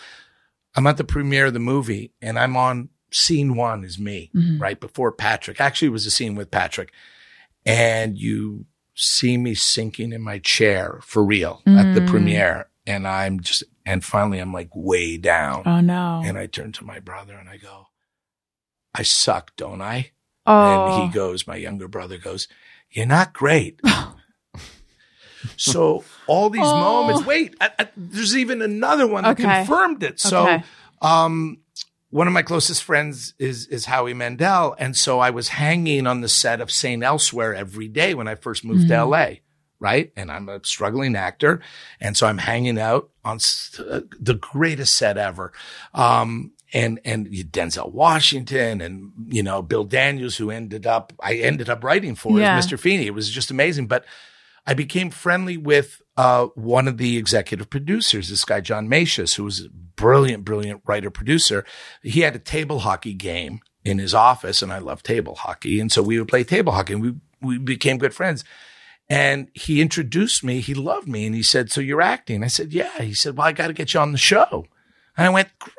I'm 0.74 0.86
at 0.86 0.96
the 0.96 1.04
premiere 1.04 1.46
of 1.46 1.52
the 1.52 1.58
movie 1.60 2.12
and 2.22 2.38
I'm 2.38 2.56
on 2.56 2.88
scene 3.14 3.54
one 3.56 3.84
is 3.84 3.98
me, 3.98 4.30
right 4.58 4.78
before 4.80 5.12
Patrick. 5.12 5.60
Actually, 5.60 5.88
it 5.88 5.92
was 5.92 6.06
a 6.06 6.10
scene 6.10 6.34
with 6.34 6.50
Patrick. 6.50 6.92
And 7.66 8.18
you 8.18 8.66
see 8.94 9.36
me 9.38 9.54
sinking 9.54 10.12
in 10.12 10.20
my 10.22 10.38
chair 10.38 11.00
for 11.02 11.24
real 11.24 11.62
at 11.66 11.94
the 11.94 12.02
premiere. 12.02 12.66
And 12.86 13.08
I'm 13.08 13.40
just, 13.40 13.64
and 13.86 14.04
finally 14.04 14.38
I'm 14.38 14.52
like 14.52 14.68
way 14.74 15.16
down. 15.16 15.62
Oh 15.64 15.80
no. 15.80 16.20
And 16.24 16.36
I 16.38 16.46
turn 16.46 16.72
to 16.72 16.84
my 16.84 17.00
brother 17.00 17.34
and 17.34 17.48
I 17.48 17.56
go, 17.56 17.86
I 18.94 19.02
suck, 19.02 19.56
don't 19.56 19.80
I? 19.80 20.10
oh. 20.46 20.60
And 20.62 20.88
he 20.90 21.08
goes, 21.08 21.46
my 21.46 21.56
younger 21.56 21.88
brother 21.88 22.18
goes, 22.18 22.46
You're 22.90 23.06
not 23.06 23.32
great. 23.32 23.80
so 25.56 26.04
all 26.26 26.50
these 26.50 26.62
Oh. 26.62 26.80
moments, 26.80 27.24
wait, 27.24 27.54
I, 27.60 27.70
I, 27.78 27.88
there's 27.96 28.36
even 28.36 28.62
another 28.62 29.06
one 29.06 29.24
that 29.24 29.36
confirmed 29.36 30.02
it. 30.02 30.20
So, 30.20 30.42
Okay. 30.44 30.62
um, 31.02 31.58
one 32.14 32.28
of 32.28 32.32
my 32.32 32.42
closest 32.42 32.84
friends 32.84 33.34
is 33.40 33.66
is 33.66 33.86
Howie 33.86 34.14
Mandel, 34.14 34.76
and 34.78 34.96
so 34.96 35.18
I 35.18 35.30
was 35.30 35.48
hanging 35.48 36.06
on 36.06 36.20
the 36.20 36.28
set 36.28 36.60
of 36.60 36.70
Saint 36.70 37.02
Elsewhere 37.02 37.52
every 37.54 37.88
day 37.88 38.14
when 38.14 38.28
I 38.28 38.36
first 38.36 38.64
moved 38.64 38.86
to 38.88 39.04
LA, 39.04 39.26
right? 39.80 40.12
And 40.16 40.30
I'm 40.30 40.48
a 40.48 40.60
struggling 40.64 41.16
actor, 41.16 41.60
and 42.00 42.16
so 42.16 42.28
I'm 42.28 42.38
hanging 42.38 42.78
out 42.78 43.10
on 43.24 43.36
s- 43.36 43.80
uh, 43.80 44.02
the 44.20 44.34
greatest 44.34 44.94
set 44.96 45.18
ever. 45.18 45.52
Um, 45.92 46.52
and 46.72 47.00
and 47.04 47.26
Denzel 47.50 47.92
Washington 47.92 48.80
and 48.80 49.10
you 49.28 49.42
know 49.42 49.60
Bill 49.60 49.84
Daniels, 49.84 50.36
who 50.36 50.50
ended 50.52 50.86
up 50.86 51.12
I 51.20 51.34
ended 51.34 51.68
up 51.68 51.82
writing 51.82 52.14
for 52.14 52.38
Yeah. 52.38 52.56
Mr. 52.58 52.78
Feeney. 52.78 53.06
It 53.06 53.14
was 53.14 53.28
just 53.28 53.50
amazing, 53.50 53.88
but. 53.88 54.04
I 54.66 54.72
became 54.72 55.10
friendly 55.10 55.58
with 55.58 56.00
uh, 56.16 56.46
one 56.54 56.86
of 56.86 56.98
the 56.98 57.16
executive 57.16 57.70
producers, 57.70 58.28
this 58.28 58.44
guy, 58.44 58.60
John 58.60 58.88
Masius, 58.88 59.34
who 59.34 59.44
was 59.44 59.60
a 59.60 59.68
brilliant, 59.68 60.44
brilliant 60.44 60.82
writer 60.86 61.10
producer. 61.10 61.64
He 62.02 62.20
had 62.20 62.36
a 62.36 62.40
table 62.40 62.80
hockey 62.80 63.14
game 63.14 63.60
in 63.84 63.98
his 63.98 64.14
office, 64.14 64.62
and 64.62 64.72
I 64.72 64.78
love 64.78 65.02
table 65.02 65.34
hockey. 65.34 65.80
And 65.80 65.90
so 65.90 66.02
we 66.02 66.18
would 66.18 66.28
play 66.28 66.44
table 66.44 66.72
hockey, 66.72 66.94
and 66.94 67.02
we, 67.02 67.14
we 67.40 67.58
became 67.58 67.98
good 67.98 68.14
friends. 68.14 68.44
And 69.08 69.48
he 69.52 69.82
introduced 69.82 70.42
me. 70.42 70.60
He 70.60 70.72
loved 70.72 71.08
me. 71.08 71.26
And 71.26 71.34
he 71.34 71.42
said, 71.42 71.70
So 71.70 71.80
you're 71.80 72.00
acting? 72.00 72.42
I 72.42 72.46
said, 72.46 72.72
Yeah. 72.72 73.02
He 73.02 73.12
said, 73.12 73.36
Well, 73.36 73.46
I 73.46 73.52
got 73.52 73.66
to 73.66 73.74
get 73.74 73.92
you 73.92 74.00
on 74.00 74.12
the 74.12 74.18
show. 74.18 74.66
And 75.16 75.26
I 75.26 75.30
went, 75.30 75.50
Great. 75.58 75.74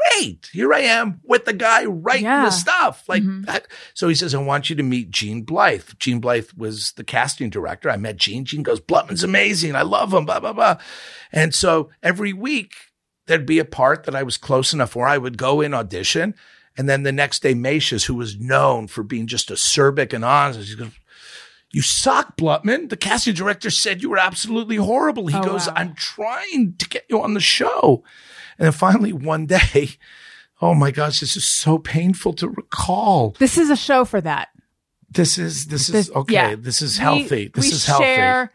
Here 0.51 0.73
I 0.73 0.79
am 0.79 1.21
with 1.23 1.45
the 1.45 1.53
guy 1.53 1.85
writing 1.85 2.25
Yeah. 2.25 2.45
the 2.45 2.51
stuff. 2.51 3.03
Like 3.07 3.23
mm-hmm. 3.23 3.43
that. 3.43 3.67
So 3.93 4.07
he 4.07 4.15
says, 4.15 4.33
I 4.33 4.39
want 4.39 4.69
you 4.69 4.75
to 4.75 4.83
meet 4.83 5.11
Gene 5.11 5.43
Blythe. 5.43 5.89
Gene 5.99 6.19
Blythe 6.19 6.49
was 6.55 6.91
the 6.93 7.03
casting 7.03 7.49
director. 7.49 7.89
I 7.89 7.97
met 7.97 8.17
Gene. 8.17 8.45
Gene 8.45 8.63
goes, 8.63 8.79
Blutman's 8.79 9.23
amazing. 9.23 9.75
I 9.75 9.81
love 9.81 10.13
him, 10.13 10.25
blah, 10.25 10.39
blah, 10.39 10.53
blah. 10.53 10.77
And 11.31 11.53
so 11.53 11.89
every 12.01 12.33
week 12.33 12.73
there'd 13.27 13.45
be 13.45 13.59
a 13.59 13.65
part 13.65 14.03
that 14.03 14.15
I 14.15 14.23
was 14.23 14.37
close 14.37 14.73
enough 14.73 14.95
where 14.95 15.07
I 15.07 15.17
would 15.17 15.37
go 15.37 15.61
in 15.61 15.73
audition. 15.73 16.35
And 16.77 16.89
then 16.89 17.03
the 17.03 17.11
next 17.11 17.41
day, 17.41 17.53
Masius, 17.53 18.05
who 18.05 18.15
was 18.15 18.39
known 18.39 18.87
for 18.87 19.03
being 19.03 19.27
just 19.27 19.49
acerbic 19.49 20.13
and 20.13 20.25
honest, 20.25 20.69
he 20.69 20.75
goes, 20.75 20.91
you 21.75 21.81
suck, 21.81 22.37
Blutman. 22.37 22.87
The 22.89 22.95
casting 22.95 23.33
director 23.33 23.69
said 23.69 24.01
you 24.01 24.09
were 24.09 24.17
absolutely 24.17 24.77
horrible. 24.77 25.27
He 25.27 25.35
Oh, 25.37 25.43
goes, 25.43 25.67
wow. 25.67 25.73
I'm 25.75 25.93
trying 25.95 26.75
to 26.77 26.87
get 26.87 27.03
you 27.09 27.21
on 27.21 27.33
the 27.33 27.41
show. 27.41 28.01
And 28.57 28.65
then 28.67 28.71
finally 28.71 29.11
one 29.11 29.45
day, 29.45 29.89
oh 30.61 30.73
my 30.73 30.91
gosh, 30.91 31.19
this 31.19 31.35
is 31.35 31.45
so 31.45 31.77
painful 31.77 32.31
to 32.35 32.47
recall. 32.47 33.35
This 33.39 33.57
is 33.57 33.69
a 33.69 33.75
show 33.75 34.05
for 34.05 34.21
that. 34.21 34.47
This 35.09 35.37
is, 35.37 35.67
this 35.67 35.89
is, 35.89 36.09
okay. 36.11 36.33
yeah. 36.33 36.55
This 36.57 36.81
is 36.81 36.97
We- 36.97 37.03
healthy. 37.03 37.51
This 37.53 37.65
we 37.65 37.71
is 37.71 37.85
healthy. 37.85 38.03
Share, 38.05 38.51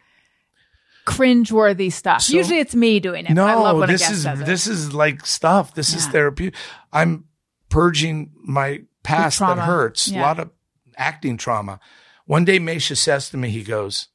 cringe-worthy 1.05 1.89
stuff? 1.91 2.23
So- 2.23 2.35
Usually 2.35 2.57
it's 2.59 2.75
me 2.75 2.99
doing 2.99 3.25
it. 3.25 3.33
No, 3.33 3.45
I 3.45 3.53
love 3.53 3.77
when 3.77 3.87
this 3.89 4.09
is 4.09 4.23
this 4.23 4.65
is 4.67 4.93
like 4.93 5.25
stuff. 5.27 5.73
This 5.75 5.93
is 5.93 6.05
Yeah. 6.05 6.11
therapeutic. 6.11 6.59
I'm 6.91 7.25
purging 7.69 8.31
my 8.43 8.81
past 9.03 9.39
that 9.39 9.59
hurts. 9.59 10.07
Yeah. 10.07 10.21
A 10.21 10.23
lot 10.23 10.39
of 10.39 10.49
acting 10.97 11.37
trauma. 11.37 11.79
One 12.25 12.45
day, 12.45 12.59
Mesha 12.59 12.97
says 12.97 13.29
to 13.29 13.37
me, 13.37 13.49
he 13.49 13.63
goes, 13.63 14.07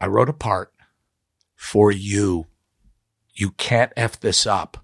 "I 0.00 0.06
wrote 0.06 0.28
a 0.28 0.34
part 0.34 0.72
for 1.54 1.90
you. 1.90 2.46
You 3.34 3.50
can't 3.52 3.92
f 3.96 4.18
this 4.18 4.46
up." 4.46 4.78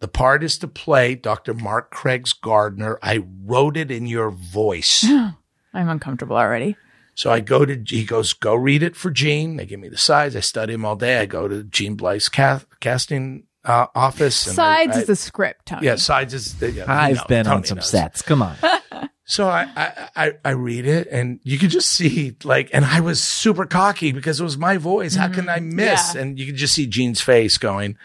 The 0.00 0.08
part 0.08 0.42
is 0.42 0.56
to 0.58 0.68
play 0.68 1.14
Dr. 1.14 1.52
Mark 1.52 1.90
Craig's 1.90 2.32
gardener. 2.32 2.98
I 3.02 3.22
wrote 3.44 3.76
it 3.76 3.90
in 3.90 4.06
your 4.06 4.30
voice. 4.30 5.04
I'm 5.74 5.88
uncomfortable 5.88 6.36
already. 6.36 6.76
So 7.14 7.30
I 7.30 7.40
go 7.40 7.66
to, 7.66 7.82
he 7.86 8.04
goes, 8.04 8.32
go 8.32 8.54
read 8.54 8.82
it 8.82 8.96
for 8.96 9.10
Gene. 9.10 9.56
They 9.56 9.66
give 9.66 9.78
me 9.78 9.90
the 9.90 9.98
sides. 9.98 10.34
I 10.34 10.40
study 10.40 10.72
him 10.72 10.86
all 10.86 10.96
day. 10.96 11.18
I 11.18 11.26
go 11.26 11.48
to 11.48 11.62
Gene 11.64 11.96
Blythe's 11.96 12.30
ca- 12.30 12.64
casting 12.80 13.44
uh, 13.64 13.86
office. 13.94 14.46
and 14.46 14.58
I- 14.58 14.84
Sides 14.84 14.96
I- 14.96 15.00
is 15.00 15.06
the 15.06 15.16
script, 15.16 15.66
Tony. 15.66 15.86
yeah, 15.86 15.96
sides 15.96 16.34
is 16.34 16.54
the, 16.58 16.70
yeah, 16.72 16.84
I've 16.88 17.16
know, 17.16 17.24
been 17.28 17.46
on 17.46 17.64
some 17.64 17.76
knows. 17.76 17.88
sets. 17.90 18.22
Come 18.22 18.42
on. 18.42 18.56
So 19.26 19.46
I, 19.48 19.68
I, 19.76 20.08
I, 20.16 20.32
I 20.44 20.50
read 20.50 20.88
it 20.88 21.06
and 21.08 21.38
you 21.44 21.56
could 21.56 21.70
just 21.70 21.88
see 21.92 22.36
like, 22.42 22.68
and 22.72 22.84
I 22.84 22.98
was 22.98 23.22
super 23.22 23.64
cocky 23.64 24.10
because 24.10 24.40
it 24.40 24.42
was 24.42 24.58
my 24.58 24.76
voice. 24.76 25.14
How 25.14 25.28
can 25.28 25.48
I 25.48 25.60
miss? 25.60 26.00
Mm-hmm. 26.00 26.16
Yeah. 26.16 26.22
And 26.24 26.36
you 26.40 26.46
could 26.46 26.56
just 26.56 26.74
see 26.74 26.88
Gene's 26.88 27.20
face 27.20 27.56
going, 27.56 27.96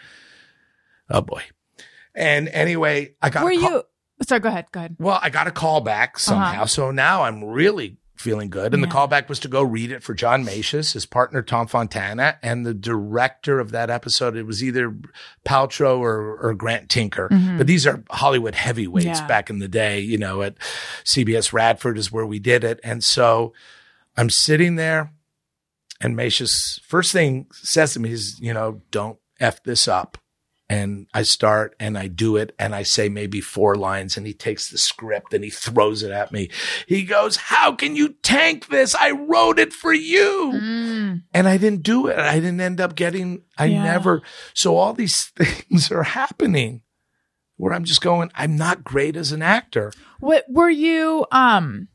oh 1.10 1.22
boy. 1.22 1.42
And 2.14 2.46
anyway, 2.50 3.16
I 3.20 3.30
got 3.30 3.42
Were 3.42 3.50
a 3.50 3.56
call- 3.58 3.70
you? 3.72 3.82
Sorry, 4.22 4.40
go 4.40 4.50
ahead. 4.50 4.66
Go 4.70 4.78
ahead. 4.78 4.96
Well, 5.00 5.18
I 5.20 5.30
got 5.30 5.48
a 5.48 5.50
call 5.50 5.80
back 5.80 6.20
somehow. 6.20 6.44
Uh-huh. 6.52 6.66
So 6.66 6.90
now 6.92 7.24
I'm 7.24 7.42
really 7.42 7.96
feeling 8.16 8.50
good. 8.50 8.74
And 8.74 8.82
the 8.82 8.88
callback 8.88 9.28
was 9.28 9.38
to 9.40 9.48
go 9.48 9.62
read 9.62 9.90
it 9.92 10.02
for 10.02 10.14
John 10.14 10.44
Masius, 10.44 10.94
his 10.94 11.06
partner 11.06 11.42
Tom 11.42 11.66
Fontana, 11.66 12.38
and 12.42 12.64
the 12.66 12.74
director 12.74 13.60
of 13.60 13.70
that 13.72 13.90
episode. 13.90 14.36
It 14.36 14.44
was 14.44 14.62
either 14.64 14.96
Paltrow 15.44 15.98
or, 15.98 16.36
or 16.38 16.54
Grant 16.54 16.88
Tinker. 16.88 17.28
But 17.56 17.66
these 17.66 17.86
are 17.86 18.02
Hollywood 18.10 18.54
heavyweights 18.54 19.06
Mm-hmm. 19.06 19.14
Yeah. 19.22 19.26
back 19.28 19.50
in 19.50 19.58
the 19.60 19.68
day, 19.68 20.00
you 20.00 20.18
know, 20.18 20.42
at 20.42 20.56
CBS 21.04 21.52
Radford 21.52 21.98
is 21.98 22.10
where 22.10 22.26
we 22.26 22.38
did 22.38 22.64
it. 22.64 22.80
And 22.82 23.04
so 23.04 23.52
I'm 24.16 24.30
sitting 24.30 24.76
there 24.76 25.12
and 26.00 26.16
Masius 26.16 26.80
first 26.82 27.12
thing 27.12 27.46
says 27.52 27.92
to 27.94 28.00
me 28.00 28.10
is, 28.12 28.38
you 28.40 28.52
know, 28.52 28.82
don't 28.90 29.18
F 29.40 29.62
this 29.62 29.86
up. 29.88 30.18
And 30.68 31.06
I 31.14 31.22
start 31.22 31.76
and 31.78 31.96
I 31.96 32.08
do 32.08 32.34
it 32.36 32.52
and 32.58 32.74
I 32.74 32.82
say 32.82 33.08
maybe 33.08 33.40
four 33.40 33.76
lines 33.76 34.16
and 34.16 34.26
he 34.26 34.32
takes 34.34 34.68
the 34.68 34.78
script 34.78 35.32
and 35.32 35.44
he 35.44 35.50
throws 35.50 36.02
it 36.02 36.10
at 36.10 36.32
me. 36.32 36.50
He 36.88 37.04
goes, 37.04 37.36
how 37.36 37.72
can 37.72 37.94
you 37.94 38.14
tank 38.22 38.66
this? 38.66 38.94
I 38.96 39.12
wrote 39.12 39.60
it 39.60 39.72
for 39.72 39.92
you. 39.92 40.52
Mm. 40.54 41.22
And 41.32 41.46
I 41.48 41.56
didn't 41.56 41.84
do 41.84 42.08
it. 42.08 42.18
I 42.18 42.34
didn't 42.40 42.60
end 42.60 42.80
up 42.80 42.96
getting, 42.96 43.42
I 43.56 43.66
Yeah. 43.66 43.84
never. 43.84 44.22
So 44.54 44.76
all 44.76 44.92
these 44.92 45.26
things 45.36 45.92
are 45.92 46.02
happening 46.02 46.82
where 47.56 47.72
I'm 47.72 47.84
just 47.84 48.00
going, 48.02 48.32
I'm 48.34 48.56
not 48.56 48.82
great 48.82 49.14
as 49.16 49.30
an 49.30 49.42
actor. 49.42 49.92
What 50.18 50.46
were 50.48 50.68
you? 50.68 51.26
Um, 51.30 51.88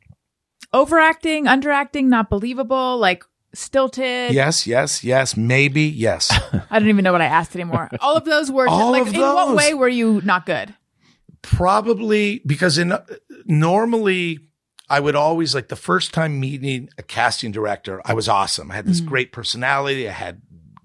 overacting, 0.74 1.46
underacting, 1.46 2.06
not 2.06 2.30
believable, 2.30 2.98
like 2.98 3.24
stilted. 3.54 4.34
Yes, 4.34 4.66
yes, 4.68 5.04
yes, 5.04 5.36
maybe, 5.38 5.84
yes. 5.84 6.32
I 6.70 6.80
don't 6.80 6.90
even 6.90 7.04
know 7.04 7.12
what 7.12 7.22
I 7.22 7.26
asked 7.26 7.56
anymore. 7.56 7.90
All 8.00 8.16
of 8.16 8.26
those 8.26 8.52
were 8.52 8.68
All 8.68 8.92
like. 8.92 9.08
of 9.08 9.14
in 9.14 9.20
what 9.22 9.56
way 9.56 9.74
were 9.74 9.90
you 9.90 10.22
not 10.24 10.46
good? 10.46 10.74
Probably 11.42 12.42
because 12.46 12.78
in 12.78 12.94
normally 13.46 14.40
I 14.90 15.00
would 15.00 15.16
always 15.16 15.56
like 15.56 15.70
the 15.70 15.76
first 15.76 16.14
time 16.14 16.40
meeting 16.40 16.90
a 16.98 17.04
casting 17.04 17.52
director, 17.52 18.02
I 18.06 18.14
was 18.14 18.28
awesome. 18.28 18.72
I 18.72 18.76
had 18.76 18.86
this 18.86 19.00
great 19.00 19.32
personality. 19.32 20.08
I 20.08 20.12
had 20.12 20.42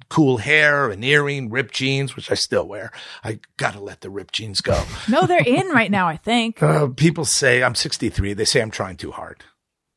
cool 0.08 0.38
hair, 0.38 0.88
an 0.90 1.02
earring, 1.02 1.50
ripped 1.50 1.74
jeans, 1.74 2.14
which 2.14 2.30
I 2.30 2.34
still 2.34 2.66
wear. 2.66 2.92
I 3.24 3.40
gotta 3.56 3.80
let 3.80 4.00
the 4.00 4.10
ripped 4.10 4.34
jeans 4.34 4.60
go. 4.60 4.80
No, 5.08 5.26
they're 5.26 5.42
in 5.44 5.68
right 5.68 5.90
now. 5.90 6.08
I 6.08 6.16
think. 6.16 6.62
Uh, 6.62 6.88
people 6.88 7.24
say 7.24 7.62
I'm 7.62 7.74
63. 7.74 8.32
They 8.34 8.44
say 8.44 8.60
I'm 8.62 8.70
trying 8.70 8.96
too 8.96 9.10
hard. 9.12 9.42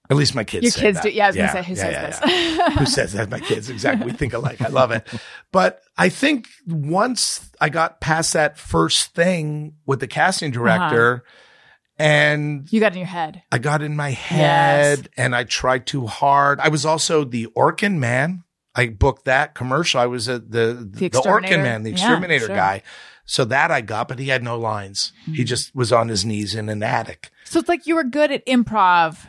At 0.10 0.18
least 0.18 0.34
my 0.34 0.44
kids. 0.44 0.64
Your 0.64 0.72
kids 0.72 0.98
that. 0.98 1.04
do- 1.04 1.12
yeah, 1.12 1.26
I 1.26 1.28
was 1.28 1.36
gonna 1.36 1.52
say, 1.52 1.64
who 1.64 1.76
says 1.76 2.20
this? 2.20 2.32
yeah. 2.58 2.70
who 2.72 2.86
says 2.86 3.14
that? 3.14 3.30
My 3.30 3.40
kids. 3.40 3.70
Exactly. 3.70 4.08
We 4.08 4.12
think 4.12 4.34
alike. 4.34 4.60
I 4.62 4.70
love 4.70 4.92
it. 4.92 5.08
But 5.52 5.82
I 5.98 6.10
think 6.10 6.48
once 6.68 7.50
I 7.62 7.70
got 7.70 8.02
past 8.02 8.34
that 8.34 8.58
first 8.58 9.14
thing 9.14 9.76
with 9.86 10.00
the 10.00 10.08
casting 10.08 10.52
director, 10.52 11.24
and 11.98 12.72
You 12.72 12.80
got 12.80 12.94
in 12.94 13.00
your 13.00 13.08
head. 13.08 13.44
I 13.52 13.58
got 13.58 13.82
in 13.82 13.96
my 13.96 14.12
head 14.12 15.10
and 15.18 15.36
I 15.36 15.44
tried 15.44 15.86
too 15.86 16.08
hard. 16.08 16.60
I 16.62 16.70
was 16.70 16.86
also 16.86 17.24
the 17.26 17.48
Orkin 17.58 17.98
man. 17.98 18.44
I 18.74 18.88
booked 18.88 19.26
that 19.26 19.54
commercial. 19.54 20.00
I 20.00 20.06
was 20.06 20.28
a, 20.30 20.40
the 20.40 20.88
the, 20.90 21.06
Exterminator? 21.08 21.58
Orkin 21.58 21.64
man, 21.64 21.84
the 21.84 21.90
Yeah, 21.90 21.96
exterminator 21.96 22.46
sure. 22.48 22.56
guy. 22.56 22.84
So 23.26 23.44
that 23.46 23.70
I 23.70 23.82
got, 23.82 24.08
but 24.08 24.18
he 24.18 24.30
had 24.30 24.42
no 24.42 24.58
lines. 24.58 25.12
Hmm. 25.26 25.34
He 25.34 25.44
just 25.44 25.76
was 25.76 25.92
on 25.92 26.08
his 26.08 26.26
knees 26.26 26.56
in 26.56 26.70
an 26.70 26.82
attic. 26.82 27.30
So 27.44 27.60
it's 27.60 27.68
like 27.70 27.86
you 27.86 27.96
were 27.96 28.04
good 28.04 28.32
at 28.32 28.46
improv, 28.46 29.28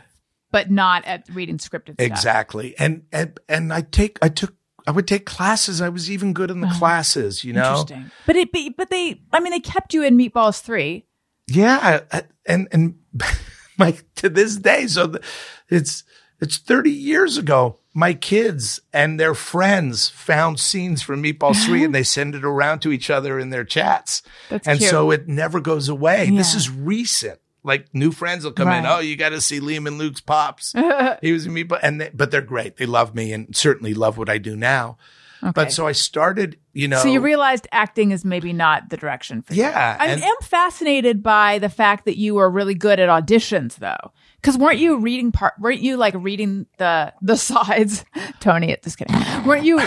but 0.51 0.69
not 0.69 1.05
at 1.05 1.27
reading 1.33 1.57
scripted 1.57 1.93
stuff. 1.93 1.99
Exactly. 1.99 2.75
And 2.77 3.03
and 3.11 3.39
and 3.47 3.73
I 3.73 3.81
take 3.81 4.19
I 4.21 4.29
took 4.29 4.53
I 4.87 4.91
would 4.91 5.07
take 5.07 5.25
classes. 5.25 5.81
I 5.81 5.89
was 5.89 6.09
even 6.09 6.33
good 6.33 6.49
in 6.49 6.61
the 6.61 6.71
oh, 6.71 6.77
classes, 6.77 7.43
you 7.43 7.53
know. 7.53 7.81
Interesting. 7.81 8.11
But 8.25 8.35
it, 8.35 8.51
but, 8.51 8.61
but 8.77 8.89
they, 8.89 9.21
I 9.31 9.39
mean, 9.39 9.51
they 9.51 9.59
kept 9.59 9.93
you 9.93 10.03
in 10.03 10.17
Meatballs 10.17 10.61
three. 10.61 11.05
Yeah, 11.47 12.01
I- 12.11 12.23
and 12.45 12.67
and 12.71 12.95
like 13.79 14.03
to 14.15 14.29
this 14.29 14.57
day, 14.57 14.87
so 14.87 15.07
the, 15.07 15.21
it's 15.69 16.03
it's 16.39 16.57
thirty 16.57 16.91
years 16.91 17.37
ago. 17.37 17.77
My 17.93 18.13
kids 18.13 18.79
and 18.93 19.19
their 19.19 19.33
friends 19.33 20.07
found 20.07 20.61
scenes 20.61 21.01
from 21.01 21.21
Meatball 21.21 21.53
Three, 21.65 21.83
and 21.83 21.93
they 21.93 22.03
send 22.03 22.35
it 22.35 22.45
around 22.45 22.79
to 22.79 22.91
each 22.91 23.09
other 23.09 23.37
in 23.37 23.49
their 23.49 23.65
chats, 23.65 24.23
That's 24.49 24.65
and 24.65 24.79
cute. 24.79 24.89
so 24.89 25.11
it 25.11 25.27
never 25.27 25.59
goes 25.59 25.89
away. 25.89 26.29
This 26.29 26.55
is 26.55 26.69
recent. 26.69 27.40
Like 27.63 27.93
new 27.93 28.11
friends 28.11 28.43
will 28.43 28.51
come 28.51 28.69
in. 28.69 28.85
Oh, 28.85 28.99
you 28.99 29.15
got 29.15 29.29
to 29.29 29.41
see 29.41 29.59
Liam 29.59 29.87
and 29.87 29.97
Luke's 29.97 30.21
pops. 30.21 30.71
he 31.21 31.31
was 31.31 31.45
in 31.45 31.53
Meatball, 31.53 31.79
and 31.81 32.01
they, 32.01 32.09
but 32.13 32.31
they're 32.31 32.41
great. 32.41 32.77
They 32.77 32.85
love 32.85 33.13
me, 33.13 33.33
and 33.33 33.55
certainly 33.55 33.93
love 33.93 34.17
what 34.17 34.29
I 34.29 34.37
do 34.37 34.55
now. 34.55 34.97
Okay. 35.43 35.51
But 35.55 35.71
so 35.71 35.87
I 35.87 35.91
started, 35.91 36.59
you 36.73 36.87
know. 36.87 36.99
So 36.99 37.07
you 37.07 37.19
realized 37.19 37.67
acting 37.71 38.11
is 38.11 38.23
maybe 38.23 38.53
not 38.53 38.89
the 38.89 38.97
direction 38.97 39.41
for 39.41 39.53
you. 39.53 39.63
Yeah, 39.63 39.97
I 39.99 40.07
am 40.07 40.35
fascinated 40.43 41.23
by 41.23 41.57
the 41.57 41.69
fact 41.69 42.05
that 42.05 42.17
you 42.17 42.35
were 42.35 42.49
really 42.49 42.75
good 42.75 42.99
at 42.99 43.09
auditions 43.09 43.77
though. 43.77 44.11
Cause 44.43 44.57
weren't 44.57 44.79
you 44.79 44.99
reading 44.99 45.31
part, 45.31 45.53
weren't 45.59 45.81
you 45.81 45.97
like 45.97 46.15
reading 46.17 46.65
the, 46.77 47.13
the 47.21 47.37
sides? 47.37 48.05
Tony, 48.39 48.75
just 48.83 48.97
kidding. 48.97 49.15
Weren't 49.45 49.65
you, 49.65 49.79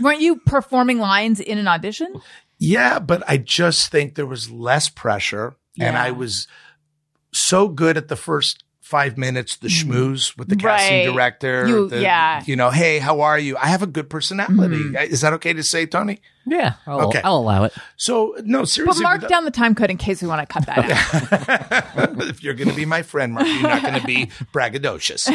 weren't 0.00 0.20
you 0.20 0.36
performing 0.36 0.98
lines 0.98 1.40
in 1.40 1.58
an 1.58 1.68
audition? 1.68 2.20
Yeah, 2.58 2.98
but 2.98 3.22
I 3.28 3.36
just 3.36 3.90
think 3.90 4.14
there 4.14 4.26
was 4.26 4.50
less 4.50 4.88
pressure 4.88 5.56
and 5.78 5.96
I 5.96 6.10
was 6.10 6.46
so 7.32 7.68
good 7.68 7.96
at 7.96 8.08
the 8.08 8.16
first 8.16 8.64
five 8.80 9.16
minutes, 9.16 9.54
the 9.56 9.68
schmooze 9.68 10.36
with 10.36 10.48
the 10.48 10.56
casting 10.56 11.06
Right. 11.06 11.12
director. 11.14 11.64
You- 11.68 11.88
the- 11.88 12.00
yeah. 12.02 12.42
You 12.44 12.56
know, 12.56 12.70
hey, 12.70 12.98
how 12.98 13.20
are 13.20 13.38
you? 13.38 13.56
I 13.56 13.66
have 13.68 13.82
a 13.82 13.86
good 13.86 14.10
personality. 14.10 14.82
Is 15.08 15.20
that 15.20 15.32
okay 15.34 15.52
to 15.52 15.62
say, 15.62 15.86
Tony? 15.86 16.20
Yeah. 16.44 16.72
I'll, 16.88 17.02
Okay. 17.08 17.20
I'll 17.22 17.36
allow 17.36 17.62
it. 17.64 17.72
So, 17.96 18.34
no, 18.42 18.64
seriously. 18.64 18.64
But 18.64 18.66
seriously. 18.72 19.02
mark 19.04 19.14
without- 19.18 19.28
down 19.30 19.44
the 19.44 19.52
time 19.52 19.76
code 19.76 19.90
in 19.90 19.96
case 19.96 20.20
we 20.22 20.26
want 20.26 20.40
to 20.40 20.52
cut 20.52 20.66
that 20.66 20.78
out. 20.90 22.20
if 22.28 22.42
you're 22.42 22.54
going 22.54 22.68
to 22.70 22.74
be 22.74 22.84
my 22.84 23.02
friend, 23.02 23.32
Mark, 23.32 23.46
you're 23.46 23.62
not 23.62 23.82
going 23.82 24.00
to 24.00 24.06
be 24.06 24.26
braggadocious. 24.52 25.28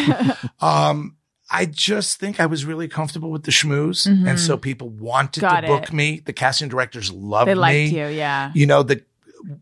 Um, 0.61 1.15
I 1.49 1.65
just 1.67 2.19
think 2.19 2.39
I 2.39 2.47
was 2.47 2.65
really 2.65 2.87
comfortable 2.87 3.31
with 3.31 3.43
the 3.43 3.51
schmooze. 3.51 4.05
And 4.07 4.39
so 4.39 4.57
people 4.57 4.89
wanted 4.89 5.43
Mm-hmm. 5.43 5.55
Got 5.55 5.61
to 5.61 5.67
book 5.67 5.83
it. 5.83 5.93
me. 5.93 6.19
The 6.25 6.33
casting 6.33 6.67
directors 6.69 7.11
loved 7.11 7.47
They 7.49 7.53
me. 7.53 7.55
They 7.55 7.61
liked 7.61 7.93
you, 7.93 8.07
yeah. 8.17 8.51
you 8.53 8.65
know, 8.65 8.83
the 8.83 9.01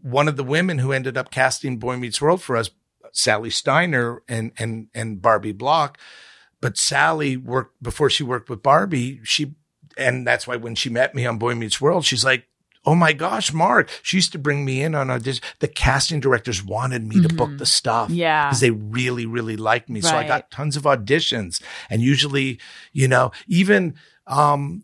one 0.02 0.28
of 0.28 0.38
the 0.38 0.44
women 0.44 0.80
who 0.80 0.92
ended 0.92 1.18
up 1.18 1.32
casting 1.32 1.78
Boy 1.78 1.98
Meets 1.98 2.22
World 2.22 2.42
for 2.42 2.56
us, 2.56 2.70
Sally 3.12 3.50
Steiner 3.50 4.22
and 4.28 4.52
and 4.58 4.88
and 4.94 5.22
Barbie 5.22 5.52
Block. 5.52 5.98
But 6.62 6.78
Sally 6.78 7.36
worked 7.38 7.82
before 7.84 8.10
she 8.10 8.24
worked 8.24 8.50
with 8.50 8.64
Barbie. 8.64 9.20
She 9.24 9.54
and 9.98 10.26
that's 10.26 10.48
why 10.48 10.56
when 10.56 10.76
she 10.76 10.90
met 10.90 11.14
me 11.14 11.26
on 11.26 11.38
Boy 11.38 11.56
Meets 11.56 11.80
World, 11.82 12.06
she's 12.06 12.24
like, 12.26 12.48
"Oh 12.86 12.96
my 12.96 13.12
gosh, 13.14 13.52
Mark!" 13.54 13.90
She 14.02 14.18
used 14.18 14.32
to 14.32 14.40
bring 14.40 14.64
me 14.66 14.82
in 14.82 14.96
on 14.96 15.10
audition. 15.12 15.44
The 15.60 15.68
casting 15.68 16.20
directors 16.22 16.64
wanted 16.64 17.06
me 17.06 17.22
to 17.22 17.30
book 17.30 17.58
the 17.58 17.66
stuff, 17.66 18.08
Mm-hmm. 18.08 18.16
Yeah. 18.18 18.48
because 18.48 18.62
they 18.62 18.72
really, 18.72 19.26
really 19.26 19.58
liked 19.58 19.90
me. 19.90 20.00
So 20.02 20.16
I 20.16 20.26
got 20.26 20.50
tons 20.52 20.76
of 20.78 20.84
auditions, 20.84 21.62
and 21.90 22.02
usually, 22.02 22.60
you 22.94 23.08
know, 23.10 23.32
even 23.48 23.96
um 24.26 24.84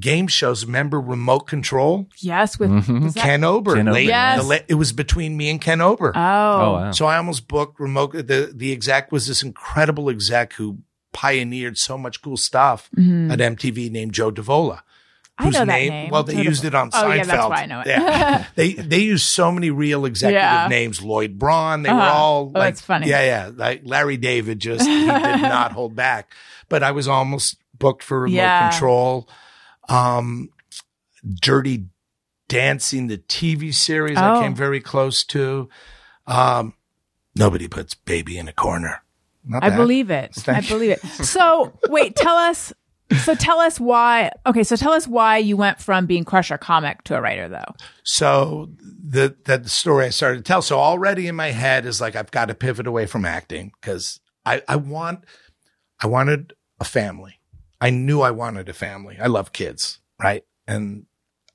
game 0.00 0.26
shows. 0.26 0.64
Remember 0.64 1.00
Remote 1.00 1.46
Control? 1.46 2.08
Yes, 2.18 2.58
with 2.58 2.70
Mm-hmm. 2.70 3.08
that- 3.08 3.14
Ken 3.16 3.44
Ober. 3.44 3.74
Ken 3.76 3.88
Ober, 3.88 4.00
Yes. 4.00 4.40
the 4.40 4.46
la- 4.48 4.56
it 4.68 4.74
was 4.74 4.92
between 4.92 5.36
me 5.36 5.50
and 5.50 5.60
Ken 5.60 5.80
Ober. 5.80 6.12
Oh, 6.14 6.20
Oh, 6.20 6.72
wow. 6.74 6.90
so 6.92 7.06
I 7.06 7.16
almost 7.16 7.46
booked 7.48 7.78
remote. 7.80 8.12
The 8.12 8.52
the 8.54 8.72
exec 8.72 9.12
was 9.12 9.26
this 9.26 9.42
incredible 9.42 10.10
exec 10.10 10.54
who 10.54 10.78
pioneered 11.12 11.78
so 11.78 11.96
much 11.96 12.20
cool 12.22 12.36
stuff 12.36 12.90
at 12.96 13.38
MTV 13.40 13.90
named 13.90 14.12
Joe 14.12 14.30
Davola. 14.30 14.80
Mm-hmm. 14.80 15.46
I 15.46 15.50
know 15.50 15.58
that 15.60 15.66
name. 15.66 16.10
Well, 16.10 16.24
they 16.24 16.34
Joe 16.34 16.42
used 16.42 16.64
Davola. 16.64 16.66
it 16.66 16.74
on 16.74 16.90
Seinfeld. 16.90 17.04
Oh, 17.04 17.12
yeah, 17.12 17.24
that's 17.24 17.48
why 17.48 17.62
I 17.62 17.66
know 17.66 17.80
it. 17.80 17.86
Yeah. 17.86 18.44
they 18.56 18.72
they 18.72 18.98
used 18.98 19.28
so 19.28 19.52
many 19.52 19.70
real 19.70 20.04
executive 20.04 20.42
Yeah. 20.42 20.66
names. 20.68 21.00
Lloyd 21.00 21.38
Braun. 21.38 21.82
They 21.84 21.92
were 21.92 22.00
Uh-huh. 22.00 22.12
all 22.12 22.40
Oh, 22.54 22.58
like, 22.58 22.74
that's 22.74 22.80
funny. 22.80 23.08
Yeah, 23.08 23.22
yeah. 23.24 23.50
Like 23.54 23.82
Larry 23.84 24.16
David 24.16 24.58
just 24.58 24.84
he 24.86 24.98
did 24.98 25.06
not 25.42 25.70
hold 25.72 25.94
back. 25.94 26.32
But 26.68 26.82
I 26.82 26.90
was 26.90 27.06
almost 27.06 27.56
booked 27.78 28.02
for 28.02 28.22
remote 28.22 28.34
Yeah. 28.34 28.70
control. 28.70 29.28
Um, 29.88 30.50
Dirty 31.40 31.86
Dancing, 32.48 33.08
the 33.08 33.18
TV 33.18 33.74
series, 33.74 34.16
Oh. 34.18 34.36
I 34.36 34.42
came 34.42 34.54
very 34.54 34.80
close 34.80 35.24
to. 35.24 35.68
Um, 36.26 36.74
nobody 37.34 37.68
puts 37.68 37.94
baby 37.94 38.38
in 38.38 38.48
a 38.48 38.52
corner. 38.52 39.02
Not 39.44 39.64
I 39.64 39.70
bad. 39.70 39.76
believe 39.76 40.10
it. 40.10 40.48
I 40.48 40.60
you. 40.60 40.68
believe 40.68 40.90
it. 40.90 41.00
So 41.24 41.72
wait, 41.88 42.16
tell 42.16 42.36
us. 42.36 42.72
So 43.24 43.34
tell 43.34 43.58
us 43.60 43.80
why. 43.80 44.30
Okay, 44.44 44.62
so 44.62 44.76
tell 44.76 44.92
us 44.92 45.08
why 45.08 45.38
you 45.38 45.56
went 45.56 45.80
from 45.80 46.04
being 46.04 46.24
crusher 46.24 46.58
comic 46.58 47.02
to 47.04 47.16
a 47.16 47.20
writer, 47.22 47.48
though. 47.48 47.72
So 48.02 48.68
the 49.02 49.34
that 49.46 49.62
the 49.62 49.68
story 49.70 50.04
I 50.04 50.10
started 50.10 50.36
to 50.38 50.42
tell. 50.42 50.60
So 50.60 50.78
already 50.78 51.26
in 51.26 51.34
my 51.34 51.50
head 51.52 51.86
is 51.86 52.00
like 52.02 52.14
I've 52.16 52.30
got 52.30 52.46
to 52.48 52.54
pivot 52.54 52.86
away 52.86 53.06
from 53.06 53.24
acting 53.24 53.72
because 53.80 54.20
I 54.44 54.62
I 54.68 54.76
want 54.76 55.24
I 56.02 56.06
wanted 56.06 56.52
a 56.80 56.84
family. 56.84 57.37
I 57.80 57.90
knew 57.90 58.20
I 58.20 58.30
wanted 58.30 58.68
a 58.68 58.72
family. 58.72 59.16
I 59.20 59.26
love 59.26 59.52
kids, 59.52 60.00
right? 60.20 60.44
And 60.66 61.06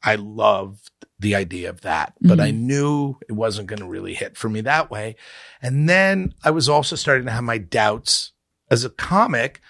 I 0.01 0.15
loved 0.15 0.89
the 1.19 1.35
idea 1.35 1.69
of 1.69 1.81
that, 1.81 2.13
but 2.19 2.39
I 2.39 2.49
mm-hmm. 2.49 2.67
knew 2.67 3.15
it 3.29 3.33
wasn't 3.33 3.67
going 3.67 3.79
to 3.79 3.87
really 3.87 4.13
hit 4.13 4.35
for 4.35 4.49
me 4.49 4.61
that 4.61 4.91
way. 4.91 5.15
And 5.61 5.87
then 5.87 6.33
I 6.43 6.51
was 6.51 6.67
also 6.67 6.97
starting 6.97 7.25
to 7.25 7.31
have 7.31 7.43
my 7.43 7.57
doubts 7.57 8.33
as 8.69 8.83
a 8.83 8.89
comic 8.89 9.61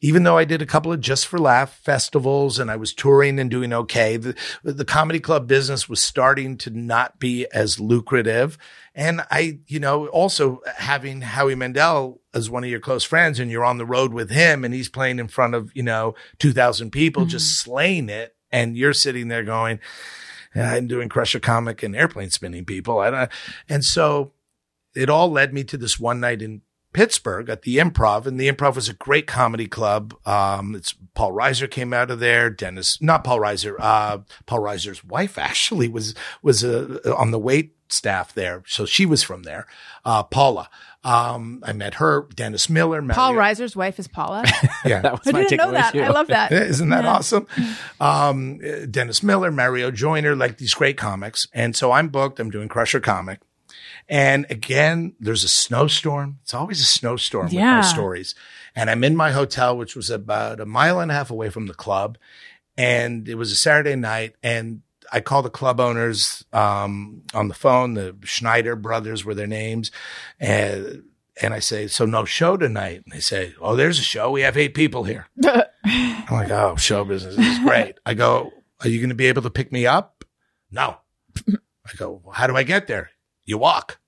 even 0.00 0.22
though 0.22 0.38
I 0.38 0.44
did 0.44 0.62
a 0.62 0.66
couple 0.66 0.92
of 0.92 1.00
just 1.00 1.26
for 1.26 1.38
laugh 1.38 1.76
festivals 1.78 2.58
and 2.58 2.70
I 2.70 2.76
was 2.76 2.94
touring 2.94 3.38
and 3.40 3.50
doing 3.50 3.72
okay, 3.72 4.16
the, 4.16 4.36
the 4.62 4.84
comedy 4.84 5.18
club 5.18 5.48
business 5.48 5.88
was 5.88 6.00
starting 6.00 6.56
to 6.58 6.70
not 6.70 7.18
be 7.18 7.46
as 7.52 7.80
lucrative. 7.80 8.58
And 8.94 9.22
I, 9.30 9.58
you 9.66 9.80
know, 9.80 10.06
also 10.08 10.60
having 10.76 11.22
Howie 11.22 11.56
Mandel 11.56 12.20
as 12.32 12.48
one 12.48 12.62
of 12.62 12.70
your 12.70 12.80
close 12.80 13.02
friends 13.02 13.40
and 13.40 13.50
you're 13.50 13.64
on 13.64 13.78
the 13.78 13.86
road 13.86 14.12
with 14.12 14.30
him 14.30 14.64
and 14.64 14.72
he's 14.72 14.88
playing 14.88 15.18
in 15.18 15.26
front 15.26 15.54
of, 15.54 15.72
you 15.74 15.82
know, 15.82 16.14
2000 16.38 16.90
people, 16.90 17.22
mm-hmm. 17.22 17.30
just 17.30 17.58
slaying 17.58 18.08
it. 18.08 18.36
And 18.52 18.76
you're 18.76 18.94
sitting 18.94 19.28
there 19.28 19.44
going, 19.44 19.80
I'm 20.54 20.86
doing 20.86 21.08
Crusher 21.08 21.40
Comic 21.40 21.82
and 21.82 21.94
airplane 21.94 22.30
spinning 22.30 22.64
people. 22.64 23.00
I 23.00 23.10
don't, 23.10 23.30
and 23.68 23.84
so 23.84 24.32
it 24.94 25.10
all 25.10 25.30
led 25.30 25.52
me 25.52 25.64
to 25.64 25.76
this 25.76 25.98
one 25.98 26.20
night 26.20 26.40
in 26.40 26.62
Pittsburgh 26.92 27.48
at 27.48 27.62
the 27.62 27.76
Improv, 27.76 28.26
and 28.26 28.38
the 28.40 28.50
Improv 28.50 28.74
was 28.74 28.88
a 28.88 28.94
great 28.94 29.26
comedy 29.26 29.66
club. 29.68 30.14
Um, 30.26 30.74
it's 30.74 30.94
Paul 31.14 31.32
Reiser 31.32 31.70
came 31.70 31.92
out 31.92 32.10
of 32.10 32.18
there. 32.20 32.50
Dennis, 32.50 33.00
not 33.00 33.24
Paul 33.24 33.38
Reiser, 33.40 33.76
uh, 33.78 34.18
Paul 34.46 34.60
Reiser's 34.60 35.04
wife 35.04 35.38
actually 35.38 35.88
was 35.88 36.14
was 36.42 36.64
uh, 36.64 36.98
on 37.16 37.30
the 37.30 37.38
wait 37.38 37.74
staff 37.90 38.34
there, 38.34 38.62
so 38.66 38.84
she 38.84 39.06
was 39.06 39.22
from 39.22 39.44
there. 39.44 39.66
Uh, 40.04 40.22
Paula, 40.22 40.68
um, 41.04 41.62
I 41.64 41.72
met 41.72 41.94
her. 41.94 42.26
Dennis 42.34 42.68
Miller, 42.68 43.00
Paul 43.08 43.32
Reiser's 43.34 43.74
wife 43.76 43.98
is 43.98 44.08
Paula. 44.08 44.44
yeah, 44.84 45.00
That 45.00 45.12
was 45.12 45.26
I 45.28 45.32
my 45.32 45.42
didn't 45.44 45.58
know 45.58 45.72
that. 45.72 45.92
too. 45.92 46.02
I 46.02 46.08
love 46.08 46.26
that. 46.28 46.52
isn't 46.52 46.88
that 46.90 47.04
Yeah. 47.04 47.10
awesome? 47.10 47.46
Um, 48.00 48.60
uh, 48.62 48.86
Dennis 48.90 49.22
Miller, 49.22 49.50
Mario 49.50 49.90
Joyner, 49.90 50.34
like 50.36 50.58
these 50.58 50.74
great 50.74 50.96
comics. 50.96 51.46
And 51.54 51.74
so 51.76 51.92
I'm 51.92 52.08
booked. 52.08 52.40
I'm 52.40 52.50
doing 52.50 52.68
Crusher 52.68 53.00
Comic. 53.00 53.40
And 54.08 54.46
again, 54.50 55.14
there's 55.20 55.44
a 55.44 55.48
snowstorm. 55.48 56.38
It's 56.42 56.54
always 56.54 56.80
a 56.80 56.84
snowstorm 56.84 57.46
with 57.46 57.54
my 57.80 57.80
stories. 57.82 58.34
And 58.74 58.88
I'm 58.88 59.04
in 59.04 59.16
my 59.16 59.32
hotel, 59.32 59.76
which 59.76 59.94
was 59.94 60.08
about 60.08 60.60
a 60.60 60.66
mile 60.66 61.00
and 61.00 61.10
a 61.10 61.14
half 61.14 61.30
away 61.30 61.50
from 61.50 61.66
the 61.66 61.74
club. 61.74 62.16
And 62.76 63.28
it 63.28 63.34
was 63.34 63.52
a 63.52 63.56
Saturday 63.56 63.96
night. 63.96 64.36
And 64.42 64.82
I 65.12 65.20
called 65.20 65.44
the 65.44 65.50
club 65.50 65.80
owners 65.80 66.44
um, 66.52 67.22
on 67.34 67.48
the 67.48 67.54
phone. 67.54 67.94
The 67.94 68.16
Schneider 68.24 68.76
brothers 68.76 69.24
were 69.24 69.34
their 69.34 69.46
names. 69.46 69.90
And, 70.40 71.04
and 71.42 71.52
I 71.52 71.58
say, 71.58 71.86
So 71.86 72.06
no 72.06 72.24
show 72.24 72.56
tonight? 72.56 73.02
And 73.04 73.12
they 73.12 73.20
say, 73.20 73.54
Oh, 73.60 73.76
there's 73.76 73.98
a 73.98 74.02
show. 74.02 74.30
We 74.30 74.42
have 74.42 74.56
eight 74.56 74.74
people 74.74 75.04
here. 75.04 75.26
I'm 75.84 76.24
like, 76.30 76.50
oh, 76.50 76.76
show 76.76 77.04
business 77.04 77.38
is 77.38 77.58
great. 77.60 77.98
I 78.04 78.14
go, 78.14 78.52
are 78.80 78.88
you 78.88 78.98
going 78.98 79.08
to 79.08 79.14
be 79.14 79.26
able 79.26 79.42
to 79.42 79.50
pick 79.50 79.72
me 79.72 79.86
up? 79.86 80.24
No. 80.70 80.98
I 81.48 81.96
go, 81.96 82.20
well, 82.22 82.34
how 82.34 82.46
do 82.46 82.56
I 82.56 82.62
get 82.62 82.86
there? 82.86 83.10
You 83.48 83.56
walk. 83.58 83.98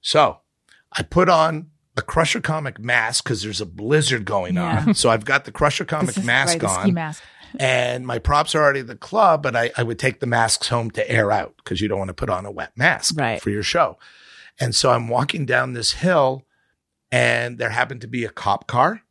So 0.00 0.38
I 0.92 1.02
put 1.02 1.28
on 1.28 1.68
a 1.96 2.02
Crusher 2.02 2.40
Comic 2.40 2.78
mask 2.80 3.22
because 3.24 3.42
there's 3.42 3.60
a 3.60 3.66
blizzard 3.66 4.24
going 4.24 4.54
Yeah. 4.56 4.84
on. 4.86 4.94
So 4.94 5.10
I've 5.10 5.24
got 5.24 5.44
the 5.44 5.52
Crusher 5.52 5.84
Comic 5.84 6.16
is- 6.18 6.24
mask 6.24 6.60
right, 6.62 6.78
on 6.86 6.92
mask. 6.94 7.22
and 7.60 8.04
my 8.06 8.18
props 8.18 8.54
are 8.56 8.62
already 8.62 8.80
at 8.80 8.88
the 8.88 8.96
club, 8.96 9.42
but 9.44 9.54
I, 9.54 9.70
I 9.76 9.82
would 9.84 9.98
take 9.98 10.18
the 10.20 10.26
masks 10.26 10.68
home 10.68 10.90
to 10.92 11.08
air 11.10 11.30
out 11.30 11.54
because 11.58 11.80
you 11.80 11.86
don't 11.88 11.98
want 11.98 12.08
to 12.08 12.14
put 12.14 12.30
on 12.30 12.44
a 12.46 12.50
wet 12.50 12.72
mask 12.76 13.14
Right. 13.16 13.40
for 13.40 13.50
your 13.50 13.62
show. 13.62 13.96
And 14.58 14.74
so 14.74 14.90
I'm 14.90 15.06
walking 15.08 15.46
down 15.46 15.72
this 15.74 15.92
hill 15.92 16.44
and 17.12 17.58
there 17.58 17.70
happened 17.70 18.00
to 18.00 18.08
be 18.08 18.24
a 18.24 18.28
cop 18.30 18.66
car. 18.66 19.02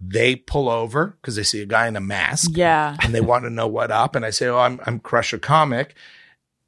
They 0.00 0.34
pull 0.36 0.68
over 0.68 1.18
because 1.20 1.36
they 1.36 1.42
see 1.42 1.60
a 1.60 1.66
guy 1.66 1.86
in 1.88 1.96
a 1.96 2.00
mask 2.00 2.52
Yeah. 2.54 2.96
and 3.02 3.14
they 3.14 3.20
want 3.20 3.44
to 3.44 3.50
know 3.50 3.66
what 3.66 3.90
up. 3.90 4.16
And 4.16 4.24
I 4.24 4.30
say, 4.30 4.46
Oh, 4.46 4.58
I'm, 4.58 4.80
I'm 4.86 4.98
Crusher 4.98 5.38
Comic 5.38 5.94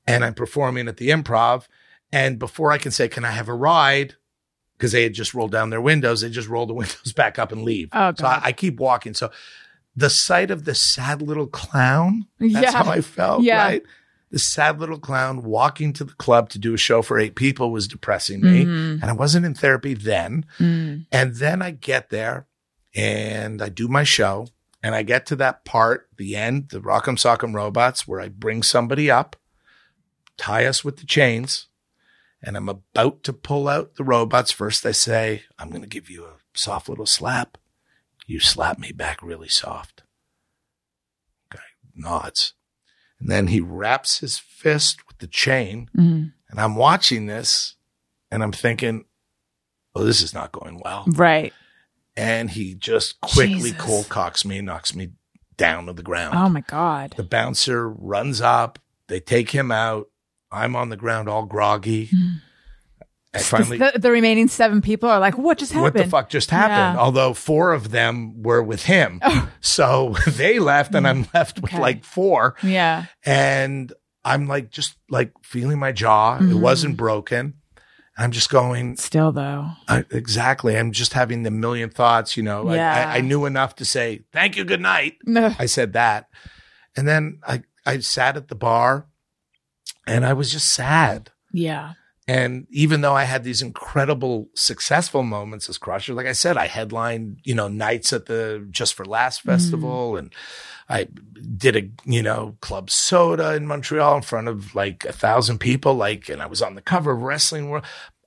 and 0.07 0.25
I'm 0.25 0.35
performing 0.35 0.87
at 0.89 0.99
the 0.99 1.09
improv. 1.11 1.67
And 2.15 2.39
before 2.39 2.71
I 2.71 2.79
can 2.79 2.93
say, 2.93 3.09
Can 3.09 3.25
I 3.25 3.31
have 3.33 3.49
a 3.49 3.55
ride? 3.55 4.15
Because 4.77 4.93
they 4.93 5.03
had 5.03 5.15
just 5.15 5.35
rolled 5.35 5.51
down 5.53 5.71
their 5.71 5.81
windows, 5.81 6.21
they 6.21 6.31
just 6.31 6.49
roll 6.49 6.67
the 6.67 6.75
windows 6.81 7.13
back 7.13 7.39
up 7.39 7.53
and 7.53 7.63
leave. 7.63 7.89
Oh, 7.93 8.13
so 8.17 8.27
I, 8.27 8.41
I 8.45 8.53
keep 8.53 8.79
walking. 8.79 9.15
So 9.15 9.31
the 9.97 10.11
sight 10.11 10.51
of 10.51 10.65
the 10.65 10.75
sad 10.75 11.23
little 11.23 11.47
clown, 11.47 12.27
that's 12.39 12.53
Yeah. 12.53 12.73
how 12.85 12.91
I 12.91 13.01
felt, 13.01 13.43
Yeah. 13.43 13.63
right? 13.65 13.83
The 14.31 14.39
sad 14.41 14.81
little 14.81 14.99
clown 14.99 15.43
walking 15.45 15.93
to 15.93 16.03
the 16.05 16.13
club 16.15 16.49
to 16.51 16.59
do 16.59 16.75
a 16.75 16.77
show 16.77 17.03
for 17.03 17.19
eight 17.19 17.37
people 17.37 17.71
was 17.71 17.87
depressing 17.87 18.41
me. 18.41 18.63
And 18.63 19.05
I 19.05 19.13
wasn't 19.13 19.47
in 19.47 19.55
therapy 19.55 19.95
then. 19.95 20.45
Mm. 20.59 21.07
And 21.13 21.37
then 21.37 21.63
I 21.63 21.71
get 21.71 22.11
there 22.11 22.47
and 22.97 23.63
I 23.63 23.69
do 23.69 23.87
my 23.87 24.03
show 24.03 24.49
and 24.83 24.93
I 24.95 25.05
get 25.05 25.27
to 25.27 25.37
that 25.37 25.65
part, 25.65 26.09
the 26.17 26.35
end, 26.35 26.71
the 26.71 26.81
Rock'em 26.81 27.17
Sock'em 27.17 27.55
Robots, 27.55 28.09
where 28.09 28.21
I 28.21 28.29
bring 28.29 28.65
somebody 28.65 29.09
up, 29.09 29.37
tie 30.37 30.65
us 30.67 30.83
with 30.85 30.97
the 30.97 31.07
chains, 31.07 31.69
and 32.47 32.57
I'm 32.57 32.69
about 32.69 33.23
to 33.25 33.33
pull 33.33 33.69
out 33.69 33.95
the 33.97 34.05
robots. 34.05 34.53
First, 34.53 34.83
they 34.83 34.93
say, 34.93 35.43
I'm 35.59 35.71
going 35.71 35.83
to 35.83 35.89
give 35.89 36.11
you 36.11 36.25
a 36.25 36.37
soft 36.55 36.89
little 36.89 37.07
slap. 37.07 37.57
You 38.27 38.39
slap 38.41 38.79
me 38.79 38.93
back 38.93 39.23
really 39.23 39.49
soft. 39.49 40.03
Guy 41.51 41.59
nods. 41.95 42.55
And 43.21 43.31
then 43.31 43.47
he 43.49 43.61
wraps 43.61 44.19
his 44.19 44.39
fist 44.39 45.07
with 45.09 45.19
the 45.19 45.27
chain, 45.27 45.89
Mhm. 45.97 46.33
and 46.51 46.61
I'm 46.61 46.77
watching 46.77 47.27
this 47.27 47.77
and 48.31 48.43
I'm 48.43 48.53
thinking, 48.53 49.05
oh, 49.95 50.05
this 50.05 50.21
is 50.23 50.35
not 50.35 50.53
going 50.53 50.81
well 50.85 51.05
Right. 51.09 51.53
and 52.17 52.51
he 52.51 52.75
just 52.75 53.21
quickly 53.21 53.71
Jesus. 53.71 53.81
cold 53.81 54.09
cocks 54.09 54.45
me, 54.45 54.61
knocks 54.61 54.95
me 54.95 55.13
down 55.57 55.87
to 55.87 55.93
the 55.93 56.03
ground. 56.03 56.37
Oh 56.37 56.49
my 56.49 56.63
God. 56.63 57.15
the 57.17 57.23
bouncer 57.23 57.89
runs 57.89 58.41
up. 58.41 58.79
They 59.07 59.21
take 59.21 59.51
him 59.51 59.71
out. 59.71 60.09
I'm 60.55 60.77
on 60.77 60.89
the 60.89 60.97
ground, 60.97 61.29
all 61.29 61.45
groggy. 61.45 62.11
I 63.35 63.39
finally, 63.41 63.79
the, 63.79 63.93
the 63.99 64.13
remaining 64.13 64.47
seven 64.47 64.81
people 64.81 65.09
are 65.09 65.19
like, 65.19 65.37
what 65.37 65.59
just 65.59 65.73
happened? 65.73 65.95
what 65.95 66.05
the 66.05 66.09
fuck 66.09 66.29
just 66.29 66.51
happened? 66.51 66.97
Yeah. 66.97 67.03
Although 67.03 67.35
four 67.35 67.73
of 67.73 67.91
them 67.91 68.43
were 68.45 68.63
with 68.63 68.85
him, 68.85 69.21
so 69.61 70.15
they 70.29 70.61
left, 70.61 70.95
and 70.95 71.07
I'm 71.07 71.27
left 71.35 71.61
with 71.61 71.73
Okay. 71.73 71.81
like 71.83 72.05
four. 72.05 72.55
Yeah. 72.63 73.07
And 73.27 73.93
I'm 74.25 74.47
like, 74.47 74.71
just 74.71 74.97
like 75.11 75.33
feeling 75.43 75.81
my 75.81 75.91
jaw. 75.91 76.37
It 76.37 76.43
Mm-hmm. 76.43 76.61
wasn't 76.61 76.97
broken. 76.97 77.55
I'm 78.17 78.31
just 78.31 78.49
going, 78.51 78.97
Still 78.99 79.33
though. 79.33 79.67
I, 79.89 80.05
exactly. 80.13 80.79
I'm 80.79 80.93
just 80.93 81.15
having 81.15 81.43
the 81.43 81.51
million 81.51 81.91
thoughts, 81.91 82.37
you 82.37 82.45
know. 82.45 82.69
I- 82.69 82.77
Yeah. 82.77 83.11
I, 83.15 83.19
I 83.19 83.21
knew 83.21 83.45
enough 83.47 83.75
to 83.77 83.85
say, 83.85 84.23
thank 84.33 84.57
you, 84.57 84.63
good 84.63 84.81
night. 84.81 85.15
I 85.37 85.67
said 85.67 85.95
that. 85.95 86.29
And 86.97 87.09
then 87.09 87.41
I, 87.45 87.65
I 87.85 87.99
sat 87.99 88.37
at 88.37 88.47
the 88.47 88.55
bar 88.55 89.09
and 90.07 90.25
I 90.25 90.33
was 90.33 90.53
just 90.53 90.73
sad. 90.73 91.31
Yeah. 91.53 91.95
And 92.27 92.67
even 92.71 93.03
though 93.03 93.15
I 93.15 93.25
had 93.25 93.45
these 93.45 93.61
incredible 93.61 94.49
successful 94.55 95.23
moments 95.23 95.69
as 95.69 95.77
Crusher, 95.77 96.15
like 96.15 96.27
I 96.27 96.33
said, 96.33 96.57
I 96.57 96.69
headlined, 96.69 97.41
you 97.45 97.55
know, 97.55 97.69
nights 97.69 98.15
at 98.15 98.27
the 98.27 98.67
Just 98.71 98.95
for 98.95 99.05
Laughs 99.05 99.39
mm-hmm. 99.39 99.51
festival 99.51 100.17
and 100.17 100.33
I 100.89 101.09
did 101.57 101.77
a, 101.77 101.91
you 102.05 102.23
know, 102.23 102.57
Club 102.61 102.91
Soda 102.91 103.55
in 103.55 103.67
Montreal 103.67 104.17
in 104.17 104.23
front 104.23 104.49
of 104.49 104.75
like 104.75 105.05
a 105.05 105.13
thousand 105.13 105.59
people, 105.59 105.95
like, 105.95 106.29
and 106.29 106.43
I 106.43 106.47
was 106.47 106.63
on 106.63 106.75
the 106.75 106.83
cover 106.83 107.13
of 107.13 107.23
Wrestling 107.23 107.69
World. 107.69 107.85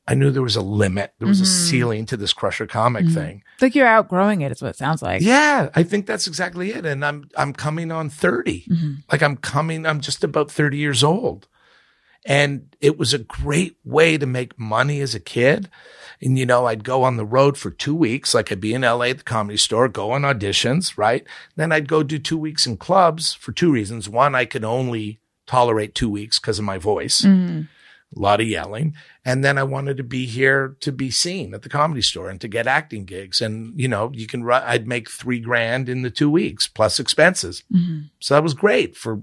I 0.07 0.13
knew 0.13 0.31
there 0.31 0.41
was 0.41 0.55
a 0.55 0.61
limit. 0.61 1.13
There 1.19 1.27
was 1.27 1.41
a 1.41 1.43
mm-hmm. 1.43 1.69
ceiling 1.69 2.05
to 2.07 2.17
this 2.17 2.31
Crusher 2.31 2.65
comic 2.65 3.05
mm-hmm. 3.05 3.13
thing. 3.13 3.43
It's 3.55 3.61
like 3.61 3.75
you're 3.75 3.87
outgrowing 3.87 4.41
it, 4.41 4.51
is 4.51 4.61
what 4.61 4.69
it 4.69 4.77
sounds 4.77 5.01
like. 5.01 5.21
Yeah, 5.21 5.69
I 5.75 5.83
think 5.83 6.05
that's 6.05 6.27
exactly 6.27 6.71
it. 6.71 6.85
And 6.85 7.03
I'm 7.03 7.29
I'm 7.35 7.51
coming 7.51 7.91
on 7.91 8.09
30. 8.09 8.65
Mm-hmm. 8.69 8.93
Like 9.11 9.21
I'm 9.21 9.35
coming, 9.35 9.85
I'm 9.85 9.99
just 9.99 10.23
about 10.23 10.49
30 10.49 10.77
years 10.77 11.03
old. 11.03 11.47
And 12.25 12.75
it 12.81 12.97
was 12.97 13.13
a 13.13 13.19
great 13.19 13.77
way 13.83 14.17
to 14.17 14.25
make 14.25 14.57
money 14.57 15.01
as 15.01 15.13
a 15.13 15.19
kid. 15.19 15.69
And 16.21 16.39
you 16.39 16.45
know, 16.45 16.65
I'd 16.65 16.83
go 16.83 17.03
on 17.03 17.17
the 17.17 17.25
road 17.25 17.57
for 17.57 17.69
two 17.69 17.95
weeks, 17.95 18.33
like 18.33 18.51
I'd 18.51 18.61
be 18.61 18.73
in 18.73 18.81
LA 18.81 19.07
at 19.07 19.19
the 19.19 19.23
comedy 19.23 19.57
store, 19.57 19.87
go 19.87 20.11
on 20.11 20.21
auditions, 20.21 20.97
right? 20.97 21.25
Then 21.57 21.71
I'd 21.71 21.87
go 21.87 22.01
do 22.01 22.17
two 22.17 22.37
weeks 22.37 22.65
in 22.65 22.77
clubs 22.77 23.33
for 23.33 23.51
two 23.51 23.71
reasons. 23.71 24.09
One, 24.09 24.35
I 24.35 24.45
could 24.45 24.63
only 24.63 25.19
tolerate 25.45 25.95
two 25.95 26.09
weeks 26.09 26.39
because 26.39 26.59
of 26.59 26.65
my 26.65 26.77
voice. 26.77 27.23
A 28.15 28.19
lot 28.19 28.39
of 28.39 28.47
yelling. 28.47 28.95
And 29.25 29.43
then 29.43 29.57
I 29.57 29.63
wanted 29.63 29.97
to 29.97 30.03
be 30.03 30.25
here 30.25 30.77
to 30.79 30.91
be 30.91 31.11
seen 31.11 31.53
at 31.53 31.61
the 31.63 31.69
comedy 31.69 32.01
store 32.01 32.29
and 32.29 32.39
to 32.41 32.47
get 32.47 32.65
acting 32.67 33.03
gigs. 33.05 33.41
And, 33.41 33.77
you 33.79 33.87
know, 33.87 34.11
you 34.13 34.27
can 34.27 34.43
run, 34.43 34.63
I'd 34.65 34.87
make 34.87 35.09
three 35.11 35.39
grand 35.39 35.89
in 35.89 36.01
the 36.03 36.09
two 36.09 36.29
weeks 36.29 36.67
plus 36.67 36.99
expenses. 36.99 37.63
So 38.19 38.33
that 38.33 38.43
was 38.43 38.53
great 38.53 38.95
for 38.95 39.21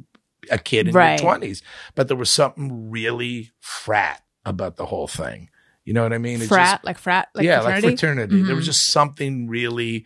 a 0.51 0.59
kid 0.59 0.89
in 0.89 0.95
Right. 0.95 1.19
your 1.21 1.31
20s. 1.35 1.63
But 1.95 2.09
there 2.09 2.17
was 2.17 2.33
something 2.33 2.91
really 2.91 3.53
frat 3.61 4.23
about 4.45 4.77
the 4.77 4.87
whole 4.87 5.09
thing. 5.09 5.49
You 5.87 5.95
know 5.95 6.03
what 6.03 6.13
I 6.13 6.19
mean? 6.19 6.43
It 6.43 6.49
frat, 6.49 6.77
just- 6.77 6.85
like 6.85 6.99
frat, 6.99 7.29
like 7.35 7.45
yeah, 7.47 7.61
fraternity. 7.61 7.87
like 7.89 7.99
fraternity. 7.99 8.43
There 8.43 8.53
Mhm. 8.53 8.57
was 8.57 8.67
just 8.67 8.91
something 8.93 9.49
really, 9.49 10.05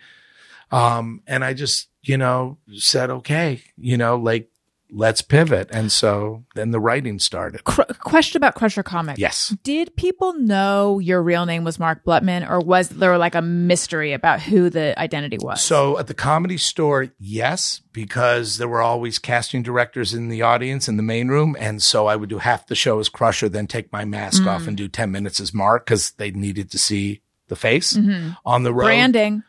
um, 0.70 1.22
and 1.26 1.44
I 1.44 1.52
just, 1.54 1.88
you 2.02 2.16
know, 2.16 2.58
said, 2.76 3.10
okay, 3.10 3.62
you 3.76 3.96
know, 3.96 4.16
like, 4.16 4.48
let's 4.90 5.20
pivot. 5.22 5.68
And 5.72 5.92
so 5.92 6.44
then 6.54 6.70
the 6.70 6.80
writing 6.80 7.18
started. 7.18 7.64
Cr- 7.64 7.82
question 8.00 8.38
about 8.38 8.54
Crusher 8.54 8.82
Comics. 8.82 9.18
Yes. 9.18 9.54
Did 9.62 9.94
people 9.96 10.32
know 10.34 10.98
your 10.98 11.22
real 11.22 11.44
name 11.46 11.64
was 11.64 11.78
Mark 11.78 12.04
Blutman, 12.04 12.48
or 12.48 12.60
was 12.60 12.88
there 12.88 13.18
like 13.18 13.34
a 13.34 13.42
mystery 13.42 14.12
about 14.12 14.40
who 14.40 14.70
the 14.70 14.98
identity 14.98 15.36
was? 15.40 15.60
So 15.62 15.98
at 15.98 16.06
the 16.06 16.14
comedy 16.14 16.56
store, 16.56 17.08
yes, 17.18 17.82
because 17.92 18.56
there 18.58 18.68
were 18.68 18.80
always 18.82 19.18
casting 19.18 19.62
directors 19.62 20.14
in 20.14 20.28
the 20.28 20.42
audience 20.42 20.88
in 20.88 20.96
the 20.96 21.02
main 21.02 21.28
room. 21.28 21.54
And 21.60 21.82
so 21.82 22.06
I 22.06 22.16
would 22.16 22.28
do 22.30 22.38
half 22.38 22.66
the 22.66 22.74
show 22.74 22.98
as 22.98 23.08
Crusher, 23.08 23.48
then 23.48 23.66
take 23.66 23.92
my 23.92 24.04
mask 24.06 24.46
off 24.46 24.66
and 24.66 24.76
do 24.76 24.88
10 24.88 25.10
minutes 25.10 25.38
as 25.40 25.52
Mark 25.52 25.84
because 25.86 26.12
they 26.12 26.30
needed 26.30 26.70
to 26.70 26.78
see 26.78 27.20
the 27.48 27.56
face 27.56 27.98
on 28.46 28.62
the 28.62 28.72
road. 28.72 28.86
branding. 28.86 29.42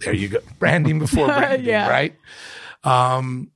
There 0.00 0.12
you 0.14 0.28
go. 0.28 0.38
Branding 0.58 0.98
before 0.98 1.26
branding, 1.28 1.68
Yeah. 1.68 1.88
right? 1.88 2.16
Um, 2.82 3.51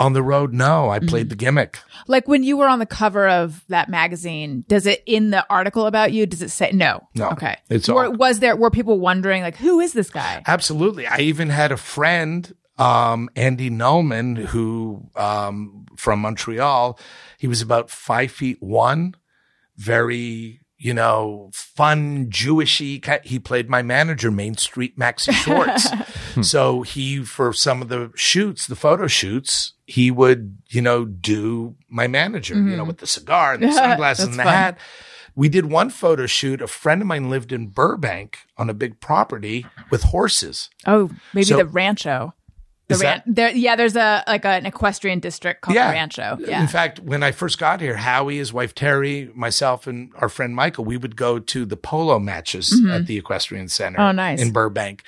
on 0.00 0.14
the 0.14 0.22
road, 0.22 0.52
no, 0.52 0.88
I 0.90 0.98
played 0.98 1.28
the 1.28 1.36
gimmick. 1.36 1.78
Like 2.08 2.26
when 2.26 2.42
you 2.42 2.56
were 2.56 2.66
on 2.66 2.78
the 2.80 2.86
cover 2.86 3.28
of 3.28 3.62
that 3.68 3.88
magazine, 3.88 4.64
does 4.66 4.86
it 4.86 5.02
in 5.06 5.30
the 5.30 5.46
article 5.48 5.86
about 5.86 6.12
you? 6.12 6.26
Does 6.26 6.42
it 6.42 6.50
say 6.50 6.72
no? 6.72 7.06
No. 7.14 7.28
Okay. 7.30 7.56
It's 7.68 7.86
were, 7.88 8.06
all- 8.06 8.12
was 8.16 8.40
there 8.40 8.56
were 8.56 8.70
people 8.70 8.98
wondering 8.98 9.42
like 9.42 9.56
who 9.56 9.78
is 9.78 9.92
this 9.92 10.10
guy? 10.10 10.42
Absolutely. 10.46 11.06
I 11.06 11.18
even 11.18 11.50
had 11.50 11.70
a 11.70 11.76
friend, 11.76 12.52
um, 12.78 13.28
Andy 13.36 13.68
Nulman, 13.70 14.38
who, 14.38 15.10
um, 15.14 15.84
from 15.96 16.20
Montreal, 16.20 16.98
he 17.38 17.46
was 17.46 17.60
about 17.60 17.90
five 17.90 18.32
feet 18.32 18.56
one, 18.60 19.14
very, 19.76 20.60
you 20.82 20.94
know, 20.94 21.50
fun, 21.52 22.30
Jewishy. 22.30 23.04
He 23.24 23.38
played 23.38 23.68
my 23.68 23.82
manager, 23.82 24.30
Main 24.30 24.56
Street 24.56 24.98
Maxi 24.98 25.32
Shorts. 25.32 25.88
Hmm. 26.30 26.42
so 26.42 26.82
he, 26.82 27.24
for 27.24 27.52
some 27.52 27.82
of 27.82 27.88
the 27.88 28.12
shoots, 28.14 28.68
the 28.68 28.76
photo 28.76 29.08
shoots, 29.08 29.72
he 29.84 30.08
would, 30.12 30.58
you 30.68 30.80
know, 30.80 31.04
do 31.04 31.74
my 31.88 32.06
manager, 32.06 32.54
you 32.54 32.60
know, 32.60 32.76
mm-hmm. 32.82 32.86
with 32.86 32.98
the 32.98 33.06
cigar 33.08 33.54
and 33.54 33.64
the 33.64 33.72
sunglasses 33.72 34.26
and 34.26 34.34
the 34.34 34.44
fun. 34.44 34.52
hat. 34.52 34.78
We 35.34 35.48
did 35.48 35.66
one 35.66 35.90
photo 35.90 36.26
shoot. 36.26 36.62
A 36.62 36.68
friend 36.68 37.02
of 37.02 37.08
mine 37.08 37.30
lived 37.30 37.50
in 37.50 37.66
Burbank 37.66 38.38
on 38.56 38.70
a 38.70 38.74
big 38.74 39.00
property 39.00 39.66
with 39.90 40.04
horses. 40.04 40.70
Oh, 40.86 41.10
maybe 41.34 41.46
So- 41.46 41.56
the 41.56 41.66
Rancho. 41.66 42.32
The 42.98 43.04
ran- 43.04 43.22
that- 43.26 43.34
there, 43.34 43.50
yeah, 43.50 43.76
there's 43.76 43.96
a 43.96 44.22
like 44.26 44.44
an 44.44 44.66
equestrian 44.66 45.18
district 45.20 45.62
called 45.62 45.74
Yeah. 45.74 45.90
Rancho. 45.90 46.38
Yeah. 46.40 46.60
In 46.60 46.68
fact, 46.68 47.00
when 47.00 47.22
I 47.22 47.32
first 47.32 47.58
got 47.58 47.80
here, 47.80 47.96
Howie, 47.96 48.36
his 48.38 48.52
wife 48.52 48.74
Terry, 48.74 49.30
myself, 49.34 49.86
and 49.86 50.10
our 50.16 50.28
friend 50.28 50.54
Michael, 50.54 50.84
we 50.84 50.96
would 50.96 51.16
go 51.16 51.38
to 51.38 51.64
the 51.64 51.76
polo 51.76 52.18
matches 52.18 52.80
at 52.90 53.06
the 53.06 53.16
Equestrian 53.16 53.68
Center. 53.68 53.98
Mm-hmm. 53.98 54.08
Oh, 54.08 54.12
nice. 54.12 54.40
In 54.42 54.52
Burbank. 54.52 55.02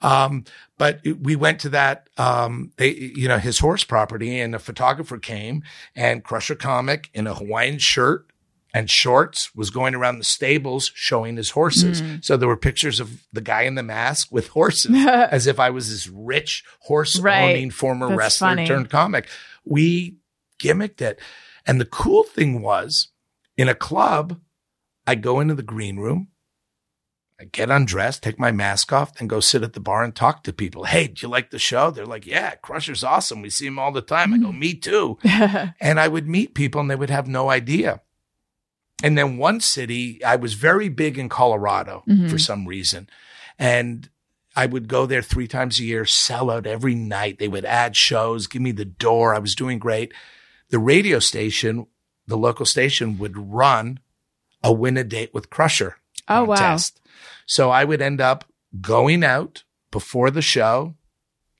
Um, 0.00 0.44
but 0.76 1.00
we 1.22 1.34
went 1.34 1.58
to 1.62 1.68
that, 1.70 2.08
um, 2.18 2.70
they, 2.76 2.94
you 2.94 3.26
know, 3.26 3.38
his 3.38 3.58
horse 3.58 3.82
property 3.82 4.38
and 4.38 4.54
a 4.54 4.60
photographer 4.60 5.18
came 5.18 5.64
and 5.96 6.22
Crusher 6.22 6.54
Comic 6.54 7.10
in 7.14 7.26
a 7.26 7.34
Hawaiian 7.34 7.78
shirt 7.78 8.26
and 8.74 8.90
shorts 8.90 9.54
was 9.54 9.70
going 9.70 9.94
around 9.94 10.18
the 10.18 10.24
stables 10.24 10.92
showing 10.94 11.36
his 11.36 11.50
horses. 11.50 12.02
Mm. 12.02 12.24
So 12.24 12.36
there 12.36 12.48
were 12.48 12.56
pictures 12.56 13.00
of 13.00 13.24
the 13.32 13.40
guy 13.40 13.62
in 13.62 13.76
the 13.76 13.82
mask 13.82 14.28
with 14.30 14.48
horses 14.48 14.94
as 15.06 15.46
if 15.46 15.58
I 15.58 15.70
was 15.70 15.88
this 15.90 16.06
rich 16.08 16.64
horse 16.80 17.18
Right. 17.18 17.50
owning 17.50 17.70
former 17.70 18.08
That's 18.08 18.18
wrestler 18.18 18.48
funny. 18.48 18.66
turned 18.66 18.90
comic. 18.90 19.26
We 19.64 20.18
gimmicked 20.60 21.00
it. 21.00 21.18
And 21.66 21.80
the 21.80 21.86
cool 21.86 22.24
thing 22.24 22.60
was 22.60 23.08
in 23.56 23.68
a 23.68 23.74
club, 23.74 24.38
I 25.06 25.14
go 25.14 25.40
into 25.40 25.54
the 25.54 25.62
green 25.62 25.96
room, 25.96 26.28
I 27.40 27.44
get 27.44 27.70
undressed, 27.70 28.22
take 28.22 28.38
my 28.38 28.50
mask 28.50 28.92
off, 28.92 29.18
and 29.20 29.30
go 29.30 29.38
sit 29.40 29.62
at 29.62 29.72
the 29.72 29.80
bar 29.80 30.02
and 30.02 30.14
talk 30.14 30.42
to 30.42 30.52
people. 30.52 30.84
Hey, 30.84 31.06
do 31.06 31.24
you 31.24 31.28
like 31.28 31.50
the 31.50 31.58
show? 31.58 31.90
They're 31.90 32.04
like, 32.04 32.26
Yeah, 32.26 32.56
Crusher's 32.56 33.04
awesome. 33.04 33.42
We 33.42 33.48
see 33.50 33.66
him 33.66 33.78
all 33.78 33.92
the 33.92 34.00
time. 34.02 34.34
I 34.34 34.38
go, 34.38 34.50
Me 34.52 34.74
too. 34.74 35.18
and 35.24 36.00
I 36.00 36.08
would 36.08 36.28
meet 36.28 36.54
people 36.54 36.80
and 36.80 36.90
they 36.90 36.96
would 36.96 37.10
have 37.10 37.28
no 37.28 37.48
idea. 37.48 38.00
And 39.02 39.16
then 39.16 39.38
one 39.38 39.60
city, 39.60 40.22
I 40.24 40.36
was 40.36 40.54
very 40.54 40.88
big 40.88 41.18
in 41.18 41.28
Colorado 41.28 42.02
Mhm. 42.08 42.28
for 42.30 42.38
some 42.38 42.66
reason. 42.66 43.08
And 43.58 44.08
I 44.56 44.66
would 44.66 44.88
go 44.88 45.06
there 45.06 45.22
three 45.22 45.46
times 45.46 45.78
a 45.78 45.84
year, 45.84 46.04
sell 46.04 46.50
out 46.50 46.66
every 46.66 46.94
night. 46.96 47.38
They 47.38 47.46
would 47.48 47.64
add 47.64 47.94
shows, 47.96 48.48
give 48.48 48.60
me 48.62 48.72
the 48.72 48.84
door. 48.84 49.34
I 49.34 49.38
was 49.38 49.54
doing 49.54 49.78
great. 49.78 50.12
The 50.70 50.80
radio 50.80 51.20
station, 51.20 51.86
the 52.26 52.36
local 52.36 52.66
station 52.66 53.18
would 53.18 53.36
run 53.36 54.00
a 54.64 54.72
win 54.72 54.96
a 54.96 55.04
date 55.04 55.32
with 55.32 55.48
Crusher 55.50 55.96
Oh, 56.26 56.42
wow. 56.44 56.56
contest. 56.56 57.00
So 57.46 57.70
I 57.70 57.84
would 57.84 58.02
end 58.02 58.20
up 58.20 58.44
going 58.80 59.22
out 59.22 59.62
before 59.92 60.30
the 60.32 60.42
show, 60.42 60.96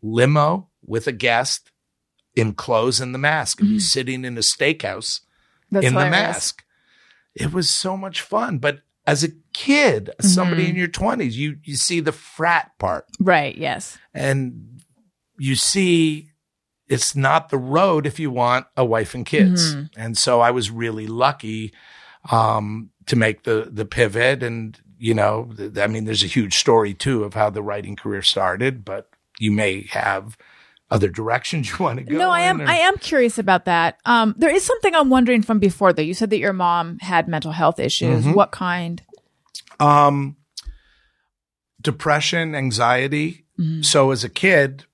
limo 0.03 0.69
with 0.85 1.07
a 1.07 1.13
guest 1.13 1.71
in 2.35 2.53
clothes 2.55 3.01
and 3.01 3.15
the 3.15 3.19
mask, 3.19 3.61
and 3.61 3.71
be 3.71 3.81
sitting 3.81 4.25
in 4.25 4.37
a 4.37 4.41
steakhouse 4.43 5.21
That's 5.71 5.87
in 5.87 5.95
the 5.95 6.05
hilarious. 6.05 6.11
mask. 6.35 6.65
It 7.41 7.53
was 7.53 7.71
so 7.71 7.97
much 7.97 8.21
fun. 8.21 8.59
But 8.59 8.81
as 9.07 9.25
a 9.25 9.29
kid, 9.55 10.11
somebody 10.21 10.63
Mm-hmm. 10.63 10.71
in 10.71 10.77
your 10.77 10.89
twenties, 10.89 11.39
you 11.39 11.57
you 11.65 11.77
see 11.77 12.01
the 12.01 12.13
frat 12.13 12.73
part 12.79 13.07
Right. 13.21 13.57
Yes. 13.57 13.97
and 14.15 14.81
you 15.39 15.55
see 15.55 16.31
it's 16.89 17.15
not 17.15 17.51
the 17.51 17.59
road 17.59 18.07
if 18.07 18.19
you 18.19 18.31
want 18.31 18.67
a 18.77 18.85
wife 18.85 19.15
and 19.15 19.25
kids. 19.27 19.75
Mm-hmm. 19.75 20.01
And 20.01 20.17
so 20.19 20.41
I 20.41 20.51
was 20.51 20.71
really 20.71 21.07
lucky 21.07 21.73
um, 22.31 22.91
to 23.07 23.17
make 23.17 23.43
the 23.45 23.69
the 23.71 23.85
pivot. 23.85 24.43
And 24.43 24.79
you 24.99 25.15
know, 25.15 25.53
th- 25.57 25.79
I 25.79 25.87
mean, 25.87 26.05
there's 26.07 26.25
a 26.25 26.27
huge 26.27 26.59
story 26.59 26.93
too 26.95 27.25
of 27.25 27.35
how 27.35 27.51
the 27.51 27.63
writing 27.63 27.95
career 27.97 28.23
started, 28.23 28.85
but 28.85 29.09
you 29.39 29.53
may 29.53 29.83
have 29.91 30.37
other 30.91 31.09
directions 31.09 31.71
you 31.71 31.77
want 31.85 31.99
to 31.99 32.05
go. 32.05 32.17
No, 32.17 32.31
I 32.31 32.41
am. 32.41 32.61
or- 32.61 32.67
I 32.67 32.77
am 32.77 32.97
curious 32.97 33.39
about 33.39 33.67
that. 33.67 33.99
Um, 34.05 34.35
there 34.39 34.55
is 34.55 34.63
something 34.63 34.95
I'm 34.95 35.11
wondering 35.11 35.43
from 35.43 35.59
before, 35.59 35.93
though. 35.93 36.03
You 36.03 36.15
said 36.15 36.31
that 36.31 36.39
your 36.39 36.53
mom 36.53 36.99
had 37.01 37.29
mental 37.29 37.53
health 37.53 37.79
issues. 37.79 38.25
Mm-hmm. 38.25 38.33
What 38.33 38.53
kind? 38.53 39.03
Um, 39.81 40.37
depression, 41.81 42.55
anxiety. 42.55 43.47
Mm-hmm. 43.59 43.83
So 43.83 44.11
as 44.11 44.25
a 44.25 44.29
kid 44.29 44.85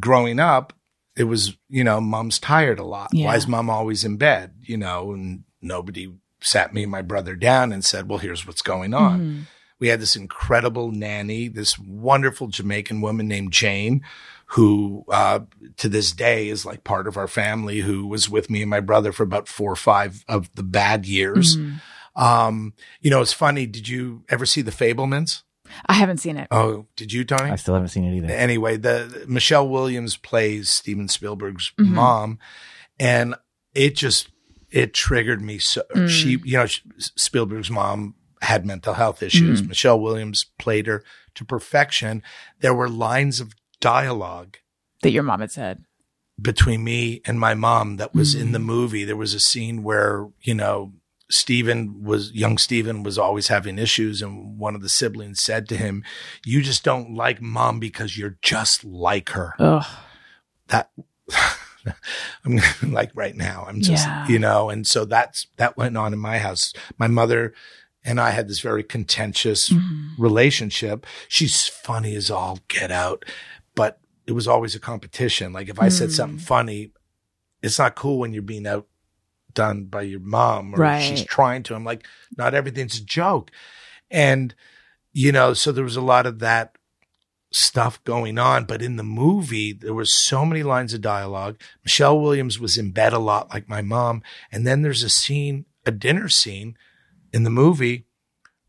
growing 0.00 0.40
up, 0.40 0.72
it 1.16 1.24
was, 1.24 1.56
you 1.68 1.84
know, 1.84 2.00
mom's 2.00 2.38
tired 2.38 2.78
a 2.78 2.84
lot. 2.84 3.10
Yeah. 3.12 3.26
Why 3.26 3.36
is 3.36 3.46
mom 3.46 3.70
always 3.70 4.04
in 4.04 4.16
bed? 4.16 4.54
You 4.62 4.76
know, 4.76 5.12
and 5.12 5.44
nobody 5.62 6.12
sat 6.40 6.74
me 6.74 6.82
and 6.82 6.90
my 6.92 7.02
brother 7.02 7.36
down 7.36 7.72
and 7.72 7.84
said, 7.84 8.08
well, 8.08 8.18
here's 8.18 8.46
what's 8.46 8.62
going 8.62 8.94
on. 8.94 9.20
Mm-hmm. 9.20 9.40
We 9.80 9.88
had 9.88 10.00
this 10.00 10.16
incredible 10.16 10.90
nanny, 10.90 11.48
this 11.48 11.78
wonderful 11.78 12.48
Jamaican 12.48 13.00
woman 13.00 13.28
named 13.28 13.52
Jane, 13.52 14.02
who 14.48 15.04
uh, 15.08 15.40
to 15.78 15.88
this 15.88 16.12
day 16.12 16.48
is 16.48 16.64
like 16.66 16.84
part 16.84 17.06
of 17.08 17.16
our 17.16 17.28
family, 17.28 17.80
who 17.80 18.06
was 18.06 18.28
with 18.28 18.50
me 18.50 18.60
and 18.62 18.70
my 18.70 18.80
brother 18.80 19.12
for 19.12 19.22
about 19.22 19.48
four 19.48 19.72
or 19.72 19.76
five 19.76 20.24
of 20.28 20.54
the 20.54 20.62
bad 20.62 21.06
years. 21.06 21.56
Mm-hmm. 21.56 22.22
Um, 22.22 22.74
you 23.00 23.10
know, 23.10 23.20
it's 23.22 23.32
funny. 23.32 23.66
Did 23.66 23.88
you 23.88 24.22
ever 24.28 24.46
see 24.46 24.62
the 24.62 24.70
Fabelmans? 24.70 25.42
I 25.86 25.94
haven't 25.94 26.18
seen 26.18 26.36
it. 26.36 26.46
Oh, 26.50 26.86
did 26.94 27.12
you, 27.12 27.24
Tony? 27.24 27.50
I 27.50 27.56
still 27.56 27.74
haven't 27.74 27.88
seen 27.88 28.04
it 28.04 28.16
either. 28.16 28.32
anyway, 28.32 28.76
the 28.76 29.24
Michelle 29.26 29.68
Williams 29.68 30.16
plays 30.16 30.68
Steven 30.68 31.08
Spielberg's 31.08 31.72
Mm-hmm. 31.80 31.94
mom, 31.94 32.38
and 33.00 33.34
it 33.74 33.96
just 33.96 34.28
it 34.70 34.92
triggered 34.92 35.40
me. 35.40 35.58
So 35.58 35.82
Mm. 35.94 36.08
she, 36.08 36.30
you 36.44 36.58
know, 36.58 36.66
she- 36.66 36.82
Spielberg's 36.98 37.70
mom 37.70 38.14
had 38.42 38.66
mental 38.66 38.94
health 38.94 39.22
issues. 39.22 39.62
Mm. 39.62 39.68
Michelle 39.68 39.98
Williams 40.00 40.46
played 40.58 40.86
her 40.86 41.02
to 41.36 41.44
perfection. 41.44 42.22
There 42.60 42.74
were 42.74 42.88
lines 42.88 43.40
of 43.40 43.54
dialogue 43.80 44.58
That 45.02 45.10
your 45.10 45.22
mom 45.22 45.40
had 45.40 45.50
said. 45.52 45.84
between 46.40 46.82
me 46.84 47.20
and 47.26 47.38
my 47.38 47.54
mom 47.54 47.96
that 47.96 48.14
was 48.14 48.34
in 48.34 48.52
the 48.52 48.58
Mm. 48.58 48.64
movie. 48.64 49.04
There 49.04 49.16
was 49.16 49.34
a 49.34 49.40
scene 49.40 49.82
where, 49.82 50.28
you 50.42 50.54
know, 50.54 50.92
Steven 51.30 52.02
was 52.04 52.32
young 52.32 52.58
Steven 52.58 53.02
was 53.02 53.18
always 53.18 53.48
having 53.48 53.78
issues 53.78 54.20
and 54.20 54.58
one 54.58 54.74
of 54.74 54.82
the 54.82 54.88
siblings 54.90 55.42
said 55.42 55.68
to 55.68 55.76
him, 55.76 56.04
"You 56.44 56.60
just 56.62 56.84
don't 56.84 57.14
like 57.14 57.40
mom 57.40 57.80
because 57.80 58.18
you're 58.18 58.36
just 58.42 58.84
like 58.84 59.30
her." 59.30 59.54
Ugh. 59.58 59.84
That 60.68 60.90
I'm 62.44 62.60
like 62.92 63.10
right 63.14 63.34
now. 63.36 63.64
I'm 63.68 63.80
just, 63.80 64.06
Yeah. 64.06 64.26
you 64.28 64.38
know, 64.38 64.70
and 64.70 64.86
so 64.86 65.04
that's 65.04 65.46
that 65.56 65.76
went 65.76 65.96
on 65.96 66.12
in 66.12 66.18
my 66.18 66.38
house. 66.38 66.72
My 66.98 67.08
mother 67.08 67.54
and 68.04 68.20
I 68.20 68.30
had 68.30 68.48
this 68.48 68.60
very 68.60 68.82
contentious 68.82 69.70
Mm-hmm. 69.70 70.22
relationship. 70.22 71.06
She's 71.28 71.66
funny 71.68 72.14
as 72.16 72.30
all 72.30 72.60
get 72.68 72.90
out, 72.90 73.24
but 73.74 74.00
it 74.26 74.32
was 74.32 74.48
always 74.48 74.74
a 74.74 74.80
competition. 74.80 75.52
Like 75.52 75.68
if 75.68 75.78
I 75.80 75.88
said 75.88 76.08
Mm. 76.10 76.12
something 76.12 76.38
funny, 76.38 76.92
it's 77.62 77.78
not 77.78 77.94
cool 77.96 78.18
when 78.18 78.32
you're 78.32 78.42
being 78.42 78.66
outdone 78.66 79.84
by 79.86 80.02
your 80.02 80.20
mom 80.20 80.74
or 80.74 80.78
Right. 80.78 81.00
she's 81.02 81.24
trying 81.24 81.62
to. 81.64 81.74
I'm 81.74 81.84
like, 81.84 82.06
not 82.36 82.54
everything's 82.54 82.98
a 82.98 83.04
joke. 83.04 83.50
And, 84.10 84.54
you 85.12 85.32
know, 85.32 85.54
so 85.54 85.72
there 85.72 85.84
was 85.84 85.96
a 85.96 86.00
lot 86.00 86.26
of 86.26 86.38
that 86.40 86.76
stuff 87.52 88.02
going 88.04 88.38
on. 88.38 88.64
But 88.64 88.82
in 88.82 88.96
the 88.96 89.02
movie, 89.04 89.72
there 89.72 89.94
was 89.94 90.16
so 90.24 90.44
many 90.44 90.62
lines 90.62 90.92
of 90.92 91.00
dialogue. 91.00 91.56
Michelle 91.84 92.18
Williams 92.18 92.58
was 92.58 92.76
in 92.76 92.90
bed 92.90 93.12
a 93.12 93.18
lot 93.18 93.50
like 93.52 93.68
my 93.68 93.80
mom. 93.82 94.22
And 94.50 94.66
then 94.66 94.82
there's 94.82 95.02
a 95.02 95.08
scene, 95.10 95.66
a 95.86 95.90
dinner 95.92 96.28
scene 96.28 96.76
in 97.32 97.44
the 97.44 97.50
movie 97.50 98.06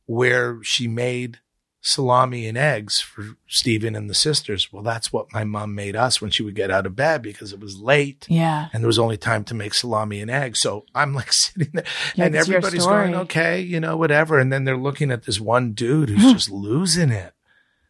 where 0.05 0.61
she 0.63 0.87
made 0.87 1.39
salami 1.87 2.47
and 2.47 2.57
eggs 2.57 2.99
for 2.99 3.37
Steven 3.47 3.95
and 3.95 4.09
the 4.09 4.15
sisters. 4.15 4.73
Well, 4.73 4.81
that's 4.81 5.13
what 5.13 5.31
my 5.31 5.43
mom 5.43 5.75
made 5.75 5.95
us 5.95 6.19
when 6.19 6.31
she 6.31 6.41
would 6.41 6.55
get 6.55 6.71
out 6.71 6.87
of 6.87 6.95
bed 6.95 7.21
because 7.21 7.53
it 7.53 7.59
was 7.59 7.77
late 7.79 8.25
Yeah. 8.27 8.69
and 8.73 8.81
there 8.81 8.87
was 8.87 8.97
only 8.97 9.17
time 9.17 9.43
to 9.45 9.53
make 9.53 9.75
salami 9.75 10.19
and 10.19 10.31
eggs. 10.31 10.59
So 10.61 10.85
I'm 10.95 11.13
like 11.13 11.31
sitting 11.31 11.69
there 11.73 11.85
Yeah, 12.15 12.25
and 12.25 12.35
everybody's 12.35 12.85
going, 12.87 13.13
okay, 13.15 13.61
you 13.61 13.79
know, 13.79 13.95
whatever. 13.97 14.39
And 14.39 14.51
then 14.51 14.63
they're 14.65 14.75
looking 14.75 15.11
at 15.11 15.23
this 15.25 15.39
one 15.39 15.73
dude 15.73 16.09
who's 16.09 16.33
just 16.33 16.49
losing 16.49 17.11
it. 17.11 17.33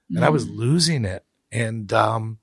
And 0.10 0.24
I 0.26 0.30
was 0.30 0.46
Mm. 0.46 0.58
losing 0.58 1.06
it. 1.06 1.24
And, 1.52 1.92
um, 1.94 2.40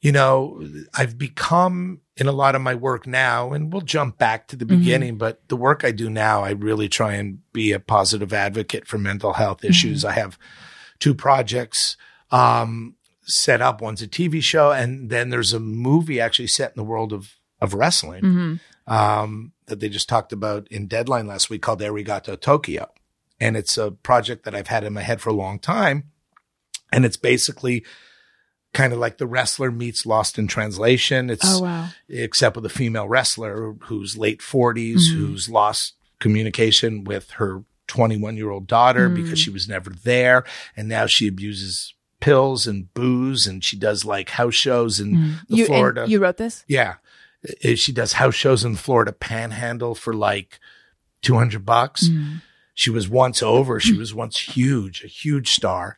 you 0.00 0.12
know, 0.12 0.62
I've 0.92 1.16
become 1.16 2.00
in 2.16 2.26
a 2.26 2.32
lot 2.32 2.54
of 2.54 2.60
my 2.60 2.74
work 2.74 3.06
now, 3.06 3.52
and 3.52 3.72
we'll 3.72 3.80
jump 3.82 4.18
back 4.18 4.46
to 4.48 4.56
the 4.56 4.64
Mm-hmm. 4.66 4.78
beginning, 4.78 5.18
but 5.18 5.46
the 5.48 5.56
work 5.56 5.82
I 5.84 5.92
do 5.92 6.10
now, 6.10 6.42
I 6.44 6.50
really 6.50 6.88
try 6.88 7.14
and 7.14 7.38
be 7.52 7.72
a 7.72 7.80
positive 7.80 8.32
advocate 8.32 8.86
for 8.86 8.98
mental 8.98 9.32
health 9.34 9.64
issues. 9.64 10.04
I 10.04 10.12
have 10.12 10.38
two 10.98 11.14
projects 11.14 11.96
um, 12.30 12.96
set 13.24 13.60
up. 13.62 13.80
One's 13.80 14.02
a 14.02 14.08
TV 14.08 14.42
show, 14.42 14.72
and 14.72 15.08
then 15.08 15.30
there's 15.30 15.52
a 15.54 15.60
movie 15.60 16.20
actually 16.20 16.48
set 16.48 16.70
in 16.70 16.76
the 16.76 16.84
world 16.84 17.12
of 17.12 17.34
of 17.60 17.74
wrestling 17.74 18.22
Mhm. 18.24 18.60
um, 18.92 19.52
that 19.66 19.78
they 19.78 19.88
just 19.88 20.08
talked 20.08 20.32
about 20.32 20.66
in 20.68 20.88
Deadline 20.88 21.28
last 21.28 21.48
week 21.48 21.62
called 21.62 21.80
Arigato 21.80 22.38
Tokyo, 22.38 22.90
and 23.40 23.56
it's 23.56 23.78
a 23.78 23.92
project 23.92 24.44
that 24.44 24.54
I've 24.54 24.66
had 24.66 24.82
in 24.84 24.92
my 24.92 25.02
head 25.02 25.20
for 25.20 25.30
a 25.30 25.34
long 25.34 25.60
time, 25.60 26.10
and 26.92 27.04
it's 27.04 27.16
basically 27.16 27.84
kind 28.72 28.92
of 28.92 28.98
like 28.98 29.18
the 29.18 29.26
wrestler 29.26 29.70
meets 29.70 30.06
Lost 30.06 30.38
in 30.38 30.46
Translation. 30.46 31.28
It's 31.30 31.44
Oh 31.44 31.62
wow. 31.62 31.88
except 32.08 32.56
with 32.56 32.64
a 32.66 32.70
female 32.70 33.06
wrestler 33.08 33.74
who's 33.82 34.16
late 34.16 34.40
40s, 34.40 35.10
Mhm. 35.10 35.14
who's 35.16 35.48
lost 35.48 35.94
communication 36.20 37.04
with 37.04 37.32
her 37.32 37.64
21 37.86 38.36
year 38.36 38.50
old 38.50 38.66
daughter 38.66 39.10
Mm. 39.10 39.16
because 39.16 39.38
she 39.38 39.50
was 39.50 39.68
never 39.68 39.90
there. 39.90 40.44
And 40.76 40.88
now 40.88 41.06
she 41.06 41.28
abuses 41.28 41.92
pills 42.20 42.66
and 42.66 42.92
booze 42.94 43.46
and 43.46 43.62
she 43.62 43.76
does 43.76 44.04
like 44.04 44.30
house 44.30 44.54
shows 44.54 45.00
in 45.00 45.14
Mm. 45.16 45.34
the 45.48 45.56
You, 45.56 45.66
Florida. 45.66 46.04
you 46.08 46.20
wrote 46.20 46.36
this? 46.38 46.64
yeah. 46.68 46.94
She 47.74 47.90
does 47.92 48.14
house 48.14 48.36
shows 48.36 48.64
in 48.64 48.76
Florida 48.76 49.12
panhandle 49.12 49.94
for 49.96 50.14
like 50.14 50.60
200 51.22 51.66
bucks. 51.66 52.08
Mm. 52.08 52.40
She 52.74 52.88
was 52.88 53.08
once 53.08 53.42
over. 53.42 53.80
She 53.80 53.92
was 53.94 54.14
once 54.14 54.38
huge, 54.38 55.02
a 55.04 55.08
huge 55.08 55.50
star. 55.50 55.96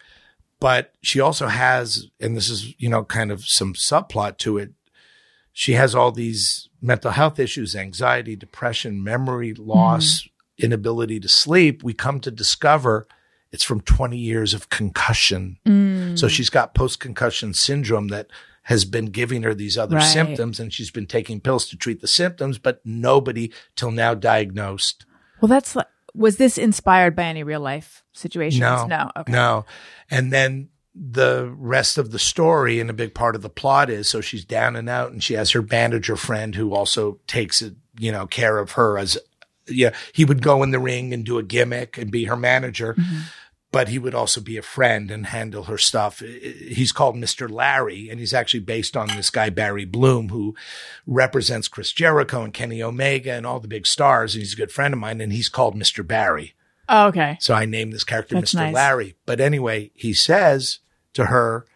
But 0.60 0.92
she 1.02 1.20
also 1.20 1.46
has, 1.48 2.06
and 2.20 2.36
this 2.36 2.48
is, 2.48 2.74
you 2.80 2.88
know, 2.88 3.04
kind 3.04 3.30
of 3.30 3.44
some 3.44 3.74
subplot 3.74 4.38
to 4.38 4.58
it. 4.58 4.72
She 5.52 5.72
has 5.72 5.94
all 5.94 6.10
these 6.10 6.68
mental 6.80 7.10
health 7.10 7.38
issues, 7.38 7.76
anxiety, 7.76 8.34
depression, 8.36 9.02
memory 9.04 9.54
loss, 9.54 10.26
inability 10.58 11.20
to 11.20 11.28
sleep. 11.28 11.82
We 11.82 11.94
come 11.94 12.20
to 12.20 12.30
discover 12.30 13.06
it's 13.52 13.62
from 13.62 13.80
20 13.82 14.16
years 14.16 14.52
of 14.52 14.68
concussion. 14.68 15.58
Mm. 15.64 16.18
So 16.18 16.26
she's 16.26 16.50
got 16.50 16.74
post 16.74 16.98
concussion 16.98 17.54
syndrome 17.54 18.08
that 18.08 18.26
has 18.62 18.84
been 18.84 19.06
giving 19.06 19.42
her 19.44 19.54
these 19.54 19.78
other 19.78 19.96
Right. 19.96 20.02
symptoms 20.02 20.58
and 20.58 20.72
she's 20.72 20.90
been 20.90 21.06
taking 21.06 21.38
pills 21.40 21.68
to 21.68 21.76
treat 21.76 22.00
the 22.00 22.08
symptoms, 22.08 22.58
but 22.58 22.80
nobody 22.84 23.52
till 23.76 23.92
now 23.92 24.14
diagnosed. 24.14 25.06
Well, 25.40 25.48
that's 25.48 25.76
like, 25.76 25.86
was 26.14 26.36
this 26.36 26.58
inspired 26.58 27.14
by 27.14 27.24
any 27.24 27.42
real 27.44 27.60
life 27.60 28.02
situations? 28.12 28.60
No, 28.60 28.86
No. 28.86 29.10
Okay. 29.18 29.32
No. 29.32 29.66
And 30.14 30.32
then 30.32 30.68
the 30.94 31.52
rest 31.56 31.98
of 31.98 32.12
the 32.12 32.18
story 32.18 32.78
and 32.78 32.88
a 32.88 32.94
big 32.94 33.14
part 33.14 33.34
of 33.34 33.42
the 33.42 33.48
plot 33.50 33.90
is 33.90 34.08
so 34.08 34.20
she's 34.20 34.44
down 34.44 34.76
and 34.76 34.88
out 34.88 35.10
and 35.10 35.24
she 35.24 35.34
has 35.34 35.50
her 35.50 35.62
bandager 35.62 36.14
friend 36.14 36.54
who 36.54 36.72
also 36.72 37.18
takes 37.26 37.62
you 37.98 38.12
know, 38.12 38.26
care 38.26 38.58
of 38.58 38.72
her 38.72 38.98
as 38.98 39.18
yeah, 39.66 39.94
he 40.12 40.24
would 40.24 40.42
go 40.42 40.62
in 40.62 40.70
the 40.70 40.78
ring 40.78 41.12
and 41.12 41.24
do 41.24 41.38
a 41.38 41.42
gimmick 41.42 41.96
and 41.98 42.10
be 42.10 42.24
her 42.24 42.36
manager. 42.36 42.94
Mm-hmm. 42.94 43.20
But 43.70 43.88
he 43.88 43.98
would 43.98 44.14
also 44.14 44.40
be 44.40 44.56
a 44.56 44.62
friend 44.62 45.10
and 45.10 45.26
handle 45.26 45.64
her 45.64 45.78
stuff. 45.78 46.20
He's 46.20 46.92
called 46.92 47.16
Mr. 47.16 47.50
Larry, 47.50 48.08
and 48.08 48.20
he's 48.20 48.32
actually 48.32 48.60
based 48.60 48.96
on 48.96 49.08
this 49.08 49.30
guy, 49.30 49.50
Barry 49.50 49.84
Bloom, 49.84 50.28
who 50.28 50.54
represents 51.08 51.66
Chris 51.66 51.90
Jericho 51.90 52.42
and 52.42 52.54
Kenny 52.54 52.80
Omega 52.80 53.32
and 53.32 53.44
all 53.44 53.58
the 53.58 53.66
big 53.66 53.88
stars. 53.88 54.34
And 54.34 54.42
he's 54.42 54.52
a 54.52 54.56
good 54.56 54.70
friend 54.70 54.94
of 54.94 55.00
mine, 55.00 55.20
and 55.20 55.32
he's 55.32 55.48
called 55.48 55.74
Mr. 55.74 56.06
Barry. 56.06 56.54
Oh, 56.88 57.06
okay. 57.08 57.36
So 57.40 57.54
I 57.54 57.64
named 57.64 57.92
this 57.92 58.04
character 58.04 58.34
That's 58.34 58.52
Mr. 58.52 58.56
nice. 58.56 58.74
Larry. 58.74 59.16
But 59.26 59.40
anyway, 59.40 59.90
he 59.94 60.12
says 60.12 60.80
to 61.14 61.26
her 61.26 61.66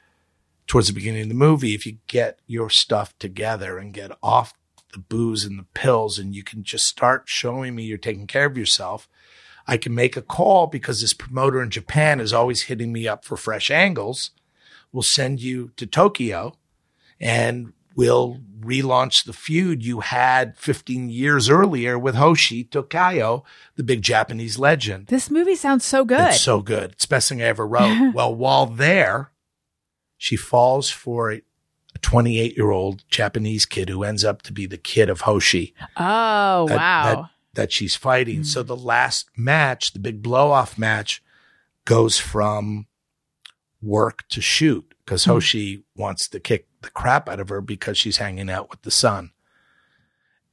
towards 0.66 0.88
the 0.88 0.92
beginning 0.92 1.22
of 1.22 1.28
the 1.28 1.34
movie, 1.34 1.74
if 1.74 1.86
you 1.86 1.98
get 2.06 2.40
your 2.46 2.70
stuff 2.70 3.18
together 3.18 3.78
and 3.78 3.94
get 3.94 4.12
off 4.22 4.52
the 4.92 4.98
booze 4.98 5.44
and 5.44 5.58
the 5.58 5.66
pills 5.74 6.18
and 6.18 6.34
you 6.34 6.42
can 6.42 6.62
just 6.62 6.84
start 6.84 7.24
showing 7.26 7.74
me 7.74 7.84
you're 7.84 7.98
taking 7.98 8.26
care 8.26 8.46
of 8.46 8.58
yourself, 8.58 9.08
I 9.66 9.76
can 9.76 9.94
make 9.94 10.16
a 10.16 10.22
call 10.22 10.66
because 10.66 11.00
this 11.00 11.14
promoter 11.14 11.62
in 11.62 11.70
Japan 11.70 12.20
is 12.20 12.32
always 12.32 12.62
hitting 12.62 12.92
me 12.92 13.06
up 13.06 13.24
for 13.24 13.36
fresh 13.36 13.70
angles. 13.70 14.30
We'll 14.92 15.02
send 15.02 15.40
you 15.40 15.72
to 15.76 15.86
Tokyo 15.86 16.56
and 17.20 17.72
we'll 17.98 18.38
relaunch 18.60 19.24
the 19.24 19.32
feud 19.32 19.82
you 19.84 20.00
had 20.00 20.56
15 20.56 21.10
years 21.10 21.50
earlier 21.50 21.98
with 21.98 22.14
Hoshi 22.14 22.64
Tokayo, 22.64 23.42
the 23.74 23.82
big 23.82 24.02
Japanese 24.02 24.56
legend. 24.58 25.08
This 25.08 25.30
movie 25.30 25.56
sounds 25.56 25.84
so 25.84 26.04
good. 26.04 26.28
It's 26.28 26.40
so 26.40 26.60
good. 26.62 26.92
It's 26.92 27.06
the 27.06 27.10
best 27.14 27.28
thing 27.28 27.42
I 27.42 27.46
ever 27.46 27.66
wrote. 27.66 28.12
well, 28.14 28.32
while 28.32 28.66
there, 28.66 29.32
she 30.16 30.36
falls 30.36 30.88
for 30.90 31.32
a 31.32 31.42
28 32.00 32.56
year 32.56 32.70
old 32.70 33.02
Japanese 33.10 33.66
kid 33.66 33.88
who 33.88 34.04
ends 34.04 34.22
up 34.24 34.42
to 34.42 34.52
be 34.52 34.66
the 34.66 34.78
kid 34.78 35.10
of 35.10 35.22
Hoshi 35.22 35.74
oh, 35.96 36.68
that- 36.68 36.76
wow. 36.76 37.04
that, 37.14 37.30
that 37.54 37.72
she's 37.72 37.96
fighting. 37.96 38.44
So 38.44 38.62
the 38.62 38.76
last 38.76 39.28
match, 39.36 39.92
the 39.92 39.98
big 39.98 40.22
blow 40.22 40.52
off 40.52 40.78
match, 40.78 41.20
goes 41.84 42.18
from 42.18 42.86
work 43.82 44.22
to 44.28 44.40
shoot 44.40 44.94
because 45.04 45.24
Hmm. 45.24 45.32
Hoshi 45.32 45.82
wants 45.96 46.28
to 46.28 46.38
kick 46.38 46.67
the 46.82 46.90
crap 46.90 47.28
out 47.28 47.40
of 47.40 47.48
her 47.48 47.60
because 47.60 47.98
she's 47.98 48.18
hanging 48.18 48.48
out 48.50 48.70
with 48.70 48.82
the 48.82 48.90
son. 48.90 49.30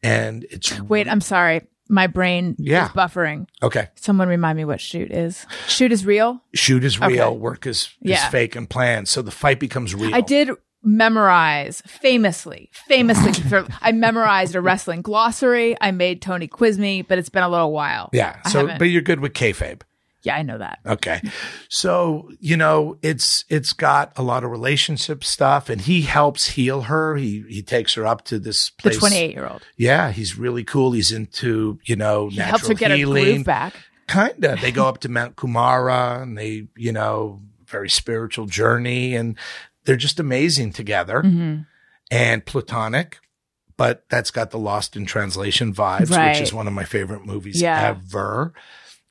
And 0.04 0.46
it's 0.52 0.80
Wait, 0.82 1.08
I'm 1.08 1.22
sorry. 1.22 1.62
My 1.88 2.08
brain 2.08 2.56
Yeah. 2.58 2.86
is 2.88 2.92
buffering. 2.94 3.48
okay. 3.62 3.90
Someone 3.96 4.28
remind 4.28 4.58
me 4.58 4.66
what 4.66 4.82
shoot 4.82 5.12
is. 5.12 5.46
Shoot 5.68 5.92
is 5.92 6.06
real? 6.06 6.42
Shoot 6.56 6.84
is 6.84 7.00
real, 7.00 7.28
Okay. 7.30 7.38
work 7.38 7.68
is, 7.68 7.90
is 8.02 8.12
Yeah. 8.12 8.30
fake 8.30 8.56
and 8.56 8.70
planned. 8.70 9.08
So 9.08 9.22
the 9.22 9.32
fight 9.32 9.60
becomes 9.60 9.94
real. 9.94 10.14
I 10.16 10.22
did 10.22 10.50
memorize 10.84 11.82
famously, 11.86 12.70
famously. 12.88 13.34
for- 13.50 13.68
I 13.82 13.92
memorized 13.92 14.56
a 14.56 14.62
wrestling 14.62 15.02
glossary. 15.04 15.76
I 15.80 15.92
made 15.92 16.22
Tony 16.24 16.48
quiz 16.48 16.78
me, 16.80 17.02
but 17.04 17.18
it's 17.20 17.30
been 17.30 17.44
a 17.44 17.50
little 17.50 17.72
while. 17.72 18.10
Yeah. 18.14 18.42
So, 18.50 18.68
but 18.80 18.86
you're 18.86 19.02
good 19.04 19.20
with 19.20 19.34
kayfabe. 19.34 19.82
Yeah, 20.26 20.36
I 20.36 20.42
know 20.42 20.58
that. 20.58 20.80
Okay. 20.86 21.22
So, 21.70 22.30
you 22.40 22.58
know, 22.58 22.98
it's 23.02 23.46
it's 23.50 23.74
got 23.74 24.12
a 24.18 24.24
lot 24.24 24.44
of 24.44 24.52
relationship 24.52 25.24
stuff 25.24 25.70
and 25.70 25.82
he 25.82 26.02
helps 26.02 26.50
heal 26.50 26.82
her. 26.84 27.16
He 27.16 27.44
he 27.48 27.62
takes 27.62 27.94
her 27.94 28.06
up 28.06 28.26
to 28.26 28.40
this 28.40 28.70
place. 28.72 28.96
The 28.96 29.00
28 29.00 29.32
year 29.34 29.48
old. 29.48 29.62
Yeah, 29.78 30.12
he's 30.12 30.38
really 30.38 30.64
cool. 30.64 30.92
He's 30.94 31.12
into, 31.12 31.80
you 31.86 31.96
know, 31.96 32.30
He 32.30 32.38
natural 32.38 32.50
helps 32.60 32.68
her 32.70 32.74
get 32.74 32.92
her 32.92 32.98
healing. 32.98 33.24
groove 33.36 33.46
back. 33.46 33.74
Kinda. 34.08 34.58
They 34.62 34.72
go 34.72 34.88
up 34.88 35.00
to 35.02 35.10
Mount 35.10 35.36
Kurama 35.36 36.22
and 36.22 36.38
they, 36.38 36.68
you 36.76 36.92
know, 36.92 37.42
very 37.68 37.90
spiritual 37.90 38.46
journey 38.46 39.16
and 39.16 39.38
they're 39.86 39.96
just 39.96 40.20
amazing 40.20 40.74
together 40.74 41.22
hmm 41.22 41.58
and 42.12 42.46
platonic. 42.46 43.20
But 43.78 44.06
that's 44.10 44.32
got 44.32 44.52
the 44.52 44.58
Lost 44.60 44.96
in 44.96 45.06
Translation 45.06 45.74
vibes, 45.74 46.10
Right. 46.12 46.30
which 46.34 46.42
is 46.42 46.54
one 46.54 46.66
of 46.68 46.72
my 46.74 46.86
favorite 46.86 47.26
movies 47.26 47.62
Yeah. 47.62 47.90
ever. 47.98 48.54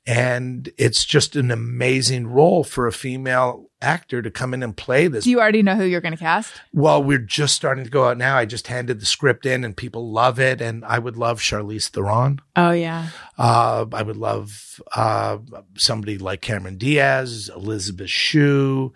And 0.07 0.71
it's 0.77 1.03
just 1.03 1.35
an 1.35 1.49
amazing 1.49 2.27
role 2.27 2.63
for 2.63 2.85
a 2.85 2.93
female 2.93 3.69
actor 3.81 4.21
to 4.21 4.29
come 4.29 4.53
in 4.53 4.61
and 4.61 4.75
play 4.75 5.07
this. 5.07 5.23
Do 5.23 5.31
you 5.31 5.39
already 5.39 5.63
know 5.63 5.75
who 5.75 5.83
you're 5.83 6.01
going 6.01 6.13
to 6.13 6.17
cast? 6.17 6.53
well, 6.73 7.03
we're 7.03 7.17
just 7.17 7.55
starting 7.55 7.83
to 7.83 7.89
go 7.89 8.07
out 8.07 8.17
now. 8.17 8.37
I 8.37 8.45
just 8.45 8.67
handed 8.67 8.99
the 8.99 9.05
script 9.05 9.45
in 9.45 9.63
and 9.63 9.75
people 9.75 10.11
love 10.11 10.39
it. 10.39 10.61
And 10.61 10.85
I 10.85 10.99
would 10.99 11.17
love 11.17 11.39
Charlize 11.39 11.89
Theron. 11.89 12.39
Oh, 12.55 12.71
yeah. 12.71 13.09
Uh, 13.37 13.85
I 13.91 14.03
would 14.03 14.17
love 14.17 14.79
uh, 14.95 15.39
somebody 15.75 16.17
like 16.17 16.41
Cameron 16.41 16.77
Diaz, 16.77 17.49
Elizabeth 17.55 18.09
Shue. 18.09 18.93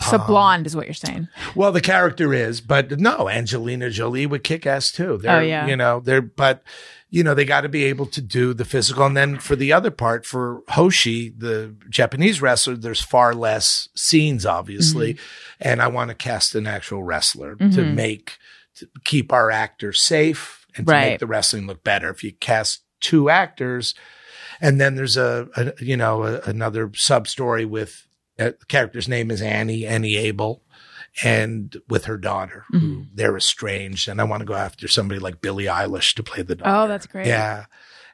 So 0.00 0.18
Um, 0.18 0.26
blonde 0.26 0.66
is 0.66 0.74
what 0.74 0.86
you're 0.86 0.94
saying. 0.94 1.28
Well, 1.54 1.70
the 1.70 1.80
character 1.82 2.32
is, 2.32 2.60
but 2.62 2.98
no, 2.98 3.28
Angelina 3.28 3.90
Jolie 3.90 4.24
would 4.26 4.42
kick 4.42 4.66
ass 4.66 4.90
too. 4.90 5.18
They're, 5.18 5.36
Oh, 5.38 5.40
yeah. 5.42 5.66
You 5.66 5.76
know, 5.76 6.00
they're, 6.00 6.22
but, 6.22 6.62
you 7.10 7.22
know, 7.22 7.34
they 7.34 7.44
got 7.44 7.60
to 7.60 7.68
be 7.68 7.84
able 7.84 8.06
to 8.06 8.22
do 8.22 8.54
the 8.54 8.64
physical. 8.64 9.04
And 9.04 9.14
then 9.16 9.38
for 9.38 9.54
the 9.54 9.70
other 9.72 9.90
part, 9.90 10.24
for 10.24 10.62
Hoshi, 10.68 11.28
the 11.36 11.74
Japanese 11.90 12.40
wrestler, 12.40 12.74
there's 12.76 13.02
far 13.02 13.34
less 13.34 13.88
scenes, 13.94 14.46
obviously. 14.46 15.18
And 15.60 15.82
I 15.82 15.88
want 15.88 16.08
to 16.08 16.14
cast 16.14 16.54
an 16.54 16.66
actual 16.66 17.02
wrestler 17.02 17.56
to 17.56 17.64
Mhm. 17.66 17.94
make, 17.94 18.38
to 18.76 18.88
keep 19.04 19.30
our 19.30 19.50
actor 19.50 19.92
safe 19.92 20.64
and 20.74 20.86
to 20.86 20.92
make 20.94 21.18
the 21.20 21.26
wrestling 21.26 21.66
look 21.66 21.84
better. 21.84 22.08
If 22.08 22.24
you 22.24 22.32
cast 22.32 22.80
two 23.00 23.28
actors, 23.28 23.28
and 23.28 23.28
to 23.28 23.32
Right. 23.32 23.50
make 23.50 23.58
the 23.60 23.66
wrestling 23.66 23.66
look 23.66 23.84
better, 23.84 23.84
if 23.84 23.84
you 23.84 23.92
cast 23.92 23.92
two 23.92 23.92
actors, 23.92 23.94
and 24.58 24.80
then 24.80 24.94
there's 24.94 25.18
a, 25.18 25.48
a 25.54 25.72
you 25.84 25.98
know 25.98 26.22
a, 26.22 26.40
another 26.46 26.90
sub 26.94 27.28
story 27.28 27.64
with 27.66 28.06
uh, 28.38 28.52
the 28.58 28.66
character's 28.68 29.08
name 29.08 29.30
is 29.30 29.42
Annie 29.42 29.86
Annie 29.86 30.16
Abel, 30.16 30.62
and 31.24 31.76
with 31.88 32.06
her 32.06 32.16
daughter, 32.18 32.64
Mm-hmm. 32.72 32.86
who 32.94 33.04
they're 33.14 33.36
estranged, 33.36 34.08
and 34.08 34.20
I 34.20 34.24
want 34.24 34.40
to 34.40 34.46
go 34.46 34.54
after 34.54 34.88
somebody 34.88 35.20
like 35.20 35.40
Billie 35.40 35.64
Eilish 35.66 36.14
to 36.14 36.22
play 36.22 36.42
the 36.42 36.54
daughter. 36.56 36.70
Oh, 36.84 36.88
that's 36.88 37.06
great. 37.06 37.26
Yeah, 37.26 37.66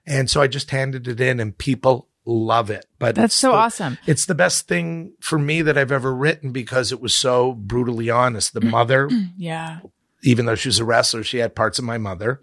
and 0.06 0.28
so 0.28 0.40
I 0.40 0.46
just 0.46 0.70
handed 0.70 1.06
it 1.08 1.20
in, 1.20 1.40
and 1.40 1.56
people 1.56 2.08
love 2.24 2.68
it. 2.70 2.84
But 2.98 3.14
That's 3.14 3.34
so 3.34 3.52
the- 3.52 3.56
awesome. 3.56 3.96
It's 4.06 4.26
the 4.26 4.34
best 4.34 4.68
thing 4.68 5.14
for 5.20 5.38
me 5.38 5.62
that 5.62 5.78
I've 5.78 5.92
ever 5.92 6.14
written 6.14 6.52
because 6.52 6.92
it 6.92 7.00
was 7.00 7.18
so 7.18 7.52
brutally 7.54 8.10
honest. 8.10 8.52
The 8.52 8.60
mother, 8.60 9.08
Yeah. 9.38 9.80
even 10.24 10.44
though 10.44 10.54
she 10.54 10.68
was 10.68 10.78
a 10.78 10.84
wrestler, 10.84 11.22
she 11.22 11.38
had 11.38 11.54
parts 11.56 11.78
of 11.78 11.86
my 11.86 11.96
mother, 11.96 12.38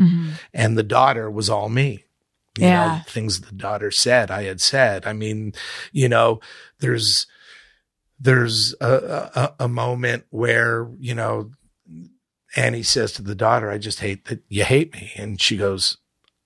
and 0.54 0.76
the 0.78 0.82
daughter 0.84 1.30
was 1.30 1.50
all 1.52 1.70
me. 1.70 2.06
You 2.58 2.66
Yeah. 2.68 2.88
know, 2.88 3.02
things 3.08 3.42
the 3.42 3.52
daughter 3.54 3.92
said, 3.92 4.32
I 4.32 4.44
had 4.46 4.60
said. 4.62 5.06
I 5.06 5.14
mean, 5.14 5.54
you 5.92 6.08
know, 6.10 6.40
there's 6.80 7.28
there's 8.20 8.74
a, 8.82 9.30
a, 9.36 9.66
a 9.66 9.68
moment 9.68 10.26
where 10.30 10.88
you 11.00 11.14
know 11.16 11.52
Annie 12.56 12.84
says 12.84 13.12
to 13.14 13.22
the 13.22 13.36
daughter, 13.36 13.70
"I 13.70 13.78
just 13.78 14.00
hate 14.00 14.26
that 14.26 14.42
you 14.48 14.64
hate 14.64 14.94
me," 14.94 15.12
and 15.16 15.40
she 15.42 15.58
goes, 15.58 15.98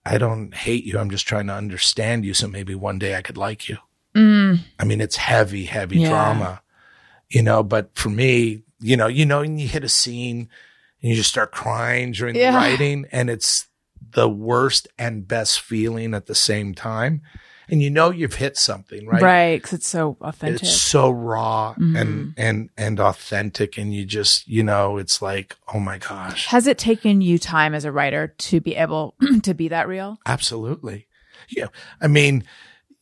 "I 0.05 0.17
don't 0.17 0.53
hate 0.53 0.83
you. 0.85 0.97
I'm 0.97 1.09
just 1.11 1.27
trying 1.27 1.47
to 1.47 1.53
understand 1.53 2.25
you, 2.25 2.33
so 2.33 2.47
maybe 2.47 2.75
one 2.75 2.99
day 2.99 3.15
I 3.15 3.21
could 3.21 3.37
like 3.37 3.69
you." 3.69 3.77
Mm. 4.15 4.59
I 4.79 4.85
mean, 4.85 5.01
it's 5.01 5.17
heavy, 5.17 5.65
heavy 5.65 5.99
Yeah. 5.99 6.09
drama, 6.09 6.61
you 7.29 7.43
know, 7.43 7.61
but 7.61 7.91
for 7.95 8.09
me, 8.09 8.63
you 8.79 8.97
know, 8.97 9.05
you 9.07 9.23
know, 9.25 9.41
and 9.41 9.61
you 9.61 9.67
hit 9.67 9.83
a 9.83 9.89
scene 9.89 10.49
and 11.01 11.09
you 11.11 11.15
just 11.15 11.29
start 11.29 11.51
crying 11.51 12.11
during 12.13 12.35
Yeah. 12.35 12.51
the 12.51 12.57
writing 12.57 13.05
and 13.11 13.29
it's 13.29 13.67
the 14.13 14.27
worst 14.27 14.87
and 14.97 15.27
best 15.27 15.59
feeling 15.59 16.15
at 16.15 16.25
the 16.25 16.33
same 16.33 16.73
time. 16.73 17.21
And 17.71 17.81
you 17.81 17.89
know, 17.89 18.09
you've 18.09 18.35
hit 18.35 18.57
something, 18.57 19.05
right? 19.07 19.21
Right. 19.21 19.61
Because 19.61 19.73
it's 19.79 19.87
so 19.87 20.17
authentic. 20.21 20.63
It's 20.63 20.81
so 20.81 21.09
raw 21.09 21.75
Mm-hmm. 21.79 21.95
and, 21.95 22.33
and, 22.37 22.69
and 22.77 22.99
authentic. 22.99 23.77
And 23.77 23.93
you 23.93 24.05
just, 24.05 24.47
you 24.47 24.63
know, 24.63 24.97
it's 24.97 25.21
like, 25.21 25.55
oh 25.73 25.79
my 25.79 25.97
gosh. 25.97 26.47
Has 26.47 26.67
it 26.67 26.77
taken 26.77 27.21
you 27.21 27.37
time 27.39 27.73
as 27.75 27.85
a 27.85 27.91
writer 27.91 28.27
to 28.37 28.59
be 28.59 28.75
able 28.75 29.15
to 29.43 29.53
be 29.53 29.67
that 29.69 29.87
real? 29.87 30.17
Absolutely. 30.25 31.07
Yeah. 31.49 31.67
I 32.01 32.07
mean, 32.07 32.43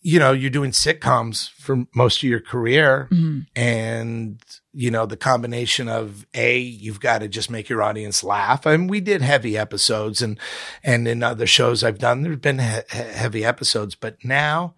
you 0.01 0.19
know, 0.19 0.31
you're 0.31 0.49
doing 0.49 0.71
sitcoms 0.71 1.49
for 1.51 1.85
most 1.93 2.17
of 2.23 2.29
your 2.29 2.39
career 2.39 3.09
and, 3.55 4.41
you 4.79 4.91
know, 4.91 5.07
the 5.07 5.17
combination 5.17 5.89
of 5.89 6.27
A, 6.35 6.59
you've 6.59 6.99
got 6.99 7.19
to 7.19 7.27
just 7.27 7.49
make 7.49 7.67
your 7.67 7.81
audience 7.81 8.23
laugh. 8.23 8.67
I 8.67 8.77
mean, 8.77 8.87
we 8.87 9.01
did 9.01 9.23
heavy 9.23 9.57
episodes 9.57 10.21
and, 10.21 10.39
and 10.83 11.07
in 11.07 11.23
other 11.23 11.47
shows 11.47 11.83
I've 11.83 11.97
done, 11.97 12.21
there's 12.21 12.37
been 12.37 12.59
he- 12.59 12.81
he- 12.91 12.97
heavy 12.97 13.43
episodes, 13.43 13.95
but 13.95 14.23
now 14.23 14.75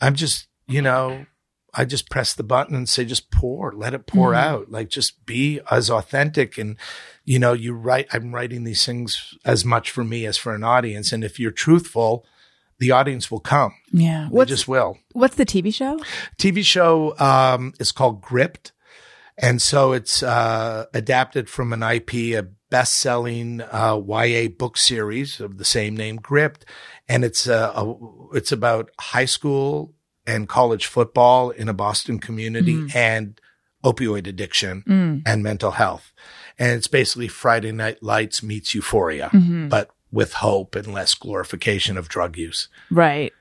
I'm 0.00 0.14
just, 0.14 0.46
you 0.68 0.80
know, 0.80 1.26
I 1.74 1.86
just 1.86 2.08
press 2.08 2.34
the 2.34 2.44
button 2.44 2.76
and 2.76 2.88
say, 2.88 3.04
just 3.04 3.32
pour, 3.32 3.72
let 3.72 3.94
it 3.94 4.06
pour 4.06 4.32
out. 4.32 4.70
Like 4.70 4.90
just 4.90 5.26
be 5.26 5.58
as 5.68 5.90
authentic. 5.90 6.56
And, 6.56 6.76
you 7.24 7.40
know, 7.40 7.52
you 7.52 7.72
write, 7.72 8.06
I'm 8.12 8.32
writing 8.32 8.62
these 8.62 8.86
things 8.86 9.34
as 9.44 9.64
much 9.64 9.90
for 9.90 10.04
me 10.04 10.24
as 10.24 10.36
for 10.36 10.54
an 10.54 10.62
audience. 10.62 11.12
And 11.12 11.24
if 11.24 11.40
you're 11.40 11.50
truthful, 11.50 12.24
the 12.78 12.92
audience 12.92 13.28
will 13.28 13.40
come. 13.40 13.74
Yeah. 13.92 14.28
They 14.30 14.36
What's 14.36 14.50
just 14.50 14.68
will. 14.68 14.98
What's 15.14 15.34
the 15.34 15.46
TV 15.46 15.74
show? 15.74 15.98
TV 16.38 16.64
show 16.64 17.18
um, 17.18 17.72
is 17.80 17.90
called 17.90 18.20
Gripped, 18.20 18.70
and 19.40 19.60
so 19.60 19.92
it's 19.92 20.22
uh, 20.22 20.86
adapted 20.94 21.48
from 21.48 21.72
an 21.72 21.82
IP, 21.82 22.14
a 22.38 22.46
best-selling 22.68 23.62
uh, 23.62 24.00
YA 24.06 24.48
book 24.48 24.76
series 24.76 25.40
of 25.40 25.58
the 25.58 25.64
same 25.64 25.96
name, 25.96 26.16
Gripped, 26.16 26.64
and 27.08 27.24
it's 27.24 27.48
uh, 27.48 27.72
a, 27.74 28.36
it's 28.36 28.52
about 28.52 28.90
high 29.00 29.24
school 29.24 29.94
and 30.26 30.48
college 30.48 30.86
football 30.86 31.50
in 31.50 31.68
a 31.68 31.74
Boston 31.74 32.20
community 32.20 32.86
and 32.94 33.40
opioid 33.82 34.26
addiction 34.26 34.84
and 35.26 35.42
mental 35.42 35.72
health, 35.72 36.12
and 36.58 36.72
it's 36.72 36.86
basically 36.86 37.26
Friday 37.26 37.72
Night 37.72 38.02
Lights 38.02 38.42
meets 38.42 38.74
Euphoria, 38.74 39.30
but 39.68 39.90
with 40.12 40.34
hope 40.34 40.76
and 40.76 40.92
less 40.92 41.14
glorification 41.14 41.96
of 41.96 42.08
drug 42.08 42.36
use. 42.36 42.68
Right. 42.90 43.32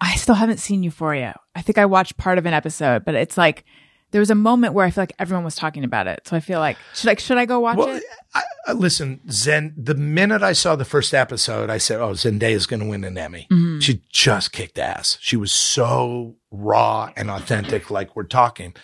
I 0.00 0.16
still 0.16 0.34
haven't 0.34 0.58
seen 0.58 0.82
Euphoria. 0.82 1.38
I 1.54 1.62
think 1.62 1.78
I 1.78 1.86
watched 1.86 2.16
part 2.16 2.38
of 2.38 2.46
an 2.46 2.52
episode, 2.54 3.04
but 3.04 3.14
it's 3.14 3.38
like 3.38 3.64
there 4.12 4.20
was 4.20 4.30
a 4.30 4.34
moment 4.36 4.72
where 4.72 4.86
I 4.86 4.90
feel 4.90 5.02
like 5.02 5.12
everyone 5.18 5.44
was 5.44 5.56
talking 5.56 5.84
about 5.84 6.06
it. 6.06 6.20
So 6.26 6.36
I 6.36 6.40
feel 6.40 6.60
like 6.60 6.76
should 6.94 7.10
I 7.10 7.16
should 7.16 7.38
I 7.38 7.44
go 7.46 7.60
watch 7.60 7.76
Well, 7.76 7.96
it? 7.96 8.02
I, 8.34 8.42
I, 8.68 8.72
listen, 8.72 9.20
Zen. 9.30 9.74
The 9.76 9.94
minute 9.94 10.42
I 10.42 10.52
saw 10.52 10.76
the 10.76 10.84
first 10.84 11.12
episode, 11.12 11.70
I 11.70 11.78
said, 11.78 12.00
"Oh, 12.00 12.10
Zendaya 12.12 12.38
Zendaya's 12.38 12.66
going 12.66 12.80
to 12.80 12.86
win 12.86 13.04
an 13.04 13.18
Emmy." 13.18 13.46
Mm-hmm. 13.50 13.80
She 13.80 14.02
just 14.10 14.52
kicked 14.52 14.78
ass. 14.78 15.18
She 15.20 15.36
was 15.36 15.52
so 15.52 16.36
raw 16.50 17.10
and 17.16 17.30
authentic, 17.30 17.90
like 17.90 18.14
we're 18.16 18.22
talking. 18.24 18.74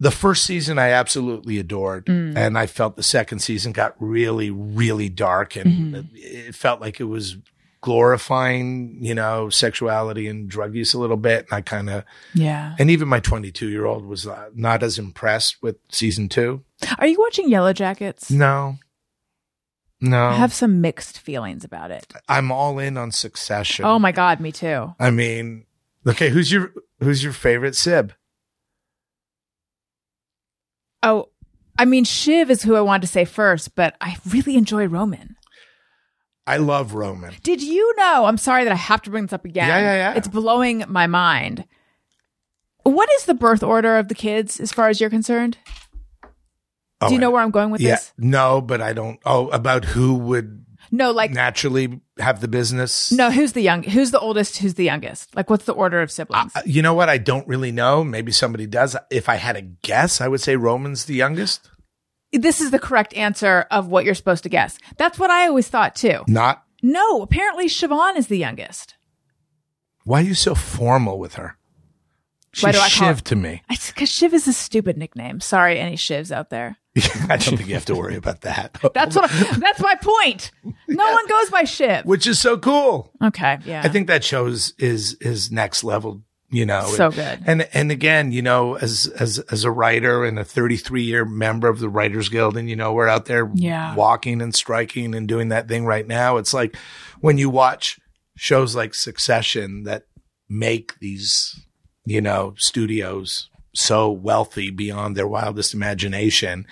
The 0.00 0.10
first 0.12 0.44
season 0.44 0.78
I 0.78 0.90
absolutely 0.90 1.58
adored, 1.58 2.06
Mm. 2.06 2.36
and 2.36 2.56
I 2.56 2.66
felt 2.66 2.94
the 2.96 3.02
second 3.02 3.40
season 3.40 3.72
got 3.72 3.96
really, 3.98 4.48
really 4.50 5.08
dark, 5.08 5.56
and 5.56 5.94
Mm-hmm. 5.94 6.06
it 6.14 6.54
felt 6.54 6.80
like 6.80 7.00
it 7.00 7.04
was 7.04 7.36
glorifying, 7.80 8.98
you 9.00 9.14
know, 9.14 9.48
sexuality 9.50 10.26
and 10.26 10.48
drug 10.48 10.74
use 10.74 10.94
a 10.94 10.98
little 10.98 11.16
bit. 11.16 11.44
And 11.46 11.52
I 11.52 11.60
kind 11.60 11.88
of, 11.90 12.04
Yeah. 12.34 12.74
and 12.78 12.90
even 12.90 13.08
my 13.08 13.20
22 13.20 13.68
year 13.68 13.86
old 13.86 14.04
was 14.04 14.26
uh, 14.26 14.50
not 14.54 14.82
as 14.82 14.98
impressed 14.98 15.62
with 15.62 15.76
season 15.90 16.28
two. 16.28 16.64
Are 16.98 17.06
you 17.06 17.18
watching 17.18 17.48
Yellow 17.48 17.72
Jackets? 17.72 18.30
No. 18.30 18.76
No. 20.00 20.26
I 20.28 20.34
have 20.34 20.52
some 20.52 20.80
mixed 20.80 21.18
feelings 21.18 21.64
about 21.64 21.90
it. 21.90 22.12
I'm 22.28 22.52
all 22.52 22.78
in 22.78 22.96
on 22.96 23.10
Succession. 23.10 23.84
Oh 23.84 23.98
my 23.98 24.12
god, 24.12 24.38
me 24.40 24.52
too. 24.52 24.94
I 25.00 25.10
mean, 25.10 25.64
okay, 26.06 26.28
who's 26.30 26.52
your 26.52 26.72
who's 27.00 27.24
your 27.24 27.32
favorite 27.32 27.74
Sib? 27.74 28.12
Oh, 31.02 31.28
I 31.78 31.84
mean 31.84 32.04
Shiv 32.04 32.50
is 32.50 32.62
who 32.62 32.74
I 32.74 32.80
wanted 32.80 33.02
to 33.02 33.06
say 33.12 33.24
first, 33.24 33.74
but 33.74 33.96
I 34.00 34.16
really 34.28 34.56
enjoy 34.56 34.86
Roman. 34.86 35.36
I 36.48 36.56
love 36.56 36.94
Roman. 36.94 37.34
Did 37.42 37.62
you 37.62 37.94
know? 37.96 38.24
I'm 38.24 38.38
sorry 38.38 38.64
that 38.64 38.72
I 38.72 38.76
have 38.76 39.02
to 39.02 39.10
bring 39.10 39.24
this 39.24 39.32
up 39.32 39.44
again. 39.44 39.68
Yeah, 39.68 39.78
yeah, 39.80 39.94
yeah. 39.94 40.14
It's 40.16 40.28
blowing 40.28 40.84
my 40.88 41.06
mind. 41.06 41.64
What 42.84 43.10
is 43.16 43.24
the 43.26 43.34
birth 43.34 43.62
order 43.62 43.96
of 43.98 44.08
the 44.08 44.14
kids 44.14 44.58
as 44.58 44.72
far 44.72 44.88
as 44.88 45.00
you're 45.00 45.10
concerned? 45.10 45.58
Oh, 47.00 47.08
Do 47.08 47.14
you 47.14 47.20
know 47.20 47.30
where 47.30 47.42
I'm 47.42 47.50
going 47.50 47.70
with 47.70 47.80
Yeah, 47.80 47.96
this? 47.96 48.12
no, 48.16 48.60
but 48.60 48.80
I 48.80 48.92
don't. 48.92 49.20
Oh, 49.24 49.48
about 49.48 49.84
who 49.84 50.14
would 50.14 50.64
No, 50.90 51.10
like 51.12 51.30
naturally 51.30 52.00
have 52.18 52.40
the 52.40 52.48
business? 52.48 53.12
no, 53.12 53.30
who's 53.30 53.52
the 53.52 53.60
young 53.60 53.82
who's 53.84 54.10
the 54.10 54.18
oldest, 54.18 54.56
who's 54.58 54.74
the 54.74 54.84
youngest? 54.84 55.36
Like 55.36 55.50
what's 55.50 55.64
the 55.66 55.74
order 55.74 56.00
of 56.00 56.10
siblings? 56.10 56.56
Uh, 56.56 56.62
you 56.64 56.82
know 56.82 56.94
what? 56.94 57.08
I 57.08 57.18
don't 57.18 57.46
really 57.46 57.70
know. 57.72 58.02
Maybe 58.02 58.32
somebody 58.32 58.66
does. 58.66 58.96
If 59.10 59.28
I 59.28 59.36
had 59.36 59.54
a 59.56 59.62
guess, 59.62 60.20
I 60.20 60.26
would 60.28 60.40
say 60.40 60.56
Roman's 60.56 61.04
the 61.04 61.14
youngest. 61.14 61.70
This 62.32 62.60
is 62.60 62.70
the 62.70 62.78
correct 62.78 63.14
answer 63.16 63.66
of 63.70 63.88
what 63.88 64.04
you're 64.04 64.14
supposed 64.14 64.42
to 64.44 64.48
guess. 64.48 64.78
That's 64.96 65.18
what 65.18 65.30
I 65.30 65.46
always 65.46 65.68
thought 65.68 65.94
too. 65.94 66.22
Not. 66.28 66.62
No, 66.82 67.22
apparently 67.22 67.66
Siobhan 67.66 68.16
is 68.16 68.28
the 68.28 68.38
youngest. 68.38 68.94
Why 70.04 70.20
are 70.20 70.24
you 70.24 70.34
so 70.34 70.54
formal 70.54 71.18
with 71.18 71.34
her? 71.34 71.56
She's 72.52 72.64
Why 72.64 72.72
do 72.72 72.78
I 72.78 72.88
call 72.88 73.08
Shiv 73.08 73.18
her- 73.18 73.24
to 73.24 73.36
me. 73.36 73.62
It's 73.70 73.88
because 73.92 74.08
Shiv 74.10 74.32
is 74.32 74.48
a 74.48 74.52
stupid 74.52 74.96
nickname. 74.96 75.40
Sorry, 75.40 75.78
any 75.78 75.96
Shivs 75.96 76.32
out 76.32 76.50
there. 76.50 76.78
I 77.28 77.36
don't 77.36 77.56
think 77.56 77.68
you 77.68 77.74
have 77.74 77.84
to 77.86 77.94
worry 77.94 78.16
about 78.16 78.40
that. 78.42 78.78
That's 78.94 79.14
what. 79.14 79.30
I, 79.30 79.58
that's 79.58 79.80
my 79.80 79.94
point. 79.96 80.50
No 80.88 81.12
one 81.12 81.26
goes 81.28 81.50
by 81.50 81.64
Shiv. 81.64 82.04
Which 82.06 82.26
is 82.26 82.38
so 82.40 82.58
cool. 82.58 83.12
Okay, 83.22 83.58
yeah. 83.64 83.82
I 83.84 83.88
think 83.88 84.08
that 84.08 84.24
shows 84.24 84.72
is 84.78 85.14
is 85.20 85.52
next 85.52 85.84
level. 85.84 86.22
You 86.50 86.64
know, 86.64 86.86
So 86.86 87.06
and, 87.06 87.14
good. 87.14 87.38
And 87.46 87.68
and 87.74 87.90
again, 87.92 88.32
you 88.32 88.40
know, 88.40 88.76
as 88.76 89.06
as 89.20 89.38
as 89.50 89.64
a 89.64 89.70
writer 89.70 90.24
and 90.24 90.38
a 90.38 90.44
33 90.44 91.02
year 91.02 91.24
member 91.26 91.68
of 91.68 91.78
the 91.78 91.90
Writers 91.90 92.28
Guild, 92.30 92.56
and 92.56 92.70
you 92.70 92.76
know, 92.76 92.92
we're 92.94 93.06
out 93.08 93.26
there 93.26 93.50
Yeah. 93.54 93.94
walking 93.94 94.40
and 94.40 94.54
striking 94.54 95.14
and 95.14 95.28
doing 95.28 95.48
that 95.50 95.68
thing 95.68 95.84
right 95.84 96.06
now. 96.06 96.38
It's 96.38 96.54
like 96.54 96.74
when 97.20 97.36
you 97.36 97.50
watch 97.50 97.98
shows 98.36 98.74
like 98.74 98.94
Succession 98.94 99.82
that 99.82 100.04
make 100.48 100.98
these, 101.00 101.60
you 102.06 102.22
know, 102.22 102.54
studios 102.56 103.50
so 103.74 104.10
wealthy 104.10 104.70
beyond 104.70 105.16
their 105.16 105.28
wildest 105.28 105.74
imagination, 105.74 106.66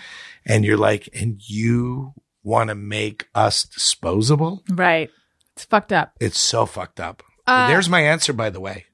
and 0.47 0.65
you're 0.65 0.79
like, 0.79 1.09
and 1.15 1.41
you 1.47 2.15
want 2.43 2.69
to 2.69 2.75
make 2.75 3.27
us 3.35 3.65
disposable? 3.65 4.63
right. 4.71 5.11
It's 5.55 5.65
fucked 5.65 5.93
up. 5.93 6.13
It's 6.21 6.39
so 6.39 6.65
fucked 6.67 7.01
up. 7.01 7.23
Uh, 7.47 7.69
There's 7.69 7.89
my 7.89 8.01
answer, 8.01 8.33
by 8.33 8.51
the 8.51 8.61
way. 8.61 8.85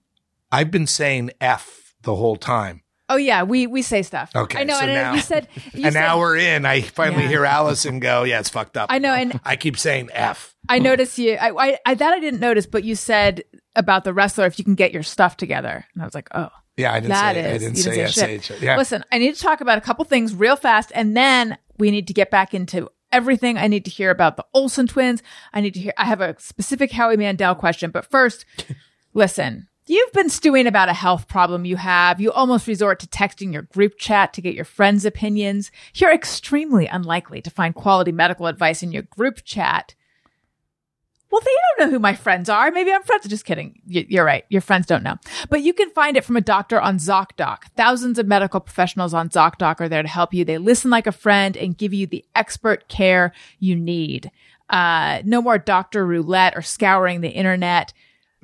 I've 0.53 0.71
been 0.71 0.87
saying 0.87 1.31
F 1.41 1.95
the 2.03 2.15
whole 2.15 2.37
time. 2.37 2.83
Oh 3.09 3.17
yeah, 3.17 3.43
we 3.43 3.67
we 3.67 3.83
say 3.83 4.03
stuff. 4.03 4.31
Okay, 4.35 4.61
I 4.61 4.65
know. 4.65 4.75
so 4.75 4.85
and 4.85 4.95
now- 4.95 5.15
you 5.15 5.21
said 5.21 5.49
you 5.75 5.87
An 5.87 5.93
said- 5.93 6.03
hour 6.05 6.37
in, 6.37 6.65
I 6.65 6.83
finally 6.83 7.23
Yeah. 7.25 7.29
hear 7.29 7.45
Alison 7.45 7.99
go, 7.99 8.23
"Yeah, 8.23 8.39
it's 8.41 8.49
fucked 8.49 8.77
up." 8.77 8.87
I 8.93 8.99
know, 8.99 9.13
and 9.13 9.39
I 9.45 9.57
keep 9.57 9.77
saying 9.79 10.11
F. 10.13 10.55
I 10.69 10.79
noticed 10.79 11.19
you. 11.19 11.33
I, 11.35 11.51
I, 11.51 11.79
I 11.85 11.95
that 11.95 12.13
I 12.13 12.21
didn't 12.21 12.41
notice, 12.41 12.67
but 12.67 12.85
you 12.85 12.95
said 12.95 13.43
about 13.75 14.05
the 14.05 14.13
wrestler 14.15 14.47
if 14.47 14.59
you 14.59 14.65
can 14.65 14.75
get 14.77 14.93
your 14.93 15.03
stuff 15.03 15.37
together, 15.37 15.85
and 15.95 16.03
I 16.03 16.07
was 16.07 16.15
like, 16.15 16.29
oh, 16.35 16.49
Yeah, 16.77 16.93
I 16.93 17.01
didn't 17.01 17.09
that 17.11 17.35
say. 17.35 17.41
is. 17.41 17.47
I 17.47 17.59
didn't 17.59 17.77
say 17.79 17.95
didn't 17.97 18.11
say 18.13 18.39
shit. 18.39 18.63
Yeah. 18.63 18.77
Listen, 18.77 19.05
I 19.11 19.19
need 19.19 19.35
to 19.35 19.41
talk 19.41 19.61
about 19.61 19.79
a 19.79 19.83
couple 19.83 20.05
things 20.05 20.35
real 20.35 20.57
fast, 20.57 20.93
and 20.95 21.17
then 21.17 21.59
we 21.79 21.91
need 21.91 22.07
to 22.09 22.15
get 22.15 22.31
back 22.31 22.55
into 22.55 22.89
everything. 23.11 23.59
I 23.59 23.67
need 23.67 23.85
to 23.87 23.91
hear 23.91 24.11
about 24.11 24.37
the 24.37 24.45
Olsen 24.55 24.87
twins. 24.87 25.23
I 25.53 25.61
need 25.61 25.75
to 25.75 25.81
hear, 25.81 25.93
I 25.99 26.05
have 26.05 26.21
a 26.21 26.39
specific 26.39 26.93
Howie 26.93 27.17
Mandel 27.17 27.55
question. 27.55 27.91
But 27.91 28.07
first, 28.11 28.45
listen, 29.15 29.69
you've 29.93 30.13
been 30.13 30.31
stewing 30.31 30.67
about 30.67 30.89
a 30.89 30.95
health 30.95 31.29
problem 31.29 31.67
you 31.67 31.77
have. 31.77 32.21
You 32.21 32.33
almost 32.33 32.67
resort 32.67 32.99
to 33.01 33.07
texting 33.07 33.53
your 33.53 33.63
group 33.63 33.99
chat 33.99 34.33
to 34.33 34.41
get 34.41 34.55
your 34.55 34.65
friends' 34.65 35.05
opinions. 35.05 35.71
You're 35.95 36.15
extremely 36.15 36.87
unlikely 36.87 37.43
to 37.43 37.51
find 37.51 37.75
quality 37.75 38.11
medical 38.11 38.47
advice 38.47 38.83
in 38.83 38.93
your 38.93 39.03
group 39.03 39.45
chat. 39.45 39.95
Well, 41.31 41.43
they 41.43 41.51
don't 41.51 41.87
know 41.87 41.95
who 41.95 41.99
my 41.99 42.15
friends 42.15 42.49
are. 42.49 42.71
Maybe 42.71 42.93
I'm 42.93 43.03
friends. 43.03 43.27
Just 43.27 43.45
kidding. 43.45 43.81
You're 43.87 44.25
right. 44.25 44.45
Your 44.49 44.61
friends 44.61 44.87
don't 44.87 45.03
know. 45.03 45.17
But 45.49 45.63
you 45.63 45.73
can 45.73 45.91
find 45.91 46.17
it 46.17 46.25
from 46.25 46.37
a 46.37 46.43
doctor 46.43 46.81
on 46.81 46.99
ZocDoc. 46.99 47.65
Thousands 47.77 48.19
of 48.19 48.27
medical 48.27 48.61
professionals 48.61 49.15
on 49.15 49.31
ZocDoc 49.31 49.81
are 49.81 49.89
there 49.89 50.03
to 50.03 50.09
help 50.09 50.35
you. 50.35 50.45
They 50.45 50.59
listen 50.59 50.91
like 50.91 51.07
a 51.07 51.13
friend 51.13 51.57
and 51.57 51.77
give 51.77 51.95
you 51.95 52.07
the 52.07 52.25
expert 52.35 52.89
care 52.89 53.33
you 53.59 53.77
need. 53.77 54.31
Uh, 54.69 55.23
no 55.25 55.41
more 55.43 55.59
doctor 55.59 56.07
roulette 56.07 56.57
or 56.57 56.63
scouring 56.63 57.21
the 57.21 57.31
internet. 57.31 57.93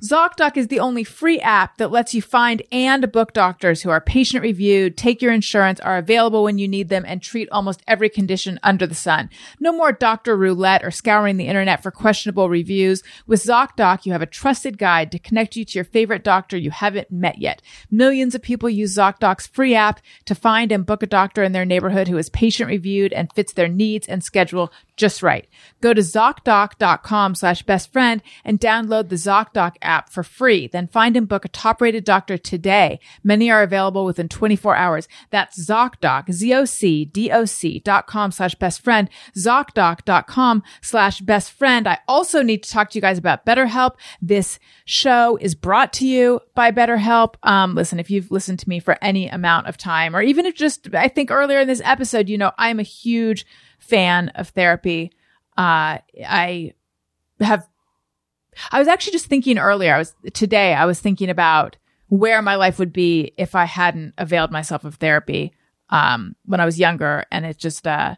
ZocDoc 0.00 0.56
is 0.56 0.68
the 0.68 0.78
only 0.78 1.02
free 1.02 1.40
app 1.40 1.78
that 1.78 1.90
lets 1.90 2.14
you 2.14 2.22
find 2.22 2.62
and 2.70 3.10
book 3.10 3.32
doctors 3.32 3.82
who 3.82 3.90
are 3.90 4.00
patient 4.00 4.44
reviewed, 4.44 4.96
take 4.96 5.20
your 5.20 5.32
insurance, 5.32 5.80
are 5.80 5.98
available 5.98 6.44
when 6.44 6.56
you 6.56 6.68
need 6.68 6.88
them, 6.88 7.04
and 7.04 7.20
treat 7.20 7.48
almost 7.50 7.82
every 7.88 8.08
condition 8.08 8.60
under 8.62 8.86
the 8.86 8.94
sun. 8.94 9.28
No 9.58 9.72
more 9.72 9.90
doctor 9.90 10.36
roulette 10.36 10.84
or 10.84 10.92
scouring 10.92 11.36
the 11.36 11.48
internet 11.48 11.82
for 11.82 11.90
questionable 11.90 12.48
reviews. 12.48 13.02
With 13.26 13.42
ZocDoc, 13.42 14.06
you 14.06 14.12
have 14.12 14.22
a 14.22 14.26
trusted 14.26 14.78
guide 14.78 15.10
to 15.10 15.18
connect 15.18 15.56
you 15.56 15.64
to 15.64 15.74
your 15.74 15.84
favorite 15.84 16.22
doctor 16.22 16.56
you 16.56 16.70
haven't 16.70 17.10
met 17.10 17.38
yet. 17.38 17.60
Millions 17.90 18.36
of 18.36 18.42
people 18.42 18.70
use 18.70 18.96
ZocDoc's 18.96 19.48
free 19.48 19.74
app 19.74 20.00
to 20.26 20.34
find 20.36 20.70
and 20.70 20.86
book 20.86 21.02
a 21.02 21.06
doctor 21.06 21.42
in 21.42 21.50
their 21.50 21.64
neighborhood 21.64 22.06
who 22.06 22.18
is 22.18 22.30
patient 22.30 22.68
reviewed 22.68 23.12
and 23.12 23.32
fits 23.32 23.52
their 23.52 23.68
needs 23.68 24.06
and 24.06 24.22
schedule 24.22 24.72
just 24.98 25.22
right. 25.22 25.48
Go 25.80 25.94
to 25.94 26.00
ZocDoc.com 26.00 27.34
slash 27.36 27.62
best 27.62 27.92
friend 27.92 28.20
and 28.44 28.60
download 28.60 29.08
the 29.08 29.16
ZocDoc 29.16 29.76
app 29.80 30.10
for 30.10 30.22
free. 30.22 30.66
Then 30.66 30.88
find 30.88 31.16
and 31.16 31.28
book 31.28 31.44
a 31.44 31.48
top 31.48 31.80
rated 31.80 32.04
doctor 32.04 32.36
today. 32.36 33.00
Many 33.22 33.50
are 33.50 33.62
available 33.62 34.04
within 34.04 34.28
24 34.28 34.76
hours. 34.76 35.08
That's 35.30 35.64
ZocDoc, 35.64 36.30
Z-O-C-D-O-C 36.32 37.78
dot 37.80 38.06
com 38.06 38.32
slash 38.32 38.54
best 38.56 38.82
friend, 38.82 39.08
ZocDoc.com 39.36 40.62
slash 40.82 41.20
best 41.20 41.52
friend. 41.52 41.86
I 41.86 41.98
also 42.08 42.42
need 42.42 42.62
to 42.64 42.70
talk 42.70 42.90
to 42.90 42.98
you 42.98 43.02
guys 43.02 43.18
about 43.18 43.46
BetterHelp. 43.46 43.92
This 44.20 44.58
show 44.84 45.38
is 45.40 45.54
brought 45.54 45.92
to 45.94 46.06
you 46.06 46.40
by 46.54 46.72
BetterHelp. 46.72 47.34
Um, 47.44 47.74
listen, 47.74 48.00
if 48.00 48.10
you've 48.10 48.30
listened 48.30 48.58
to 48.60 48.68
me 48.68 48.80
for 48.80 48.98
any 49.00 49.28
amount 49.28 49.68
of 49.68 49.76
time, 49.76 50.16
or 50.16 50.22
even 50.22 50.44
if 50.44 50.56
just, 50.56 50.92
I 50.92 51.08
think 51.08 51.30
earlier 51.30 51.60
in 51.60 51.68
this 51.68 51.82
episode, 51.84 52.28
you 52.28 52.36
know, 52.36 52.52
I'm 52.58 52.80
a 52.80 52.84
huge 52.84 53.46
fan 53.78 54.28
of 54.30 54.48
therapy. 54.50 55.12
Uh, 55.56 55.98
I 56.26 56.74
have, 57.40 57.66
I 58.70 58.78
was 58.78 58.88
actually 58.88 59.12
just 59.12 59.26
thinking 59.26 59.58
earlier, 59.58 59.94
I 59.94 59.98
was, 59.98 60.14
today, 60.32 60.74
I 60.74 60.84
was 60.84 61.00
thinking 61.00 61.30
about 61.30 61.76
where 62.08 62.42
my 62.42 62.54
life 62.54 62.78
would 62.78 62.92
be 62.92 63.32
if 63.36 63.54
I 63.54 63.64
hadn't 63.64 64.14
availed 64.18 64.50
myself 64.50 64.84
of 64.84 64.96
therapy, 64.96 65.52
um, 65.90 66.34
when 66.44 66.60
I 66.60 66.64
was 66.64 66.78
younger. 66.78 67.24
And 67.30 67.44
it 67.44 67.58
just, 67.58 67.86
uh, 67.86 68.16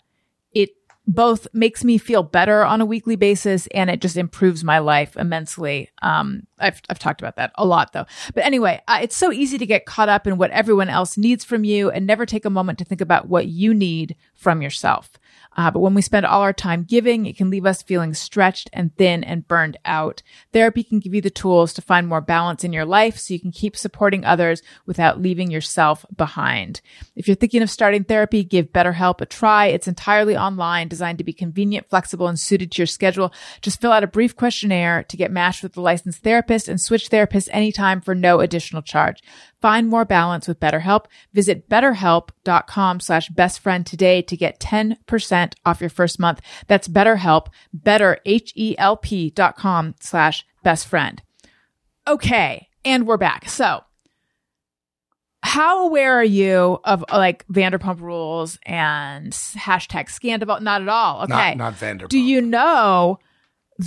it 0.52 0.70
both 1.06 1.46
makes 1.52 1.82
me 1.82 1.98
feel 1.98 2.22
better 2.22 2.64
on 2.64 2.80
a 2.80 2.86
weekly 2.86 3.16
basis 3.16 3.66
and 3.68 3.90
it 3.90 4.00
just 4.00 4.16
improves 4.16 4.62
my 4.62 4.78
life 4.78 5.16
immensely. 5.16 5.90
Um, 6.02 6.46
I've, 6.58 6.80
I've 6.88 6.98
talked 6.98 7.20
about 7.20 7.36
that 7.36 7.52
a 7.56 7.66
lot 7.66 7.92
though. 7.92 8.06
But 8.34 8.44
anyway, 8.44 8.80
uh, 8.86 9.00
it's 9.02 9.16
so 9.16 9.32
easy 9.32 9.58
to 9.58 9.66
get 9.66 9.86
caught 9.86 10.08
up 10.08 10.26
in 10.26 10.38
what 10.38 10.50
everyone 10.52 10.88
else 10.88 11.16
needs 11.16 11.44
from 11.44 11.64
you 11.64 11.90
and 11.90 12.06
never 12.06 12.26
take 12.26 12.44
a 12.44 12.50
moment 12.50 12.78
to 12.78 12.84
think 12.84 13.00
about 13.00 13.28
what 13.28 13.46
you 13.46 13.74
need 13.74 14.14
from 14.34 14.62
yourself. 14.62 15.12
Uh, 15.56 15.70
but 15.70 15.80
when 15.80 15.94
we 15.94 16.02
spend 16.02 16.24
all 16.24 16.42
our 16.42 16.52
time 16.52 16.84
giving, 16.84 17.26
it 17.26 17.36
can 17.36 17.50
leave 17.50 17.66
us 17.66 17.82
feeling 17.82 18.14
stretched 18.14 18.70
and 18.72 18.94
thin 18.96 19.24
and 19.24 19.48
burned 19.48 19.76
out. 19.84 20.22
Therapy 20.52 20.82
can 20.82 21.00
give 21.00 21.14
you 21.14 21.20
the 21.20 21.30
tools 21.30 21.72
to 21.74 21.82
find 21.82 22.06
more 22.06 22.20
balance 22.20 22.64
in 22.64 22.72
your 22.72 22.84
life 22.84 23.18
so 23.18 23.34
you 23.34 23.40
can 23.40 23.50
keep 23.50 23.76
supporting 23.76 24.24
others 24.24 24.62
without 24.86 25.20
leaving 25.20 25.50
yourself 25.50 26.06
behind. 26.16 26.80
If 27.16 27.26
you're 27.26 27.34
thinking 27.34 27.62
of 27.62 27.70
starting 27.70 28.04
therapy, 28.04 28.44
give 28.44 28.72
BetterHelp 28.72 29.20
a 29.20 29.26
try. 29.26 29.66
It's 29.66 29.88
entirely 29.88 30.36
online, 30.36 30.88
designed 30.88 31.18
to 31.18 31.24
be 31.24 31.32
convenient, 31.32 31.90
flexible, 31.90 32.28
and 32.28 32.38
suited 32.38 32.72
to 32.72 32.82
your 32.82 32.86
schedule. 32.86 33.32
Just 33.60 33.80
fill 33.80 33.92
out 33.92 34.04
a 34.04 34.08
brief 34.08 34.36
questionnaire 34.36 35.02
to 35.04 35.16
get 35.16 35.30
matched 35.30 35.62
with 35.62 35.76
a 35.76 35.80
licensed 35.80 36.22
therapist 36.22 36.68
and 36.68 36.80
switch 36.80 37.10
therapists 37.10 37.48
anytime 37.52 38.00
for 38.00 38.14
no 38.14 38.40
additional 38.40 38.82
charge. 38.82 39.22
Find 39.60 39.88
more 39.88 40.04
balance 40.04 40.48
with 40.48 40.58
BetterHelp. 40.58 41.04
Visit 41.34 41.68
betterhelp.com 41.68 43.00
slash 43.00 43.28
best 43.28 43.60
friend 43.60 43.84
today 43.84 44.22
to 44.22 44.36
get 44.36 44.58
10% 44.60 45.52
off 45.66 45.80
your 45.80 45.90
first 45.90 46.18
month. 46.18 46.40
That's 46.66 46.88
BetterHelp, 46.88 47.48
better, 47.72 48.18
H-E-L-P 48.24 49.30
dot 49.30 49.56
com 49.56 49.94
slash 50.00 50.46
best 50.62 50.86
friend. 50.86 51.22
Okay. 52.08 52.68
And 52.84 53.06
we're 53.06 53.18
back. 53.18 53.48
So 53.48 53.84
how 55.42 55.86
aware 55.86 56.14
are 56.14 56.24
you 56.24 56.78
of 56.84 57.04
like 57.12 57.46
Vanderpump 57.48 58.00
rules 58.00 58.58
and 58.64 59.32
hashtag 59.32 60.06
Scandoval? 60.06 60.60
Not 60.60 60.82
at 60.82 60.88
all. 60.88 61.22
Okay. 61.24 61.54
Not, 61.54 61.56
not 61.56 61.74
Vanderpump. 61.74 62.08
Do 62.08 62.18
you 62.18 62.40
know 62.40 63.18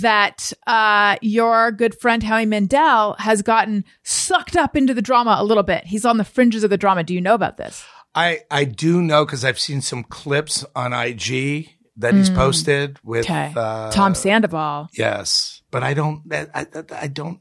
that 0.00 0.52
uh, 0.66 1.16
your 1.22 1.70
good 1.72 1.98
friend 1.98 2.22
Howie 2.22 2.46
Mandel 2.46 3.14
has 3.18 3.42
gotten 3.42 3.84
sucked 4.02 4.56
up 4.56 4.76
into 4.76 4.94
the 4.94 5.02
drama 5.02 5.36
a 5.38 5.44
little 5.44 5.62
bit? 5.62 5.84
He's 5.84 6.04
on 6.04 6.18
the 6.18 6.24
fringes 6.24 6.64
of 6.64 6.70
the 6.70 6.76
drama. 6.76 7.04
Do 7.04 7.14
you 7.14 7.20
know 7.20 7.34
about 7.34 7.56
this? 7.56 7.84
I, 8.14 8.40
I 8.50 8.64
do 8.64 9.02
know 9.02 9.24
because 9.24 9.44
I've 9.44 9.58
seen 9.58 9.80
some 9.80 10.04
clips 10.04 10.64
on 10.76 10.92
IG 10.92 11.70
that 11.96 12.14
he's 12.14 12.30
posted 12.30 12.98
with 13.04 13.26
Mm. 13.26 13.56
Uh, 13.56 13.90
Tom 13.92 14.14
Sandoval. 14.14 14.88
Yes, 14.94 15.62
but 15.70 15.82
I 15.82 15.94
don't. 15.94 16.22
I, 16.32 16.46
I, 16.54 16.66
I 16.92 17.06
don't. 17.06 17.40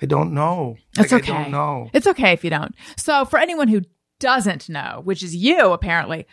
I 0.00 0.06
don't 0.06 0.32
know. 0.32 0.76
It's 0.96 1.10
Like, 1.10 1.24
okay. 1.24 1.32
I 1.32 1.42
don't 1.42 1.50
know. 1.50 1.90
It's 1.92 2.06
okay 2.06 2.32
if 2.32 2.44
you 2.44 2.50
don't. 2.50 2.74
So, 2.96 3.24
for 3.24 3.38
anyone 3.40 3.66
who 3.66 3.82
doesn't 4.20 4.68
know, 4.68 5.00
which 5.02 5.24
is 5.24 5.34
you 5.34 5.72
apparently, 5.72 6.26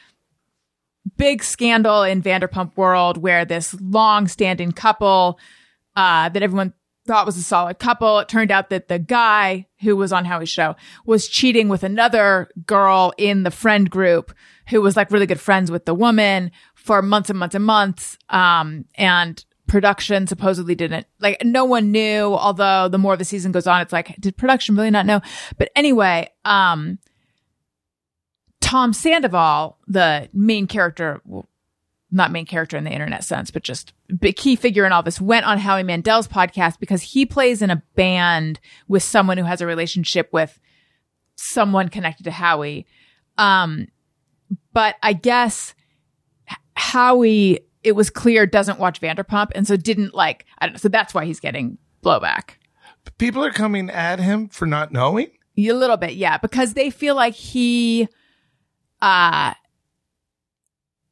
big 1.18 1.44
scandal 1.44 2.04
in 2.04 2.22
Vanderpump 2.22 2.78
world 2.78 3.18
where 3.18 3.46
this 3.46 3.74
long-standing 3.82 4.72
couple 4.72 5.40
uh, 5.96 6.30
that 6.30 6.44
everyone 6.44 6.74
thought 7.06 7.26
was 7.26 7.38
a 7.38 7.44
solid 7.44 7.80
couple. 7.80 8.20
It 8.20 8.30
turned 8.30 8.52
out 8.52 8.70
that 8.70 8.88
the 8.88 9.00
guy 9.00 9.68
who 9.82 9.96
was 9.96 10.12
on 10.12 10.26
Howie's 10.26 10.50
show 10.50 10.76
was 11.06 11.28
cheating 11.28 11.70
with 11.70 11.84
another 11.84 12.50
girl 12.66 13.14
in 13.18 13.44
the 13.44 13.52
friend 13.52 13.90
group 13.90 14.34
who 14.70 14.82
was 14.82 14.96
like 14.96 15.12
really 15.12 15.28
good 15.28 15.40
friends 15.40 15.70
with 15.70 15.86
the 15.86 15.94
woman 15.94 16.52
for 16.74 17.02
months 17.02 17.30
and 17.30 17.38
months 17.38 17.56
and 17.56 17.66
months. 17.66 18.18
Um, 18.30 18.86
and 18.96 19.44
production 19.68 20.28
supposedly 20.28 20.76
didn't 20.76 21.08
like 21.20 21.44
no 21.44 21.66
one 21.66 21.92
knew 21.92 22.36
although 22.36 22.88
the 22.88 23.00
more 23.00 23.18
the 23.18 23.26
season 23.26 23.52
goes 23.52 23.66
on 23.66 23.82
it's 23.82 23.92
like 23.92 24.16
did 24.20 24.38
production 24.38 24.76
really 24.76 24.92
not 24.92 25.08
know 25.08 25.20
but 25.58 25.72
anyway 25.76 26.30
um 26.46 27.00
tom 28.62 28.94
sandoval 28.94 29.80
the 29.88 30.30
main 30.34 30.68
character 30.68 31.20
well, 31.26 31.48
not 32.12 32.32
main 32.32 32.46
character 32.46 32.78
in 32.78 32.84
the 32.84 32.92
internet 32.92 33.24
sense 33.24 33.52
but 33.52 33.64
just 33.64 33.94
big 34.20 34.36
key 34.36 34.56
figure 34.56 34.86
in 34.86 34.92
all 34.92 35.04
this 35.04 35.20
went 35.20 35.46
on 35.46 35.58
howie 35.58 35.84
mandel's 35.84 36.28
podcast 36.28 36.80
because 36.80 37.02
he 37.02 37.26
plays 37.26 37.62
in 37.62 37.70
a 37.70 37.82
band 37.96 38.60
with 38.88 39.04
someone 39.04 39.38
who 39.38 39.44
has 39.44 39.62
a 39.62 39.66
relationship 39.66 40.30
with 40.32 40.60
someone 41.36 41.90
connected 41.90 42.24
to 42.24 42.32
howie 42.32 42.86
um 43.38 43.88
but 44.74 44.96
i 45.04 45.14
guess 45.14 45.74
howie 46.76 47.60
it 47.84 47.94
was 47.94 48.10
clear 48.10 48.46
doesn't 48.46 48.80
watch 48.80 49.02
vanderpump 49.02 49.52
and 49.56 49.68
so 49.68 49.76
didn't 49.76 50.14
like 50.14 50.46
i 50.60 50.66
don't 50.66 50.74
know 50.74 50.78
so 50.78 50.90
that's 50.90 51.14
why 51.14 51.26
he's 51.26 51.40
getting 51.40 51.78
blowback 52.04 52.52
People 53.18 53.46
are 53.46 53.52
coming 53.52 53.90
at 53.90 54.20
him 54.20 54.50
for 54.50 54.66
not 54.66 54.92
knowing. 54.92 55.28
A 55.58 55.72
little 55.72 55.98
bit, 55.98 56.16
yeah, 56.16 56.38
because 56.38 56.74
they 56.74 56.90
feel 56.90 57.16
like 57.16 57.34
he, 57.34 58.10
uh, 59.02 59.54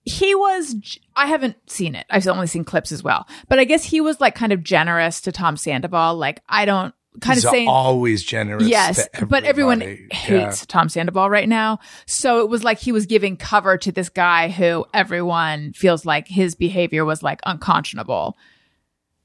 he 0.06 0.36
was, 0.36 0.76
i 1.16 1.28
haven't 1.28 1.56
seen 1.70 1.96
it. 1.96 2.06
I've 2.10 2.28
only 2.28 2.48
seen 2.48 2.64
clips 2.64 2.92
as 2.92 3.04
well, 3.04 3.28
but 3.48 3.60
I 3.60 3.64
guess 3.64 3.84
he 3.84 4.02
was 4.02 4.20
like 4.20 4.36
kind 4.36 4.52
of 4.52 4.64
generous 4.64 5.22
to 5.22 5.32
Tom 5.32 5.56
Sandoval. 5.58 6.16
Like, 6.16 6.42
I 6.50 6.66
don't 6.66 6.94
kind 7.22 7.36
He's 7.36 7.46
of 7.46 7.52
saying, 7.52 7.68
always 7.68 8.24
generous. 8.24 8.68
yes, 8.68 9.08
but 9.28 9.44
everyone 9.44 9.82
hates 10.12 10.66
Tom 10.66 10.90
Sandoval 10.90 11.30
right 11.30 11.48
now. 11.48 11.80
So 12.08 12.42
it 12.42 12.50
was 12.50 12.64
like 12.64 12.80
he 12.80 12.92
was 12.92 13.06
giving 13.06 13.38
cover 13.38 13.78
to 13.78 13.92
this 13.92 14.10
guy 14.10 14.50
who 14.50 14.86
everyone 14.94 15.74
feels 15.74 16.06
like 16.06 16.28
his 16.28 16.56
behavior 16.56 17.06
was 17.06 17.22
like 17.24 17.40
unconscionable. 17.46 18.36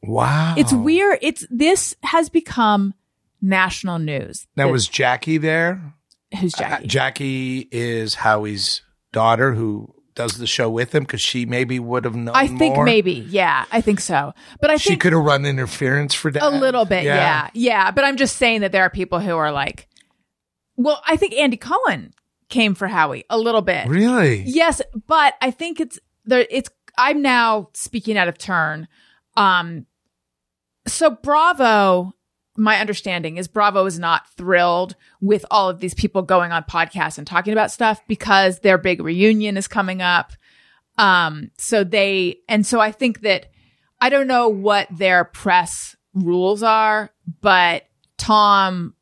Wow. 0.03 0.55
It's 0.57 0.73
weird. 0.73 1.19
It's, 1.23 1.45
this 1.51 1.97
has 2.05 2.29
become 2.29 2.95
national 3.43 3.99
news. 3.99 4.47
Now 4.57 4.67
That- 4.67 4.73
was 4.73 4.87
Jackie 4.87 5.39
there? 5.39 5.95
who's 6.39 6.55
Uh, 6.55 6.59
Jackie? 6.59 6.87
Jackie 6.87 7.69
is 7.73 8.15
Howie's 8.15 8.83
daughter 9.13 9.55
who 9.55 9.93
does 10.19 10.37
the 10.37 10.49
show 10.49 10.69
with 10.69 10.93
him 10.93 11.05
because 11.05 11.21
she 11.21 11.47
maybe 11.47 11.79
would 11.79 12.05
have 12.05 12.17
known. 12.17 12.35
I 12.35 12.49
think 12.49 12.75
more. 12.75 12.85
maybe, 12.85 13.13
yeah, 13.13 13.65
I 13.71 13.81
think 13.81 14.01
so. 14.01 14.35
But 14.61 14.71
I 14.71 14.77
she 14.77 14.97
could 14.97 15.13
have 15.13 15.23
run 15.23 15.47
interference 15.47 16.13
for 16.13 16.33
that 16.33 16.43
a 16.43 16.51
little 16.51 16.85
bit, 16.85 17.05
yeah. 17.05 17.49
yeah, 17.55 17.93
But 17.93 18.05
I'm 18.05 18.17
just 18.17 18.37
saying 18.37 18.63
that 18.63 18.73
there 18.73 18.83
are 18.83 18.91
people 18.91 19.21
who 19.21 19.37
are 19.37 19.53
like, 19.53 19.89
well, 20.77 21.01
I 21.07 21.17
think 21.17 21.35
Andy 21.35 21.57
Cohen 21.57 22.13
came 22.49 22.75
for 22.75 22.89
Howie 22.89 23.25
a 23.31 23.39
little 23.39 23.63
bit. 23.63 23.87
Really? 23.87 24.43
Yes, 24.45 24.83
but 25.07 25.35
I 25.41 25.53
think 25.53 25.79
it's 25.79 26.01
there. 26.25 26.45
It's 26.51 26.69
I'm 26.99 27.23
now 27.23 27.69
speaking 27.75 28.19
out 28.19 28.27
of 28.27 28.39
turn. 28.39 28.89
Um, 29.37 29.87
so 30.89 31.11
Bravo, 31.11 32.13
my 32.59 32.79
understanding 32.79 33.37
is 33.37 33.49
Bravo 33.49 33.87
is 33.87 33.99
not 33.99 34.29
thrilled 34.37 34.97
with 35.21 35.47
all 35.51 35.71
of 35.71 35.79
these 35.79 35.95
people 35.95 36.23
going 36.23 36.53
on 36.53 36.65
podcasts 36.65 37.17
and 37.17 37.27
talking 37.27 37.53
about 37.53 37.71
stuff 37.71 38.01
because 38.09 38.59
their 38.61 38.79
big 38.79 39.01
reunion 39.01 39.57
is 39.57 39.69
coming 39.69 40.03
up. 40.03 40.33
Um, 40.99 41.51
so 41.57 41.85
they, 41.85 42.41
and 42.49 42.67
so 42.67 42.81
I 42.81 42.91
think 42.91 43.21
that 43.21 43.47
I 44.01 44.09
don't 44.11 44.27
know 44.27 44.49
what 44.49 44.89
their 44.91 45.25
press 45.25 45.97
rules 46.15 46.63
are, 46.63 47.11
but 47.41 47.85
Tom 48.17 48.95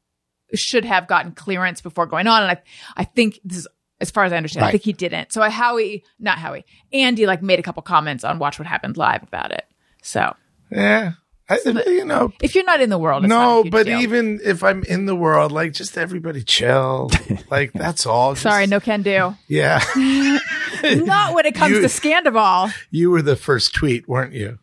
should 0.54 0.84
have 0.84 1.06
gotten 1.06 1.32
clearance 1.32 1.80
before 1.80 2.06
going 2.06 2.26
on. 2.26 2.42
And 2.42 2.50
I, 2.52 2.62
I 2.96 3.04
think 3.04 3.40
this 3.44 3.58
is, 3.58 3.68
as 3.98 4.10
far 4.10 4.24
as 4.24 4.32
I 4.32 4.36
understand, 4.36 4.66
I 4.66 4.70
think 4.72 4.82
he 4.82 4.92
didn't. 4.92 5.32
So 5.32 5.40
Howie, 5.40 6.04
not 6.18 6.36
Howie, 6.38 6.66
Andy 6.92 7.26
like 7.26 7.42
made 7.42 7.58
a 7.58 7.62
couple 7.62 7.82
comments 7.82 8.24
on 8.24 8.38
Watch 8.38 8.58
What 8.58 8.68
Happened 8.68 8.98
Live 8.98 9.22
about 9.22 9.52
it. 9.52 9.64
So 10.02 10.36
Yeah. 10.70 11.12
I, 11.48 11.60
you 11.86 12.04
know, 12.04 12.32
if 12.42 12.54
you're 12.56 12.64
not 12.64 12.80
in 12.80 12.90
the 12.90 12.98
world, 12.98 13.24
it's 13.24 13.28
not 13.28 13.60
a 13.60 13.64
no, 13.64 13.70
but 13.70 13.86
even 13.86 14.40
if 14.44 14.64
I'm 14.64 14.82
in 14.82 15.06
the 15.06 15.14
world, 15.14 15.52
like 15.52 15.72
just 15.72 15.96
everybody 15.96 16.42
chill. 16.42 17.10
like 17.50 17.72
that's 17.72 18.04
all. 18.04 18.32
Just- 18.32 18.42
sorry, 18.42 18.66
no 18.66 18.80
can 18.80 19.02
do. 19.02 19.36
Yeah. 19.46 19.80
not 20.84 21.34
when 21.34 21.46
it 21.46 21.54
comes 21.54 21.74
You- 21.76 21.82
to 21.82 21.86
Scandoval. 21.88 22.72
you 22.90 23.10
were 23.10 23.22
the 23.22 23.36
first 23.36 23.74
tweet, 23.74 24.08
weren't 24.08 24.32
you? 24.32 24.58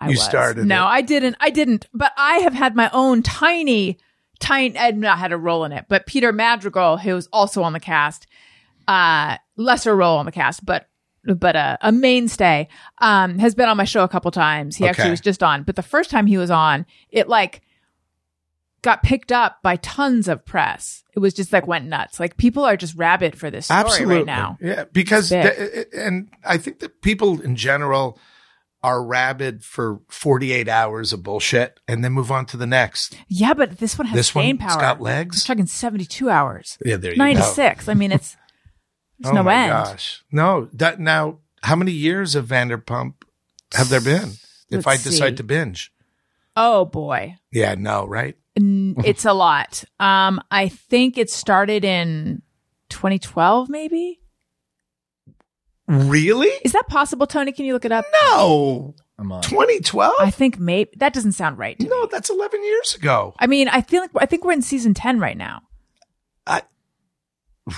I 0.00 0.06
you 0.06 0.10
was. 0.12 0.22
started. 0.22 0.64
No, 0.66 0.84
it. 0.84 0.88
I 0.88 1.00
didn't. 1.00 1.36
I 1.40 1.50
didn't. 1.50 1.86
But 1.92 2.12
I 2.16 2.38
have 2.38 2.54
had 2.54 2.76
my 2.76 2.88
own 2.92 3.22
tiny, 3.22 3.98
tiny. 4.38 4.78
I've 4.78 4.96
not 4.96 5.18
had 5.18 5.32
a 5.32 5.36
role 5.36 5.64
in 5.64 5.72
it. 5.72 5.86
But 5.88 6.06
Peter 6.06 6.32
Madrigal, 6.32 6.98
who 6.98 7.14
was 7.14 7.28
also 7.32 7.62
on 7.64 7.72
the 7.72 7.80
cast, 7.80 8.28
uh, 8.86 9.38
lesser 9.56 9.96
role 9.96 10.18
on 10.18 10.24
the 10.26 10.30
cast, 10.32 10.64
but 10.64 10.86
but 11.24 11.56
a, 11.56 11.78
a 11.82 11.92
mainstay, 11.92 12.68
um, 12.98 13.38
has 13.38 13.54
been 13.54 13.68
on 13.68 13.76
my 13.76 13.84
show 13.84 14.02
a 14.04 14.08
couple 14.08 14.30
times. 14.30 14.76
He 14.76 14.86
actually 14.86 15.10
was 15.10 15.20
just 15.20 15.42
on, 15.42 15.62
but 15.62 15.76
the 15.76 15.82
first 15.82 16.10
time 16.10 16.26
he 16.26 16.38
was 16.38 16.50
on, 16.50 16.86
it 17.10 17.28
like 17.28 17.62
got 18.82 19.02
picked 19.02 19.32
up 19.32 19.58
by 19.62 19.76
tons 19.76 20.28
of 20.28 20.44
press. 20.44 21.02
It 21.14 21.18
was 21.18 21.34
just 21.34 21.52
like 21.52 21.66
went 21.66 21.86
nuts. 21.86 22.20
Like 22.20 22.36
people 22.36 22.64
are 22.64 22.76
just 22.76 22.94
rabid 22.94 23.36
for 23.36 23.50
this 23.50 23.66
story 23.66 23.80
Absolutely. 23.80 24.16
right 24.18 24.26
now. 24.26 24.56
Yeah, 24.60 24.84
because 24.92 25.32
It's 25.32 25.56
th- 25.74 25.86
and 25.92 26.28
I 26.44 26.58
think 26.58 26.78
that 26.78 27.02
people 27.02 27.40
in 27.40 27.56
general 27.56 28.18
are 28.80 29.02
rabid 29.04 29.64
for 29.64 29.98
48 30.08 30.68
hours 30.68 31.12
of 31.12 31.24
bullshit 31.24 31.80
and 31.88 32.04
then 32.04 32.12
move 32.12 32.30
on 32.30 32.46
to 32.46 32.56
the 32.56 32.66
next. 32.68 33.16
Yeah, 33.26 33.52
but 33.52 33.78
this 33.78 33.98
one 33.98 34.06
has 34.06 34.16
This 34.16 34.28
staying 34.28 34.58
one's 34.58 34.72
power. 34.72 34.80
got 34.80 34.96
I'm 34.98 35.02
legs. 35.02 35.42
talking 35.42 35.66
seventy-two 35.66 36.30
hours. 36.30 36.78
Yeah, 36.84 36.96
there 36.96 37.10
you 37.10 37.16
go. 37.18 37.24
96. 37.24 37.88
I 37.88 37.94
mean, 37.94 38.12
it's 38.12 38.36
there's 39.18 39.32
oh 39.32 39.36
no 39.36 39.42
my 39.42 39.54
end. 39.54 39.70
gosh. 39.70 40.22
No, 40.30 40.68
that 40.72 41.00
now 41.00 41.38
how 41.62 41.76
many 41.76 41.92
years 41.92 42.34
of 42.34 42.46
Vanderpump 42.46 43.14
have 43.74 43.88
there 43.88 44.00
been? 44.00 44.32
If 44.70 44.86
Let's 44.86 44.86
I 44.86 45.10
decide 45.10 45.30
see. 45.30 45.36
to 45.36 45.42
binge. 45.44 45.92
Oh 46.56 46.84
boy. 46.84 47.36
Yeah, 47.50 47.74
no, 47.74 48.06
right? 48.06 48.36
It's 48.60 49.24
a 49.24 49.32
lot. 49.32 49.84
Um, 50.00 50.40
I 50.50 50.68
think 50.68 51.16
it 51.16 51.30
started 51.30 51.84
in 51.84 52.42
2012, 52.88 53.68
maybe. 53.68 54.20
Really? 55.86 56.50
Is 56.64 56.72
that 56.72 56.88
possible, 56.88 57.26
Tony? 57.26 57.52
Can 57.52 57.64
you 57.64 57.72
look 57.72 57.84
it 57.84 57.92
up? 57.92 58.04
No. 58.24 58.94
I'm 59.18 59.32
on. 59.32 59.42
2012? 59.42 60.14
I 60.18 60.30
think 60.30 60.58
maybe 60.58 60.90
that 60.96 61.12
doesn't 61.12 61.32
sound 61.32 61.58
right. 61.58 61.78
to 61.78 61.84
me. 61.84 61.90
no, 61.90 62.06
that's 62.06 62.30
11 62.30 62.62
years 62.64 62.94
ago. 62.94 63.34
I 63.38 63.46
mean, 63.46 63.68
I 63.68 63.80
feel 63.82 64.02
like 64.02 64.10
I 64.16 64.26
think 64.26 64.44
we're 64.44 64.52
in 64.52 64.62
season 64.62 64.92
10 64.92 65.18
right 65.18 65.36
now. 65.36 65.62
I, 66.46 66.62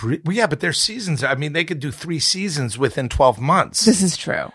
re- 0.02 0.20
well, 0.24 0.36
yeah, 0.36 0.46
but 0.46 0.60
their 0.60 0.72
seasons, 0.72 1.22
I 1.24 1.34
mean, 1.34 1.52
they 1.52 1.64
could 1.64 1.80
do 1.80 1.90
three 1.90 2.18
seasons 2.20 2.78
within 2.78 3.08
12 3.08 3.40
months. 3.40 3.84
This 3.84 4.02
is 4.02 4.16
true. 4.16 4.50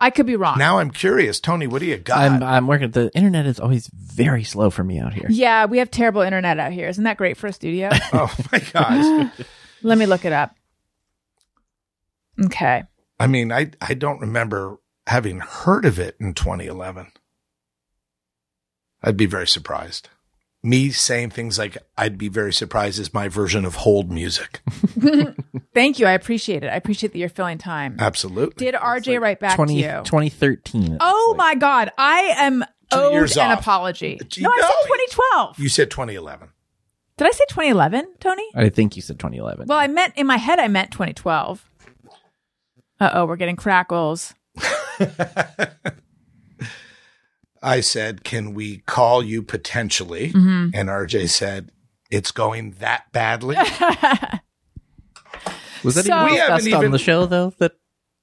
I 0.00 0.10
could 0.10 0.26
be 0.26 0.34
wrong. 0.34 0.58
now 0.58 0.78
I'm 0.78 0.90
curious. 0.90 1.38
Tony, 1.38 1.68
what 1.68 1.78
do 1.78 1.86
you 1.86 1.96
got? 1.96 2.18
I'm 2.18 2.42
I'm 2.42 2.66
working. 2.66 2.90
The 2.90 3.08
internet 3.14 3.46
is 3.46 3.60
always 3.60 3.86
very 3.94 4.42
slow 4.42 4.68
for 4.68 4.82
me 4.82 4.98
out 4.98 5.14
here. 5.14 5.26
yeah, 5.30 5.66
we 5.66 5.78
have 5.78 5.92
terrible 5.92 6.22
internet 6.22 6.58
out 6.58 6.72
here. 6.72 6.88
Isn't 6.88 7.04
that 7.04 7.16
great 7.18 7.36
for 7.36 7.46
a 7.46 7.52
studio? 7.52 7.88
oh 8.12 8.34
my 8.50 8.58
gosh. 8.72 9.30
Let 9.82 9.98
me 9.98 10.06
look 10.06 10.24
it 10.24 10.32
up. 10.32 10.56
Okay. 12.44 12.82
I 13.20 13.26
mean, 13.28 13.52
I, 13.52 13.70
I 13.80 13.94
don't 13.94 14.20
remember 14.20 14.78
having 15.06 15.38
heard 15.38 15.84
of 15.84 16.00
it 16.00 16.16
in 16.18 16.34
2011. 16.34 17.12
I'd 19.04 19.16
be 19.16 19.26
very 19.26 19.46
surprised. 19.46 20.08
Me 20.64 20.90
saying 20.90 21.30
things 21.30 21.58
like, 21.58 21.76
I'd 21.98 22.16
be 22.16 22.28
very 22.28 22.52
surprised 22.52 23.00
is 23.00 23.12
my 23.12 23.28
version 23.28 23.64
of 23.64 23.74
hold 23.76 24.10
music. 24.12 24.60
Thank 25.74 25.98
you. 25.98 26.06
I 26.06 26.12
appreciate 26.12 26.62
it. 26.62 26.68
I 26.68 26.76
appreciate 26.76 27.12
that 27.12 27.18
you're 27.18 27.28
filling 27.28 27.58
time. 27.58 27.96
Absolutely. 27.98 28.66
Did 28.66 28.76
RJ 28.76 29.20
write 29.20 29.40
back 29.40 29.56
20, 29.56 29.74
to 29.74 29.80
you? 29.80 30.02
2013. 30.04 30.98
Oh 31.00 31.34
my 31.36 31.56
God. 31.56 31.90
I 31.98 32.34
am 32.36 32.64
owed 32.92 33.12
years 33.12 33.36
an 33.36 33.50
off. 33.50 33.60
apology. 33.60 34.20
Gee, 34.28 34.42
No, 34.42 34.50
I 34.50 34.56
no, 34.60 34.62
said 34.68 34.86
2012. 34.86 35.58
You 35.58 35.68
said 35.68 35.90
2011. 35.90 36.48
Did 37.16 37.26
I 37.26 37.30
say 37.32 37.44
2011, 37.48 38.14
Tony? 38.20 38.44
I 38.54 38.68
think 38.68 38.94
you 38.94 39.02
said 39.02 39.18
2011. 39.18 39.66
Well, 39.66 39.78
I 39.78 39.88
meant 39.88 40.14
in 40.16 40.26
my 40.28 40.36
head, 40.36 40.60
I 40.60 40.68
meant 40.68 40.92
2012. 40.92 41.68
Uh 43.00 43.10
oh, 43.14 43.26
we're 43.26 43.36
getting 43.36 43.56
crackles. 43.56 44.32
I 47.62 47.80
said, 47.80 48.24
Can 48.24 48.54
we 48.54 48.78
call 48.78 49.22
you 49.22 49.42
potentially? 49.42 50.30
Mm-hmm. 50.30 50.70
And 50.74 50.88
RJ 50.88 51.28
said, 51.28 51.70
It's 52.10 52.32
going 52.32 52.72
that 52.80 53.12
badly. 53.12 53.56
was 55.84 55.94
that 55.94 56.04
so- 56.04 56.14
even 56.14 56.32
We 56.32 56.36
haven't 56.38 56.56
discussed 56.64 56.84
on 56.84 56.90
the 56.90 56.98
show 56.98 57.26
though? 57.26 57.52
That 57.58 57.72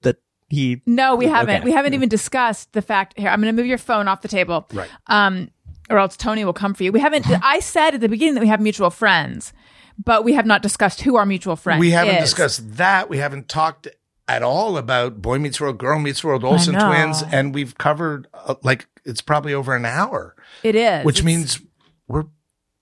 that 0.02 0.18
he 0.50 0.82
No, 0.86 1.16
we 1.16 1.26
haven't. 1.28 1.58
Okay. 1.58 1.66
We 1.66 1.72
haven't 1.72 1.94
even 1.94 2.10
discussed 2.10 2.74
the 2.74 2.82
fact. 2.82 3.18
Here, 3.18 3.30
I'm 3.30 3.42
going 3.42 3.56
to 3.56 3.62
move 3.62 3.68
your 3.68 3.78
phone 3.78 4.08
off 4.08 4.22
the 4.22 4.28
table. 4.28 4.68
right. 4.74 4.90
Um, 5.08 5.52
or 5.90 5.98
else 5.98 6.16
Tony 6.16 6.46
will 6.46 6.54
come 6.54 6.74
for 6.74 6.84
you. 6.84 6.92
We 6.92 7.00
haven't. 7.00 7.26
I 7.44 7.60
said 7.60 7.96
at 7.96 8.02
the 8.02 8.10
beginning 8.10 8.36
that 8.36 8.42
we 8.42 8.48
have 8.48 8.62
mutual 8.62 8.90
friends, 8.92 9.54
but 10.04 10.24
we 10.24 10.34
have 10.34 10.46
not 10.46 10.62
discussed 10.62 11.02
who 11.02 11.16
our 11.16 11.26
mutual 11.26 11.56
friend. 11.56 11.80
We 11.80 11.92
haven't 11.92 12.16
is. 12.16 12.26
discussed 12.26 12.76
that. 12.78 13.10
We 13.10 13.18
haven't 13.18 13.50
talked 13.50 13.88
at 14.28 14.44
all 14.44 14.78
about 14.78 15.22
Boy 15.22 15.40
Meets 15.40 15.60
World, 15.60 15.80
Girl 15.80 15.98
Meets 15.98 16.24
World, 16.24 16.44
Olsen. 16.44 16.76
Twins, 16.76 17.24
and 17.32 17.56
we've 17.56 17.76
covered 17.78 18.28
uh, 18.34 18.56
like 18.62 18.88
it's 19.10 19.22
probably 19.22 19.54
over 19.54 19.76
an 19.76 19.86
hour, 19.86 20.36
It 20.64 20.76
is, 20.76 21.04
which 21.06 21.20
It's- 21.20 21.26
means 21.26 21.62
we're 22.08 22.26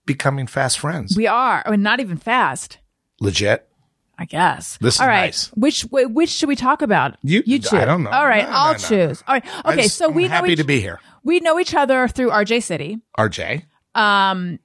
becoming 0.05 0.45
fast 0.47 0.77
friends. 0.79 1.15
we 1.17 1.25
are. 1.27 1.63
I 1.65 1.71
mean, 1.71 1.81
not 1.81 1.99
even 1.99 2.17
fast. 2.17 2.77
Legit. 3.19 3.67
I 4.19 4.25
guess. 4.25 4.77
This 4.81 4.95
is 4.95 5.01
All 5.01 5.07
right. 5.07 5.25
nice. 5.27 5.49
Which 5.55 5.81
which 5.91 6.29
should 6.29 6.49
we 6.49 6.55
talk 6.55 6.81
about? 6.81 7.17
You- 7.23 7.43
you 7.45 7.59
choose. 7.59 7.73
I 7.73 7.85
don't 7.85 8.01
know. 8.03 8.09
All 8.09 8.25
right, 8.27 8.47
No, 8.47 8.55
I'll 8.55 8.73
no, 8.73 8.79
no. 8.79 8.87
choose. 8.87 9.23
All 9.27 9.35
right. 9.35 9.45
Okay, 9.65 9.83
just- 9.83 9.97
so 9.97 10.07
I'm 10.09 10.15
we 10.15 10.23
know 10.23 10.29
happy 10.29 10.53
each, 10.53 10.57
to 10.59 10.63
be 10.63 10.81
here. 10.81 10.99
we 11.23 11.39
know 11.39 11.59
each 11.59 11.75
other 11.75 12.07
through 12.07 12.31
RJ 12.31 12.61
City. 12.63 12.97
RJ. 13.17 13.63
Um, 13.93 14.57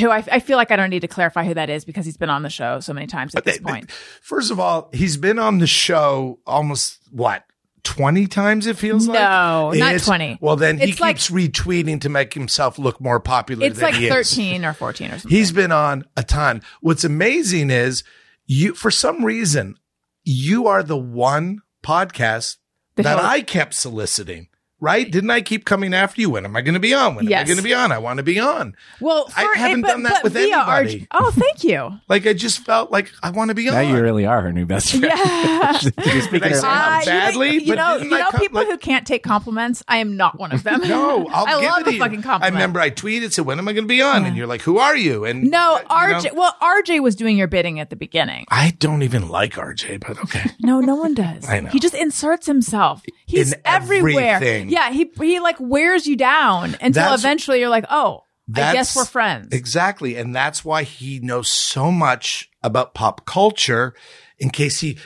who 0.00 0.10
I, 0.10 0.24
I 0.32 0.40
feel 0.40 0.56
like 0.56 0.70
I 0.70 0.76
don't 0.76 0.90
need 0.90 1.00
to 1.00 1.08
clarify 1.08 1.44
who 1.44 1.54
that 1.54 1.68
is 1.70 1.84
because 1.84 2.04
he's 2.06 2.16
been 2.16 2.30
on 2.30 2.42
the 2.42 2.50
show 2.50 2.80
so 2.80 2.92
many 2.92 3.06
times 3.06 3.34
at 3.34 3.44
this 3.44 3.58
They- 3.58 3.62
point. 3.62 3.90
First 4.22 4.50
of 4.50 4.58
all, 4.58 4.88
he's 4.92 5.16
been 5.18 5.38
on 5.38 5.58
the 5.58 5.66
show 5.66 6.38
almost 6.46 6.98
what 7.10 7.44
twenty 7.86 8.26
times. 8.26 8.66
It 8.66 8.76
feels 8.76 9.06
like 9.06 9.18
No, 9.20 9.70
not 9.74 9.94
It's- 9.94 10.04
20. 10.04 10.38
Well, 10.40 10.56
then 10.56 10.78
he 10.78 10.90
It's 10.90 11.00
like- 11.00 11.16
keeps 11.16 11.30
retweeting 11.30 12.00
to 12.02 12.08
make 12.08 12.34
himself 12.34 12.78
look 12.78 13.00
more 13.00 13.20
popular. 13.20 13.64
It's 13.66 13.76
than 13.78 13.86
like 13.90 13.94
he 13.94 14.06
is. 14.08 14.12
thirteen 14.12 14.64
or 14.64 14.72
fourteen 14.74 15.08
or 15.12 15.18
something. 15.18 15.30
He's 15.30 15.52
been 15.52 15.72
on 15.72 16.04
a 16.16 16.22
ton. 16.22 16.62
What's 16.80 17.04
amazing 17.04 17.70
is 17.70 18.02
you, 18.46 18.74
for 18.74 18.90
some 18.90 19.24
reason, 19.24 19.76
you 20.24 20.66
are 20.66 20.82
the 20.82 20.96
one 20.96 21.60
podcast 21.82 22.56
The 22.96 23.04
that 23.04 23.18
host. 23.18 23.28
I 23.28 23.40
kept 23.42 23.74
soliciting. 23.74 24.48
Right? 24.78 25.10
Didn't 25.10 25.30
I 25.30 25.40
keep 25.40 25.64
coming 25.64 25.94
after 25.94 26.20
you? 26.20 26.28
When 26.28 26.44
am 26.44 26.54
I 26.54 26.60
going 26.60 26.74
to 26.74 26.80
be 26.80 26.92
on? 26.92 27.14
When 27.14 27.24
am 27.24 27.28
I 27.28 27.30
Yes. 27.30 27.46
going 27.46 27.56
to 27.56 27.62
be 27.62 27.72
on? 27.72 27.92
I 27.92 27.98
want 27.98 28.18
to 28.18 28.22
be 28.22 28.38
on. 28.38 28.76
well, 29.00 29.26
I 29.34 29.50
haven't 29.56 29.80
but- 29.80 29.88
done 29.88 30.02
that 30.02 30.22
with 30.22 30.34
via 30.34 30.42
anybody. 30.54 31.00
RJ 31.00 31.06
Oh, 31.12 31.30
thank 31.30 31.64
you. 31.64 31.98
Like 32.08 32.26
I 32.26 32.34
just 32.34 32.58
felt 32.64 32.90
like 32.92 33.10
I 33.22 33.30
want 33.30 33.48
to 33.48 33.54
be 33.54 33.64
now 33.70 33.78
on. 33.78 33.88
you 33.88 34.00
really 34.00 34.26
are 34.26 34.42
her 34.42 34.52
new 34.52 34.66
best 34.66 34.90
friend. 34.90 35.04
Yeah. 35.04 35.72
You're 36.12 36.22
speaking 36.22 36.40
Did 36.40 36.42
I 36.42 36.48
her 36.50 36.54
say 36.60 36.66
language. 36.68 36.68
how 36.68 36.96
Uh, 36.96 36.98
know- 36.98 37.04
badly? 37.06 37.50
you 37.54 37.66
But 37.68 37.74
know, 37.76 37.96
you 37.96 38.10
know, 38.10 38.26
come- 38.30 38.40
people 38.40 38.58
like- 38.60 38.68
who 38.68 38.76
can't 38.78 39.06
take 39.06 39.22
compliments. 39.22 39.82
I 39.88 39.96
am 39.98 40.16
not 40.18 40.38
one 40.38 40.52
of 40.52 40.62
them. 40.62 40.80
No, 40.82 41.26
I'll 41.28 41.46
I 41.56 41.60
give 41.60 41.70
love 41.70 41.80
it 41.80 41.86
a 41.88 41.92
you. 41.94 41.98
fucking 41.98 42.22
compliment. 42.22 42.44
I 42.44 42.48
remember 42.54 42.78
I 42.80 42.90
tweeted, 42.90 43.32
said, 43.32 43.46
"When 43.46 43.58
am 43.58 43.66
I 43.68 43.72
going 43.72 43.84
to 43.84 43.88
be 43.88 44.02
on?" 44.02 44.24
And 44.26 44.36
you're 44.36 44.46
like, 44.46 44.60
"Who 44.62 44.76
are 44.78 44.94
you?" 44.96 45.24
And 45.24 45.50
No, 45.50 45.76
uh, 45.88 46.06
you 46.06 46.12
know, 46.12 46.18
RJ. 46.20 46.34
Well, 46.34 46.54
RJ 46.60 47.00
was 47.00 47.16
doing 47.16 47.38
your 47.38 47.46
bidding 47.48 47.80
at 47.80 47.88
the 47.88 47.96
beginning. 47.96 48.44
I 48.50 48.74
don't 48.78 49.02
even 49.02 49.28
like 49.28 49.54
RJ, 49.54 50.00
but 50.06 50.18
okay. 50.24 50.50
No, 50.60 50.80
no 50.80 50.96
one 50.96 51.14
does. 51.14 51.48
I 51.48 51.60
know. 51.60 51.70
He 51.70 51.80
just 51.80 51.94
inserts 51.94 52.46
himself. 52.46 53.02
He's 53.24 53.52
In 53.54 53.60
everywhere. 53.64 54.36
everything. 54.36 54.66
Yeah, 54.68 54.75
he 54.92 55.10
he 55.20 55.40
like 55.40 55.56
wears 55.60 56.06
you 56.06 56.16
down 56.16 56.74
until 56.80 56.92
That's- 56.92 57.20
eventually 57.20 57.60
you're 57.60 57.68
like, 57.68 57.86
oh, 57.90 58.22
I 58.54 58.72
guess 58.72 58.94
we're 58.94 59.04
friends. 59.04 59.48
Exactly. 59.52 60.16
And 60.16 60.34
that's 60.34 60.64
why 60.64 60.84
he 60.84 61.18
knows 61.20 61.50
so 61.50 61.90
much 61.90 62.48
about 62.62 62.94
pop 62.94 63.26
culture 63.26 63.94
in 64.38 64.50
case 64.50 64.80
he 64.80 64.98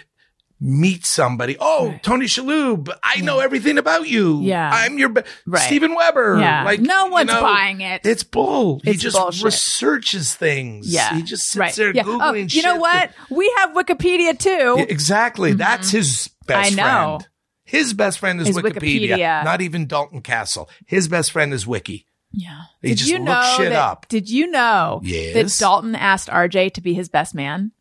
meets 0.62 1.08
somebody. 1.08 1.56
Oh, 1.58 1.98
Tony 2.02 2.26
Shalhoub, 2.26 2.90
I 3.02 3.22
know 3.22 3.38
everything 3.38 3.78
about 3.78 4.06
you. 4.08 4.42
Yeah. 4.42 4.70
I'm 4.70 4.98
your 4.98 5.08
be- 5.08 5.22
Right. 5.46 5.62
Steven 5.62 5.94
Weber. 5.94 6.36
Yeah. 6.38 6.64
Like 6.64 6.80
No 6.80 7.06
you 7.06 7.12
one's 7.12 7.28
know, 7.28 7.40
buying 7.40 7.80
it. 7.80 8.02
It's 8.04 8.22
bull. 8.24 8.82
he 8.84 8.90
It's 8.90 9.00
just 9.02 9.16
bullshit. 9.16 9.44
researches 9.46 10.34
things. 10.34 10.86
yeah, 10.92 11.14
He 11.16 11.22
just 11.22 11.44
sits 11.44 11.56
right. 11.56 11.74
there 11.74 11.94
yeah. 11.94 12.02
googling 12.02 12.20
Oh, 12.22 12.34
you 12.34 12.48
shit 12.50 12.64
know 12.64 12.74
that- 12.74 13.14
what? 13.30 13.38
We 13.38 13.50
have 13.56 13.70
Wikipedia 13.70 14.38
too. 14.38 14.74
Yeah, 14.80 14.84
exactly. 14.86 15.54
That's 15.54 15.90
his 15.90 16.28
best 16.46 16.72
Mm-hmm. 16.72 16.80
I 16.80 16.82
know. 16.82 17.18
friend. 17.20 17.28
His 17.70 17.94
best 17.94 18.18
friend 18.18 18.40
is, 18.40 18.48
Is 18.48 18.56
Wikipedia, 18.56 19.10
Wikipedia. 19.16 19.44
not 19.44 19.60
even 19.62 19.86
Dalton 19.86 20.20
Castle. 20.22 20.68
His 20.86 21.08
best 21.08 21.30
friend 21.32 21.52
is 21.54 21.66
Wiki. 21.66 22.06
Yeah. 22.32 22.62
He 22.82 22.94
just 22.94 23.12
know 23.20 23.54
shit 23.56 23.70
that, 23.70 23.78
up. 23.78 24.06
Did 24.08 24.28
you 24.30 24.48
know 24.48 25.00
Yes. 25.04 25.34
that 25.34 25.62
Dalton 25.64 25.94
asked 25.94 26.28
RJ 26.28 26.74
to 26.74 26.80
be 26.80 26.94
his 26.94 27.08
best 27.08 27.34
man 27.34 27.72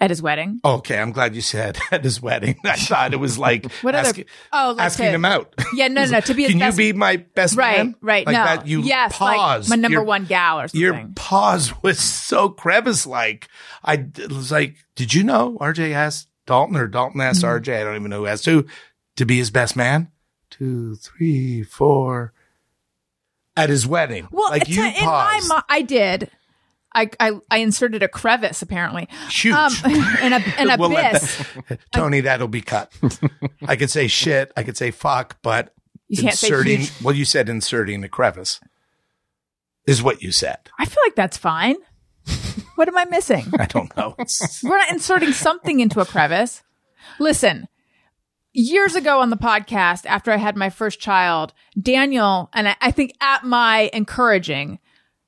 at 0.00 0.10
his 0.10 0.22
wedding? 0.22 0.60
Okay, 0.64 0.96
I'm 0.98 1.10
glad 1.10 1.34
you 1.34 1.40
said 1.40 1.76
at 1.90 2.04
his 2.04 2.22
wedding. 2.22 2.56
I 2.64 2.76
thought 2.76 3.12
it 3.12 3.16
was 3.18 3.36
like 3.38 3.70
What 3.82 3.94
other- 3.96 4.08
asking, 4.08 4.24
oh, 4.52 4.74
like 4.76 4.86
asking 4.86 5.06
to- 5.06 5.10
him 5.12 5.24
out. 5.24 5.54
Yeah, 5.74 5.88
no, 5.88 6.04
no, 6.04 6.10
no. 6.10 6.20
To 6.20 6.34
be 6.34 6.42
his 6.44 6.52
Can 6.52 6.60
best 6.60 6.78
you 6.78 6.92
be 6.92 6.98
my 6.98 7.16
best 7.16 7.56
right, 7.56 7.78
man? 7.78 7.94
right. 8.00 8.24
Like 8.26 8.34
no, 8.34 8.44
that 8.44 8.66
you 8.68 8.82
yes, 8.82 9.12
paused. 9.16 9.68
like 9.70 9.76
my 9.76 9.80
number 9.80 9.94
Your- 9.96 10.04
one 10.04 10.24
gal 10.24 10.60
or 10.60 10.68
something. 10.68 10.80
Your 10.80 11.08
pause 11.16 11.72
was 11.82 11.98
so 11.98 12.48
crevice 12.48 13.06
like. 13.06 13.48
I 13.84 13.94
it 13.94 14.30
was 14.32 14.52
like, 14.52 14.76
did 14.94 15.12
you 15.14 15.24
know 15.24 15.56
RJ 15.60 15.92
asked 15.94 16.28
Dalton 16.46 16.76
or 16.76 16.86
Dalton 16.86 17.20
asked 17.20 17.42
Mm-hmm. 17.42 17.68
RJ? 17.70 17.80
I 17.80 17.84
don't 17.84 17.96
even 17.96 18.10
know 18.10 18.20
who 18.20 18.26
asked 18.26 18.44
who 18.46 18.66
to 19.18 19.26
be 19.26 19.36
his 19.38 19.50
best 19.50 19.76
man. 19.76 20.10
Two, 20.50 20.96
three, 20.96 21.62
four. 21.62 22.32
At 23.56 23.70
his 23.70 23.86
wedding, 23.88 24.28
well, 24.30 24.50
like 24.50 24.68
you 24.68 24.80
a- 24.82 24.86
in 24.86 24.92
my 25.04 25.40
paused. 25.40 25.48
mi- 25.48 25.56
I 25.68 25.82
did. 25.82 26.30
I, 26.94 27.10
I 27.18 27.32
I 27.50 27.58
inserted 27.58 28.04
a 28.04 28.08
crevice 28.08 28.62
apparently. 28.62 29.08
Huge. 29.30 29.52
Um, 29.54 29.72
an, 29.84 30.32
ab- 30.32 30.42
an 30.58 30.78
We'll 30.78 30.90
that- 30.90 31.78
Tony, 31.92 32.20
that'll 32.20 32.46
be 32.46 32.60
cut. 32.62 32.92
I 33.66 33.74
could 33.74 33.90
say 33.90 34.06
shit. 34.06 34.52
I 34.56 34.62
could 34.62 34.76
say 34.76 34.92
fuck, 34.92 35.38
but 35.42 35.74
You 36.06 36.22
can't 36.22 36.34
say 36.36 36.46
inserting. 36.46 36.78
huge. 36.82 36.92
well, 37.02 37.14
you 37.16 37.24
said 37.24 37.48
inserting 37.48 38.00
the 38.00 38.08
crevice 38.08 38.60
is 39.88 40.04
what 40.04 40.22
you 40.22 40.30
said. 40.30 40.58
I 40.78 40.84
feel 40.84 41.02
like 41.04 41.16
that's 41.16 41.36
fine. 41.36 41.76
What 42.76 42.86
am 42.86 42.96
I 42.96 43.06
missing? 43.06 43.44
I 43.58 43.66
don't 43.66 43.94
know. 43.96 44.14
We're 44.62 44.78
not 44.78 44.92
inserting 44.92 45.32
something 45.32 45.80
into 45.80 45.98
a 46.00 46.04
crevice. 46.06 46.62
Listen, 47.18 47.66
years 48.58 48.94
ago 48.94 49.20
on 49.20 49.30
the 49.30 49.36
podcast, 49.36 50.04
after 50.06 50.30
I 50.32 50.36
had 50.36 50.56
my 50.56 50.70
first 50.70 51.00
child, 51.00 51.52
Daniel, 51.80 52.50
and 52.52 52.68
I, 52.68 52.76
I 52.80 52.90
think 52.90 53.12
at 53.20 53.44
my 53.44 53.90
encouraging, 53.92 54.78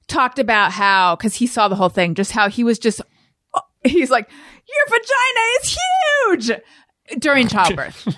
talked 0.09 0.39
about 0.39 0.73
how, 0.73 1.17
because 1.17 1.35
he 1.37 1.47
saw 1.47 1.69
the 1.69 1.77
whole 1.77 1.89
thing, 1.89 2.15
just 2.15 2.33
how 2.33 2.49
he 2.49 2.65
was 2.65 2.79
just, 2.79 3.01
he's 3.85 4.11
like, 4.11 4.29
your 4.31 4.87
vagina 4.89 5.41
is 5.63 5.79
huge 5.79 7.21
during 7.21 7.47
childbirth. 7.49 8.17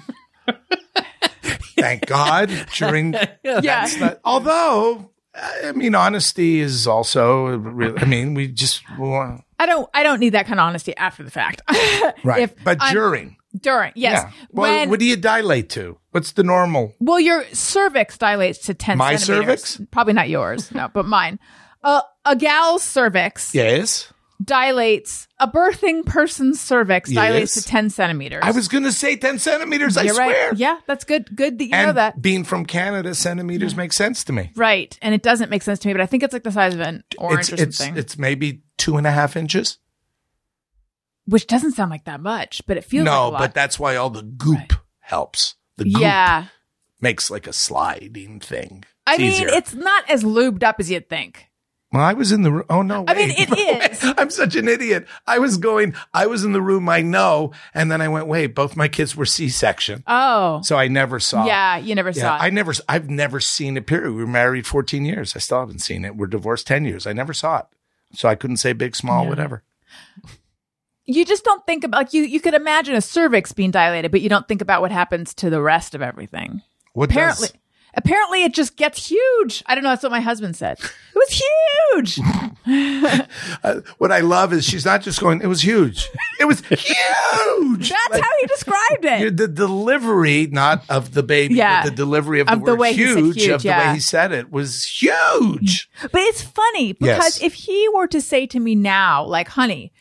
Thank 1.76 2.06
God. 2.06 2.50
During 2.74 3.12
yeah. 3.44 3.60
that's 3.60 3.98
not, 3.98 4.20
although 4.24 5.10
I 5.34 5.72
mean, 5.72 5.94
honesty 5.94 6.60
is 6.60 6.86
also. 6.86 7.46
Real, 7.46 7.94
I 7.98 8.04
mean, 8.04 8.34
we 8.34 8.48
just 8.48 8.82
want 8.98 9.44
I 9.58 9.66
don't, 9.66 9.88
I 9.94 10.02
don't 10.02 10.20
need 10.20 10.30
that 10.30 10.46
kind 10.46 10.60
of 10.60 10.64
honesty 10.64 10.96
after 10.96 11.22
the 11.22 11.30
fact. 11.30 11.62
right, 12.24 12.42
If 12.42 12.64
but 12.64 12.80
I'm- 12.80 12.92
during. 12.92 13.36
During, 13.60 13.92
yes. 13.94 14.22
Yeah. 14.24 14.30
Well, 14.50 14.70
when, 14.72 14.90
what 14.90 14.98
do 14.98 15.04
you 15.04 15.16
dilate 15.16 15.68
to? 15.70 15.98
What's 16.10 16.32
the 16.32 16.42
normal? 16.42 16.94
Well, 17.00 17.20
your 17.20 17.44
cervix 17.52 18.18
dilates 18.18 18.58
to 18.66 18.74
10 18.74 18.98
My 18.98 19.16
centimeters. 19.16 19.62
cervix? 19.64 19.90
Probably 19.90 20.12
not 20.14 20.28
yours, 20.28 20.70
no, 20.72 20.88
but 20.92 21.06
mine. 21.06 21.38
Uh, 21.84 22.02
a 22.24 22.36
gal's 22.36 22.82
cervix 22.82 23.54
Yes. 23.54 24.12
dilates, 24.42 25.28
a 25.38 25.48
birthing 25.48 26.04
person's 26.04 26.60
cervix 26.60 27.10
dilates 27.10 27.56
Yes. 27.56 27.64
to 27.64 27.70
10 27.70 27.90
centimeters. 27.90 28.40
I 28.42 28.50
was 28.50 28.68
going 28.68 28.84
to 28.84 28.92
say 28.92 29.16
10 29.16 29.38
centimeters. 29.38 29.96
I 29.96 30.02
You're 30.02 30.14
swear. 30.14 30.48
right. 30.50 30.58
Yeah, 30.58 30.78
that's 30.86 31.04
good. 31.04 31.34
Good 31.34 31.58
that 31.58 31.64
you 31.64 31.70
and 31.74 31.86
know 31.88 31.92
that. 31.94 32.20
being 32.20 32.44
from 32.44 32.66
Canada, 32.66 33.14
centimeters 33.14 33.74
make 33.76 33.92
sense 33.92 34.24
to 34.24 34.32
me. 34.32 34.50
Right. 34.56 34.96
And 35.02 35.14
it 35.14 35.22
doesn't 35.22 35.50
make 35.50 35.62
sense 35.62 35.78
to 35.80 35.88
me, 35.88 35.94
but 35.94 36.00
I 36.00 36.06
think 36.06 36.22
it's 36.22 36.32
like 36.32 36.42
the 36.44 36.52
size 36.52 36.74
of 36.74 36.80
an 36.80 37.04
orange 37.18 37.50
It's 37.52 37.60
or 37.60 37.64
it's 37.64 37.76
something, 37.78 37.96
it's 37.96 38.18
maybe 38.18 38.62
two 38.78 38.96
and 38.96 39.06
a 39.06 39.10
half 39.12 39.36
inches. 39.36 39.78
Which 41.26 41.46
doesn't 41.46 41.72
sound 41.72 41.90
like 41.90 42.04
that 42.04 42.20
much, 42.20 42.62
but 42.66 42.76
it 42.76 42.84
feels 42.84 43.06
like 43.06 43.12
a 43.12 43.16
no, 43.16 43.28
lot. 43.30 43.38
but 43.38 43.54
that's 43.54 43.78
why 43.78 43.96
all 43.96 44.10
the 44.10 44.22
goop 44.22 44.58
Right. 44.58 44.72
helps. 45.00 45.54
The 45.76 45.84
goop 45.84 46.00
yeah. 46.02 46.46
makes 47.00 47.30
like 47.30 47.46
a 47.46 47.52
sliding 47.52 48.40
thing. 48.40 48.84
I 49.06 49.18
mean, 49.18 49.32
easier. 49.32 49.48
it's 49.48 49.74
not 49.74 50.08
as 50.10 50.22
lubed 50.22 50.62
up 50.62 50.76
as 50.78 50.90
you'd 50.90 51.08
think. 51.08 51.48
Well, 51.92 52.02
I 52.02 52.14
was 52.14 52.32
in 52.32 52.40
the 52.40 52.50
room. 52.50 52.64
Oh 52.70 52.80
no! 52.80 53.04
I 53.06 53.12
mean, 53.12 53.28
wait. 53.28 53.50
it 53.50 53.92
is. 54.02 54.14
I'm 54.16 54.30
such 54.30 54.56
an 54.56 54.66
idiot. 54.66 55.06
I 55.26 55.38
was 55.40 55.58
going. 55.58 55.94
I 56.14 56.26
was 56.26 56.42
in 56.42 56.52
the 56.52 56.62
room. 56.62 56.88
I 56.88 57.02
know, 57.02 57.52
and 57.74 57.92
then 57.92 58.00
I 58.00 58.08
went. 58.08 58.28
Wait, 58.28 58.54
both 58.54 58.76
my 58.76 58.88
kids 58.88 59.14
were 59.14 59.26
C-section, 59.26 60.02
Oh. 60.06 60.62
so 60.62 60.76
I 60.78 60.88
never 60.88 61.20
saw. 61.20 61.44
Yeah, 61.44 61.76
you 61.76 61.94
never 61.94 62.08
Yeah, 62.08 62.22
saw 62.22 62.36
it. 62.36 62.42
I 62.44 62.48
never. 62.48 62.72
I've 62.88 63.10
never 63.10 63.40
seen 63.40 63.76
a 63.76 63.82
period. 63.82 64.12
We 64.14 64.22
were 64.22 64.26
married 64.26 64.66
14 64.66 65.04
years. 65.04 65.36
I 65.36 65.38
still 65.40 65.60
haven't 65.60 65.80
seen 65.80 66.06
it. 66.06 66.16
We're 66.16 66.28
divorced 66.28 66.66
10 66.66 66.86
years. 66.86 67.06
I 67.06 67.12
never 67.12 67.34
saw 67.34 67.58
it, 67.58 67.66
so 68.14 68.26
I 68.26 68.36
couldn't 68.36 68.56
say 68.56 68.72
big, 68.72 68.96
small, 68.96 69.24
Yeah. 69.24 69.28
whatever. 69.28 69.62
You 71.06 71.24
just 71.24 71.44
don't 71.44 71.64
think 71.66 71.84
about 71.84 71.98
like 71.98 72.12
you 72.14 72.22
you 72.22 72.40
could 72.40 72.54
imagine 72.54 72.94
a 72.94 73.00
cervix 73.00 73.52
being 73.52 73.70
dilated, 73.70 74.10
but 74.10 74.20
you 74.20 74.28
don't 74.28 74.46
think 74.48 74.62
about 74.62 74.80
what 74.80 74.92
happens 74.92 75.34
to 75.34 75.50
the 75.50 75.60
rest 75.62 75.94
of 75.94 76.02
everything. 76.02 76.62
What 76.94 77.10
Apparently 77.10 77.48
does? 77.48 77.56
apparently 77.94 78.42
it 78.44 78.54
just 78.54 78.76
gets 78.76 79.06
huge. 79.08 79.62
I 79.66 79.74
don't 79.74 79.84
know, 79.84 79.90
that's 79.90 80.02
what 80.02 80.12
my 80.12 80.20
husband 80.20 80.56
said. 80.56 80.78
It 80.80 81.14
was 81.14 81.42
huge. 81.42 82.18
Uh, 83.64 83.80
what 83.98 84.12
I 84.12 84.20
love 84.20 84.52
is 84.52 84.64
she's 84.64 84.84
not 84.84 85.02
just 85.02 85.20
going. 85.20 85.40
It 85.42 85.46
was 85.48 85.60
huge. 85.62 86.08
It 86.38 86.44
was 86.44 86.60
huge. 86.60 87.88
That's 87.90 88.18
how 88.20 88.30
he 88.40 88.46
described 88.46 89.04
it. 89.04 89.36
the 89.36 89.48
delivery, 89.48 90.46
not 90.46 90.84
of 90.88 91.12
the 91.12 91.22
baby, 91.24 91.54
Yeah. 91.54 91.82
but 91.82 91.90
the 91.90 91.96
delivery 91.96 92.38
of 92.40 92.46
the, 92.46 92.52
Of 92.52 92.64
the 92.64 92.72
word 92.72 92.78
way 92.80 92.92
huge, 92.92 93.36
huge, 93.36 93.48
of 93.48 93.62
the 93.62 93.68
way 93.70 93.94
he 93.94 94.00
said 94.00 94.30
it 94.32 94.50
was 94.52 94.84
huge. 94.84 95.88
But 96.02 96.20
it's 96.22 96.42
funny 96.42 96.92
because 96.92 97.40
Yes. 97.40 97.42
if 97.42 97.54
he 97.54 97.88
were 97.92 98.06
to 98.08 98.20
say 98.20 98.46
to 98.46 98.60
me 98.60 98.74
now, 98.76 99.24
like, 99.24 99.48
honey, 99.48 99.92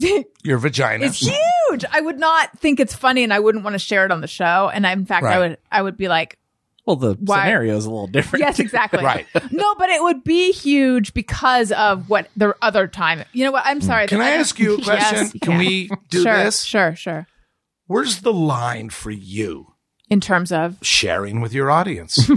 Your 0.42 0.58
vagina. 0.58 1.06
it's 1.06 1.18
huge, 1.18 1.84
I 1.90 2.00
would 2.00 2.18
not 2.18 2.58
think 2.58 2.80
it's 2.80 2.94
funny 2.94 3.22
and 3.24 3.32
I 3.32 3.38
wouldn't 3.40 3.64
want 3.64 3.74
to 3.74 3.78
share 3.78 4.04
it 4.04 4.10
on 4.12 4.20
the 4.20 4.26
show. 4.26 4.70
And 4.72 4.86
I, 4.86 4.92
in 4.92 5.04
fact, 5.06 5.24
I 5.26 5.38
would 5.38 5.58
I 5.70 5.82
would 5.82 5.96
be 5.96 6.08
like, 6.08 6.38
Well, 6.86 6.96
the 6.96 7.14
Why- 7.20 7.44
scenario 7.44 7.76
is 7.76 7.84
a 7.84 7.90
little 7.90 8.06
different. 8.06 8.40
Yes, 8.44 8.58
exactly. 8.58 9.02
Right. 9.04 9.26
No, 9.50 9.74
but 9.76 9.90
it 9.90 10.02
would 10.02 10.24
be 10.24 10.52
huge 10.52 11.12
because 11.14 11.70
of 11.72 12.08
what 12.08 12.28
the 12.36 12.54
other 12.62 12.86
time. 12.88 13.24
You 13.32 13.44
know 13.44 13.52
what? 13.52 13.62
I'm 13.66 13.80
sorry. 13.80 14.06
Can 14.06 14.20
I 14.20 14.30
ask 14.30 14.58
you 14.58 14.78
a 14.78 14.82
question? 14.82 15.18
Yes, 15.18 15.34
you 15.34 15.40
can, 15.40 15.58
we 15.58 15.90
do 16.08 16.22
sure, 16.22 16.36
this? 16.44 16.62
Sure, 16.62 16.96
sure. 16.96 17.26
Where's 17.86 18.20
the 18.20 18.32
line 18.32 18.88
for 18.90 19.10
you 19.10 19.74
In 20.08 20.20
terms 20.20 20.50
of, 20.52 20.78
sharing 20.82 21.40
with 21.40 21.52
your 21.52 21.70
audience? 21.70 22.30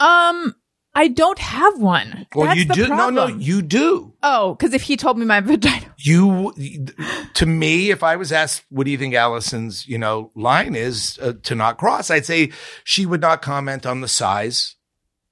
um, 0.00 0.54
I 1.00 1.06
don't 1.06 1.38
have 1.38 1.78
one. 1.80 2.26
well, 2.34 2.46
That's 2.46 2.58
you 2.58 2.64
do. 2.64 2.86
Problem. 2.86 3.14
No, 3.14 3.26
no, 3.28 3.36
you 3.36 3.62
do. 3.62 4.14
Oh, 4.22 4.54
because 4.56 4.74
if 4.74 4.82
he 4.82 4.96
told 4.96 5.16
me 5.16 5.24
my 5.24 5.40
vagina, 5.50 5.94
You, 5.96 6.52
to 7.34 7.46
me, 7.46 7.90
if 7.90 8.02
I 8.02 8.16
was 8.16 8.32
asked, 8.32 8.64
what 8.68 8.84
do 8.84 8.90
you 8.90 8.98
think 8.98 9.14
Allison's, 9.14 9.86
you 9.86 9.96
know, 9.96 10.32
line 10.34 10.74
is 10.74 11.16
uh, 11.22 11.34
to 11.44 11.54
not 11.54 11.78
cross? 11.78 12.10
I'd 12.10 12.26
say 12.26 12.50
she 12.82 13.06
would 13.06 13.20
not 13.20 13.42
comment 13.42 13.86
on 13.86 14.00
the 14.00 14.08
size 14.08 14.74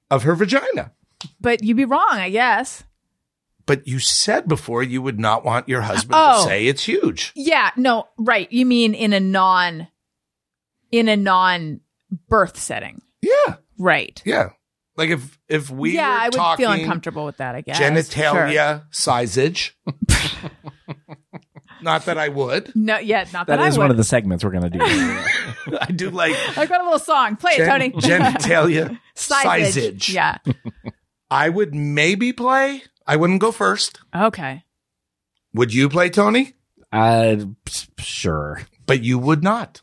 of 0.08 0.22
her 0.22 0.36
vagina. 0.36 0.92
but 1.40 1.64
you'd 1.64 1.76
be 1.76 1.84
wrong, 1.84 2.06
I 2.12 2.30
guess. 2.30 2.84
But 3.66 3.88
you 3.88 3.98
said 3.98 4.46
before 4.46 4.84
you 4.84 5.02
would 5.02 5.18
not 5.18 5.44
want 5.44 5.68
your 5.68 5.80
husband 5.80 6.14
Oh. 6.16 6.44
to 6.44 6.48
say 6.48 6.66
it's 6.68 6.84
huge. 6.84 7.32
Yeah, 7.34 7.70
no, 7.76 8.06
right. 8.16 8.46
You 8.52 8.64
mean 8.66 8.94
in 8.94 9.12
a 9.12 9.18
non, 9.18 9.88
in 10.92 11.08
a 11.08 11.16
non 11.16 11.80
birth 12.28 12.56
setting, 12.60 13.02
Yeah, 13.20 13.56
right? 13.76 14.22
yeah. 14.24 14.50
Like 14.96 15.10
if 15.10 15.38
if 15.48 15.70
we 15.70 15.94
yeah, 15.94 16.08
were 16.08 16.20
I 16.20 16.24
would 16.26 16.32
talking 16.34 16.64
feel 16.64 16.72
uncomfortable 16.72 17.24
with 17.26 17.36
that. 17.38 17.54
I 17.54 17.60
guess 17.60 17.78
genitalia 17.78 18.84
sizage. 18.90 19.72
not 21.82 22.06
that 22.06 22.18
I 22.18 22.28
would. 22.28 22.66
Sure. 22.66 22.72
No, 22.74 22.98
yeah, 22.98 23.26
not 23.32 23.46
that, 23.46 23.56
That 23.56 23.60
I 23.60 23.68
would. 23.70 23.78
one 23.78 23.90
of 23.90 23.96
the 23.96 24.04
segments 24.04 24.44
we're 24.44 24.50
going 24.50 24.70
to 24.70 24.78
do. 24.78 24.80
I 25.80 25.86
do 25.94 26.10
like 26.10 26.34
I've 26.58 26.68
got 26.68 26.80
a 26.80 26.84
little 26.84 26.98
song. 26.98 27.36
Play 27.36 27.52
it, 27.58 27.66
Tony. 27.66 27.90
genitalia 27.90 28.98
Sizage. 29.14 29.72
sizage. 29.72 30.12
Yeah. 30.12 30.38
I 31.30 31.48
would 31.48 31.74
maybe 31.74 32.32
play. 32.32 32.82
I 33.06 33.16
wouldn't 33.16 33.40
go 33.40 33.52
first. 33.52 34.00
Okay. 34.14 34.64
Would 35.54 35.74
you 35.74 35.88
play 35.88 36.10
Tony? 36.10 36.54
uh, 36.92 37.36
s- 37.66 37.88
sure. 37.98 38.62
But 38.86 39.02
you 39.02 39.18
would 39.18 39.42
not. 39.42 39.82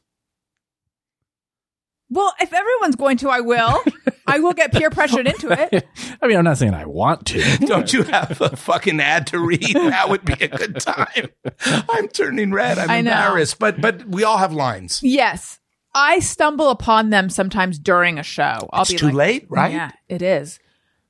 Well, 2.13 2.31
if 2.39 2.53
everyone's 2.53 2.95
going 2.95 3.17
to, 3.17 3.29
I 3.29 3.39
will. 3.41 3.81
I 4.27 4.39
will 4.39 4.53
get 4.53 4.71
peer 4.71 4.89
pressured 4.91 5.27
into 5.27 5.51
it. 5.51 5.85
I 6.21 6.27
mean, 6.27 6.37
I'm 6.37 6.43
not 6.43 6.59
saying 6.59 6.73
I 6.75 6.85
want 6.85 7.25
to. 7.27 7.57
Don't 7.65 7.91
you 7.91 8.03
have 8.03 8.39
a 8.39 8.55
fucking 8.55 8.99
ad 8.99 9.27
to 9.27 9.39
read? 9.39 9.73
That 9.73 10.09
would 10.09 10.23
be 10.23 10.33
a 10.33 10.47
good 10.47 10.79
time. 10.79 11.29
I'm 11.89 12.07
turning 12.09 12.51
red. 12.51 12.77
I'm 12.77 12.89
I 12.89 13.01
know. 13.01 13.11
embarrassed. 13.11 13.57
But 13.57 13.81
but 13.81 14.05
we 14.07 14.23
all 14.23 14.37
have 14.37 14.53
lines. 14.53 15.01
Yes. 15.01 15.59
I 15.95 16.19
stumble 16.19 16.69
upon 16.69 17.09
them 17.09 17.29
sometimes 17.29 17.79
during 17.79 18.17
a 18.19 18.23
show. 18.23 18.69
I'll 18.71 18.83
It's 18.83 18.91
be 18.91 18.97
too 18.97 19.07
like, 19.07 19.15
late, 19.15 19.45
right? 19.49 19.71
Yeah, 19.73 19.91
it 20.07 20.21
is. 20.21 20.59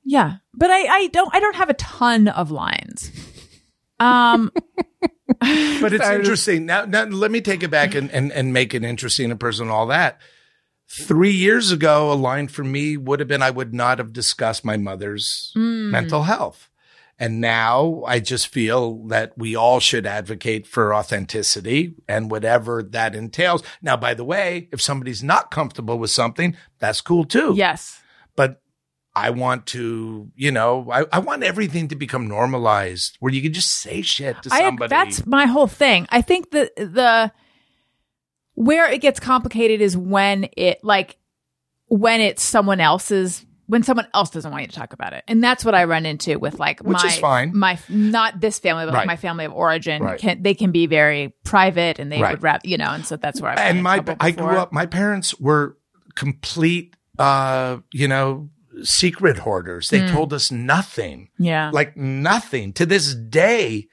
Yeah. 0.04 0.36
But 0.54 0.70
I, 0.70 0.86
I 0.86 1.06
don't 1.08 1.34
I 1.34 1.40
don't 1.40 1.56
have 1.56 1.68
a 1.70 1.74
ton 1.74 2.28
of 2.28 2.50
lines. 2.50 3.10
Um 4.00 4.50
But 5.40 5.92
it's 5.92 6.08
interesting. 6.08 6.66
Now, 6.66 6.84
now 6.84 7.04
let 7.04 7.30
me 7.30 7.40
take 7.40 7.62
it 7.62 7.70
back 7.70 7.94
and, 7.94 8.10
and, 8.10 8.32
and 8.32 8.52
make 8.52 8.74
it 8.74 8.84
interesting 8.84 9.30
and 9.30 9.38
personal 9.38 9.70
and 9.70 9.76
all 9.76 9.86
that. 9.88 10.18
Three 10.88 11.32
years 11.32 11.72
ago, 11.72 12.12
a 12.12 12.14
line 12.14 12.48
for 12.48 12.62
me 12.62 12.96
would 12.96 13.18
have 13.20 13.28
been 13.28 13.42
I 13.42 13.50
would 13.50 13.74
not 13.74 13.98
have 13.98 14.12
discussed 14.12 14.64
my 14.64 14.76
mother's 14.76 15.52
Mm. 15.56 15.90
mental 15.90 16.22
health. 16.24 16.70
And 17.18 17.40
now 17.40 18.02
I 18.06 18.18
just 18.18 18.48
feel 18.48 19.06
that 19.06 19.32
we 19.38 19.54
all 19.54 19.78
should 19.80 20.04
advocate 20.04 20.66
for 20.66 20.92
authenticity 20.94 21.94
and 22.08 22.28
whatever 22.30 22.82
that 22.82 23.14
entails. 23.14 23.62
Now, 23.80 23.96
by 23.96 24.14
the 24.14 24.24
way, 24.24 24.68
if 24.72 24.82
somebody's 24.82 25.22
not 25.22 25.50
comfortable 25.52 25.96
with 25.98 26.10
something, 26.10 26.56
that's 26.80 27.00
cool 27.00 27.24
too. 27.24 27.54
Yes. 27.56 28.00
But 28.34 28.60
I 29.14 29.30
want 29.30 29.66
to, 29.66 30.32
you 30.34 30.50
know, 30.50 30.90
I, 30.90 31.04
I 31.12 31.18
want 31.20 31.44
everything 31.44 31.86
to 31.88 31.94
become 31.96 32.26
normalized 32.26 33.16
where 33.20 33.32
you 33.32 33.40
can 33.42 33.52
just 33.52 33.70
say 33.70 34.02
shit 34.02 34.42
to 34.42 34.48
I, 34.52 34.62
somebody. 34.62 34.90
that's 34.90 35.24
my 35.24 35.46
whole 35.46 35.68
thing. 35.68 36.08
I 36.10 36.20
think 36.20 36.50
that 36.50 36.74
the 36.74 37.30
where 38.54 38.90
it 38.90 39.00
gets 39.00 39.20
complicated 39.20 39.80
is 39.80 39.96
when 39.96 40.48
it 40.56 40.82
like 40.82 41.16
when 41.88 42.20
it's 42.20 42.42
someone 42.42 42.80
else's 42.80 43.44
when 43.66 43.82
someone 43.82 44.06
else 44.12 44.28
doesn't 44.28 44.50
want 44.50 44.62
you 44.62 44.68
to 44.68 44.74
talk 44.76 44.92
about 44.92 45.14
it, 45.14 45.24
and 45.26 45.42
that's 45.42 45.64
what 45.64 45.74
I 45.74 45.84
run 45.84 46.04
into 46.04 46.38
with 46.38 46.58
like 46.58 46.80
Which 46.80 47.02
my 47.02 47.08
is 47.08 47.16
fine. 47.16 47.56
my 47.56 47.78
not 47.88 48.38
this 48.40 48.58
family, 48.58 48.84
but 48.84 48.92
like 48.92 49.06
my 49.06 49.16
family 49.16 49.46
of 49.46 49.52
origin. 49.54 50.02
Right. 50.02 50.18
Can, 50.20 50.42
they 50.42 50.52
can 50.54 50.70
be 50.70 50.86
very 50.86 51.34
private, 51.44 51.98
and 51.98 52.12
they 52.12 52.20
Right. 52.20 52.32
would 52.32 52.42
rather 52.42 52.60
you 52.68 52.76
know, 52.76 52.90
and 52.90 53.06
so 53.06 53.16
that's 53.16 53.40
where 53.40 53.52
I've 53.52 53.58
and 53.58 53.82
my 53.82 54.04
I 54.20 54.32
grew 54.32 54.56
up. 54.58 54.72
My 54.72 54.84
parents 54.86 55.38
were 55.40 55.78
complete, 56.14 56.94
uh, 57.18 57.78
you 57.92 58.06
know, 58.06 58.50
secret 58.82 59.38
hoarders. 59.38 59.88
They 59.88 60.06
told 60.08 60.32
us 60.34 60.50
nothing, 60.52 61.30
Yeah, 61.38 61.70
like 61.72 61.96
nothing. 61.96 62.72
To 62.74 62.84
this 62.86 63.14
day, 63.14 63.86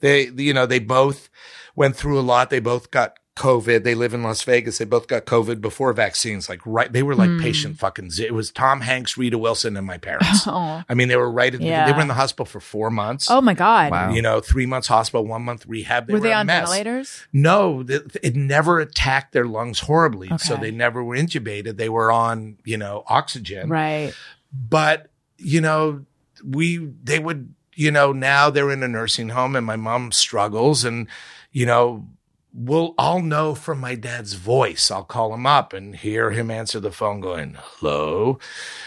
they, 0.00 0.30
you 0.36 0.52
know, 0.52 0.66
they 0.66 0.80
both 0.80 1.30
went 1.76 1.94
through 1.94 2.18
a 2.18 2.22
lot. 2.22 2.50
They 2.50 2.60
both 2.60 2.90
got 2.90 3.18
COVID. 3.34 3.82
They 3.82 3.94
live 3.94 4.12
in 4.12 4.22
Las 4.22 4.42
Vegas. 4.42 4.76
They 4.78 4.84
both 4.84 5.08
got 5.08 5.24
COVID 5.24 5.60
before 5.62 5.92
vaccines. 5.94 6.48
Like 6.50 6.60
right, 6.66 6.92
they 6.92 7.02
were 7.02 7.14
like 7.14 7.30
Hmm. 7.30 7.40
patient 7.40 7.78
fucking. 7.78 8.10
z- 8.10 8.26
It 8.26 8.34
was 8.34 8.50
Tom 8.50 8.82
Hanks, 8.82 9.16
Rita 9.16 9.38
Wilson, 9.38 9.76
and 9.76 9.86
my 9.86 9.96
parents. 9.96 10.42
oh. 10.46 10.82
I 10.86 10.94
mean, 10.94 11.08
they 11.08 11.16
were 11.16 11.30
right. 11.30 11.54
At 11.54 11.60
the, 11.60 11.66
Yeah. 11.66 11.86
They 11.86 11.92
were 11.92 12.02
in 12.02 12.08
the 12.08 12.14
hospital 12.14 12.44
for 12.44 12.60
four 12.60 12.90
months. 12.90 13.30
oh 13.30 13.40
my 13.40 13.54
god, 13.54 13.90
Wow. 13.90 14.10
You 14.12 14.20
know, 14.20 14.40
three 14.40 14.66
months 14.66 14.88
hospital, 14.88 15.26
one 15.26 15.42
month 15.42 15.64
rehab. 15.66 16.06
They 16.08 16.12
were 16.12 16.18
were, 16.20 16.24
they 16.24 16.32
a 16.32 16.36
on 16.36 16.46
mess. 16.46 16.68
ventilators? 16.68 17.26
No, 17.32 17.82
th- 17.82 18.02
it 18.22 18.36
never 18.36 18.80
attacked 18.80 19.32
their 19.32 19.46
lungs 19.46 19.80
horribly. 19.80 20.30
So 20.38 20.56
they 20.56 20.70
never 20.70 21.02
were 21.02 21.16
intubated. 21.16 21.78
They 21.78 21.88
were 21.88 22.12
on, 22.12 22.58
you 22.64 22.76
know, 22.76 23.02
oxygen. 23.06 23.68
Right. 23.70 24.12
But, 24.52 25.08
you 25.38 25.60
know, 25.62 26.04
we, 26.44 26.76
they 27.02 27.18
would, 27.18 27.54
you 27.74 27.90
know, 27.90 28.12
now 28.12 28.50
they're 28.50 28.70
in 28.70 28.82
a 28.82 28.88
nursing 28.88 29.30
home 29.30 29.56
and 29.56 29.64
my 29.64 29.76
mom 29.76 30.12
struggles 30.12 30.84
and, 30.84 31.06
you 31.52 31.64
know, 31.64 32.06
we'll, 32.52 32.94
I'll 32.98 33.20
know 33.22 33.54
from 33.54 33.80
my 33.80 33.94
dad's 33.94 34.34
voice. 34.34 34.90
I'll 34.90 35.04
call 35.04 35.32
him 35.34 35.46
up 35.46 35.72
and 35.72 35.96
hear 35.96 36.30
him 36.30 36.50
answer 36.50 36.80
the 36.80 36.90
phone 36.92 37.20
going, 37.20 37.56
hello. 37.58 38.38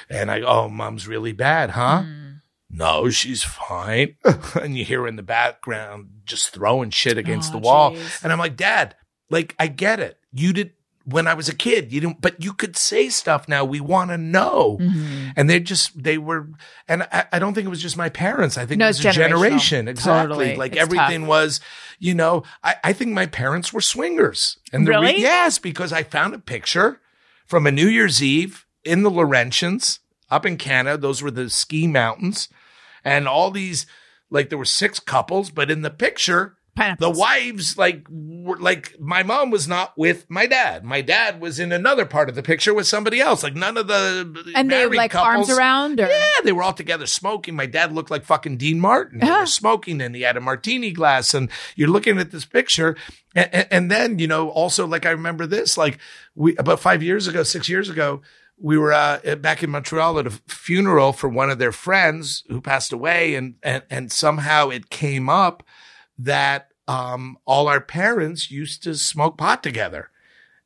And 0.10 0.30
I, 0.32 0.42
oh, 0.42 0.70
mom's 0.70 1.08
really 1.08 1.32
bad, 1.34 1.72
huh? 1.72 2.04
Hmm. 2.04 2.22
No, 2.70 3.10
she's 3.10 3.44
fine. 3.44 4.16
and 4.62 4.78
you 4.78 4.84
hear 4.84 5.08
in 5.08 5.16
the 5.16 5.24
background 5.24 6.10
just 6.26 6.50
throwing 6.50 6.90
shit 6.90 7.18
against 7.18 7.52
Oh, 7.52 7.54
the 7.54 7.60
wall. 7.60 7.92
jeez. 7.92 8.24
And 8.24 8.34
I'm 8.34 8.40
like, 8.40 8.58
Dad, 8.58 8.96
like, 9.30 9.56
I 9.60 9.68
get 9.68 10.00
it. 10.00 10.18
You 10.34 10.52
did 10.52 10.72
when 11.06 11.28
I 11.28 11.36
was 11.36 11.48
a 11.48 11.56
kid, 11.56 11.94
you 11.94 12.02
didn't, 12.02 12.20
but 12.22 12.44
you 12.44 12.52
could 12.52 12.76
say 12.76 13.10
stuff 13.10 13.48
now. 13.48 13.64
We 13.64 13.80
want 13.80 14.10
to 14.10 14.18
know. 14.18 14.78
Mm-hmm. 14.82 15.30
And 15.36 15.50
they 15.50 15.60
just, 15.60 16.02
they 16.02 16.18
were, 16.18 16.48
and 16.88 17.04
I, 17.04 17.26
I 17.32 17.40
don't 17.40 17.54
think 17.54 17.66
it 17.66 17.70
was 17.70 17.82
just 17.82 17.96
my 17.96 18.10
parents. 18.10 18.58
I 18.58 18.66
think 18.66 18.80
No, 18.80 18.86
it 18.86 18.90
was 18.90 19.06
a 19.06 19.12
generation. 19.12 19.88
Exactly. 19.88 20.36
Totally. 20.36 20.56
Like 20.56 20.72
It's 20.74 20.82
everything 20.82 21.22
tough. 21.22 21.30
was, 21.30 21.62
you 22.00 22.16
know, 22.16 22.44
I, 22.64 22.76
I 22.84 22.94
think 22.94 23.12
my 23.12 23.28
parents 23.28 23.72
were 23.72 23.82
swingers. 23.82 24.58
And 24.74 24.88
the 24.88 24.92
re- 24.92 24.98
Really? 24.98 25.22
yes, 25.22 25.60
because 25.60 25.94
I 25.94 26.02
found 26.04 26.34
a 26.34 26.40
picture 26.40 27.00
from 27.46 27.68
a 27.68 27.72
New 27.72 27.88
Year's 27.88 28.24
Eve 28.24 28.66
in 28.84 29.04
the 29.04 29.12
Laurentians 29.12 30.00
up 30.32 30.46
in 30.46 30.58
Canada. 30.58 30.98
Those 30.98 31.22
were 31.22 31.32
the 31.32 31.50
ski 31.52 31.86
mountains 31.86 32.50
and 33.04 33.28
all 33.28 33.52
these, 33.52 33.86
like 34.32 34.50
there 34.50 34.58
were 34.58 34.66
six 34.66 35.00
couples, 35.00 35.52
but 35.52 35.70
in 35.70 35.84
the 35.84 35.92
picture, 35.92 36.58
the 37.00 37.10
wives 37.10 37.78
like 37.78 38.06
were 38.10 38.58
like 38.58 39.00
my 39.00 39.24
mom 39.24 39.50
was 39.50 39.68
not 39.68 39.94
with 39.98 40.26
my 40.30 40.46
dad. 40.46 40.84
My 40.84 41.02
dad 41.02 41.40
was 41.40 41.60
in 41.60 41.72
another 41.72 42.06
part 42.06 42.28
of 42.30 42.36
the 42.36 42.44
picture 42.44 42.74
with 42.74 42.86
somebody 42.88 43.20
else. 43.22 43.44
Like 43.44 43.56
none 43.56 43.78
of 43.78 43.88
the 43.88 44.52
and 44.56 44.70
they 44.70 44.84
married 44.84 44.98
like 44.98 45.12
couples. 45.12 45.50
arms 45.50 45.58
around, 45.58 46.00
or 46.00 46.08
Yeah, 46.08 46.22
they 46.44 46.52
were 46.52 46.64
all 46.64 46.74
together 46.74 47.06
smoking. 47.08 47.56
My 47.56 47.66
dad 47.66 47.94
looked 47.94 48.12
like 48.12 48.26
fucking 48.26 48.58
Dean 48.58 48.80
Martin. 48.80 49.20
They 49.20 49.28
Yeah. 49.28 49.42
were 49.42 49.46
smoking 49.62 50.02
and 50.02 50.16
he 50.16 50.22
had 50.24 50.38
a 50.38 50.42
martini 50.42 50.92
glass. 50.92 51.34
And 51.34 51.50
you're 51.76 51.90
looking 51.90 52.18
at 52.20 52.32
this 52.32 52.46
picture. 52.46 52.98
And, 53.34 53.50
and, 53.54 53.68
and 53.72 53.92
then, 53.92 54.20
you 54.20 54.28
know, 54.28 54.50
also 54.50 54.86
like 54.86 55.06
I 55.06 55.12
remember 55.12 55.46
this, 55.48 55.78
like 55.78 55.98
we, 56.36 56.56
about 56.58 56.80
five 56.82 57.02
years 57.02 57.28
ago, 57.28 57.44
six 57.44 57.70
years 57.70 57.90
ago, 57.90 58.22
we 58.58 58.78
were 58.78 58.94
uh, 58.94 59.36
back 59.42 59.64
in 59.64 59.70
Montreal 59.70 60.18
at 60.20 60.28
a 60.28 60.32
funeral 60.48 61.12
for 61.12 61.28
one 61.28 61.50
of 61.50 61.58
their 61.60 61.74
friends 61.74 62.44
who 62.48 62.62
passed 62.62 62.94
away. 62.94 63.36
And, 63.36 63.56
and, 63.64 63.84
and 63.90 64.12
somehow 64.12 64.70
it 64.70 64.90
came 64.90 65.30
up 65.30 65.64
that, 66.20 66.70
um, 66.88 67.38
all 67.46 67.68
our 67.68 67.82
parents 67.82 68.52
used 68.52 68.84
to 68.84 68.96
smoke 68.96 69.38
pot 69.38 69.64
together. 69.64 70.10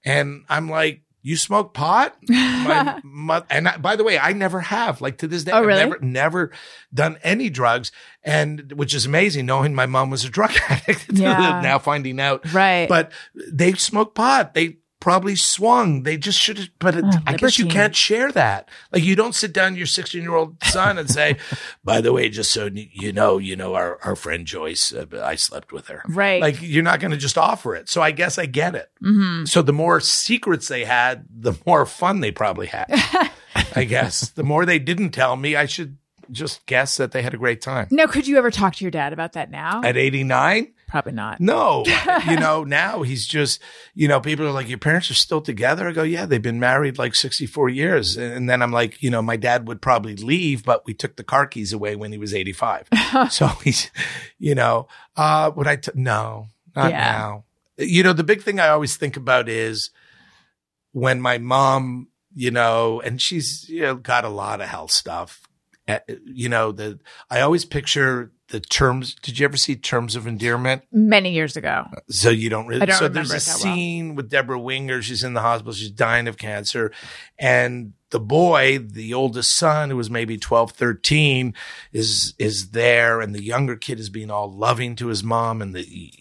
And 0.06 0.44
I'm 0.50 0.70
like, 0.70 1.02
you 1.22 1.36
smoke 1.36 1.74
pot? 1.74 2.16
My 2.30 3.00
mother, 3.04 3.46
and 3.50 3.68
I, 3.68 3.78
by 3.78 3.96
the 3.98 4.04
way, 4.06 4.18
I 4.18 4.32
never 4.34 4.62
have. 4.62 5.02
Like 5.02 5.18
to 5.20 5.28
this 5.28 5.44
day, 5.44 5.52
Oh, 5.54 5.62
really? 5.64 5.82
I've 5.82 5.90
never, 5.90 6.00
never 6.06 6.52
done 6.94 7.18
any 7.24 7.50
drugs, 7.50 7.92
and 8.24 8.72
which 8.74 8.94
is 8.94 9.06
amazing, 9.06 9.46
knowing 9.46 9.76
my 9.76 9.86
mom 9.86 10.10
was 10.10 10.24
a 10.24 10.30
drug 10.30 10.52
addict. 10.70 11.08
Yeah. 11.12 11.60
now 11.62 11.78
finding 11.80 12.20
out, 12.22 12.52
right? 12.54 12.88
but 12.88 13.12
they 13.36 13.74
smoke 13.74 14.16
pot. 14.16 14.54
They 14.54 14.78
probably 15.00 15.36
swung. 15.36 16.04
They 16.04 16.18
just 16.18 16.40
should 16.40 16.58
have. 16.58 16.70
But 16.80 16.96
it, 16.96 17.06
Oh, 17.08 17.20
I 17.26 17.34
guess 17.34 17.58
you 17.58 17.66
can't 17.66 17.96
share 17.96 18.32
that. 18.34 18.70
Like 18.92 19.04
you 19.04 19.16
don't 19.16 19.34
sit 19.36 19.54
down 19.54 19.72
to 19.74 19.78
your 19.78 19.88
16 19.88 20.22
year 20.22 20.36
old 20.36 20.62
son 20.64 20.98
and 20.98 21.10
say, 21.10 21.38
"By 21.84 22.02
the 22.02 22.14
way, 22.14 22.30
just 22.30 22.52
so 22.52 22.70
you 22.74 23.12
know, 23.14 23.38
you 23.38 23.56
know 23.56 23.76
our 23.76 24.00
our 24.04 24.16
friend 24.16 24.46
Joyce, 24.46 24.94
uh, 24.94 25.06
I 25.24 25.36
slept 25.36 25.72
with 25.72 25.88
her." 25.88 26.04
Right. 26.08 26.42
Like 26.42 26.62
you're 26.62 26.84
not 26.84 27.00
going 27.00 27.12
to 27.12 27.18
just 27.18 27.38
offer 27.38 27.76
it. 27.76 27.90
So 27.90 28.02
I 28.02 28.12
guess 28.12 28.38
I 28.38 28.46
get 28.46 28.76
it. 28.76 28.90
mm-hmm. 29.04 29.46
So 29.46 29.62
the 29.62 29.74
more 29.74 30.00
secrets 30.00 30.68
they 30.68 30.86
had, 30.86 31.26
the 31.30 31.54
more 31.66 31.86
fun 31.86 32.20
they 32.20 32.32
probably 32.32 32.68
had. 32.68 32.86
I 33.76 33.84
guess 33.86 34.30
the 34.30 34.44
more 34.44 34.66
they 34.66 34.80
didn't 34.80 35.12
tell 35.12 35.36
me, 35.36 35.56
I 35.56 35.66
should 35.66 35.98
just 36.32 36.66
guess 36.68 36.98
that 36.98 37.12
they 37.12 37.22
had 37.24 37.34
a 37.34 37.38
great 37.38 37.62
time. 37.62 37.88
now, 37.90 38.06
could 38.06 38.28
you 38.28 38.38
ever 38.38 38.52
talk 38.52 38.76
to 38.76 38.84
your 38.84 38.92
dad 38.92 39.14
about 39.14 39.34
that 39.34 39.50
now? 39.50 39.82
At 39.84 39.98
89, 39.98 40.72
Probably 40.90 41.12
not. 41.14 41.40
no, 41.40 41.86
you 42.28 42.36
know, 42.38 42.64
now 42.64 43.04
he's 43.04 43.26
just, 43.28 43.62
you 43.94 44.08
know, 44.08 44.20
people 44.20 44.46
are 44.48 44.52
like, 44.52 44.68
your 44.68 44.78
parents 44.80 45.10
are 45.12 45.14
still 45.16 45.40
together. 45.40 45.88
I 45.88 45.92
go, 45.92 46.04
yeah, 46.04 46.26
they've 46.26 46.42
been 46.42 46.60
married 46.60 46.98
like 46.98 47.14
64 47.16 47.70
years. 47.70 48.18
And 48.18 48.50
then 48.50 48.62
I'm 48.62 48.72
like, 48.72 49.02
you 49.02 49.10
know, 49.10 49.22
my 49.22 49.38
dad 49.38 49.68
would 49.68 49.82
probably 49.82 50.16
leave, 50.16 50.66
but 50.66 50.86
we 50.88 50.94
took 50.94 51.16
the 51.16 51.24
car 51.24 51.46
keys 51.46 51.72
away 51.72 51.96
when 51.96 52.12
he 52.12 52.18
was 52.18 52.34
85. 52.34 52.88
so 53.30 53.48
he's, 53.64 53.92
you 54.40 54.56
know, 54.56 54.88
uh, 55.16 55.52
would 55.56 55.68
I, 55.68 55.76
t- 55.78 55.92
no, 55.94 56.48
not 56.76 56.90
Yeah. 56.92 57.12
now. 57.12 57.44
You 57.78 58.04
know, 58.04 58.12
the 58.14 58.24
big 58.26 58.42
thing 58.42 58.60
I 58.60 58.68
always 58.70 58.98
think 58.98 59.16
about 59.16 59.48
is 59.48 59.92
when 60.92 61.22
my 61.22 61.38
mom, 61.38 62.08
you 62.36 62.52
know, 62.52 63.00
and 63.02 63.22
she's, 63.22 63.70
you 63.70 63.82
know, 63.84 63.96
got 63.96 64.26
a 64.26 64.30
lot 64.30 64.60
of 64.60 64.68
health 64.68 64.92
stuff. 64.92 65.42
Uh, 65.88 66.00
You 66.26 66.50
know, 66.50 66.72
the, 66.72 67.00
I 67.30 67.42
always 67.42 67.64
picture 67.66 68.32
the 68.50 68.60
terms. 68.60 69.16
Did 69.16 69.40
you 69.40 69.46
ever 69.46 69.58
see 69.58 69.76
terms 69.76 70.16
of 70.16 70.28
endearment? 70.28 70.84
Many 70.92 71.32
years 71.34 71.56
ago. 71.56 71.86
So 72.10 72.30
you 72.30 72.50
don't 72.50 72.68
really. 72.68 72.82
I 72.82 72.86
don't 72.86 72.98
so 72.98 73.08
remember 73.08 73.30
there's 73.30 73.48
a 73.48 73.50
that 73.50 73.66
well. 73.66 73.76
scene 73.76 74.16
with 74.16 74.30
Debra 74.30 74.60
Winger. 74.60 75.02
She's 75.02 75.24
in 75.24 75.34
the 75.34 75.42
hospital. 75.42 75.74
She's 75.74 75.92
dying 75.92 76.28
of 76.28 76.38
cancer, 76.38 76.92
and 77.38 77.94
the 78.12 78.20
boy, 78.20 78.80
the 78.80 79.14
oldest 79.14 79.56
son, 79.58 79.90
who 79.90 79.98
was 79.98 80.10
maybe 80.10 80.38
12, 80.38 80.72
13, 80.72 81.54
is 81.94 82.34
is 82.40 82.70
there, 82.72 83.22
and 83.22 83.34
the 83.36 83.44
younger 83.44 83.76
kid 83.76 84.00
is 84.00 84.10
being 84.10 84.32
all 84.32 84.52
loving 84.52 84.96
to 84.96 85.08
his 85.08 85.24
mom, 85.24 85.62
and 85.62 85.76
the 85.76 86.12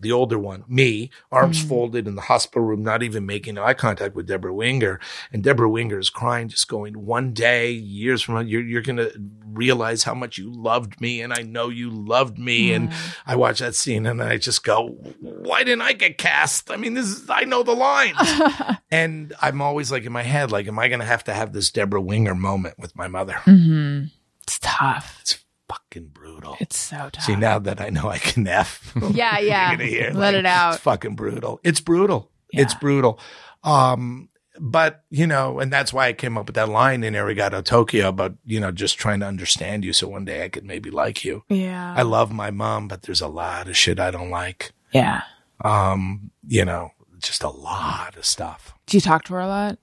the 0.00 0.12
older 0.12 0.38
one, 0.38 0.64
me, 0.68 1.10
arms 1.32 1.58
Mm. 1.64 1.68
folded 1.68 2.06
in 2.06 2.14
the 2.14 2.20
hospital 2.22 2.62
room, 2.62 2.82
not 2.84 3.02
even 3.02 3.24
making 3.24 3.56
eye 3.56 3.72
contact 3.72 4.14
with 4.14 4.26
Debra 4.26 4.52
Winger, 4.52 5.00
and 5.32 5.42
Debra 5.42 5.68
Winger 5.68 5.98
is 5.98 6.10
crying, 6.10 6.48
just 6.48 6.68
going, 6.68 7.06
"One 7.06 7.32
day, 7.32 7.70
years 7.72 8.20
from 8.20 8.34
now, 8.34 8.42
you're 8.42 8.62
you're 8.62 8.82
gonna 8.82 9.08
realize 9.46 10.02
how 10.02 10.14
much 10.14 10.36
you 10.38 10.50
loved 10.52 11.00
me, 11.00 11.22
and 11.22 11.32
I 11.32 11.40
know 11.42 11.70
you 11.70 11.88
loved 11.90 12.38
me." 12.38 12.72
And 12.74 12.90
I 13.26 13.34
watch 13.36 13.60
that 13.60 13.74
scene, 13.74 14.04
and 14.04 14.22
I 14.22 14.36
just 14.36 14.62
go, 14.62 14.88
"Why 15.20 15.64
didn't 15.64 15.82
I 15.82 15.94
get 15.94 16.18
cast? 16.18 16.70
I 16.70 16.76
mean, 16.76 16.92
this 16.92 17.06
is 17.06 17.30
I 17.30 17.44
know 17.44 17.62
the 17.62 17.72
lines." 17.72 18.18
and 18.90 19.32
I'm 19.40 19.62
always 19.62 19.90
like 19.90 20.04
in 20.04 20.12
my 20.12 20.22
head, 20.22 20.52
like, 20.52 20.68
am 20.68 20.78
I 20.78 20.88
gonna 20.88 21.06
have 21.06 21.21
to 21.24 21.34
have 21.34 21.52
this 21.52 21.70
Debra 21.70 22.00
Winger 22.00 22.34
moment 22.34 22.78
with 22.78 22.96
my 22.96 23.08
mother? 23.08 23.34
Mm-hmm. 23.44 24.06
It's 24.42 24.58
tough. 24.60 25.18
It's 25.20 25.38
fucking 25.68 26.08
brutal. 26.08 26.56
It's 26.60 26.78
so 26.78 27.10
tough. 27.12 27.24
See, 27.24 27.36
now 27.36 27.58
that 27.58 27.80
I 27.80 27.90
know 27.90 28.08
I 28.08 28.18
can 28.18 28.46
F. 28.46 28.92
yeah, 29.12 29.38
yeah. 29.38 29.76
hear, 29.76 30.10
Let 30.12 30.14
like, 30.14 30.34
it 30.34 30.46
out. 30.46 30.74
It's 30.74 30.82
fucking 30.82 31.16
brutal. 31.16 31.60
It's 31.62 31.80
brutal. 31.80 32.30
It's 32.50 32.74
brutal. 32.74 33.18
Um, 33.64 34.28
but 34.60 35.04
you 35.08 35.26
know, 35.26 35.58
and 35.60 35.72
that's 35.72 35.92
why 35.92 36.08
I 36.08 36.12
came 36.12 36.36
up 36.36 36.46
with 36.46 36.56
that 36.56 36.68
line 36.68 37.02
in 37.02 37.14
Arigato 37.14 37.64
Tokyo 37.64 38.08
about 38.08 38.34
you 38.44 38.60
know 38.60 38.70
just 38.70 38.98
trying 38.98 39.20
to 39.20 39.26
understand 39.26 39.84
you, 39.84 39.92
so 39.94 40.08
one 40.08 40.26
day 40.26 40.44
I 40.44 40.50
could 40.50 40.64
maybe 40.64 40.90
like 40.90 41.24
you. 41.24 41.44
Yeah. 41.48 41.94
I 41.96 42.02
love 42.02 42.30
my 42.32 42.50
mom, 42.50 42.88
but 42.88 43.02
there's 43.02 43.22
a 43.22 43.28
lot 43.28 43.68
of 43.68 43.76
shit 43.76 43.98
I 43.98 44.10
don't 44.10 44.30
like. 44.30 44.72
yeah. 44.92 45.22
Um, 45.64 46.32
you 46.46 46.64
know, 46.64 46.90
just 47.20 47.44
a 47.44 47.48
lot 47.48 48.16
of 48.16 48.26
stuff. 48.26 48.74
Do 48.86 48.96
you 48.96 49.00
talk 49.00 49.24
to 49.24 49.34
her 49.34 49.40
a 49.40 49.46
lot? 49.46 49.78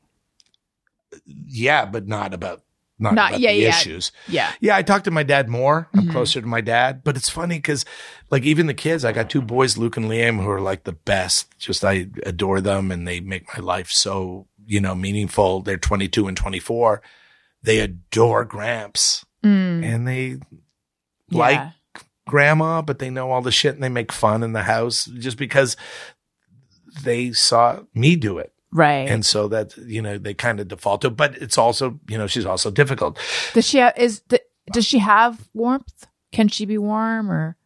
Yeah, 1.47 1.85
but 1.85 2.07
not 2.07 2.33
about 2.33 2.63
not, 3.01 3.13
Not- 3.13 3.29
about 3.31 3.39
yeah, 3.39 3.51
the 3.53 3.59
yeah. 3.59 3.69
issues. 3.69 4.11
Yeah. 4.27 4.51
Yeah, 4.59 4.75
I 4.75 4.81
talk 4.81 5.05
to 5.05 5.11
my 5.11 5.23
dad 5.23 5.47
more. 5.47 5.87
I'm 5.93 6.01
Mm-hmm. 6.01 6.11
closer 6.11 6.41
to 6.41 6.47
my 6.47 6.59
dad, 6.59 7.01
but 7.05 7.15
it's 7.15 7.29
funny 7.29 7.55
because, 7.57 7.85
like, 8.29 8.43
even 8.43 8.65
the 8.67 8.73
kids, 8.73 9.05
I 9.05 9.13
got 9.13 9.29
two 9.29 9.41
boys, 9.41 9.77
Luke 9.77 9.95
and 9.95 10.07
Liam, 10.09 10.43
who 10.43 10.49
are 10.49 10.59
like 10.59 10.83
the 10.83 10.91
best. 10.91 11.57
Just 11.57 11.85
I 11.85 12.07
adore 12.25 12.59
them, 12.59 12.91
and 12.91 13.07
they 13.07 13.21
make 13.21 13.45
my 13.57 13.63
life 13.63 13.89
so 13.89 14.47
you 14.67 14.81
know 14.81 14.95
meaningful. 14.95 15.61
They're 15.61 15.77
22 15.77 16.27
and 16.27 16.35
24. 16.35 17.01
They 17.63 17.79
adore 17.79 18.43
Gramps, 18.43 19.25
and 19.43 20.05
they 20.07 20.39
like 21.31 21.59
Mm. 21.59 21.73
Grandma, 22.27 22.81
but 22.81 22.99
they 22.99 23.09
know 23.09 23.31
all 23.31 23.41
the 23.41 23.49
shit, 23.51 23.75
and 23.75 23.83
they 23.83 23.87
make 23.89 24.11
fun 24.11 24.43
in 24.43 24.51
the 24.51 24.63
house 24.63 25.05
just 25.05 25.37
because 25.37 25.77
they 27.03 27.31
saw 27.31 27.79
me 27.93 28.15
do 28.17 28.37
it. 28.39 28.51
Right. 28.71 29.07
And 29.09 29.25
so 29.25 29.47
that, 29.47 29.75
you 29.77 30.01
know, 30.01 30.17
they 30.17 30.33
kind 30.33 30.59
of 30.59 30.67
default 30.67 31.01
to, 31.01 31.09
but 31.09 31.35
it's 31.37 31.57
also, 31.57 31.99
you 32.07 32.17
know, 32.17 32.27
she's 32.27 32.45
also 32.45 32.69
difficult. 32.69 33.17
does 33.53 33.67
she 33.67 33.79
have, 33.79 33.97
is, 33.97 34.21
the, 34.27 34.41
does 34.71 34.85
she 34.85 34.99
have 34.99 35.49
warmth? 35.53 36.07
Can 36.31 36.47
she 36.47 36.65
be 36.65 36.77
warm 36.77 37.31
or? 37.31 37.57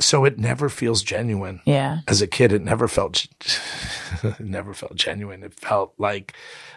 So 0.00 0.24
it 0.24 0.38
never 0.38 0.68
feels 0.68 1.02
genuine. 1.02 1.60
Yeah. 1.64 2.00
As 2.06 2.22
a 2.22 2.28
kid, 2.28 2.52
it 2.52 2.62
never 2.62 2.86
felt, 2.86 3.26
it 4.22 4.40
never 4.40 4.72
felt 4.72 4.94
genuine. 4.94 5.42
It 5.42 5.54
felt 5.54 5.94
like 5.98 6.34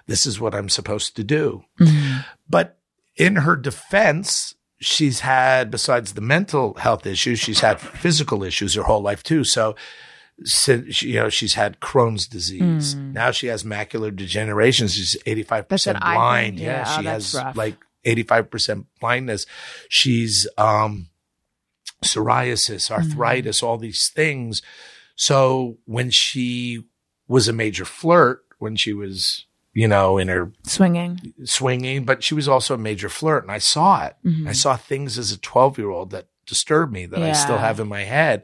this 0.08 0.26
is 0.26 0.40
what 0.40 0.56
I'm 0.56 0.70
supposed 0.70 1.16
to 1.18 1.24
do. 1.24 1.64
Mm-hmm. 1.80 2.22
But 2.50 2.80
in 3.16 3.38
her 3.38 3.56
defense, 3.56 4.56
she's 4.80 5.20
had, 5.20 5.70
besides 5.70 6.14
the 6.14 6.22
mental 6.22 6.74
health 6.76 7.06
issues, 7.06 7.40
she's 7.40 7.60
had 7.60 7.80
physical 7.80 8.44
issues 8.44 8.74
her 8.74 8.84
whole 8.84 9.04
life 9.04 9.22
too. 9.22 9.44
So, 9.44 9.76
since, 10.44 11.02
you 11.02 11.16
know, 11.16 11.30
she's 11.30 11.54
had 11.54 11.80
Crohn's 11.80 12.28
disease. 12.28 12.94
Hmm. 12.94 13.14
Now 13.14 13.32
she 13.32 13.48
has 13.48 13.64
macular 13.64 14.16
degeneration. 14.16 14.88
She's 14.88 15.16
85% 15.26 15.68
That's 15.68 15.88
an 15.88 15.96
eye 15.98 16.00
thing? 16.00 16.16
blind. 16.16 16.60
Yeah, 16.60 16.66
Yeah. 16.66 17.00
she 17.00 17.06
has 17.06 17.34
rough. 17.36 17.56
like 17.56 17.78
85% 18.06 18.86
blindness. 19.00 19.46
She's, 19.90 20.48
um, 20.58 21.08
psoriasis, 22.04 22.88
hmm. 22.88 22.94
arthritis, 22.94 23.62
all 23.62 23.78
these 23.78 24.10
things. 24.10 24.62
So 25.16 25.78
when 25.86 26.10
she 26.10 26.84
was 27.28 27.48
a 27.48 27.54
major 27.54 27.86
flirt, 27.86 28.44
when 28.58 28.76
she 28.76 28.94
was, 28.94 29.46
you 29.74 29.88
know, 29.88 30.18
in 30.18 30.28
her 30.28 30.52
Swinging. 30.64 31.34
swinging, 31.46 32.04
but 32.04 32.24
she 32.24 32.34
was 32.34 32.48
also 32.48 32.74
a 32.76 32.78
major 32.78 33.10
flirt. 33.10 33.44
And 33.44 33.52
I 33.52 33.58
saw 33.60 34.06
it. 34.06 34.16
I 34.24 34.28
mm-hmm. 34.28 34.52
saw 34.52 34.76
things 34.76 35.18
as 35.18 35.32
a 35.32 35.38
12 35.38 35.78
year 35.78 35.90
old 35.90 36.12
that 36.12 36.28
disturbed 36.46 36.92
me 36.92 37.06
that 37.06 37.22
I 37.22 37.34
still 37.34 37.58
have 37.58 37.80
in 37.80 37.88
my 37.88 38.04
head. 38.04 38.44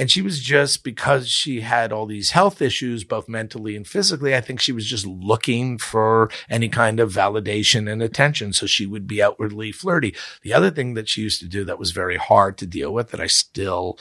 And 0.00 0.10
she 0.10 0.22
was 0.22 0.40
just 0.40 0.82
because 0.82 1.28
she 1.28 1.60
had 1.60 1.92
all 1.92 2.06
these 2.06 2.30
health 2.30 2.62
issues, 2.62 3.04
both 3.04 3.28
mentally 3.28 3.76
and 3.76 3.86
physically. 3.86 4.34
I 4.34 4.40
think 4.40 4.58
she 4.58 4.72
was 4.72 4.86
just 4.86 5.06
looking 5.06 5.76
for 5.76 6.30
any 6.48 6.70
kind 6.70 7.00
of 7.00 7.12
validation 7.12 7.86
and 7.86 8.02
attention. 8.02 8.54
So 8.54 8.64
she 8.64 8.86
would 8.86 9.06
be 9.06 9.22
outwardly 9.22 9.72
flirty. 9.72 10.14
The 10.40 10.54
other 10.54 10.70
thing 10.70 10.94
that 10.94 11.10
she 11.10 11.20
used 11.20 11.40
to 11.40 11.46
do 11.46 11.64
that 11.64 11.78
was 11.78 11.90
very 11.90 12.16
hard 12.16 12.56
to 12.58 12.66
deal 12.66 12.94
with 12.94 13.10
that 13.10 13.20
I 13.20 13.26
still, 13.26 13.98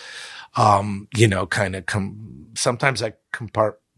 um, 0.56 1.10
you 1.18 1.28
know, 1.28 1.46
kind 1.46 1.76
of 1.76 1.86
come, 1.86 2.48
sometimes 2.56 3.04
I 3.04 3.16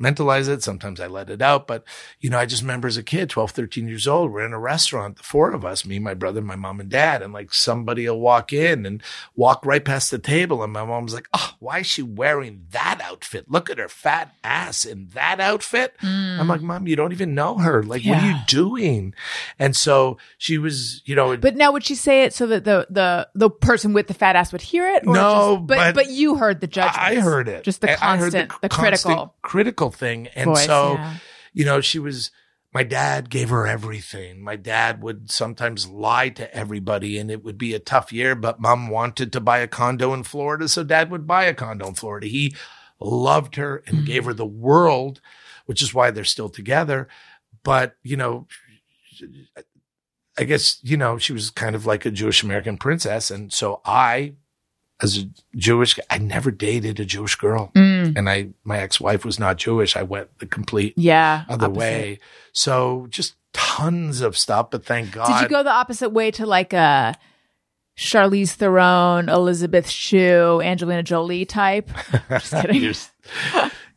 compartmentalize 0.02 0.50
it. 0.50 0.64
Sometimes 0.64 1.00
I 1.00 1.08
let 1.08 1.30
it 1.30 1.42
out. 1.42 1.68
But, 1.68 1.84
you 2.20 2.30
know, 2.30 2.40
I 2.40 2.46
just 2.46 2.62
remember 2.62 2.88
as 2.88 2.98
a 2.98 3.04
kid, 3.04 3.30
12, 3.30 3.52
13 3.52 3.88
years 3.88 4.08
old, 4.08 4.32
we're 4.32 4.46
in 4.46 4.54
a 4.54 4.60
restaurant, 4.60 5.18
the 5.18 5.24
four 5.24 5.52
of 5.52 5.66
us, 5.66 5.86
me, 5.86 6.00
my 6.00 6.14
brother, 6.14 6.42
my 6.42 6.56
mom 6.56 6.80
and 6.80 6.90
dad. 6.90 7.22
And 7.22 7.34
like 7.34 7.54
somebody 7.54 8.08
will 8.08 8.20
walk 8.20 8.54
in 8.54 8.86
and 8.86 9.02
walk 9.36 9.66
right 9.66 9.84
past 9.84 10.12
the 10.12 10.20
table. 10.20 10.64
And 10.64 10.74
my 10.74 10.86
mom's 10.86 11.14
like, 11.14 11.28
Oh, 11.34 11.54
why 11.60 11.80
is 11.80 11.88
she 11.88 12.02
wearing 12.02 12.66
that 12.72 13.02
outfit? 13.04 13.46
Look 13.50 13.70
at 13.70 13.78
her 13.78 13.88
fat 13.88 14.34
ass 14.44 14.86
in 14.86 15.10
that 15.14 15.40
outfit. 15.40 15.96
I'm 16.02 16.46
mm. 16.46 16.48
like, 16.48 16.62
Mom, 16.62 16.88
you 16.88 16.96
don't 16.96 17.12
even 17.12 17.36
know 17.36 17.58
her. 17.58 17.84
Like, 17.84 18.04
what 18.06 18.22
are 18.22 18.28
you 18.28 18.36
doing? 18.48 19.14
And 19.60 19.76
so 19.76 20.18
she 20.38 20.58
was, 20.58 21.02
you 21.06 21.16
know, 21.16 21.38
But 21.38 21.56
now 21.56 21.72
would 21.72 21.84
she 21.84 21.96
say 21.96 22.24
it 22.24 22.34
so 22.34 22.48
that 22.48 22.64
the, 22.64 22.88
the, 22.90 23.28
the 23.36 23.50
person 23.50 23.94
with 23.94 24.08
the 24.08 24.14
fat 24.14 24.36
ass 24.36 24.52
would 24.52 24.62
hear 24.62 24.88
it? 24.88 25.06
Or 25.06 25.14
No, 25.14 25.56
just, 25.58 25.68
but, 25.68 25.78
but- 25.78 25.96
but 26.02 26.10
you 26.10 26.36
heard 26.36 26.62
the 26.62 26.68
judgment. 26.68 26.98
I 26.98 27.16
heard 27.16 27.48
it. 27.48 27.64
Just 27.64 27.82
the 27.82 27.92
I- 27.92 28.12
I 28.14 28.18
heard 28.18 28.34
constant, 28.34 28.62
the, 28.62 28.70
constant 28.70 29.02
critical 29.02 29.36
critical 29.42 29.91
thing. 29.92 30.28
And 30.28 30.52
voice. 30.52 30.66
so, 30.66 30.94
yeah. 30.94 31.16
you 31.54 31.66
know, 31.66 31.82
she 31.82 32.00
was, 32.00 32.32
my 32.74 32.84
dad 32.84 33.30
gave 33.30 33.50
her 33.50 33.68
everything. 33.68 34.42
My 34.42 34.56
dad 34.56 35.02
would 35.04 35.30
sometimes 35.30 35.88
lie 35.88 36.30
to 36.30 36.54
everybody 36.56 37.18
and 37.18 37.30
it 37.30 37.44
would 37.44 37.58
be 37.58 37.74
a 37.74 37.80
tough 37.80 38.14
year, 38.14 38.34
but 38.34 38.62
mom 38.62 38.90
wanted 38.90 39.34
to 39.34 39.42
buy 39.42 39.60
a 39.60 39.68
condo 39.68 40.14
in 40.14 40.24
Florida. 40.24 40.68
So 40.68 40.84
dad 40.84 41.12
would 41.12 41.28
buy 41.28 41.44
a 41.46 41.54
condo 41.54 41.88
in 41.88 41.96
Florida. 41.96 42.28
He 42.28 42.56
loved 43.00 43.58
her 43.58 43.84
and 43.86 43.98
mm-hmm. 43.98 44.06
gave 44.06 44.26
her 44.26 44.34
the 44.34 44.46
world, 44.46 45.20
which 45.66 45.82
is 45.82 45.94
why 45.94 46.12
they're 46.12 46.24
still 46.24 46.50
together. 46.50 47.08
But, 47.64 47.96
you 48.04 48.16
know, 48.16 48.48
I 50.38 50.46
guess, 50.46 50.80
you 50.82 50.98
know, 50.98 51.18
she 51.18 51.34
was 51.34 51.50
kind 51.50 51.76
of 51.76 51.86
like 51.86 52.06
a 52.06 52.12
Jewish 52.12 52.42
American 52.42 52.78
princess. 52.78 53.30
And 53.30 53.52
so 53.52 53.82
I, 53.84 54.36
as 55.02 55.18
a 55.18 55.30
Jewish, 55.58 56.00
I 56.10 56.18
never 56.20 56.52
dated 56.52 57.00
a 57.00 57.06
Jewish 57.06 57.36
girl. 57.36 57.72
Mm. 57.76 58.18
And 58.18 58.30
I, 58.30 58.50
my 58.64 58.78
ex-wife 58.80 59.26
was 59.26 59.40
not 59.40 59.58
Jewish. 59.58 59.96
I 59.98 60.04
went 60.04 60.38
the 60.40 60.46
complete 60.46 60.94
Yeah. 60.98 61.46
other 61.50 61.66
opposite. 61.68 61.80
way. 61.80 62.20
So 62.54 63.08
just 63.10 63.36
tons 63.54 64.22
of 64.22 64.38
stuff, 64.38 64.70
but 64.72 64.86
thank 64.86 65.12
God. 65.12 65.28
Did 65.28 65.42
you 65.44 65.50
go 65.50 65.64
the 65.64 65.72
opposite 65.72 66.10
way 66.10 66.32
to 66.32 66.46
like 66.46 66.74
a 66.74 67.16
Charlize 67.98 68.52
Theron, 68.54 69.28
Elizabeth 69.30 69.90
Shue, 69.90 70.62
Angelina 70.64 71.04
Jolie 71.04 71.46
type? 71.46 71.90
Just 72.30 72.54
kidding. 72.54 72.94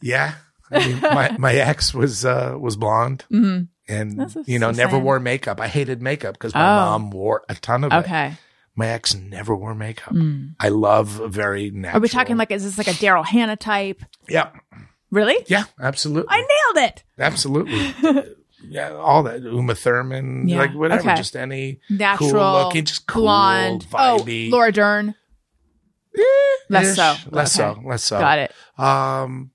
Yeah. 0.02 0.34
I 0.70 0.78
mean, 0.88 1.00
my, 1.00 1.36
my 1.38 1.54
ex 1.54 1.94
was, 1.94 2.24
uh, 2.24 2.56
was 2.58 2.76
blonde 2.76 3.24
Mhm. 3.30 3.68
and, 3.88 4.34
you 4.46 4.58
know, 4.58 4.70
never 4.72 4.96
same. 4.96 5.04
wore 5.04 5.20
makeup. 5.20 5.60
I 5.60 5.68
hated 5.68 6.02
makeup 6.02 6.34
because 6.34 6.54
my 6.54 6.60
Oh. 6.62 6.76
mom 6.98 7.10
wore 7.10 7.44
a 7.48 7.54
ton 7.54 7.84
of 7.84 7.92
it. 7.92 7.96
Okay. 7.96 8.34
My 8.76 8.88
ex 8.88 9.14
never 9.14 9.54
wore 9.54 9.74
makeup. 9.74 10.12
Mm. 10.14 10.54
I 10.58 10.68
love 10.68 11.20
a 11.20 11.28
very 11.28 11.70
natural. 11.70 11.98
Are 11.98 12.02
we 12.02 12.08
talking 12.08 12.36
like, 12.36 12.50
is 12.50 12.64
this 12.64 12.76
like 12.78 12.88
a 12.88 12.98
Daryl 12.98 13.24
Hannah 13.24 13.56
type? 13.56 14.02
yeah, 14.28 14.50
Really? 15.10 15.36
yeah, 15.46 15.64
absolutely. 15.80 16.28
I 16.30 16.40
nailed 16.40 16.88
it. 16.90 17.04
Absolutely. 17.18 17.94
yeah, 18.68 18.90
all 18.94 19.22
that. 19.22 19.42
Uma 19.42 19.76
Thurman, 19.76 20.48
Yeah, 20.48 20.58
like 20.58 20.74
whatever, 20.74 21.02
okay. 21.10 21.16
just 21.16 21.36
any 21.36 21.80
Natural, 21.88 22.30
cool 22.32 22.52
looking, 22.64 22.84
just 22.84 23.06
cool, 23.06 23.22
blonde. 23.22 23.86
vibey. 23.88 24.48
Oh, 24.48 24.56
Laura 24.56 24.72
Dern. 24.72 25.14
Less 26.70 26.90
Ish. 26.90 26.96
so. 26.96 27.14
Less 27.30 27.58
Okay. 27.60 27.74
so. 27.80 27.86
Less 27.88 28.02
so. 28.02 28.18
Got 28.18 28.38
it. 28.38 28.52
Um, 28.78 29.50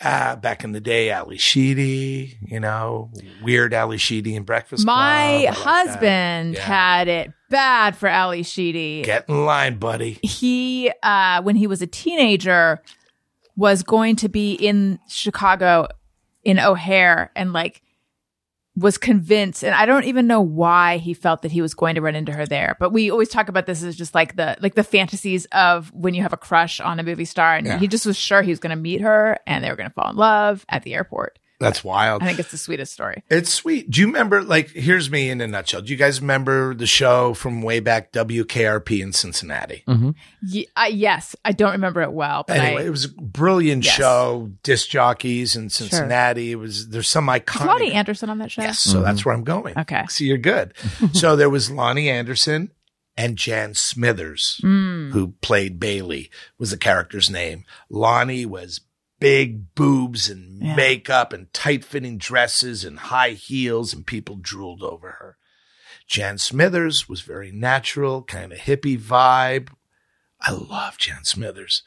uh, 0.00 0.36
back 0.36 0.64
in 0.64 0.72
the 0.72 0.80
day, 0.80 1.10
Ally 1.10 1.36
Sheedy, 1.36 2.36
you 2.42 2.60
know, 2.60 3.10
weird 3.42 3.72
Ally 3.72 3.96
Sheedy 3.96 4.36
and 4.36 4.44
Breakfast 4.44 4.84
My 4.84 4.92
Club. 4.92 5.04
I 5.04 5.44
like 5.44 5.54
husband 5.88 6.54
Yeah. 6.54 6.60
had 6.62 7.08
it 7.08 7.32
bad 7.54 7.96
for 7.96 8.08
Ally 8.08 8.42
Sheedy. 8.42 9.02
Get 9.02 9.28
in 9.28 9.46
line, 9.46 9.78
buddy. 9.78 10.18
he 10.22 10.90
uh 11.02 11.40
when 11.42 11.56
he 11.56 11.66
was 11.66 11.80
a 11.82 11.86
teenager 11.86 12.82
was 13.56 13.82
going 13.82 14.16
to 14.16 14.28
be 14.28 14.52
in 14.54 14.98
Chicago 15.08 15.86
in 16.42 16.58
O'Hare 16.58 17.30
and 17.36 17.52
like 17.52 17.80
was 18.76 18.98
convinced 18.98 19.62
and 19.62 19.72
I 19.72 19.86
don't 19.86 20.02
even 20.04 20.26
know 20.26 20.40
why 20.40 20.96
he 20.96 21.14
felt 21.14 21.42
that 21.42 21.52
he 21.52 21.62
was 21.62 21.74
going 21.74 21.94
to 21.94 22.00
run 22.00 22.16
into 22.16 22.32
her 22.32 22.44
there 22.44 22.76
but 22.80 22.90
we 22.90 23.08
always 23.08 23.28
talk 23.28 23.48
about 23.48 23.66
this 23.66 23.84
as 23.84 23.94
just 23.94 24.16
like 24.16 24.34
the 24.34 24.56
like 24.60 24.74
the 24.74 24.82
fantasies 24.82 25.44
of 25.52 25.92
when 25.94 26.12
you 26.12 26.22
have 26.22 26.32
a 26.32 26.36
crush 26.36 26.80
on 26.80 26.98
a 26.98 27.04
movie 27.04 27.24
star 27.24 27.54
and 27.54 27.66
Yeah. 27.68 27.78
he 27.78 27.86
just 27.86 28.04
was 28.04 28.16
sure 28.16 28.42
he 28.42 28.50
was 28.50 28.58
going 28.58 28.74
to 28.76 28.82
meet 28.82 29.00
her 29.00 29.38
and 29.46 29.62
they 29.62 29.70
were 29.70 29.76
going 29.76 29.88
to 29.88 29.94
fall 29.94 30.10
in 30.10 30.16
love 30.16 30.66
at 30.68 30.82
the 30.82 30.94
airport 30.94 31.38
That's 31.64 31.82
wild. 31.84 32.22
I 32.22 32.26
think 32.26 32.38
it's 32.38 32.50
the 32.50 32.58
sweetest 32.58 32.92
story 32.92 33.22
It's 33.28 33.52
sweet. 33.52 33.90
Do 33.90 34.00
you 34.00 34.06
remember, 34.06 34.42
like, 34.42 34.70
here's 34.70 35.10
me 35.10 35.30
in 35.30 35.40
a 35.40 35.46
nutshell. 35.46 35.82
Do 35.82 35.90
you 35.90 35.96
guys 35.96 36.20
remember 36.20 36.74
the 36.74 36.86
show 36.86 37.34
from 37.34 37.62
way 37.62 37.80
back, 37.80 38.12
WKRP 38.12 39.00
in 39.02 39.12
Cincinnati? 39.12 39.84
Ye- 40.42 40.68
uh, 40.76 40.88
yes 40.90 41.34
I 41.44 41.52
don't 41.52 41.72
remember 41.72 42.02
it 42.02 42.12
well 42.12 42.44
but 42.46 42.56
Anyway, 42.58 42.82
I 42.82 42.86
it 42.86 42.90
was 42.90 43.06
a 43.06 43.08
brilliant 43.10 43.84
Yes. 43.84 43.94
show. 43.94 44.50
Disc 44.62 44.88
jockeys 44.88 45.56
in 45.56 45.70
Cincinnati. 45.70 46.52
It 46.52 46.56
was 46.56 46.88
there's 46.88 47.08
some 47.10 47.28
is 47.28 47.40
iconic. 47.40 47.66
Loni 47.78 47.94
Anderson 47.94 48.30
on 48.30 48.38
that 48.38 48.50
show 48.50 48.62
yes, 48.62 48.78
so 48.80 49.00
that's 49.02 49.24
where 49.24 49.34
I'm 49.34 49.44
going. 49.44 49.78
Okay. 49.78 50.04
so 50.08 50.24
you're 50.24 50.38
good. 50.38 50.74
so 51.12 51.36
there 51.36 51.50
was 51.50 51.70
Loni 51.70 52.06
Anderson 52.06 52.70
and 53.16 53.36
Jan 53.36 53.74
Smithers, 53.74 54.60
Mm. 54.64 55.12
who 55.12 55.34
played 55.40 55.78
Bailey, 55.78 56.30
was 56.58 56.70
the 56.72 56.76
character's 56.76 57.30
name. 57.30 57.64
Loni 57.90 58.44
was 58.44 58.80
big 59.20 59.74
boobs 59.74 60.28
and 60.28 60.62
Yeah. 60.62 60.76
makeup 60.76 61.32
and 61.32 61.52
tight 61.52 61.84
fitting 61.84 62.18
dresses 62.18 62.84
and 62.84 62.98
high 62.98 63.30
heels, 63.30 63.92
and 63.94 64.06
people 64.06 64.36
drooled 64.36 64.82
over 64.82 65.12
her. 65.12 65.36
Jan 66.06 66.36
Smithers 66.38 67.08
was 67.08 67.22
very 67.22 67.50
natural, 67.50 68.22
kind 68.22 68.52
of 68.52 68.58
hippie 68.58 68.98
vibe. 68.98 69.68
I 70.40 70.50
love 70.52 70.98
Jan 70.98 71.24
Smithers. 71.24 71.82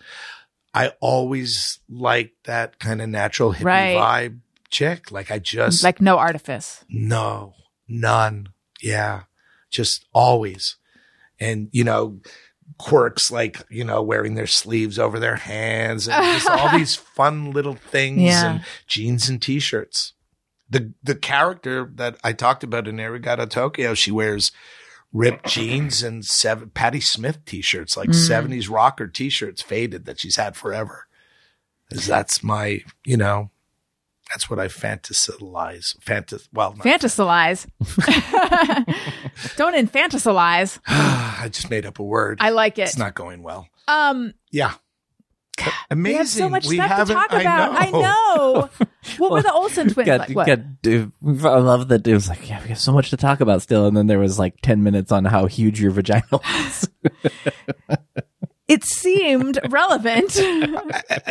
I 0.73 0.93
always 0.99 1.79
liked 1.89 2.45
that 2.45 2.79
kind 2.79 3.01
of 3.01 3.09
natural 3.09 3.53
hippie 3.53 3.63
Right. 3.65 3.95
vibe 3.95 4.39
chick. 4.69 5.11
Like 5.11 5.29
I 5.31 5.39
just 5.39 5.83
like 5.83 6.01
no 6.01 6.17
artifice 6.17 6.83
no, 6.89 7.53
none. 7.87 8.49
Yeah. 8.81 9.23
Just 9.69 10.05
always. 10.13 10.75
And, 11.39 11.69
you 11.71 11.83
know, 11.83 12.19
quirks 12.77 13.31
like, 13.31 13.61
you 13.69 13.83
know, 13.83 14.01
wearing 14.01 14.35
their 14.35 14.47
sleeves 14.47 14.99
over 14.99 15.19
their 15.19 15.35
hands 15.37 16.07
and 16.07 16.23
just 16.33 16.49
all 16.49 16.77
these 16.77 16.95
fun 16.95 17.51
little 17.51 17.75
things 17.75 18.21
Yeah. 18.21 18.51
and 18.51 18.65
jeans 18.87 19.29
and 19.29 19.41
t-shirts. 19.41 20.13
the 20.69 20.93
the 21.01 21.15
character 21.15 21.89
that 21.95 22.17
I 22.23 22.33
talked 22.33 22.63
about 22.63 22.87
in 22.87 22.97
Arigato 22.97 23.49
Tokyo, 23.49 23.93
she 23.93 24.11
wears 24.11 24.51
ripped 25.13 25.47
jeans 25.47 26.03
and 26.03 26.25
seven 26.25 26.69
Patti 26.71 26.99
Smith 26.99 27.43
t-shirts, 27.45 27.95
like 27.97 28.09
mm. 28.09 28.15
seventies 28.15 28.67
rocker 28.69 29.07
t-shirts, 29.07 29.61
faded 29.61 30.05
that 30.05 30.19
she's 30.19 30.35
had 30.35 30.55
forever. 30.55 31.07
That's 31.89 32.43
my, 32.43 32.81
you 33.05 33.15
know, 33.15 33.49
that's 34.29 34.49
what 34.49 34.59
I 34.59 34.67
fantasize. 34.67 35.97
Fantas, 35.99 36.47
well, 36.53 36.73
Fantasize. 36.73 37.67
Don't 39.55 39.75
infantilize. 39.75 40.79
I 40.87 41.49
just 41.51 41.69
made 41.69 41.85
up 41.85 41.99
a 41.99 42.03
word. 42.03 42.39
I 42.41 42.49
like 42.49 42.77
it. 42.79 42.83
It's 42.83 42.97
not 42.97 43.15
going 43.15 43.43
well. 43.43 43.67
Um, 43.87 44.33
Yeah. 44.51 44.73
But 45.89 45.97
we 45.97 46.13
have 46.13 46.27
so 46.27 46.49
much 46.49 46.67
We 46.67 46.75
stuff 46.75 47.07
to 47.07 47.13
talk 47.13 47.31
about. 47.31 47.75
I 47.75 47.89
know. 47.89 48.69
What 49.17 49.31
were 49.31 49.41
the 49.41 49.53
Olsen 49.53 49.89
twins 49.89 50.05
Got, 50.05 50.19
like? 50.19 50.35
What? 50.35 50.47
got, 50.47 50.59
uh, 50.85 51.07
I 51.49 51.59
love 51.59 51.87
that 51.87 52.05
it 52.05 52.13
was 52.13 52.27
like, 52.27 52.49
yeah, 52.49 52.61
we 52.61 52.67
have 52.69 52.79
so 52.79 52.91
much 52.91 53.09
to 53.11 53.17
talk 53.17 53.39
about 53.39 53.61
still. 53.61 53.87
And 53.87 53.95
then 53.95 54.07
there 54.07 54.19
was 54.19 54.37
like 54.37 54.59
10 54.61 54.83
minutes 54.83 55.13
on 55.13 55.23
how 55.23 55.45
huge 55.45 55.79
your 55.79 55.91
vagina 55.91 56.25
was. 56.29 56.89
It 58.67 58.83
seemed 58.83 59.59
relevant. 59.69 60.37
Uh, 60.37 60.81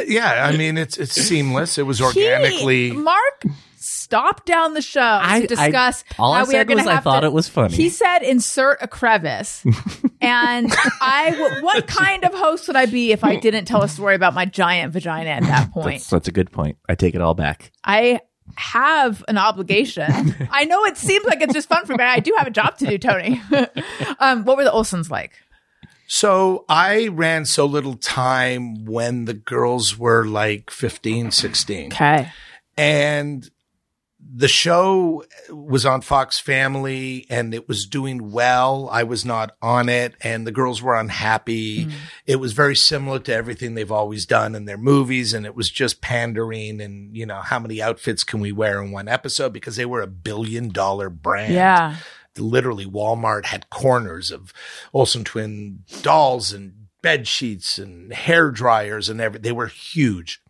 yeah, 0.06 0.46
I 0.50 0.56
mean 0.56 0.78
it's 0.78 0.96
it's 0.98 1.12
seamless. 1.12 1.78
It 1.78 1.82
was 1.84 2.00
organically. 2.00 2.90
He, 2.90 2.96
Mark 2.96 3.44
stopped 3.78 4.46
down 4.46 4.74
the 4.74 4.82
show 4.82 5.00
I- 5.22 5.40
to 5.42 5.46
discuss 5.46 6.04
I- 6.12 6.14
all 6.18 6.32
I 6.32 6.42
we 6.44 6.50
said 6.50 6.66
going 6.68 6.78
was 6.78 6.86
I 6.86 6.98
thought 7.00 7.20
to- 7.20 7.26
it 7.26 7.32
was 7.32 7.48
funny. 7.48 7.74
He 7.74 7.90
said, 7.90 8.20
"Insert 8.20 8.78
a 8.80 8.88
crevice," 8.88 9.64
and 10.20 10.72
I. 11.00 11.30
w- 11.30 11.64
What 11.64 11.86
kind 12.02 12.24
of 12.24 12.32
host 12.34 12.66
would 12.68 12.76
I 12.76 12.86
be 12.86 13.12
if 13.12 13.22
I 13.24 13.36
didn't 13.36 13.64
tell 13.66 13.82
a 13.82 13.88
story 13.88 14.14
about 14.14 14.32
my 14.34 14.44
giant 14.44 14.92
vagina 14.92 15.30
at 15.30 15.42
that 15.42 15.72
point? 15.72 15.98
That's, 15.98 16.10
that's 16.10 16.28
a 16.28 16.32
good 16.32 16.50
point. 16.52 16.78
I 16.88 16.94
take 16.94 17.14
it 17.14 17.20
all 17.20 17.34
back. 17.34 17.72
I 17.84 18.20
have 18.54 19.24
an 19.28 19.36
obligation. 19.38 20.06
I 20.52 20.64
know 20.64 20.84
it 20.84 20.96
seems 20.96 21.24
like 21.26 21.40
it's 21.42 21.52
just 21.52 21.68
fun 21.68 21.84
for 21.84 21.96
me. 21.96 22.04
I 22.04 22.20
do 22.20 22.32
have 22.38 22.46
a 22.46 22.50
job 22.50 22.78
to 22.78 22.86
do, 22.86 22.96
Tony. 22.98 23.40
um, 24.20 24.44
what 24.44 24.56
were 24.56 24.64
the 24.64 24.70
Olsens 24.70 25.10
like? 25.10 25.32
So 26.06 26.64
I 26.68 27.08
ran 27.08 27.44
so 27.44 27.66
little 27.66 27.96
time 27.96 28.84
when 28.84 29.24
the 29.24 29.34
girls 29.34 29.98
were 29.98 30.24
like 30.24 30.70
15, 30.70 31.30
16. 31.30 31.92
Okay. 31.92 32.30
And 32.76 33.48
the 34.28 34.48
show 34.48 35.24
was 35.50 35.86
on 35.86 36.00
Fox 36.00 36.38
Family 36.38 37.26
and 37.30 37.54
it 37.54 37.68
was 37.68 37.86
doing 37.86 38.32
well. 38.32 38.88
I 38.90 39.04
was 39.04 39.24
not 39.24 39.56
on 39.62 39.88
it 39.88 40.14
and 40.20 40.46
the 40.46 40.52
girls 40.52 40.82
were 40.82 40.96
unhappy. 40.96 41.86
Mm. 41.86 41.92
It 42.26 42.36
was 42.36 42.52
very 42.52 42.74
similar 42.74 43.18
to 43.20 43.32
everything 43.34 43.74
they've 43.74 43.92
always 43.92 44.26
done 44.26 44.54
in 44.54 44.64
their 44.64 44.78
movies. 44.78 45.32
And 45.32 45.46
it 45.46 45.54
was 45.54 45.70
just 45.70 46.00
pandering 46.00 46.80
and, 46.80 47.16
you 47.16 47.24
know, 47.24 47.40
how 47.40 47.58
many 47.58 47.80
outfits 47.80 48.24
can 48.24 48.40
we 48.40 48.52
wear 48.52 48.82
in 48.82 48.90
one 48.90 49.08
episode 49.08 49.52
because 49.52 49.76
they 49.76 49.86
were 49.86 50.02
a 50.02 50.08
billion 50.08 50.70
dollar 50.70 51.08
brand 51.08 51.54
Yeah. 51.54 51.96
Literally 52.38 52.86
Walmart 52.86 53.46
had 53.46 53.70
corners 53.70 54.30
of 54.30 54.52
Olsen 54.92 55.24
twin 55.24 55.84
dolls 56.02 56.52
and 56.52 56.86
bed 57.02 57.26
sheets 57.28 57.78
and 57.78 58.12
hair 58.12 58.50
dryers 58.50 59.08
and 59.08 59.20
everything. 59.20 59.42
They 59.42 59.52
were 59.52 59.66
huge, 59.68 60.42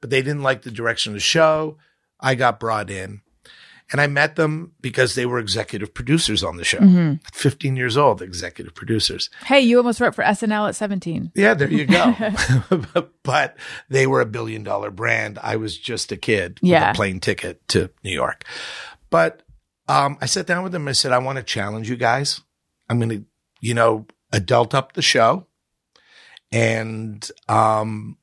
but 0.00 0.10
they 0.10 0.22
didn't 0.22 0.42
like 0.42 0.62
the 0.62 0.70
direction 0.70 1.10
of 1.10 1.14
the 1.14 1.20
show. 1.20 1.76
I 2.20 2.34
got 2.34 2.60
brought 2.60 2.90
in 2.90 3.20
and 3.90 4.00
I 4.00 4.06
met 4.06 4.36
them 4.36 4.72
because 4.80 5.14
they 5.14 5.24
were 5.24 5.38
executive 5.38 5.94
producers 5.94 6.44
on 6.44 6.56
the 6.56 6.64
show. 6.64 6.78
Mm-hmm. 6.78 7.14
At 7.26 7.34
15 7.34 7.76
years 7.76 7.96
old, 7.96 8.20
executive 8.20 8.74
producers. 8.74 9.30
Hey, 9.46 9.60
you 9.60 9.78
almost 9.78 10.00
wrote 10.00 10.14
for 10.14 10.22
SNL 10.24 10.68
at 10.68 10.76
17. 10.76 11.32
Yeah, 11.34 11.54
there 11.54 11.70
you 11.70 11.86
go. 11.86 12.14
but 13.22 13.56
they 13.88 14.06
were 14.06 14.20
a 14.20 14.26
billion 14.26 14.62
dollar 14.62 14.90
brand. 14.90 15.38
I 15.42 15.56
was 15.56 15.78
just 15.78 16.12
a 16.12 16.16
kid 16.16 16.58
Yeah. 16.62 16.88
with 16.88 16.96
a 16.96 16.98
plane 16.98 17.20
ticket 17.20 17.66
to 17.68 17.90
New 18.04 18.12
York. 18.12 18.44
But 19.10 19.42
um, 19.88 20.18
I 20.20 20.26
sat 20.26 20.46
down 20.46 20.62
with 20.62 20.72
them. 20.72 20.86
I 20.86 20.92
said, 20.92 21.12
I 21.12 21.18
want 21.18 21.36
to 21.38 21.42
challenge 21.42 21.88
you 21.88 21.96
guys. 21.96 22.40
I'm 22.88 22.98
going 22.98 23.08
to, 23.08 23.24
you 23.60 23.74
know, 23.74 24.06
adult 24.32 24.74
up 24.74 24.92
the 24.92 25.02
show. 25.02 25.46
And 26.52 27.28
um, 27.48 28.18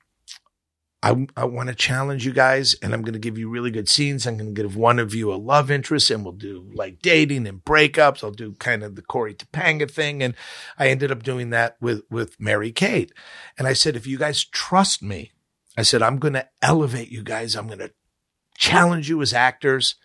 I, 1.03 1.27
I 1.37 1.45
want 1.45 1.69
to 1.69 1.75
challenge 1.75 2.25
you 2.25 2.33
guys 2.33 2.75
and 2.81 2.93
I'm 2.93 3.03
going 3.03 3.13
to 3.13 3.19
give 3.19 3.37
you 3.37 3.47
really 3.47 3.69
good 3.69 3.87
scenes. 3.87 4.25
I'm 4.25 4.37
going 4.37 4.53
to 4.53 4.61
give 4.61 4.75
one 4.75 4.97
of 4.97 5.13
you 5.13 5.31
a 5.31 5.35
love 5.35 5.69
interest 5.69 6.09
and 6.09 6.23
we'll 6.23 6.33
do 6.33 6.71
like 6.73 7.01
dating 7.01 7.45
and 7.45 7.63
breakups. 7.63 8.23
I'll 8.23 8.31
do 8.31 8.53
kind 8.53 8.83
of 8.83 8.95
the 8.95 9.03
Corey 9.03 9.35
Topanga 9.35 9.89
thing. 9.89 10.23
And 10.23 10.33
I 10.79 10.87
ended 10.87 11.11
up 11.11 11.21
doing 11.21 11.51
that 11.51 11.77
with, 11.79 12.01
with 12.09 12.39
Mary 12.39 12.71
Kate. 12.71 13.11
And 13.57 13.67
I 13.67 13.73
said, 13.73 13.95
if 13.95 14.07
you 14.07 14.17
guys 14.17 14.43
trust 14.43 15.03
me, 15.03 15.31
I 15.77 15.83
said, 15.83 16.01
I'm 16.01 16.17
going 16.17 16.33
to 16.33 16.47
elevate 16.63 17.11
you 17.11 17.21
guys. 17.21 17.55
I'm 17.55 17.67
going 17.67 17.79
to 17.79 17.91
challenge 18.57 19.07
you 19.07 19.21
as 19.21 19.33
actors. 19.33 19.95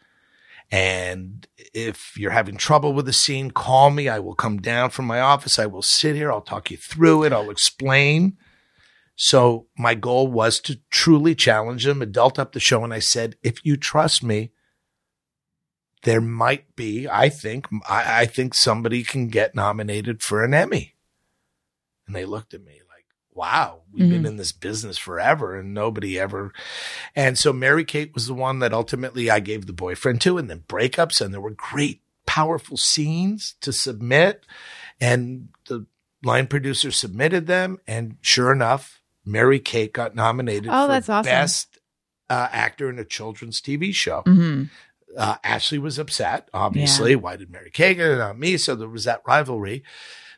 And 0.70 1.48
if 1.74 2.16
you're 2.16 2.30
having 2.30 2.56
trouble 2.56 2.92
with 2.92 3.06
the 3.06 3.12
scene, 3.12 3.50
call 3.50 3.90
me. 3.90 4.08
I 4.08 4.20
will 4.20 4.36
come 4.36 4.60
down 4.60 4.90
from 4.90 5.04
my 5.04 5.20
office. 5.20 5.58
I 5.58 5.66
will 5.66 5.82
sit 5.82 6.14
here. 6.14 6.30
I'll 6.30 6.40
talk 6.40 6.70
you 6.70 6.76
through 6.76 7.24
it. 7.24 7.32
I'll 7.32 7.50
explain. 7.50 8.36
So 9.16 9.66
my 9.76 9.94
goal 9.94 10.28
was 10.28 10.60
to 10.60 10.80
truly 10.90 11.34
challenge 11.34 11.84
them, 11.84 12.00
adult 12.00 12.38
up 12.38 12.52
the 12.52 12.60
show. 12.60 12.84
And 12.84 12.94
I 12.94 13.00
said, 13.00 13.36
if 13.42 13.64
you 13.64 13.76
trust 13.76 14.22
me, 14.22 14.52
there 16.04 16.22
might 16.22 16.74
be, 16.76 17.06
I 17.06 17.28
think, 17.28 17.66
I, 17.88 18.22
I 18.22 18.26
think 18.26 18.54
somebody 18.54 19.02
can 19.02 19.28
get 19.28 19.54
nominated 19.54 20.22
for 20.22 20.42
an 20.42 20.54
Emmy. 20.54 20.94
And 22.06 22.16
they 22.16 22.24
looked 22.24 22.54
at 22.54 22.64
me 22.64 22.79
wow, 23.40 23.80
we've 23.90 24.10
been 24.10 24.26
in 24.26 24.36
this 24.36 24.52
business 24.52 24.98
forever 24.98 25.58
and 25.58 25.72
nobody 25.72 26.18
ever. 26.20 26.52
And 27.16 27.38
so 27.38 27.54
Mary 27.54 27.84
Kate 27.86 28.12
was 28.12 28.26
the 28.26 28.34
one 28.34 28.58
that 28.58 28.74
ultimately 28.74 29.30
I 29.30 29.40
gave 29.40 29.64
the 29.64 29.72
boyfriend 29.72 30.20
to 30.20 30.36
and 30.36 30.50
then 30.50 30.64
breakups. 30.68 31.22
And 31.22 31.32
there 31.32 31.40
were 31.40 31.52
great, 31.52 32.02
powerful 32.26 32.76
scenes 32.76 33.54
to 33.62 33.72
submit. 33.72 34.44
And 35.00 35.48
the 35.68 35.86
line 36.22 36.48
producer 36.48 36.90
submitted 36.90 37.46
them. 37.46 37.78
And 37.86 38.16
sure 38.20 38.52
enough, 38.52 39.00
Mary 39.24 39.58
Kate 39.58 39.94
got 39.94 40.14
nominated 40.14 40.68
Oh, 40.70 40.84
for 40.84 40.92
that's 40.92 41.08
awesome. 41.08 41.30
best 41.30 41.78
uh, 42.28 42.48
actor 42.52 42.90
in 42.90 42.98
a 42.98 43.06
children's 43.06 43.62
TV 43.62 43.94
show. 43.94 44.22
Mm-hmm. 44.26 44.64
Uh, 45.16 45.36
Ashley 45.42 45.78
was 45.78 45.98
upset, 45.98 46.50
obviously. 46.52 47.16
Why 47.16 47.36
did 47.36 47.50
Mary 47.50 47.70
Kay 47.70 47.94
get 47.94 48.06
it, 48.10 48.18
not 48.18 48.38
me? 48.38 48.58
So 48.58 48.74
there 48.74 48.86
was 48.86 49.04
that 49.04 49.22
rivalry. 49.26 49.82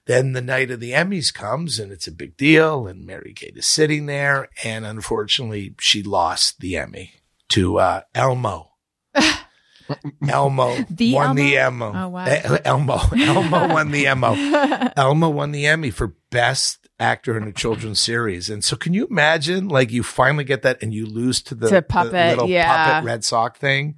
Then 0.06 0.32
the 0.32 0.42
night 0.42 0.70
of 0.70 0.80
the 0.80 0.92
Emmys 0.92 1.32
comes 1.32 1.78
and 1.78 1.92
it's 1.92 2.08
a 2.08 2.12
big 2.12 2.36
deal. 2.36 2.86
And 2.86 3.06
Mary 3.06 3.32
Kate 3.34 3.56
is 3.56 3.68
sitting 3.68 4.06
there. 4.06 4.48
And 4.64 4.84
unfortunately, 4.84 5.74
she 5.78 6.02
lost 6.02 6.60
the 6.60 6.76
Emmy 6.76 7.14
to 7.50 7.78
uh, 7.78 8.00
Elmo. 8.14 8.72
Elmo 10.28 10.84
The 10.90 11.14
won 11.14 11.36
the 11.36 11.56
Elmo? 11.56 11.92
Emmo. 11.92 12.04
Oh, 12.04 12.08
wow. 12.08 12.24
Eh, 12.24 12.58
Elmo. 12.64 12.98
Elmo 13.16 13.74
won 13.74 13.90
the 13.90 14.04
Emmo. 14.06 14.92
Elmo 14.96 15.28
won 15.28 15.52
the 15.52 15.66
Emmy 15.66 15.90
for 15.90 16.14
best 16.30 16.88
actor 16.98 17.36
in 17.36 17.44
a 17.44 17.52
children's 17.52 18.00
series. 18.00 18.48
And 18.50 18.64
so 18.64 18.76
can 18.76 18.94
you 18.94 19.06
imagine 19.06 19.68
like 19.68 19.92
you 19.92 20.02
finally 20.02 20.44
get 20.44 20.62
that 20.62 20.82
and 20.82 20.92
you 20.94 21.06
lose 21.06 21.42
to 21.42 21.54
the, 21.54 21.68
To 21.68 21.84
the 21.88 22.10
little 22.10 22.48
yeah. 22.48 22.94
puppet 22.94 23.06
Red 23.06 23.24
Sox 23.24 23.58
thing? 23.58 23.96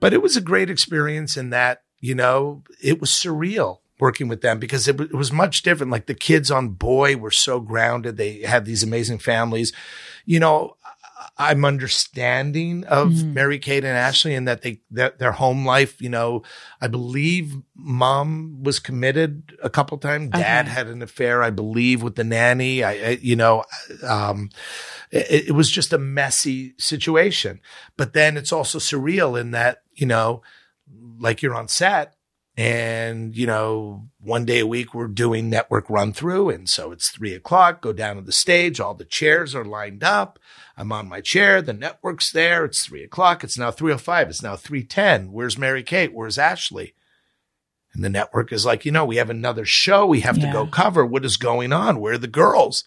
But 0.00 0.12
it 0.12 0.22
was 0.22 0.36
a 0.36 0.40
great 0.40 0.70
experience 0.70 1.36
in 1.36 1.50
that, 1.50 1.82
you 2.00 2.14
know, 2.14 2.62
it 2.80 3.00
was 3.00 3.10
surreal 3.10 3.78
working 4.00 4.28
with 4.28 4.40
them 4.40 4.58
because 4.58 4.86
it, 4.88 4.92
w- 4.92 5.10
it 5.12 5.16
was 5.16 5.32
much 5.32 5.62
different. 5.62 5.92
Like 5.92 6.06
the 6.06 6.14
kids 6.14 6.50
on 6.50 6.70
Boy 6.70 7.16
were 7.16 7.30
so 7.30 7.60
grounded. 7.60 8.16
They 8.16 8.40
had 8.42 8.64
these 8.64 8.82
amazing 8.82 9.18
families. 9.18 9.72
You 10.24 10.40
know, 10.40 10.76
I'm 11.36 11.64
understanding 11.64 12.84
of 12.84 13.08
Mm-hmm. 13.10 13.34
Mary 13.34 13.58
Kate 13.58 13.84
and 13.84 13.96
Ashley 13.96 14.34
and 14.34 14.46
that 14.48 14.62
they, 14.62 14.80
their, 14.90 15.10
their 15.18 15.32
home 15.32 15.64
life, 15.64 16.00
you 16.00 16.08
know, 16.08 16.42
I 16.80 16.88
believe 16.88 17.56
mom 17.76 18.62
was 18.62 18.78
committed 18.78 19.56
a 19.62 19.70
couple 19.70 19.98
times. 19.98 20.30
Dad 20.30 20.66
Okay. 20.66 20.74
had 20.74 20.86
an 20.88 21.02
affair, 21.02 21.42
I 21.42 21.50
believe, 21.50 22.02
with 22.02 22.16
the 22.16 22.24
nanny. 22.24 22.82
I, 22.84 22.90
I 22.92 23.18
you 23.20 23.36
know, 23.36 23.64
um, 24.06 24.50
it, 25.10 25.48
it 25.48 25.52
was 25.52 25.70
just 25.70 25.92
a 25.92 25.98
messy 25.98 26.74
situation. 26.78 27.60
But 27.96 28.12
then 28.14 28.36
it's 28.36 28.52
also 28.52 28.78
surreal 28.78 29.40
in 29.40 29.52
that, 29.52 29.82
you 29.94 30.06
know, 30.06 30.42
like 31.20 31.42
you're 31.42 31.54
on 31.54 31.68
set 31.68 32.14
and, 32.58 33.36
you 33.36 33.46
know, 33.46 34.08
one 34.20 34.44
day 34.44 34.58
a 34.58 34.66
week 34.66 34.92
we're 34.92 35.06
doing 35.06 35.48
network 35.48 35.88
run 35.88 36.12
through. 36.12 36.50
And 36.50 36.68
so 36.68 36.90
it's 36.90 37.08
three 37.08 37.32
o'clock, 37.32 37.80
go 37.80 37.92
down 37.92 38.16
to 38.16 38.22
the 38.22 38.32
stage. 38.32 38.80
All 38.80 38.94
the 38.94 39.04
chairs 39.04 39.54
are 39.54 39.64
lined 39.64 40.02
up. 40.02 40.40
I'm 40.76 40.90
on 40.90 41.08
my 41.08 41.20
chair. 41.20 41.62
The 41.62 41.72
network's 41.72 42.32
there. 42.32 42.64
It's 42.64 42.84
three 42.84 43.04
o'clock. 43.04 43.44
It's 43.44 43.56
now 43.56 43.70
305. 43.70 44.28
It's 44.30 44.42
now 44.42 44.56
310. 44.56 45.30
Where's 45.30 45.56
Mary 45.56 45.84
Kate? 45.84 46.12
Where's 46.12 46.36
Ashley? 46.36 46.94
And 47.94 48.02
the 48.02 48.08
network 48.10 48.52
is 48.52 48.66
like, 48.66 48.84
you 48.84 48.90
know, 48.90 49.04
we 49.04 49.16
have 49.16 49.30
another 49.30 49.64
show 49.64 50.04
we 50.04 50.20
have 50.20 50.36
Yeah. 50.36 50.46
to 50.46 50.52
go 50.52 50.66
cover. 50.66 51.06
What 51.06 51.24
is 51.24 51.36
going 51.36 51.72
on? 51.72 52.00
Where 52.00 52.14
are 52.14 52.18
the 52.18 52.26
girls? 52.26 52.82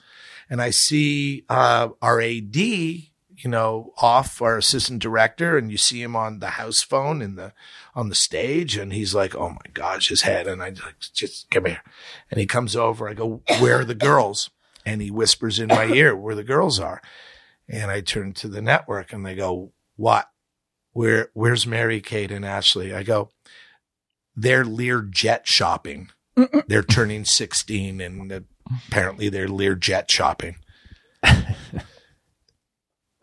And 0.50 0.62
I 0.62 0.72
see 0.72 1.46
uh, 1.48 1.90
our 2.02 2.20
AD, 2.20 2.56
you 2.58 3.06
know, 3.46 3.94
off 4.02 4.42
our 4.42 4.58
assistant 4.58 5.02
director, 5.02 5.58
and 5.58 5.72
you 5.72 5.78
see 5.78 6.02
him 6.02 6.14
on 6.16 6.40
the 6.40 6.50
house 6.52 6.82
phone 6.82 7.22
in 7.22 7.36
the 7.36 7.54
on 7.96 8.10
the 8.10 8.16
stage, 8.16 8.78
and 8.78 8.94
he's 8.94 9.14
like, 9.14 9.36
"Oh 9.36 9.50
my 9.50 9.72
gosh, 9.74 10.10
his 10.10 10.22
head!" 10.22 10.48
And 10.48 10.62
I 10.62 10.70
like, 10.70 11.00
just 11.14 11.50
come 11.50 11.66
here, 11.66 11.82
and 12.30 12.40
he 12.40 12.46
comes 12.46 12.76
over. 12.76 13.10
I 13.10 13.14
go, 13.14 13.42
"Where 13.60 13.80
are 13.80 13.86
the 13.86 13.96
girls?" 13.96 14.50
And 14.86 15.02
he 15.02 15.12
whispers 15.12 15.60
in 15.60 15.68
my 15.68 15.86
ear, 15.86 16.16
"Where 16.16 16.36
the 16.36 16.44
girls 16.44 16.80
are." 16.80 17.02
And 17.70 17.92
I 17.92 18.02
turn 18.02 18.34
to 18.34 18.48
the 18.48 18.62
network, 18.62 19.14
and 19.14 19.26
they 19.26 19.36
go, 19.36 19.74
"What?" 19.96 20.30
Where 20.94 21.30
where's 21.34 21.66
Mary 21.68 22.02
Kate 22.02 22.32
and 22.32 22.46
Ashley? 22.46 22.94
I 22.94 23.04
go, 23.04 23.30
they're 24.36 24.66
Lear 24.66 25.02
jet 25.02 25.48
shopping. 25.48 26.10
they're 26.68 26.84
turning 26.84 27.26
16 27.26 28.02
and 28.02 28.46
apparently 28.88 29.30
they're 29.30 29.48
Lear 29.48 29.76
jet 29.76 30.10
shopping. 30.10 30.56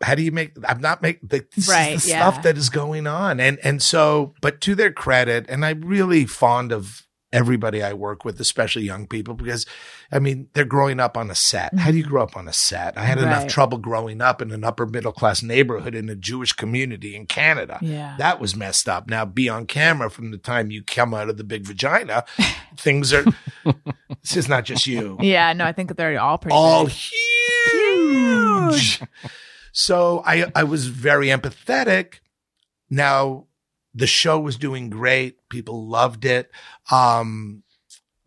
How 0.01 0.15
do 0.15 0.21
you 0.23 0.31
make 0.31 0.53
I'm 0.67 0.81
not 0.81 1.01
make 1.01 1.19
the, 1.21 1.45
Right, 1.67 1.99
the 1.99 2.09
yeah. 2.09 2.29
stuff 2.29 2.43
that 2.43 2.57
is 2.57 2.69
going 2.69 3.07
on. 3.07 3.39
And 3.39 3.59
and 3.63 3.81
so 3.81 4.33
but 4.41 4.61
to 4.61 4.75
their 4.75 4.91
credit, 4.91 5.45
and 5.49 5.65
I'm 5.65 5.81
really 5.81 6.25
fond 6.25 6.71
of 6.71 7.03
everybody 7.31 7.83
I 7.83 7.93
work 7.93 8.25
with, 8.25 8.39
especially 8.39 8.81
young 8.83 9.05
people, 9.05 9.35
because 9.35 9.67
I 10.11 10.17
mean 10.17 10.47
they're 10.53 10.65
growing 10.65 10.99
up 10.99 11.15
on 11.15 11.29
a 11.29 11.35
set. 11.35 11.77
How 11.77 11.91
do 11.91 11.97
you 11.97 12.03
grow 12.03 12.23
up 12.23 12.35
on 12.35 12.47
a 12.47 12.53
set? 12.53 12.97
I 12.97 13.03
had 13.03 13.19
enough 13.19 13.45
trouble 13.47 13.77
growing 13.77 14.19
up 14.19 14.41
in 14.41 14.51
an 14.51 14.63
upper 14.63 14.87
middle 14.87 15.11
class 15.11 15.43
neighborhood 15.43 15.93
in 15.93 16.09
a 16.09 16.15
Jewish 16.15 16.53
community 16.53 17.15
in 17.15 17.27
Canada. 17.27 17.77
Yeah. 17.81 18.15
That 18.17 18.39
was 18.39 18.55
messed 18.55 18.89
up. 18.89 19.07
Now 19.09 19.25
be 19.25 19.47
on 19.47 19.67
camera 19.67 20.09
from 20.09 20.31
the 20.31 20.39
time 20.39 20.71
you 20.71 20.81
come 20.81 21.13
out 21.13 21.29
of 21.29 21.37
the 21.37 21.43
big 21.43 21.67
vagina, 21.67 22.23
things 22.77 23.13
are 23.13 23.25
this 24.23 24.37
is 24.37 24.49
not 24.49 24.63
just 24.65 24.87
you. 24.87 25.17
Yeah, 25.19 25.53
no, 25.53 25.65
I 25.65 25.71
think 25.73 25.95
they're 25.97 26.19
all 26.19 26.37
pretty 26.39 26.55
All 26.55 26.85
big. 26.85 26.93
huge. 26.93 29.01
So 29.71 30.23
I 30.25 30.51
I 30.55 30.63
was 30.63 30.87
very 30.87 31.27
empathetic. 31.27 32.15
Now 32.89 33.45
the 33.93 34.07
show 34.07 34.39
was 34.39 34.57
doing 34.57 34.89
great. 34.89 35.37
People 35.49 35.87
loved 35.87 36.25
it. 36.25 36.51
Um 36.91 37.63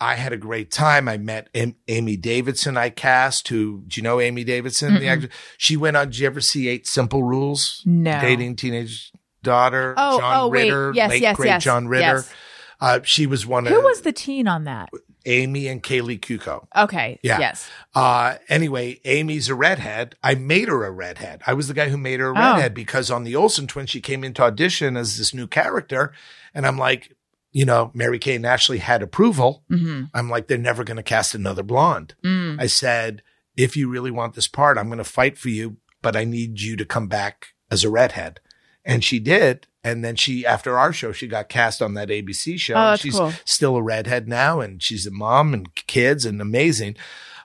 I 0.00 0.16
had 0.16 0.32
a 0.32 0.36
great 0.36 0.72
time. 0.72 1.08
I 1.08 1.16
met 1.16 1.48
Am- 1.54 1.76
Amy 1.86 2.16
Davidson. 2.16 2.76
I 2.76 2.90
cast. 2.90 3.46
Who 3.48 3.84
do 3.86 4.00
you 4.00 4.02
know? 4.02 4.20
Amy 4.20 4.42
Davidson, 4.42 4.94
the 4.94 5.00
Mm-mm. 5.00 5.08
actor. 5.08 5.28
She 5.58 5.76
went 5.76 5.96
on. 5.96 6.08
Did 6.08 6.18
you 6.18 6.26
ever 6.26 6.40
see 6.40 6.66
Eight 6.66 6.88
Simple 6.88 7.22
Rules? 7.22 7.82
No. 7.86 8.20
Dating 8.20 8.56
teenage 8.56 9.12
daughter. 9.44 9.94
Oh, 9.96 10.18
John 10.18 10.36
oh, 10.40 10.48
wait. 10.48 10.64
Ritter. 10.64 10.92
Yes, 10.94 11.10
late 11.10 11.22
yes, 11.22 11.36
great 11.36 11.46
yes, 11.48 11.62
John 11.62 11.86
Ritter. 11.86 12.02
yes. 12.02 12.34
Uh, 12.80 12.98
she 13.04 13.28
was 13.28 13.46
one 13.46 13.64
Who 13.66 13.78
of 13.78 13.84
was 13.84 14.00
the 14.00 14.12
teen 14.12 14.48
on 14.48 14.64
that? 14.64 14.90
Amy 15.26 15.66
and 15.68 15.82
Kaley 15.82 16.18
Cuoco. 16.20 16.66
Okay. 16.76 17.18
Yeah. 17.22 17.38
Yes. 17.38 17.68
Uh, 17.94 18.36
anyway, 18.48 19.00
Amy's 19.04 19.48
a 19.48 19.54
redhead. 19.54 20.16
I 20.22 20.34
made 20.34 20.68
her 20.68 20.84
a 20.84 20.90
redhead. 20.90 21.42
I 21.46 21.54
was 21.54 21.68
the 21.68 21.74
guy 21.74 21.88
who 21.88 21.96
made 21.98 22.20
her 22.20 22.28
a 22.28 22.30
Oh. 22.30 22.34
redhead 22.54 22.74
because 22.74 23.10
on 23.10 23.24
the 23.24 23.36
Olsen 23.36 23.66
twins, 23.66 23.90
she 23.90 24.00
came 24.00 24.24
into 24.24 24.42
audition 24.42 24.96
as 24.96 25.18
this 25.18 25.32
new 25.34 25.46
character. 25.46 26.12
And 26.54 26.66
I'm 26.66 26.78
like, 26.78 27.16
you 27.52 27.64
know, 27.64 27.90
Mary 27.94 28.18
Kay 28.18 28.36
and 28.36 28.46
Ashley 28.46 28.78
had 28.78 29.02
approval. 29.02 29.62
Mm-hmm. 29.70 30.04
I'm 30.14 30.30
like, 30.30 30.46
they're 30.46 30.56
never 30.58 30.84
going 30.84 30.96
to 30.96 31.02
cast 31.02 31.34
another 31.34 31.62
blonde. 31.62 32.14
Mm. 32.24 32.60
I 32.60 32.66
said, 32.66 33.22
if 33.56 33.76
you 33.76 33.88
really 33.90 34.10
want 34.10 34.34
this 34.34 34.48
part, 34.48 34.78
I'm 34.78 34.86
going 34.86 34.96
to 34.98 35.04
fight 35.04 35.36
for 35.36 35.50
you, 35.50 35.76
but 36.00 36.16
I 36.16 36.24
need 36.24 36.60
you 36.60 36.76
to 36.76 36.84
come 36.86 37.08
back 37.08 37.48
as 37.70 37.84
a 37.84 37.90
redhead. 37.90 38.40
And 38.84 39.04
she 39.04 39.18
did. 39.18 39.66
And 39.84 40.04
then 40.04 40.16
she, 40.16 40.46
after 40.46 40.78
our 40.78 40.92
show, 40.92 41.12
she 41.12 41.26
got 41.26 41.48
cast 41.48 41.82
on 41.82 41.94
that 41.94 42.08
ABC 42.08 42.58
show. 42.58 42.74
Oh, 42.76 42.96
she's 42.96 43.16
cool. 43.16 43.32
still 43.44 43.76
a 43.76 43.82
redhead 43.82 44.28
now, 44.28 44.60
and 44.60 44.82
she's 44.82 45.06
a 45.06 45.10
mom 45.10 45.54
and 45.54 45.74
kids 45.74 46.24
and 46.24 46.40
amazing. 46.40 46.96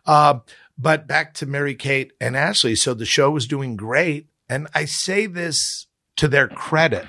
Uh, 0.05 0.39
but 0.77 1.07
back 1.07 1.33
to 1.35 1.45
Mary 1.45 1.73
Kate 1.73 2.13
and 2.21 2.37
Ashley. 2.37 2.75
So 2.75 2.93
the 2.93 3.05
show 3.05 3.31
was 3.31 3.47
doing 3.47 3.75
great. 3.75 4.27
And 4.47 4.67
I 4.73 4.85
say 4.85 5.25
this 5.25 5.87
to 6.17 6.27
their 6.27 6.47
credit. 6.47 7.07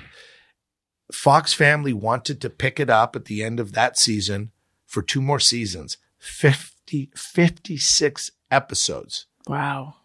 Fox 1.11 1.53
family 1.53 1.93
wanted 1.93 2.41
to 2.41 2.49
pick 2.49 2.79
it 2.79 2.89
up 2.89 3.15
at 3.15 3.25
the 3.25 3.43
end 3.43 3.59
of 3.59 3.73
that 3.73 3.97
season 3.97 4.51
for 4.85 5.01
two 5.01 5.21
more 5.21 5.39
seasons 5.39 5.97
50, 6.17 7.11
56 7.15 8.31
episodes. 8.51 9.27
Wow. 9.47 9.95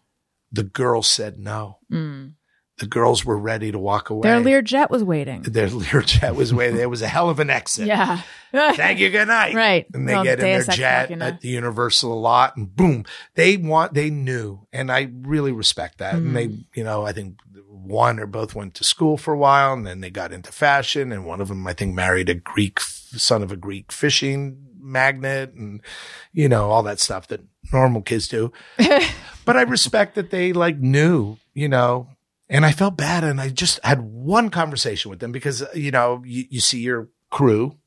The 0.51 0.63
girls 0.63 1.09
said 1.09 1.37
no. 1.37 1.79
Mm. 1.91 2.33
The 2.77 2.87
girls 2.87 3.23
were 3.23 3.37
ready 3.37 3.71
to 3.71 3.79
walk 3.79 4.09
away. 4.09 4.23
Their 4.27 4.41
Learjet 4.41 4.89
was 4.89 5.01
waiting. 5.03 5.41
Their 5.47 5.69
Learjet 5.69 6.35
was 6.35 6.53
waiting. 6.53 6.75
There 6.75 6.89
was 6.89 7.01
a 7.01 7.07
hell 7.07 7.29
of 7.29 7.39
an 7.39 7.49
exit. 7.49 7.87
Yeah. 7.87 8.21
Thank 8.51 8.99
you. 8.99 9.09
Good 9.09 9.29
night. 9.29 9.55
Right. 9.55 9.85
And 9.93 10.07
they 10.09 10.13
Well, 10.13 10.23
get 10.25 10.39
in 10.39 10.45
their 10.45 10.63
jet 10.63 11.09
Machina. 11.09 11.25
at 11.25 11.41
the 11.41 11.47
Universal 11.49 12.11
a 12.11 12.19
lot, 12.19 12.57
and 12.57 12.75
boom, 12.75 13.05
they 13.35 13.55
want. 13.57 13.93
They 13.93 14.09
knew, 14.09 14.67
and 14.73 14.91
I 14.91 15.09
really 15.21 15.51
respect 15.53 15.99
that. 15.99 16.15
And 16.15 16.31
Mm. 16.31 16.33
they, 16.33 16.79
you 16.79 16.83
know, 16.83 17.05
I 17.05 17.13
think 17.13 17.37
one 17.69 18.19
or 18.19 18.25
both 18.27 18.55
went 18.55 18.73
to 18.75 18.83
school 18.83 19.15
for 19.17 19.33
a 19.33 19.37
while, 19.37 19.71
and 19.73 19.85
then 19.87 20.01
they 20.01 20.09
got 20.09 20.31
into 20.33 20.51
fashion, 20.51 21.11
and 21.13 21.25
one 21.25 21.39
of 21.39 21.47
them, 21.47 21.65
I 21.67 21.73
think, 21.73 21.93
married 21.95 22.29
a 22.29 22.33
Greek 22.33 22.79
son 22.81 23.41
of 23.41 23.51
a 23.51 23.55
Greek 23.55 23.91
fishing 23.93 24.57
magnet 24.87 25.51
and 25.53 25.81
you 26.33 26.47
know 26.47 26.69
all 26.69 26.83
that 26.83 26.99
stuff 26.99 27.27
that 27.29 27.39
normal 27.73 28.01
kids 28.01 28.27
do. 28.27 28.51
but 29.45 29.55
I 29.57 29.61
respect 29.63 30.15
that 30.15 30.29
they 30.29 30.51
like 30.53 30.77
knew, 30.77 31.37
you 31.53 31.69
know. 31.69 32.09
And 32.47 32.65
I 32.65 32.71
felt 32.71 32.95
bad, 32.97 33.23
and 33.23 33.41
I 33.41 33.49
just 33.49 33.79
had 33.83 34.01
one 34.01 34.49
conversation 34.49 35.09
with 35.09 35.19
them 35.19 35.31
because 35.31 35.63
you 35.73 35.89
know 35.91 36.21
you, 36.25 36.45
you 36.49 36.59
see 36.59 36.79
your 36.79 37.09
crew, 37.31 37.77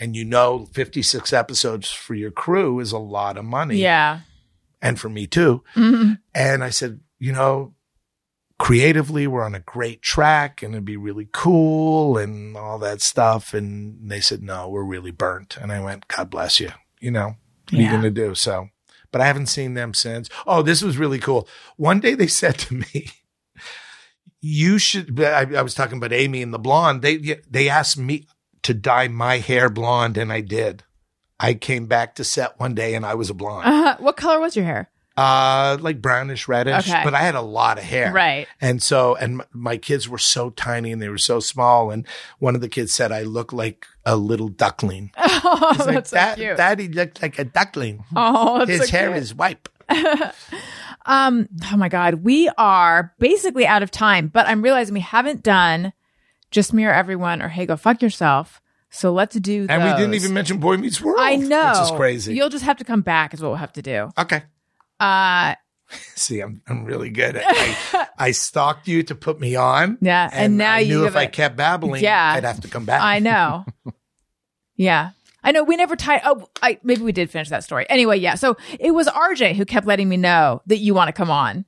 and 0.00 0.16
you 0.16 0.24
know 0.24 0.66
56 0.72 1.32
episodes 1.32 1.90
for 1.90 2.14
your 2.14 2.30
crew 2.30 2.80
is 2.80 2.92
a 2.92 2.98
lot 2.98 3.36
of 3.36 3.44
money, 3.44 3.76
Yeah. 3.76 4.20
and 4.80 4.98
for 4.98 5.08
me 5.10 5.26
too. 5.26 5.62
Mhm. 5.74 6.18
And 6.34 6.64
I 6.64 6.70
said, 6.70 7.00
you 7.18 7.32
know, 7.32 7.74
creatively, 8.58 9.26
we're 9.26 9.44
on 9.44 9.54
a 9.54 9.60
great 9.60 10.00
track 10.02 10.62
and 10.62 10.74
it'd 10.74 10.84
be 10.84 10.96
really 10.96 11.28
cool 11.32 12.16
and 12.16 12.56
all 12.56 12.78
that 12.78 13.00
stuff. 13.02 13.52
And 13.54 14.10
they 14.10 14.20
said, 14.20 14.42
no, 14.42 14.68
we're 14.68 14.82
really 14.82 15.10
burnt. 15.10 15.56
And 15.58 15.70
I 15.70 15.80
went, 15.80 16.08
God 16.08 16.30
bless 16.30 16.58
you. 16.60 16.70
You 17.00 17.10
know, 17.10 17.36
what 17.70 17.74
are 17.78 17.82
you 17.82 17.90
going 17.90 18.02
to 18.02 18.10
do? 18.10 18.34
So, 18.34 18.68
but 19.12 19.20
I 19.20 19.26
haven't 19.26 19.46
seen 19.46 19.74
them 19.74 19.92
since. 19.94 20.28
Oh, 20.46 20.62
this 20.62 20.82
was 20.82 20.96
really 20.98 21.18
cool. 21.18 21.46
One 21.76 22.00
day 22.00 22.14
they 22.14 22.26
said 22.28 22.56
to 22.60 22.74
me, 22.74 23.10
you 24.46 24.78
should, 24.78 25.20
I, 25.20 25.46
I 25.58 25.62
was 25.62 25.74
talking 25.74 25.98
about 25.98 26.12
Amy 26.12 26.42
and 26.42 26.52
the 26.54 26.58
blonde. 26.58 27.02
They, 27.02 27.40
they 27.50 27.68
asked 27.68 27.98
me 27.98 28.26
to 28.62 28.74
dye 28.74 29.08
my 29.08 29.38
hair 29.38 29.68
blonde 29.68 30.16
and 30.16 30.32
I 30.32 30.40
did. 30.40 30.82
I 31.38 31.54
came 31.54 31.86
back 31.86 32.14
to 32.16 32.24
set 32.24 32.58
one 32.58 32.74
day 32.74 32.94
and 32.94 33.04
I 33.04 33.14
was 33.14 33.28
a 33.30 33.34
blonde. 33.34 33.66
Uh, 33.66 33.96
what 33.98 34.16
color 34.16 34.40
was 34.40 34.56
your 34.56 34.64
hair? 34.64 34.88
Uh, 35.18 35.78
like 35.80 36.02
brownish 36.02 36.46
reddish, 36.46 36.88
Okay. 36.90 37.00
but 37.02 37.14
I 37.14 37.20
had 37.20 37.34
a 37.34 37.40
lot 37.40 37.78
of 37.78 37.84
hair. 37.84 38.12
Right. 38.12 38.46
And 38.60 38.82
so, 38.82 39.14
and 39.16 39.40
m- 39.40 39.46
my 39.52 39.78
kids 39.78 40.08
were 40.08 40.18
so 40.18 40.50
tiny 40.50 40.92
and 40.92 41.00
they 41.00 41.08
were 41.08 41.16
so 41.16 41.40
small. 41.40 41.90
And 41.90 42.06
one 42.38 42.54
of 42.54 42.60
the 42.60 42.68
kids 42.68 42.94
said 42.94 43.12
I 43.12 43.22
look 43.22 43.50
like 43.52 43.86
a 44.04 44.14
little 44.16 44.48
duckling. 44.48 45.12
Oh, 45.48 45.72
He's 45.76 45.86
like, 45.86 45.94
that's 45.94 46.10
so 46.10 46.16
"Dad- 46.16 46.38
cute. 46.38 46.56
Daddy 46.56 46.88
looked 46.88 47.22
like 47.22 47.38
a 47.38 47.44
duckling. 47.44 48.04
oh, 48.16 48.58
that's 48.58 48.70
His 48.70 48.80
so 48.90 48.96
hair 48.96 49.08
cute. 49.12 49.22
is 49.22 49.34
white. 49.34 49.68
Um, 51.06 51.48
oh 51.72 51.76
my 51.76 51.88
God. 51.88 52.24
We 52.24 52.50
are 52.58 53.14
basically 53.18 53.66
out 53.66 53.82
of 53.82 53.90
time, 53.90 54.28
but 54.28 54.46
I'm 54.46 54.62
realizing 54.62 54.94
we 54.94 55.00
haven't 55.00 55.42
done 55.42 55.92
just 56.50 56.72
mirror 56.72 56.92
everyone 56.92 57.40
or 57.42 57.48
hey, 57.48 57.66
go 57.66 57.76
fuck 57.76 58.02
yourself. 58.02 58.60
So 58.90 59.12
let's 59.12 59.36
do 59.36 59.66
And 59.68 59.82
we 59.82 59.90
didn't 59.90 60.14
even 60.14 60.32
mention 60.32 60.58
Boy 60.58 60.76
Meets 60.76 61.00
World. 61.00 61.18
I 61.20 61.36
know. 61.36 61.68
Which 61.70 61.90
is 61.92 61.96
crazy. 61.96 62.34
You'll 62.34 62.48
just 62.48 62.64
have 62.64 62.78
to 62.78 62.84
come 62.84 63.02
back 63.02 63.34
is 63.34 63.40
what 63.42 63.48
we'll 63.48 63.56
have 63.56 63.72
to 63.74 63.82
do. 63.82 64.10
okay. 64.18 64.42
Uh, 64.98 65.54
See, 66.14 66.40
I'm, 66.40 66.62
I'm 66.66 66.84
really 66.84 67.10
good. 67.10 67.36
At, 67.36 67.44
I, 67.46 68.06
I 68.18 68.30
stalked 68.32 68.88
you 68.88 69.02
to 69.04 69.14
put 69.14 69.38
me 69.38 69.54
on. 69.54 69.98
Yeah, 70.00 70.28
and 70.32 70.56
now 70.58 70.72
I 70.74 70.78
you 70.80 70.98
knew 71.00 71.06
if 71.06 71.14
I 71.14 71.26
kept 71.26 71.56
babbling, 71.56 72.02
Yeah. 72.02 72.32
I'd 72.34 72.44
have 72.44 72.60
to 72.62 72.68
come 72.68 72.84
back. 72.84 73.02
I 73.02 73.18
know. 73.18 73.64
yeah. 74.76 75.10
I 75.46 75.52
know 75.52 75.62
we 75.64 75.76
never 75.76 75.96
tied. 75.96 76.20
Oh, 76.24 76.48
I, 76.60 76.78
maybe 76.82 77.00
we 77.02 77.12
did 77.12 77.30
finish 77.30 77.48
that 77.48 77.64
story. 77.64 77.86
Anyway, 77.88 78.18
yeah. 78.18 78.34
So 78.34 78.56
it 78.78 78.90
was 78.90 79.06
RJ 79.06 79.54
who 79.54 79.64
kept 79.64 79.86
letting 79.86 80.08
me 80.08 80.16
know 80.18 80.60
that 80.66 80.78
you 80.78 80.92
want 80.92 81.08
to 81.08 81.12
come 81.12 81.30
on 81.30 81.64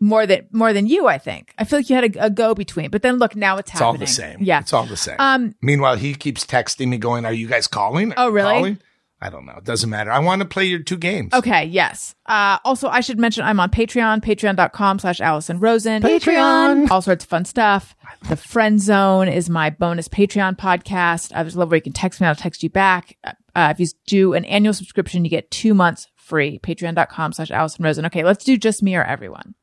more 0.00 0.26
than 0.26 0.46
more 0.52 0.72
than 0.72 0.86
you. 0.86 1.06
I 1.06 1.16
think. 1.18 1.54
I 1.56 1.64
feel 1.64 1.78
like 1.78 1.88
you 1.88 1.94
had 1.96 2.16
a, 2.16 2.26
a 2.26 2.30
go 2.30 2.54
between, 2.54 2.90
but 2.90 3.00
then 3.02 3.16
look, 3.18 3.34
now 3.36 3.56
it's, 3.56 3.70
It's 3.70 3.80
all 3.80 3.96
the 3.96 4.06
same. 4.06 4.38
Yeah. 4.42 4.60
It's 4.60 4.72
all 4.72 4.84
the 4.84 4.96
same. 4.96 5.16
Um. 5.18 5.54
Meanwhile, 5.62 5.96
he 5.96 6.14
keeps 6.14 6.44
texting 6.44 6.88
me 6.88 6.98
going, 6.98 7.24
Are 7.24 7.32
you 7.32 7.46
guys 7.46 7.66
calling? 7.68 8.12
Are 8.12 8.26
Oh, 8.26 8.28
really? 8.30 8.52
calling?" 8.52 8.78
I 9.24 9.30
don't 9.30 9.46
know. 9.46 9.54
It 9.56 9.64
doesn't 9.64 9.88
matter. 9.88 10.10
I 10.10 10.18
want 10.18 10.42
to 10.42 10.46
play 10.46 10.66
your 10.66 10.80
two 10.80 10.98
games. 10.98 11.32
Okay. 11.32 11.64
Yes. 11.64 12.14
Uh, 12.26 12.58
also, 12.62 12.88
I 12.88 13.00
should 13.00 13.18
mention 13.18 13.42
I'm 13.42 13.58
on 13.58 13.70
Patreon, 13.70 14.22
patreon.com 14.22 14.98
slash 14.98 15.18
Alison 15.18 15.60
Rosen. 15.60 16.02
Patreon. 16.02 16.90
All 16.90 17.00
sorts 17.00 17.24
of 17.24 17.30
fun 17.30 17.46
stuff. 17.46 17.96
The 18.28 18.36
Friend 18.36 18.78
Zone 18.78 19.28
is 19.28 19.48
my 19.48 19.70
bonus 19.70 20.08
Patreon 20.08 20.58
podcast. 20.58 21.32
I 21.34 21.42
just 21.42 21.56
love 21.56 21.70
where 21.70 21.76
you 21.76 21.82
can 21.82 21.94
text 21.94 22.20
me. 22.20 22.26
I'll 22.26 22.34
text 22.34 22.62
you 22.62 22.68
back. 22.68 23.16
Uh, 23.24 23.72
if 23.72 23.80
you 23.80 23.86
do 24.06 24.34
an 24.34 24.44
annual 24.44 24.74
subscription, 24.74 25.24
you 25.24 25.30
get 25.30 25.50
two 25.50 25.72
months 25.72 26.06
free. 26.16 26.58
Patreon.com 26.58 27.32
slash 27.32 27.50
Alison 27.50 27.82
Rosen. 27.82 28.04
Okay. 28.04 28.24
Let's 28.24 28.44
do 28.44 28.58
just 28.58 28.82
me 28.82 28.94
or 28.94 29.04
everyone. 29.04 29.54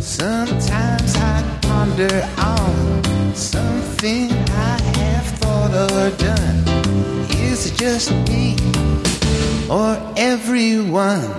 Sometimes 0.00 1.16
I 1.16 1.58
ponder 1.62 2.28
on 2.36 3.34
something 3.34 4.30
I 4.30 4.80
have 4.98 5.26
thought 5.38 5.92
or 5.92 6.16
done. 6.18 6.69
Is 7.60 7.72
it 7.72 7.76
just 7.76 8.10
me 8.30 8.56
or 9.68 10.14
everyone? 10.16 11.30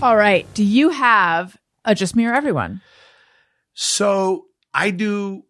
All 0.00 0.16
right. 0.16 0.46
Do 0.54 0.64
you 0.64 0.88
have 0.88 1.58
a 1.84 1.94
just 1.94 2.16
me 2.16 2.24
or 2.24 2.32
everyone? 2.32 2.80
So 3.74 4.46
I 4.72 4.90
do 4.90 5.44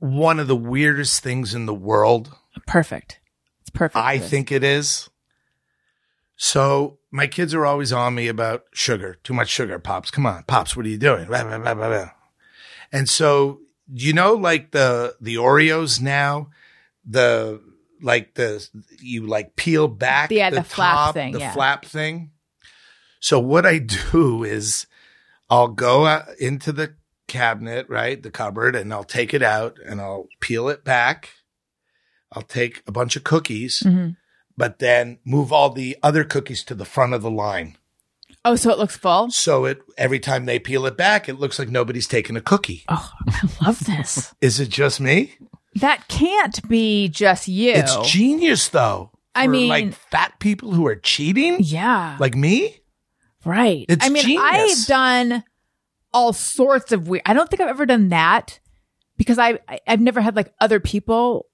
one 0.00 0.38
of 0.38 0.48
the 0.48 0.54
weirdest 0.56 1.22
things 1.22 1.54
in 1.54 1.64
the 1.64 1.72
world. 1.72 2.36
Perfect. 2.66 3.20
It's 3.62 3.70
perfect. 3.70 3.96
I 3.96 4.18
think 4.18 4.52
it 4.52 4.62
is. 4.62 5.08
So 6.36 6.98
my 7.10 7.26
kids 7.26 7.54
are 7.54 7.64
always 7.64 7.90
on 7.90 8.14
me 8.14 8.28
about 8.28 8.64
sugar, 8.74 9.16
too 9.24 9.32
much 9.32 9.48
sugar, 9.48 9.78
pops. 9.78 10.10
Come 10.10 10.26
on, 10.26 10.42
pops, 10.42 10.76
what 10.76 10.84
are 10.84 10.90
you 10.90 10.98
doing? 10.98 11.24
Blah, 11.28 11.44
blah, 11.44 11.56
blah, 11.56 11.72
blah, 11.72 11.88
blah. 11.88 12.10
And 12.92 13.08
so 13.08 13.60
you 13.90 14.12
know, 14.12 14.34
like 14.34 14.72
the 14.72 15.16
the 15.22 15.36
Oreos 15.36 16.02
now, 16.02 16.50
the 17.06 17.62
like 18.04 18.34
the 18.34 18.64
you 19.00 19.26
like 19.26 19.56
peel 19.56 19.88
back 19.88 20.30
Yeah, 20.30 20.50
the 20.50 20.62
flap 20.62 20.94
top, 20.96 21.14
thing, 21.14 21.32
the 21.32 21.40
yeah. 21.40 21.52
flap 21.52 21.84
thing. 21.84 22.30
So 23.20 23.40
what 23.40 23.64
I 23.66 23.78
do 24.12 24.44
is 24.44 24.86
I'll 25.50 25.68
go 25.68 26.22
into 26.38 26.70
the 26.72 26.94
cabinet, 27.26 27.88
right, 27.88 28.22
the 28.22 28.30
cupboard, 28.30 28.76
and 28.76 28.92
I'll 28.92 29.02
take 29.04 29.32
it 29.34 29.42
out 29.42 29.78
and 29.84 30.00
I'll 30.00 30.26
peel 30.40 30.68
it 30.68 30.84
back. 30.84 31.30
I'll 32.32 32.42
take 32.42 32.82
a 32.86 32.92
bunch 32.92 33.16
of 33.16 33.24
cookies, 33.24 33.82
Mhm. 33.84 34.16
but 34.56 34.78
then 34.78 35.18
move 35.24 35.52
all 35.52 35.70
the 35.70 35.96
other 36.02 36.24
cookies 36.24 36.62
to 36.64 36.74
the 36.74 36.84
front 36.84 37.14
of 37.14 37.22
the 37.22 37.30
line. 37.30 37.76
Oh, 38.44 38.56
so 38.56 38.70
it 38.70 38.78
looks 38.78 38.96
full. 38.96 39.30
So 39.30 39.64
it 39.64 39.80
every 39.96 40.18
time 40.20 40.44
they 40.44 40.58
peel 40.58 40.84
it 40.84 40.96
back, 40.98 41.28
it 41.30 41.38
looks 41.40 41.58
like 41.58 41.70
nobody's 41.70 42.06
taken 42.06 42.36
a 42.36 42.42
cookie. 42.42 42.84
Oh, 42.88 43.10
I 43.28 43.48
love 43.64 43.80
this. 43.86 44.34
Is 44.42 44.60
it 44.60 44.68
just 44.68 45.00
me? 45.00 45.34
That 45.76 46.08
can't 46.08 46.66
be 46.68 47.08
just 47.08 47.48
you. 47.48 47.72
It's 47.72 47.96
genius 48.10 48.68
though. 48.68 49.10
I 49.34 49.46
mean- 49.48 49.68
like 49.68 49.94
fat 49.94 50.38
people 50.38 50.72
who 50.72 50.86
are 50.86 50.96
cheating, 50.96 51.56
yeah. 51.60 52.16
like 52.20 52.34
me. 52.34 52.80
Right. 53.44 53.84
It's 53.88 54.04
I 54.04 54.08
mean, 54.08 54.22
genius. 54.24 54.42
I've 54.42 54.86
done 54.86 55.44
all 56.12 56.32
sorts 56.32 56.92
of 56.92 57.08
weird. 57.08 57.22
I 57.26 57.34
don't 57.34 57.50
think 57.50 57.60
I've 57.60 57.68
ever 57.68 57.84
done 57.86 58.08
that 58.10 58.58
because 59.16 59.38
I, 59.38 59.58
I 59.68 59.80
I've 59.86 60.00
never 60.00 60.20
had 60.20 60.36
like 60.36 60.54
other 60.60 60.80
people, 60.80 61.46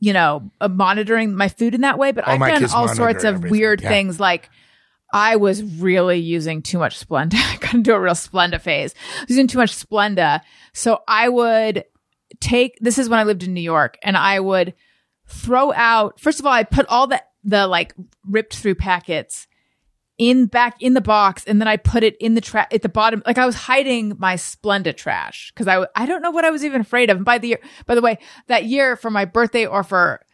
you 0.00 0.12
know, 0.12 0.50
uh, 0.60 0.68
monitoring 0.68 1.34
my 1.34 1.48
food 1.48 1.74
in 1.74 1.82
that 1.82 1.98
way. 1.98 2.12
But 2.12 2.24
Oh, 2.26 2.32
I've 2.32 2.40
done 2.40 2.70
all 2.74 2.88
sorts 2.88 3.24
of 3.24 3.36
everything, 3.36 3.50
weird 3.50 3.80
yeah. 3.80 3.88
things. 3.88 4.20
Like 4.20 4.50
I 5.12 5.36
was 5.36 5.62
really 5.62 6.18
using 6.18 6.60
too 6.60 6.78
much 6.78 6.98
Splenda. 7.02 7.34
I 7.52 7.56
couldn't 7.56 7.82
do 7.82 7.94
a 7.94 8.00
real 8.00 8.14
Splenda 8.14 8.60
phase. 8.60 8.94
I 9.16 9.20
was 9.22 9.30
using 9.30 9.46
too 9.46 9.58
much 9.58 9.74
Splenda, 9.74 10.40
so 10.74 11.02
I 11.08 11.28
would 11.28 11.84
take. 12.42 12.78
This 12.80 12.98
is 12.98 13.08
when 13.08 13.18
I 13.18 13.24
lived 13.24 13.42
in 13.42 13.54
New 13.54 13.60
York, 13.60 13.98
and 14.02 14.16
I 14.16 14.40
would 14.40 14.74
throw 15.26 15.72
out. 15.72 16.20
First 16.20 16.40
of 16.40 16.46
all, 16.46 16.52
I 16.52 16.64
put 16.64 16.86
all 16.86 17.06
the 17.06 17.22
the 17.44 17.66
like 17.66 17.94
ripped 18.24 18.56
through 18.56 18.76
packets 18.76 19.46
in 20.18 20.46
back 20.46 20.80
in 20.80 20.94
the 20.94 21.00
box 21.00 21.44
and 21.44 21.60
then 21.60 21.66
I 21.66 21.76
put 21.76 22.04
it 22.04 22.16
in 22.18 22.34
the 22.34 22.40
trash 22.40 22.68
at 22.70 22.82
the 22.82 22.88
bottom. 22.88 23.22
Like 23.26 23.38
I 23.38 23.46
was 23.46 23.56
hiding 23.56 24.14
my 24.18 24.34
Splenda 24.34 24.96
trash 24.96 25.50
because 25.52 25.66
I, 25.66 25.74
w- 25.74 25.90
I 25.96 26.06
don't 26.06 26.22
know 26.22 26.30
what 26.30 26.44
I 26.44 26.50
was 26.50 26.64
even 26.64 26.80
afraid 26.80 27.10
of. 27.10 27.16
And 27.16 27.24
by 27.24 27.38
the 27.38 27.48
year, 27.48 27.58
by 27.86 27.94
the 27.94 28.02
way, 28.02 28.18
that 28.46 28.64
year 28.64 28.94
for 28.94 29.10
my 29.10 29.24
birthday 29.24 29.66
or 29.66 29.82
for 29.82 30.24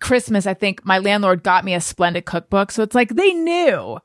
Christmas, 0.00 0.46
I 0.46 0.54
think 0.54 0.84
my 0.84 0.98
landlord 0.98 1.42
got 1.42 1.64
me 1.64 1.74
a 1.74 1.78
Splenda 1.78 2.24
cookbook. 2.24 2.70
So 2.70 2.82
it's 2.82 2.94
like 2.94 3.08
they 3.08 3.32
knew, 3.32 3.98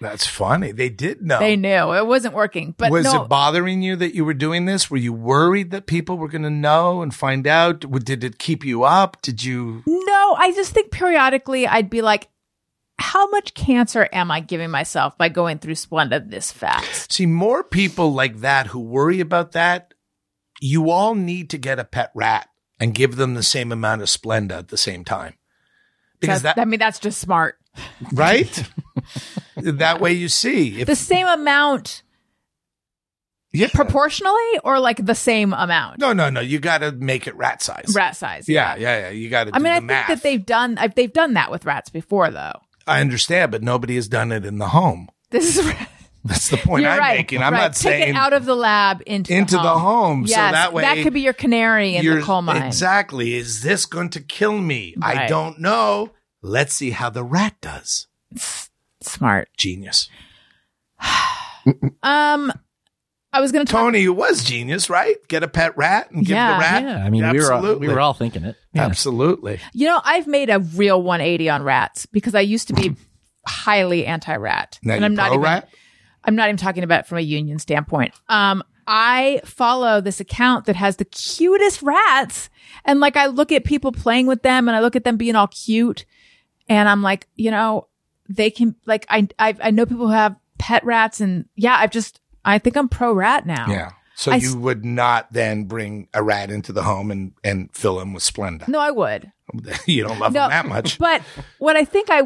That's 0.00 0.26
funny. 0.26 0.72
They 0.72 0.90
did 0.90 1.22
know. 1.22 1.38
they 1.38 1.56
knew 1.56 1.94
it 1.94 2.06
wasn't 2.06 2.34
working. 2.34 2.74
But 2.76 2.90
was 2.90 3.04
no, 3.04 3.22
it 3.22 3.28
bothering 3.28 3.80
you 3.80 3.96
that 3.96 4.14
you 4.14 4.24
were 4.24 4.34
doing 4.34 4.66
this? 4.66 4.90
Were 4.90 4.96
you 4.98 5.12
worried 5.12 5.70
that 5.70 5.86
people 5.86 6.18
were 6.18 6.28
going 6.28 6.42
to 6.42 6.50
know 6.50 7.00
and 7.00 7.14
find 7.14 7.46
out? 7.46 7.80
Did 8.04 8.22
it 8.22 8.38
keep 8.38 8.64
you 8.64 8.84
up? 8.84 9.22
Did 9.22 9.42
you? 9.42 9.82
no, 9.86 10.34
I 10.38 10.52
just 10.54 10.72
think 10.72 10.90
periodically 10.90 11.66
I'd 11.66 11.88
be 11.88 12.02
like, 12.02 12.28
how 12.98 13.28
much 13.28 13.54
cancer 13.54 14.08
am 14.12 14.30
I 14.30 14.40
giving 14.40 14.70
myself 14.70 15.16
by 15.16 15.28
going 15.28 15.58
through 15.58 15.74
Splenda 15.74 16.28
this 16.28 16.50
fast? 16.50 17.12
See, 17.12 17.26
more 17.26 17.62
people 17.62 18.12
like 18.12 18.38
that 18.40 18.68
who 18.68 18.80
worry 18.80 19.20
about 19.20 19.52
that, 19.52 19.94
you 20.60 20.90
all 20.90 21.14
need 21.14 21.50
to 21.50 21.58
get 21.58 21.78
a 21.78 21.84
pet 21.84 22.10
rat 22.14 22.48
and 22.80 22.94
give 22.94 23.16
them 23.16 23.34
the 23.34 23.42
same 23.42 23.72
amount 23.72 24.02
of 24.02 24.08
Splenda 24.08 24.52
at 24.58 24.68
the 24.68 24.76
same 24.76 25.04
time. 25.04 25.34
Because 26.20 26.42
That- 26.42 26.56
that, 26.56 26.62
I 26.62 26.64
mean, 26.64 26.80
that's 26.80 26.98
just 26.98 27.20
smart. 27.20 27.58
Right? 28.12 28.70
that 29.56 30.00
way 30.00 30.12
you 30.12 30.28
see. 30.28 30.80
If, 30.80 30.86
The 30.86 30.96
same 30.96 31.26
amount 31.26 32.02
yeah. 33.52 33.68
proportionally 33.72 34.58
or 34.64 34.78
like 34.80 35.04
the 35.04 35.14
same 35.14 35.52
amount? 35.52 35.98
No, 35.98 36.12
no, 36.12 36.30
no. 36.30 36.40
You 36.40 36.58
got 36.58 36.78
to 36.78 36.92
make 36.92 37.26
it 37.26 37.36
rat 37.36 37.62
size. 37.62 37.92
rat 37.94 38.16
size. 38.16 38.48
Yeah, 38.48 38.76
yeah, 38.76 38.98
yeah. 38.98 39.10
You 39.10 39.28
got 39.28 39.44
to 39.44 39.54
I 39.54 39.58
do 39.58 39.64
mean, 39.64 39.72
I 39.72 39.78
think 39.80 39.88
that 40.08 40.22
they've 40.22 40.44
done 40.44 40.78
I've, 40.78 40.94
they've 40.94 41.12
done 41.12 41.34
that 41.34 41.50
with 41.50 41.64
rats 41.64 41.90
before, 41.90 42.30
though. 42.30 42.60
I 42.86 43.00
understand, 43.00 43.50
but 43.50 43.62
nobody 43.62 43.96
has 43.96 44.08
done 44.08 44.30
it 44.32 44.44
in 44.44 44.58
the 44.58 44.68
home. 44.68 45.08
This 45.30 45.58
is 45.58 45.72
That's 46.26 46.48
the 46.50 46.56
point 46.56 46.82
you're 46.82 46.90
I'm 46.90 46.98
right. 46.98 47.18
making. 47.18 47.40
I'm 47.42 47.52
right. 47.52 47.60
not 47.60 47.74
Take 47.74 47.92
saying 47.92 48.14
it 48.14 48.16
out 48.16 48.32
of 48.32 48.46
the 48.46 48.56
lab 48.56 49.02
into 49.06 49.32
into 49.32 49.56
the 49.56 49.62
the 49.62 49.68
home. 49.70 49.80
home. 49.80 50.24
Yes, 50.26 50.36
so 50.36 50.52
that 50.52 50.72
way 50.72 50.82
that 50.82 51.02
could 51.02 51.12
be 51.12 51.20
your 51.20 51.32
canary 51.32 51.94
in 51.96 52.04
the 52.04 52.22
coal 52.22 52.42
mine. 52.42 52.62
Exactly. 52.62 53.34
Is 53.34 53.62
this 53.62 53.86
going 53.86 54.10
to 54.10 54.20
kill 54.20 54.58
me? 54.58 54.96
I 55.00 55.26
don't 55.28 55.60
know. 55.60 56.10
Let's 56.42 56.74
see 56.74 56.90
how 56.90 57.10
the 57.10 57.24
rat 57.24 57.54
does. 57.60 58.06
Smart. 59.02 59.48
Genius. 59.56 60.08
Um, 62.02 62.52
I 63.32 63.40
was 63.40 63.50
going 63.50 63.66
to 63.66 63.70
talk. 63.72 63.80
Tony, 63.80 64.04
it 64.04 64.08
was 64.10 64.44
genius, 64.44 64.88
right? 64.88 65.16
Get 65.26 65.42
a 65.42 65.48
pet 65.48 65.76
rat 65.76 66.10
and 66.12 66.24
give 66.24 66.36
Yeah. 66.36 66.52
the 66.54 66.60
rat. 66.60 66.82
Yeah, 66.84 67.04
I 67.04 67.10
mean, 67.10 67.28
we 67.32 67.40
were 67.40 67.52
all, 67.52 67.74
we 67.74 67.88
were 67.88 67.98
all 67.98 68.14
thinking 68.14 68.44
it. 68.44 68.54
Yeah. 68.72 68.84
Absolutely. 68.84 69.58
You 69.74 69.88
know, 69.88 70.00
I've 70.04 70.28
made 70.28 70.48
a 70.48 70.60
real 70.60 71.02
180 71.02 71.50
on 71.50 71.64
rats 71.64 72.06
because 72.06 72.36
I 72.36 72.40
used 72.40 72.68
to 72.68 72.74
be 72.74 72.94
highly 73.46 74.06
anti-rat, 74.06 74.78
Now 74.84 74.94
and 74.94 75.04
I'm 75.04 75.14
not 75.16 75.28
even. 75.32 75.40
pro-rat? 75.40 75.68
I'm 76.24 76.36
not 76.36 76.48
even 76.48 76.56
talking 76.56 76.84
about 76.84 77.00
it 77.00 77.06
from 77.08 77.18
a 77.18 77.22
union 77.22 77.58
standpoint. 77.58 78.14
Um, 78.28 78.62
I 78.86 79.40
follow 79.44 80.00
this 80.00 80.20
account 80.20 80.66
that 80.66 80.76
has 80.76 80.96
the 80.96 81.04
cutest 81.04 81.82
rats. 81.82 82.48
And 82.84 83.00
like, 83.00 83.16
I 83.16 83.26
look 83.26 83.50
at 83.50 83.64
people 83.64 83.90
playing 83.90 84.28
with 84.28 84.42
them 84.42 84.68
and 84.68 84.76
I 84.76 84.80
look 84.80 84.94
at 84.94 85.02
them 85.02 85.16
being 85.16 85.34
all 85.34 85.48
cute. 85.48 86.04
And 86.68 86.88
I'm 86.88 87.02
like, 87.02 87.26
you 87.36 87.50
know, 87.50 87.88
they 88.28 88.50
can, 88.50 88.74
like, 88.86 89.06
I, 89.08 89.28
I, 89.38 89.54
I 89.62 89.70
know 89.70 89.86
people 89.86 90.06
who 90.06 90.12
have 90.12 90.36
pet 90.58 90.84
rats 90.84 91.20
and 91.20 91.46
yeah, 91.54 91.76
I've 91.78 91.90
just, 91.90 92.20
I 92.44 92.58
think 92.58 92.76
I'm 92.76 92.88
pro 92.88 93.12
rat 93.12 93.46
now. 93.46 93.66
Yeah. 93.70 93.90
So 94.14 94.32
I 94.32 94.36
you 94.36 94.56
would 94.58 94.84
not 94.84 95.32
then 95.32 95.64
bring 95.64 96.08
a 96.14 96.22
rat 96.22 96.50
into 96.50 96.72
the 96.72 96.82
home 96.82 97.10
and, 97.10 97.32
and 97.44 97.70
fill 97.74 98.00
him 98.00 98.14
with 98.14 98.22
Splenda. 98.22 98.66
No, 98.66 98.78
I 98.78 98.90
would. 98.90 99.30
you 99.86 100.02
don't 100.04 100.18
love 100.18 100.32
No, 100.32 100.44
him 100.44 100.50
that 100.50 100.66
much. 100.66 100.98
But 100.98 101.22
what 101.58 101.76
I 101.76 101.84
think 101.84 102.08
I, 102.10 102.22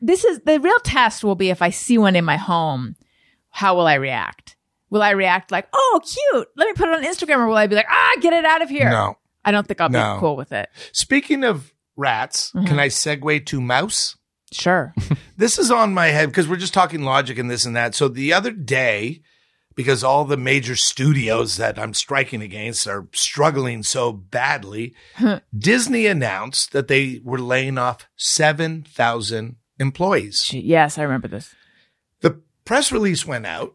this 0.00 0.24
is 0.24 0.40
the 0.46 0.60
real 0.60 0.78
test 0.80 1.24
will 1.24 1.34
be 1.34 1.50
if 1.50 1.60
I 1.60 1.70
see 1.70 1.98
one 1.98 2.14
in 2.16 2.24
my 2.24 2.36
home, 2.36 2.94
how 3.50 3.74
will 3.76 3.86
I 3.88 3.94
react? 3.94 4.56
Will 4.88 5.02
I 5.02 5.10
react 5.10 5.50
like, 5.50 5.66
oh, 5.72 6.00
cute. 6.04 6.48
Let 6.56 6.66
me 6.68 6.74
put 6.74 6.88
it 6.88 6.94
on 6.94 7.02
Instagram 7.02 7.38
or 7.38 7.48
will 7.48 7.56
I 7.56 7.66
be 7.66 7.74
like, 7.76 7.86
ah, 7.90 8.12
get 8.20 8.32
it 8.32 8.44
out 8.44 8.62
of 8.62 8.68
here? 8.70 8.88
No. 8.90 9.16
I 9.44 9.50
don't 9.50 9.66
think 9.66 9.80
I'll 9.80 9.88
No. 9.90 10.14
be 10.14 10.20
cool 10.20 10.36
with 10.36 10.52
it. 10.52 10.68
Speaking 10.92 11.42
of 11.44 11.72
rats, 11.96 12.50
Mm-hmm. 12.54 12.66
can 12.66 12.78
I 12.78 12.88
segue 12.88 13.46
to 13.46 13.60
mouse? 13.60 14.16
Sure. 14.52 14.94
this 15.36 15.58
is 15.58 15.70
on 15.70 15.94
my 15.94 16.08
head 16.08 16.28
because 16.28 16.46
we're 16.48 16.56
just 16.56 16.74
talking 16.74 17.02
logic 17.02 17.38
and 17.38 17.50
this 17.50 17.64
and 17.64 17.74
that. 17.76 17.94
So 17.94 18.08
the 18.08 18.32
other 18.32 18.50
day, 18.50 19.22
because 19.74 20.04
all 20.04 20.26
the 20.26 20.36
major 20.36 20.76
studios 20.76 21.56
that 21.56 21.78
I'm 21.78 21.94
striking 21.94 22.42
against 22.42 22.86
are 22.86 23.08
struggling 23.14 23.82
so 23.82 24.12
badly, 24.12 24.94
Disney 25.58 26.06
announced 26.06 26.72
that 26.72 26.88
they 26.88 27.20
were 27.24 27.38
laying 27.38 27.78
off 27.78 28.06
7,000 28.16 29.56
employees. 29.78 30.52
Yes, 30.52 30.98
I 30.98 31.02
remember 31.02 31.28
this. 31.28 31.54
The 32.20 32.40
press 32.64 32.92
release 32.92 33.26
went 33.26 33.46
out. 33.46 33.74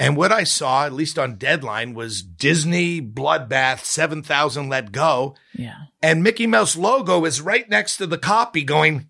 And 0.00 0.16
what 0.16 0.30
I 0.30 0.44
saw, 0.44 0.84
at 0.86 0.92
least 0.92 1.18
on 1.18 1.34
deadline, 1.36 1.92
was 1.92 2.22
Disney 2.22 3.02
bloodbath, 3.02 3.84
7,000 3.84 4.68
let 4.68 4.92
go. 4.92 5.34
Yeah. 5.54 5.74
And 6.00 6.22
Mickey 6.22 6.46
Mouse 6.46 6.76
logo 6.76 7.24
is 7.24 7.40
right 7.40 7.68
next 7.68 7.96
to 7.96 8.06
the 8.06 8.18
copy 8.18 8.62
going, 8.62 9.08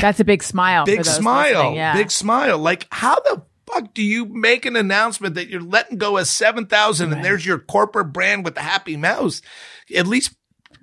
That's 0.00 0.20
a 0.20 0.24
big 0.24 0.42
smile. 0.42 0.84
for 0.84 0.92
big 0.94 1.04
smile, 1.06 1.74
Yeah. 1.74 1.94
big 1.94 2.10
smile. 2.10 2.58
Like, 2.58 2.86
how 2.90 3.14
the 3.20 3.42
fuck 3.66 3.94
do 3.94 4.02
you 4.02 4.26
make 4.26 4.66
an 4.66 4.76
announcement 4.76 5.34
that 5.36 5.48
you're 5.48 5.62
letting 5.62 5.96
go 5.98 6.18
of 6.18 6.26
7,000 6.26 7.12
and 7.12 7.24
there's 7.24 7.46
your 7.46 7.58
corporate 7.58 8.12
brand 8.12 8.44
with 8.44 8.54
the 8.56 8.62
happy 8.62 8.96
mouse? 8.96 9.40
At 9.94 10.06
least 10.06 10.34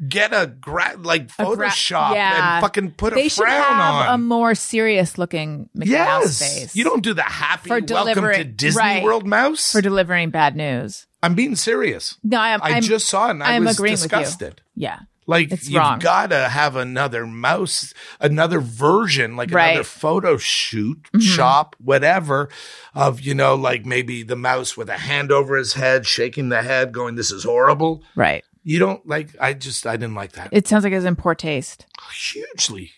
get 0.07 0.31
a 0.33 0.47
gra- 0.47 0.95
like 0.97 1.29
A 1.39 1.45
gra- 1.55 1.67
Photoshop 1.67 2.13
yeah. 2.15 2.55
and 2.55 2.61
fucking 2.61 2.91
put 2.91 3.13
they 3.13 3.27
a 3.27 3.29
should 3.29 3.43
frown 3.45 3.61
have 3.61 4.07
on. 4.09 4.15
a 4.15 4.17
more 4.17 4.55
serious 4.55 5.17
looking 5.17 5.69
Mickey 5.73 5.91
Mouse 5.93 6.39
face. 6.39 6.75
You 6.75 6.83
don't 6.83 7.03
do 7.03 7.13
the 7.13 7.21
happy 7.23 7.69
For 7.69 7.79
welcome 7.81 8.23
to 8.33 8.43
Disney 8.43 8.79
right. 8.79 9.03
World 9.03 9.25
mouse. 9.25 9.71
for 9.71 9.81
delivering 9.81 10.29
bad 10.29 10.55
news. 10.55 11.07
I'm 11.23 11.35
being 11.35 11.55
serious. 11.55 12.17
No, 12.23 12.39
I 12.39 12.49
am. 12.49 12.61
I 12.61 12.71
I'm, 12.73 12.83
just 12.83 13.07
saw 13.07 13.27
it 13.27 13.31
and 13.31 13.43
I 13.43 13.55
I'm 13.55 13.65
was 13.65 13.77
agreeing 13.77 13.93
with 13.93 14.01
you. 14.03 14.07
disgusted. 14.09 14.61
Yeah. 14.75 14.99
Like 15.27 15.51
It's 15.51 15.67
you've 15.67 15.99
got 16.01 16.29
to 16.29 16.49
have 16.49 16.75
another 16.75 17.25
mouse, 17.25 17.95
another 18.19 18.59
version, 18.59 19.35
like 19.35 19.49
Right. 19.49 19.63
Mm-hmm. 19.63 19.71
another 19.71 19.83
photo 19.83 20.37
shoot, 20.37 21.07
shop, 21.19 21.75
whatever, 21.79 22.47
of 22.93 23.21
you 23.21 23.33
know, 23.33 23.55
like 23.55 23.87
maybe 23.87 24.21
the 24.21 24.35
mouse 24.35 24.77
with 24.77 24.87
a 24.87 24.99
hand 24.99 25.31
over 25.31 25.57
his 25.57 25.73
head, 25.73 26.05
shaking 26.05 26.49
the 26.49 26.61
head, 26.61 26.91
going, 26.91 27.15
"This 27.15 27.31
is 27.31 27.43
horrible." 27.43 28.03
Right. 28.15 28.43
You 28.67 28.79
don't 28.79 29.05
like. 29.07 29.29
I 29.39 29.53
just 29.53 29.85
I 29.85 29.95
didn't 29.95 30.15
like 30.15 30.31
that 30.33 30.49
It 30.51 30.67
sounds 30.67 30.83
like 30.83 30.91
it's 30.91 31.05
in 31.05 31.15
poor 31.15 31.35
taste. 31.35 31.85
hugely. 32.13 32.91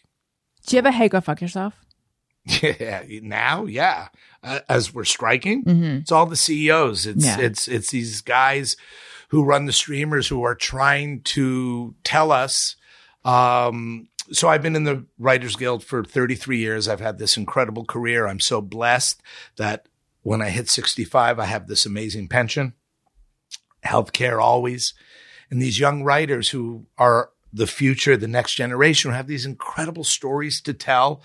Do 0.66 0.76
you 0.76 0.78
have 0.78 0.86
a 0.86 0.92
hey 0.92 1.10
go 1.10 1.20
fuck 1.22 1.42
yourself? 1.42 1.74
Yeah, 2.62 3.04
now, 3.22 3.66
yeah. 3.66 4.08
Uh, 4.42 4.62
as 4.70 4.94
we're 4.94 5.04
striking, 5.04 5.66
Mm-hmm. 5.66 5.98
it's 5.98 6.12
all 6.14 6.26
the 6.26 6.38
CEOs. 6.38 7.06
It's 7.06 7.26
Yeah. 7.26 7.40
it's 7.40 7.68
it's 7.68 7.92
these 7.92 8.22
guys 8.22 8.78
who 9.30 9.44
run 9.44 9.66
the 9.66 9.74
streamers 9.74 10.30
who 10.30 10.42
are 10.44 10.56
trying 10.56 11.20
to 11.24 11.94
tell 12.06 12.32
us. 12.32 12.78
Um, 13.26 14.08
so 14.32 14.48
I've 14.48 14.62
been 14.64 14.78
in 14.78 14.86
the 14.86 15.06
Writers 15.20 15.58
Guild 15.58 15.84
for 15.84 16.02
33 16.06 16.60
years. 16.60 16.88
I've 16.88 17.02
had 17.02 17.18
this 17.18 17.36
incredible 17.36 17.84
career. 17.84 18.26
I'm 18.26 18.40
so 18.40 18.62
blessed 18.62 19.22
that 19.58 19.90
when 20.22 20.42
I 20.42 20.50
hit 20.50 20.70
65, 20.70 21.40
I 21.40 21.46
have 21.46 21.68
this 21.68 21.86
amazing 21.86 22.30
pension. 22.30 22.74
healthcare 23.86 24.42
always. 24.42 24.94
And 25.50 25.62
these 25.62 25.80
young 25.80 26.04
writers 26.04 26.50
who 26.50 26.86
are 26.98 27.30
the 27.54 27.68
future, 27.68 28.18
the 28.18 28.28
next 28.28 28.56
generation, 28.56 29.12
who 29.12 29.18
have 29.18 29.28
these 29.28 29.46
incredible 29.46 30.04
stories 30.04 30.62
to 30.62 30.74
tell, 30.74 31.22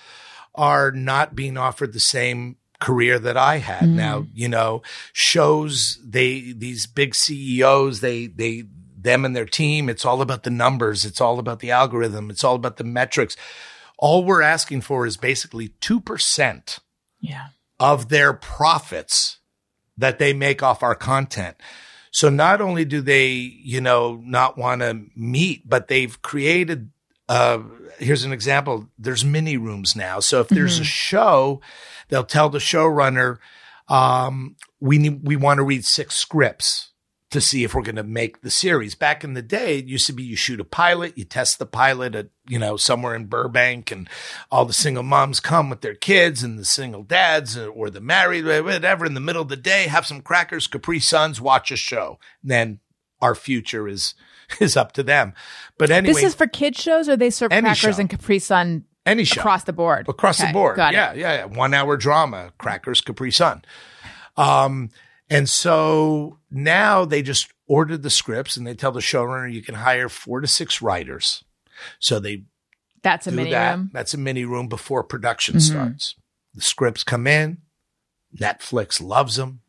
are 0.54 0.90
not 0.92 1.34
being 1.34 1.56
offered 1.56 1.92
the 1.92 2.00
same 2.00 2.56
career 2.80 3.18
that 3.18 3.36
I 3.36 3.58
had. 3.58 3.84
Hmm. 3.84 3.96
Now, 3.96 4.26
you 4.34 4.48
know, 4.48 4.82
shows 5.12 5.98
they 6.04 6.52
these 6.52 6.86
big 6.86 7.14
CEOs, 7.14 8.00
they 8.00 8.26
they 8.26 8.64
them 8.96 9.24
and 9.24 9.34
their 9.34 9.46
team, 9.46 9.88
it's 9.88 10.04
all 10.04 10.20
about 10.22 10.44
the 10.44 10.50
numbers, 10.50 11.04
it's 11.04 11.20
all 11.20 11.38
about 11.40 11.58
the 11.58 11.70
algorithm, 11.72 12.30
it's 12.30 12.44
all 12.44 12.54
about 12.54 12.76
the 12.76 12.84
metrics. 12.84 13.36
All 13.98 14.24
we're 14.24 14.42
asking 14.42 14.82
for 14.82 15.06
is 15.06 15.16
basically 15.16 15.70
2% 15.80 16.78
Yeah. 17.20 17.48
of 17.80 18.08
their 18.10 18.32
profits 18.32 19.38
that 19.96 20.18
they 20.20 20.32
make 20.32 20.62
off 20.62 20.82
our 20.84 20.94
content. 20.94 21.56
So 22.12 22.28
not 22.28 22.60
only 22.60 22.84
do 22.84 23.00
they, 23.00 23.30
you 23.30 23.80
know, 23.80 24.22
not 24.22 24.56
want 24.56 24.82
to 24.82 25.06
meet, 25.16 25.68
but 25.68 25.88
they've 25.88 26.20
created, 26.22 26.90
uh, 27.28 27.60
here's 27.98 28.24
an 28.24 28.32
example. 28.32 28.88
There's 28.98 29.24
mini 29.24 29.56
rooms 29.56 29.96
now. 29.96 30.20
So 30.20 30.40
if 30.40 30.48
there's 30.48 30.78
a 30.78 30.84
show, 30.84 31.62
they'll 32.08 32.22
tell 32.22 32.50
the 32.50 32.58
showrunner, 32.58 33.38
um, 33.88 34.56
we 34.78 34.98
need, 34.98 35.26
we 35.26 35.36
want 35.36 35.58
to 35.58 35.64
read 35.64 35.84
six 35.84 36.14
scripts 36.14 36.91
to 37.32 37.40
see 37.40 37.64
if 37.64 37.74
we're 37.74 37.82
going 37.82 37.96
to 37.96 38.02
make 38.02 38.40
the 38.42 38.50
series. 38.50 38.94
Back 38.94 39.24
in 39.24 39.34
the 39.34 39.42
day, 39.42 39.78
it 39.78 39.86
used 39.86 40.06
to 40.06 40.12
be 40.12 40.22
you 40.22 40.36
shoot 40.36 40.60
a 40.60 40.64
pilot, 40.64 41.18
you 41.18 41.24
test 41.24 41.58
the 41.58 41.66
pilot 41.66 42.14
at, 42.14 42.28
you 42.48 42.58
know, 42.58 42.76
somewhere 42.76 43.14
in 43.14 43.26
Burbank 43.26 43.90
and 43.90 44.08
all 44.50 44.64
the 44.64 44.72
single 44.72 45.02
moms 45.02 45.40
come 45.40 45.68
with 45.68 45.80
their 45.80 45.94
kids 45.94 46.42
and 46.42 46.58
the 46.58 46.64
single 46.64 47.02
dads 47.02 47.56
or 47.58 47.90
the 47.90 48.00
married, 48.00 48.44
whatever, 48.44 49.04
in 49.04 49.14
the 49.14 49.20
middle 49.20 49.42
of 49.42 49.48
the 49.48 49.56
day, 49.56 49.88
have 49.88 50.06
some 50.06 50.20
crackers, 50.20 50.66
Capri 50.66 51.00
Suns, 51.00 51.40
watch 51.40 51.70
a 51.72 51.76
show. 51.76 52.18
then 52.44 52.78
our 53.20 53.34
future 53.34 53.86
is, 53.88 54.14
is 54.60 54.76
up 54.76 54.92
to 54.92 55.02
them. 55.02 55.32
But 55.78 55.90
anyway, 55.90 56.14
This 56.14 56.22
is 56.24 56.34
for 56.34 56.46
kids 56.46 56.80
shows 56.80 57.08
or 57.08 57.16
they 57.16 57.30
serve 57.30 57.50
crackers 57.50 57.76
show. 57.78 58.00
and 58.00 58.10
Capri 58.10 58.38
Sun 58.38 58.84
any 59.06 59.24
show. 59.24 59.40
across 59.40 59.64
the 59.64 59.72
board? 59.72 60.08
across 60.08 60.40
Okay, 60.40 60.48
the 60.48 60.52
board. 60.52 60.76
Yeah, 60.78 60.90
yeah, 60.90 61.12
yeah. 61.14 61.44
One 61.46 61.72
hour 61.74 61.96
drama, 61.96 62.52
Crackers, 62.58 63.00
Capri 63.00 63.30
Sun. 63.32 63.62
Um, 64.36 64.90
and 65.32 65.48
so 65.48 66.38
now 66.50 67.04
they 67.04 67.22
just 67.22 67.52
ordered 67.66 68.02
the 68.02 68.10
scripts 68.10 68.56
and 68.56 68.66
they 68.66 68.74
tell 68.74 68.92
the 68.92 69.00
showrunner 69.00 69.52
you 69.52 69.62
can 69.62 69.74
hire 69.76 70.08
four 70.08 70.40
to 70.40 70.46
six 70.46 70.82
writers. 70.82 71.42
So 71.98 72.20
they 72.20 72.44
That's 73.02 73.26
a 73.26 73.32
mini 73.32 73.50
that. 73.50 73.76
room. 73.76 73.90
That's 73.92 74.14
a 74.14 74.18
mini 74.18 74.44
room 74.44 74.68
before 74.68 75.02
production 75.02 75.56
Mhm. 75.56 75.60
starts. 75.62 76.14
The 76.54 76.60
scripts 76.60 77.02
come 77.02 77.26
in. 77.26 77.58
Netflix 78.36 79.00
loves 79.02 79.36
them. 79.36 79.60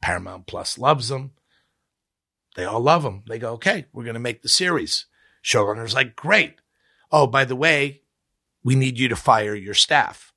Paramount 0.00 0.46
Plus 0.46 0.76
loves 0.78 1.08
them. 1.08 1.32
They 2.56 2.64
all 2.64 2.80
love 2.80 3.02
them. 3.02 3.22
They 3.26 3.38
go, 3.38 3.52
okay, 3.54 3.86
we're 3.92 4.04
going 4.04 4.14
to 4.14 4.20
make 4.20 4.42
the 4.42 4.48
series. 4.48 5.06
Showrunner's 5.42 5.94
like, 5.94 6.14
great. 6.16 6.56
Oh, 7.10 7.26
by 7.26 7.44
the 7.44 7.56
way, 7.56 8.02
we 8.62 8.74
need 8.74 8.98
you 8.98 9.08
to 9.08 9.16
fire 9.16 9.54
your 9.54 9.74
staff. 9.74 10.32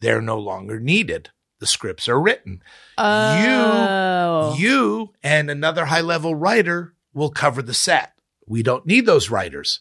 They're 0.00 0.22
no 0.22 0.38
longer 0.38 0.78
needed. 0.78 1.30
The 1.62 1.68
scripts 1.68 2.08
are 2.08 2.20
written. 2.20 2.60
Oh. 2.98 4.56
You 4.58 5.12
and 5.22 5.48
another 5.48 5.84
high 5.84 6.00
level 6.00 6.34
writer 6.34 6.92
will 7.14 7.30
cover 7.30 7.62
the 7.62 7.72
set. 7.72 8.14
We 8.48 8.64
don't 8.64 8.84
need 8.84 9.06
those 9.06 9.30
writers. 9.30 9.78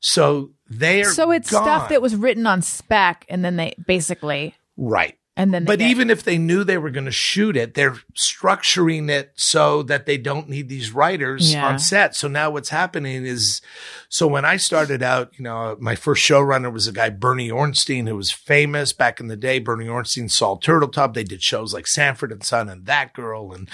So 0.00 0.52
they're 0.70 1.12
so 1.12 1.30
it's 1.30 1.50
gone. 1.50 1.64
stuff 1.64 1.90
that 1.90 2.00
was 2.00 2.16
written 2.16 2.46
on 2.46 2.62
spec 2.62 3.26
and 3.28 3.44
then 3.44 3.56
they 3.56 3.74
basically 3.86 4.54
right. 4.78 5.18
And 5.34 5.54
then 5.54 5.64
But 5.64 5.78
get- 5.78 5.90
even 5.90 6.10
if 6.10 6.22
they 6.22 6.36
knew 6.36 6.62
they 6.62 6.76
were 6.76 6.90
going 6.90 7.06
to 7.06 7.10
shoot 7.10 7.56
it, 7.56 7.72
they're 7.72 7.96
structuring 8.14 9.08
it 9.08 9.32
so 9.34 9.82
that 9.84 10.04
they 10.04 10.18
don't 10.18 10.46
need 10.46 10.68
these 10.68 10.92
writers 10.92 11.54
Yeah. 11.54 11.66
on 11.68 11.78
set. 11.78 12.14
So 12.14 12.28
now 12.28 12.50
what's 12.50 12.68
happening 12.68 13.24
is, 13.24 13.62
so 14.10 14.26
when 14.26 14.44
I 14.44 14.58
started 14.58 15.02
out, 15.02 15.30
you 15.38 15.44
know, 15.44 15.76
my 15.80 15.94
first 15.94 16.22
showrunner 16.22 16.70
was 16.70 16.86
a 16.86 16.92
guy, 16.92 17.08
Bernie 17.08 17.48
Orenstein, 17.48 18.08
who 18.08 18.16
was 18.16 18.30
famous 18.30 18.92
back 18.92 19.20
in 19.20 19.28
the 19.28 19.36
day. 19.36 19.58
Bernie 19.58 19.86
Orenstein 19.86 20.30
Saul 20.30 20.60
Turteltaub. 20.60 21.14
They 21.14 21.24
did 21.24 21.42
shows 21.42 21.72
like 21.72 21.86
Sanford 21.86 22.30
and 22.30 22.44
Son 22.44 22.68
and 22.68 22.84
That 22.84 23.14
Girl 23.14 23.52
and, 23.52 23.70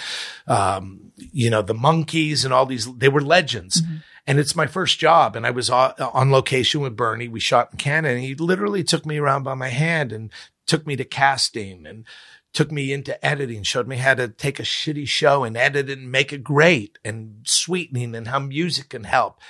um, 0.47 1.11
you 1.19 1.51
know, 1.51 1.63
the 1.63 1.75
Monkees 1.75 2.45
and 2.45 2.55
all 2.55 2.67
these, 2.67 2.87
they 2.97 3.09
were 3.09 3.21
legends. 3.21 3.83
And 4.29 4.39
it's 4.39 4.55
my 4.55 4.67
first 4.67 4.99
job. 5.01 5.35
And 5.35 5.47
I 5.47 5.51
was 5.51 5.71
on, 5.71 5.93
on 5.99 6.31
location 6.31 6.83
with 6.83 6.95
Bernie. 6.97 7.29
We 7.29 7.41
shot 7.41 7.71
in 7.73 7.79
Canada 7.79 8.15
and 8.15 8.23
he 8.23 8.35
literally 8.35 8.85
took 8.85 9.05
me 9.07 9.17
around 9.19 9.43
by 9.43 9.55
my 9.55 9.69
hand 9.71 10.13
and 10.13 10.31
took 10.69 10.87
me 10.87 10.95
to 10.97 11.05
casting 11.05 11.87
and 11.87 12.05
took 12.53 12.71
me 12.71 12.93
into 12.93 13.25
editing, 13.25 13.63
showed 13.63 13.89
me 13.89 13.97
how 13.97 14.15
to 14.15 14.29
take 14.29 14.59
a 14.59 14.65
shitty 14.65 15.07
show 15.07 15.45
and 15.45 15.57
edit 15.57 15.91
it 15.91 15.99
and 15.99 16.11
make 16.11 16.33
it 16.33 16.45
great 16.45 16.99
and 17.05 17.41
sweetening 17.45 18.15
and 18.15 18.29
how 18.29 18.39
music 18.39 18.91
can 18.91 19.05
help. 19.05 19.41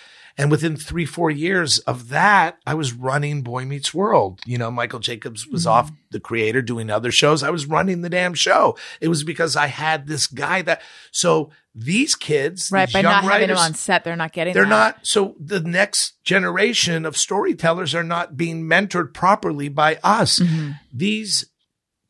And 0.40 0.52
within 0.52 0.77
three, 0.77 1.05
four 1.05 1.32
years 1.32 1.81
of 1.81 2.10
that, 2.10 2.59
I 2.65 2.74
was 2.74 2.93
running 2.93 3.43
Boy 3.43 3.65
Meets 3.65 3.93
World. 3.93 4.40
You 4.47 4.56
know, 4.56 4.70
Michael 4.70 5.01
Jacobs 5.01 5.48
was 5.48 5.66
off 5.66 5.90
the 6.12 6.20
creator 6.20 6.62
doing 6.62 6.90
other 6.90 7.10
shows. 7.10 7.43
I 7.43 7.51
was 7.51 7.66
running 7.66 8.02
the 8.02 8.09
damn 8.09 8.35
show. 8.35 8.77
It 9.01 9.09
was 9.09 9.24
because 9.24 9.56
I 9.56 9.66
had 9.66 10.06
this 10.06 10.28
guy 10.28 10.62
that, 10.62 10.81
so 11.10 11.51
these 11.74 12.15
kids, 12.15 12.70
right 12.70 12.86
these 12.86 12.93
by 12.93 13.02
not 13.02 13.24
having 13.24 13.48
them 13.48 13.56
on 13.56 13.74
set, 13.74 14.05
they're 14.05 14.15
not 14.15 14.32
getting 14.32 14.55
they're 14.55 14.62
that. 14.62 14.69
not. 14.69 14.98
So 15.02 15.35
the 15.40 15.59
next 15.60 16.23
generation 16.23 17.05
of 17.05 17.16
storytellers 17.16 17.93
are 17.94 18.05
not 18.05 18.36
being 18.36 18.62
mentored 18.62 19.12
properly 19.12 19.69
by 19.69 19.98
us. 20.05 20.39
Mm-hmm. 20.39 20.70
These 20.93 21.47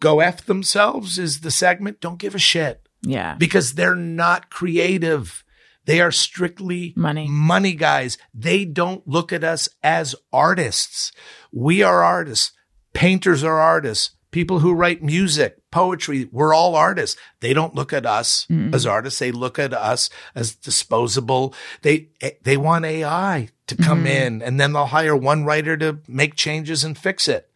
go 0.01 0.21
F 0.21 0.45
themselves 0.45 1.19
is 1.19 1.41
the 1.41 1.51
segment. 1.51 2.01
Don't 2.01 2.19
give 2.21 2.35
a 2.35 2.39
shit 2.39 2.87
Yeah. 3.03 3.37
because 3.37 3.73
they're 3.73 3.95
not 3.97 4.51
creative. 4.51 5.45
They 5.89 6.03
are 6.03 6.13
strictly 6.13 6.93
Money. 6.97 7.29
money 7.31 7.73
guys. 7.73 8.19
They 8.35 8.67
don't 8.67 9.09
look 9.09 9.33
at 9.33 9.43
us 9.43 9.71
as 9.83 10.15
artists. 10.31 11.13
We 11.51 11.83
are 11.83 12.05
artists. 12.05 12.53
Painters 12.93 13.43
are 13.43 13.59
artists. 13.59 14.11
People 14.31 14.59
who 14.59 14.75
write 14.75 15.03
music, 15.03 15.57
poetry, 15.71 16.29
we're 16.31 16.53
all 16.53 16.77
artists. 16.77 17.19
They 17.41 17.55
don't 17.55 17.75
look 17.75 17.95
at 17.95 18.05
us 18.05 18.47
as 18.51 18.85
artists. 18.85 19.19
They 19.19 19.33
look 19.33 19.59
at 19.59 19.73
us 19.73 20.11
as 20.35 20.55
disposable. 20.55 21.55
They, 21.81 22.11
they 22.43 22.59
want 22.59 22.85
AI 22.85 23.49
to 23.69 23.75
come 23.75 24.01
mm-hmm. 24.01 24.07
in 24.09 24.43
and 24.43 24.61
then 24.61 24.75
they'll 24.75 24.85
hire 24.85 25.17
one 25.17 25.47
writer 25.47 25.79
to 25.79 26.01
make 26.07 26.35
changes 26.35 26.85
and 26.85 26.99
fix 26.99 27.29
it. 27.29 27.51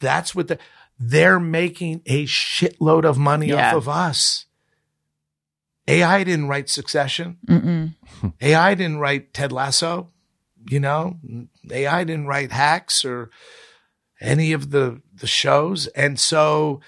That's 0.00 0.34
what 0.34 0.48
the, 0.48 0.58
they're 1.00 1.40
making 1.40 2.02
a 2.04 2.26
shitload 2.26 3.06
of 3.06 3.16
money 3.16 3.46
Yeah. 3.48 3.70
off 3.70 3.76
of 3.76 3.88
us. 3.88 4.43
AI 5.86 6.24
didn't 6.24 6.48
write 6.48 6.68
Succession. 6.68 7.38
Mm-mm. 7.46 7.94
AI 8.40 8.74
didn't 8.74 8.98
write 8.98 9.34
Ted 9.34 9.52
Lasso, 9.52 10.10
you 10.68 10.80
know, 10.80 11.18
AI 11.70 12.04
didn't 12.04 12.26
write 12.26 12.52
Hacks 12.52 13.04
or 13.04 13.30
any 14.20 14.52
of 14.52 14.70
the 14.70 15.02
the 15.14 15.26
shows, 15.26 15.86
and 15.88 16.18
so 16.18 16.80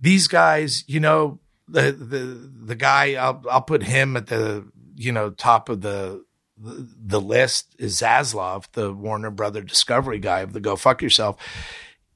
these 0.00 0.28
guys, 0.28 0.84
you 0.86 1.00
know, 1.00 1.40
the 1.68 1.92
the 1.92 2.50
the 2.66 2.74
guy 2.74 3.14
I'll 3.14 3.42
I'll 3.50 3.62
put 3.62 3.82
him 3.82 4.16
at 4.16 4.28
the 4.28 4.66
you 4.94 5.12
know 5.12 5.30
top 5.30 5.68
of 5.68 5.80
the 5.80 6.24
the, 6.56 6.88
the 7.04 7.20
list 7.20 7.74
is 7.78 8.00
Zaslav, 8.00 8.66
the 8.72 8.92
Warner 8.92 9.30
Brother 9.30 9.62
Discovery 9.62 10.18
guy 10.18 10.40
of 10.40 10.52
the 10.52 10.60
Go 10.60 10.76
Fuck 10.76 11.02
Yourself. 11.02 11.36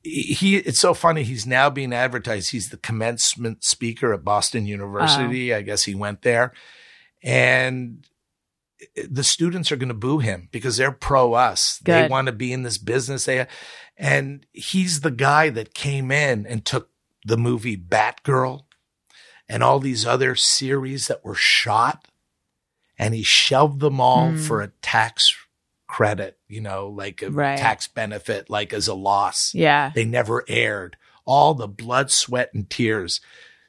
He, 0.02 0.56
it's 0.56 0.80
so 0.80 0.94
funny. 0.94 1.22
He's 1.24 1.46
now 1.46 1.68
being 1.68 1.92
advertised. 1.92 2.50
He's 2.52 2.70
the 2.70 2.78
commencement 2.78 3.64
speaker 3.64 4.14
at 4.14 4.24
Boston 4.24 4.64
University. 4.66 5.52
I 5.54 5.62
guess 5.62 5.84
he 5.84 5.94
went 5.94 6.22
there 6.22 6.52
and 7.22 8.06
the 9.08 9.22
students 9.24 9.70
are 9.70 9.76
going 9.76 9.88
to 9.88 9.94
boo 9.94 10.18
him 10.20 10.48
because 10.52 10.78
they're 10.78 10.90
pro 10.90 11.34
us. 11.34 11.78
They 11.84 12.08
want 12.08 12.26
to 12.28 12.32
be 12.32 12.50
in 12.50 12.62
this 12.62 12.78
business. 12.78 13.26
They, 13.26 13.46
and 13.98 14.46
he's 14.52 15.02
the 15.02 15.10
guy 15.10 15.50
that 15.50 15.74
came 15.74 16.10
in 16.10 16.46
and 16.46 16.64
took 16.64 16.88
the 17.26 17.36
movie 17.36 17.76
Batgirl 17.76 18.62
and 19.50 19.62
all 19.62 19.80
these 19.80 20.06
other 20.06 20.34
series 20.34 21.08
that 21.08 21.22
were 21.22 21.34
shot 21.34 22.08
and 22.98 23.14
he 23.14 23.22
shelved 23.22 23.80
them 23.80 24.00
all 24.00 24.30
Mm. 24.30 24.46
for 24.46 24.62
a 24.62 24.68
tax 24.82 25.34
credit, 25.86 26.38
you 26.50 26.60
know, 26.60 26.88
like 26.88 27.22
a 27.22 27.30
Right. 27.30 27.58
tax 27.58 27.86
benefit, 27.88 28.50
like 28.50 28.72
as 28.72 28.88
a 28.88 28.94
loss. 28.94 29.52
Yeah. 29.54 29.92
They 29.94 30.04
never 30.04 30.44
aired 30.48 30.96
all 31.24 31.54
the 31.54 31.68
blood, 31.68 32.10
sweat, 32.10 32.50
and 32.54 32.68
tears. 32.68 33.20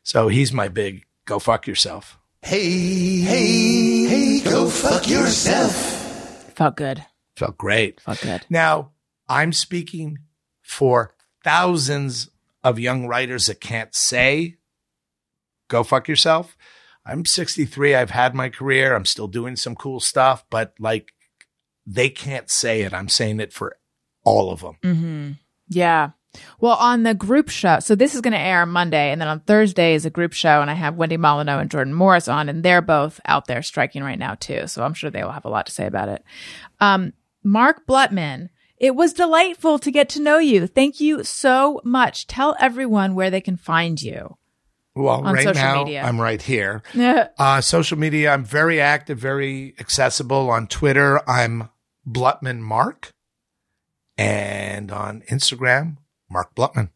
So 0.03 0.28
he's 0.28 0.52
my 0.52 0.68
big 0.68 1.06
go 1.26 1.38
fuck 1.40 1.68
yourself. 1.68 2.18
Hey, 2.41 3.20
hey, 3.20 4.06
hey, 4.08 4.40
go 4.44 4.68
fuck 4.70 5.08
yourself. 5.08 5.74
Felt 6.56 6.76
good. 6.76 7.06
Felt 7.36 7.58
great. 7.58 8.02
Felt 8.02 8.22
good. 8.22 8.45
Now, 8.49 8.91
I'm 9.30 9.53
speaking 9.53 10.18
for 10.62 11.14
thousands 11.44 12.30
of 12.64 12.80
young 12.80 13.08
writers 13.08 13.45
that 13.45 13.62
can't 13.62 13.94
say, 13.94 14.58
go 15.68 15.84
fuck 15.84 16.08
yourself. 16.08 16.58
I'm 17.06 17.26
63. 17.26 17.95
I've 17.95 18.10
had 18.12 18.36
my 18.36 18.49
career. 18.49 18.95
I'm 18.95 19.06
still 19.06 19.28
doing 19.28 19.56
some 19.56 19.76
cool 19.76 19.99
stuff, 19.99 20.44
but 20.49 20.74
like 20.80 21.14
they 21.94 22.10
can't 22.10 22.50
say 22.50 22.82
it. 22.82 22.94
I'm 22.94 23.10
saying 23.10 23.40
it 23.40 23.54
for 23.54 23.76
all 24.24 24.52
of 24.52 24.62
them. 24.62 24.78
Mm-hmm. 24.84 25.32
Yeah. 25.70 26.12
Well, 26.60 26.78
on 26.78 27.04
the 27.04 27.14
group 27.14 27.50
show, 27.50 27.80
so 27.80 27.94
this 27.94 28.16
is 28.16 28.22
going 28.22 28.34
to 28.34 28.40
air 28.40 28.66
Monday, 28.66 29.12
and 29.12 29.20
then 29.20 29.28
on 29.28 29.42
Thursday 29.42 29.96
is 29.96 30.06
a 30.06 30.10
group 30.10 30.32
show, 30.32 30.62
and 30.62 30.72
I 30.72 30.76
have 30.76 30.96
Wendy 30.96 31.18
Molyneux 31.18 31.58
and 31.58 31.70
Jordan 31.70 31.94
Morris 31.94 32.30
on, 32.30 32.48
and 32.48 32.64
they're 32.64 32.82
both 32.82 33.20
out 33.26 33.48
there 33.48 33.62
striking 33.62 34.04
right 34.04 34.20
now 34.20 34.36
too. 34.36 34.68
So 34.68 34.84
I'm 34.84 34.94
sure 34.94 35.10
they 35.10 35.24
will 35.24 35.32
have 35.32 35.46
a 35.46 35.50
lot 35.50 35.66
to 35.66 35.74
say 35.74 35.86
about 35.86 36.08
it. 36.08 36.24
Um, 36.80 37.14
Mark 37.44 37.86
Blutman, 37.86 38.50
it 38.78 38.96
was 38.96 39.12
delightful 39.14 39.78
to 39.80 39.92
get 39.92 40.08
to 40.10 40.22
know 40.22 40.38
you. 40.38 40.68
Thank 40.68 41.02
you 41.02 41.24
so 41.24 41.82
much. 41.84 42.28
Tell 42.28 42.56
everyone 42.60 43.14
where 43.14 43.30
they 43.30 43.42
can 43.42 43.58
find 43.58 44.02
you. 44.02 44.38
Well, 44.96 45.26
On 45.26 45.34
right 45.34 45.56
now 45.56 45.84
media. 45.84 46.04
I'm 46.04 46.20
right 46.20 46.42
here. 46.42 46.82
Uh, 47.38 47.62
social 47.62 47.98
media, 47.98 48.32
I'm 48.32 48.44
very 48.44 48.80
active, 48.80 49.18
very 49.18 49.74
accessible 49.80 50.50
on 50.50 50.68
Twitter. 50.68 51.22
I'm 51.30 51.70
Blutman 52.07 52.60
Mark, 52.60 53.11
and 54.18 54.91
on 54.91 55.22
Instagram, 55.30 55.98
Mark 56.30 56.53
Blutman. 56.56 56.90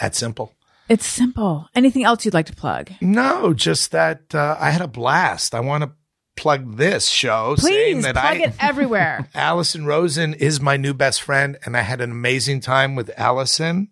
That's 0.00 0.18
simple. 0.18 0.54
it's 0.88 1.06
simple. 1.06 1.68
Anything 1.74 2.04
else 2.04 2.24
you'd 2.24 2.34
like 2.34 2.46
to 2.46 2.56
plug? 2.56 2.92
No, 3.00 3.52
just 3.52 3.90
that 3.90 4.34
uh, 4.34 4.56
I 4.58 4.70
had 4.70 4.80
a 4.80 4.88
blast. 4.88 5.54
I 5.54 5.60
want 5.60 5.84
to 5.84 5.92
plug 6.36 6.76
this 6.76 7.08
show, 7.08 7.56
saying 7.56 8.02
Please 8.02 8.12
plug 8.12 8.16
I 8.16 8.44
it 8.44 8.54
everywhere. 8.60 9.28
Alison 9.34 9.86
Rosen 9.86 10.34
is 10.34 10.60
my 10.60 10.76
new 10.76 10.94
best 10.94 11.20
friend, 11.20 11.58
and 11.64 11.76
I 11.76 11.80
had 11.80 12.00
an 12.00 12.12
amazing 12.12 12.60
time 12.60 12.94
with 12.94 13.10
Alison 13.16 13.88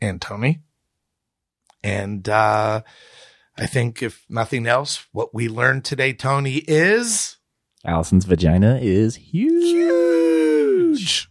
and 0.00 0.22
Tony. 0.22 0.60
And 1.82 2.28
uh, 2.28 2.82
I 3.58 3.66
think, 3.66 4.02
if 4.02 4.24
nothing 4.28 4.66
else, 4.68 5.04
what 5.10 5.34
we 5.34 5.48
learned 5.48 5.84
today, 5.84 6.12
Tony, 6.12 6.58
is 6.68 7.38
Alison's 7.84 8.24
vagina 8.24 8.78
is 8.80 9.16
huge. 9.16 9.64
huge. 9.64 11.28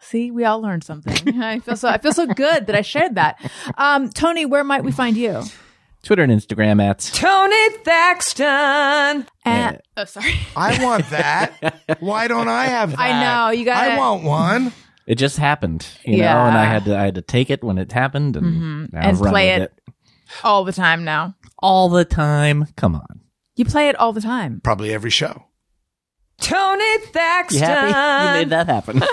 See, 0.00 0.30
we 0.30 0.44
all 0.44 0.60
learned 0.60 0.82
something. 0.84 1.40
I 1.40 1.60
feel 1.60 1.76
so 1.76 1.88
I 1.88 1.98
feel 1.98 2.12
so 2.12 2.26
good 2.26 2.66
that 2.66 2.74
I 2.74 2.82
shared 2.82 3.14
that. 3.14 3.38
Um, 3.78 4.10
Tony, 4.10 4.44
where 4.44 4.64
might 4.64 4.82
we 4.84 4.90
find 4.92 5.16
you? 5.16 5.42
Twitter 6.02 6.22
and 6.22 6.32
Instagram 6.32 6.82
at 6.82 6.98
Tony 7.14 7.70
Thaxton. 7.84 9.26
And, 9.44 9.80
oh, 9.98 10.04
sorry. 10.06 10.32
I 10.56 10.82
want 10.82 11.08
that. 11.10 11.96
Why 12.00 12.26
don't 12.26 12.48
I 12.48 12.64
have 12.66 12.92
that? 12.92 13.00
I 13.00 13.22
know, 13.22 13.50
you 13.50 13.64
gotta- 13.66 13.92
I 13.92 13.98
want 13.98 14.24
one. 14.24 14.72
it 15.06 15.16
just 15.16 15.36
happened, 15.36 15.86
you 16.04 16.18
know, 16.18 16.24
and 16.46 16.56
I 16.56 16.64
had 16.64 16.84
to 16.86 16.96
I 16.96 17.02
had 17.04 17.14
to 17.16 17.22
take 17.22 17.50
it 17.50 17.62
when 17.62 17.78
it 17.78 17.92
happened 17.92 18.36
and, 18.36 18.92
now 18.92 19.00
And 19.00 19.20
run 19.20 19.30
play 19.32 19.58
with 19.58 19.64
it. 19.64 19.94
All 20.42 20.64
the 20.64 20.72
time 20.72 21.04
now. 21.04 21.34
all 21.58 21.88
the 21.88 22.04
time. 22.04 22.66
Come 22.76 22.94
on, 22.96 23.19
You 23.60 23.66
play 23.66 23.90
it 23.90 23.96
all 23.96 24.14
the 24.14 24.22
time. 24.22 24.62
Probably 24.64 24.90
every 24.90 25.10
show. 25.10 25.44
Tony 26.40 26.82
you 26.82 26.98
Thaxton. 27.08 27.60
happy? 27.60 28.38
You 28.38 28.44
made 28.44 28.50
that 28.50 28.66
happen. 28.66 29.02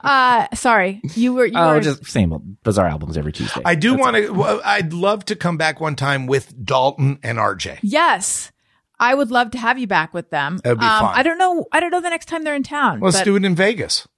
Uh, 0.00 0.46
sorry. 0.54 1.02
You 1.14 1.34
were, 1.34 1.44
you 1.44 1.52
oh, 1.54 1.74
were 1.74 1.80
just 1.80 2.06
same 2.06 2.32
old 2.32 2.62
bizarre 2.62 2.86
albums 2.86 3.18
every 3.18 3.30
Tuesday. 3.30 3.60
I 3.62 3.74
do 3.74 3.94
want 3.94 4.16
to. 4.16 4.30
Well, 4.30 4.62
I'd 4.64 4.94
love 4.94 5.26
to 5.26 5.36
come 5.36 5.58
back 5.58 5.80
one 5.80 5.96
time 5.96 6.26
with 6.26 6.54
Dalton 6.64 7.18
and 7.22 7.36
RJ. 7.36 7.80
Yes. 7.82 8.50
I 8.98 9.14
would 9.14 9.30
love 9.30 9.50
to 9.50 9.58
have 9.58 9.78
you 9.78 9.86
back 9.86 10.14
with 10.14 10.30
them. 10.30 10.56
That'd 10.64 10.78
be 10.80 10.86
um, 10.86 11.00
fun. 11.00 11.14
I 11.14 11.22
don't 11.22 11.36
know. 11.36 11.66
I 11.72 11.80
don't 11.80 11.90
know 11.90 12.00
the 12.00 12.08
next 12.08 12.26
time 12.26 12.42
they're 12.42 12.54
in 12.54 12.62
town. 12.62 13.00
Let's 13.00 13.18
but- 13.18 13.24
do 13.24 13.36
it 13.36 13.44
in 13.44 13.54
Vegas. 13.54 14.08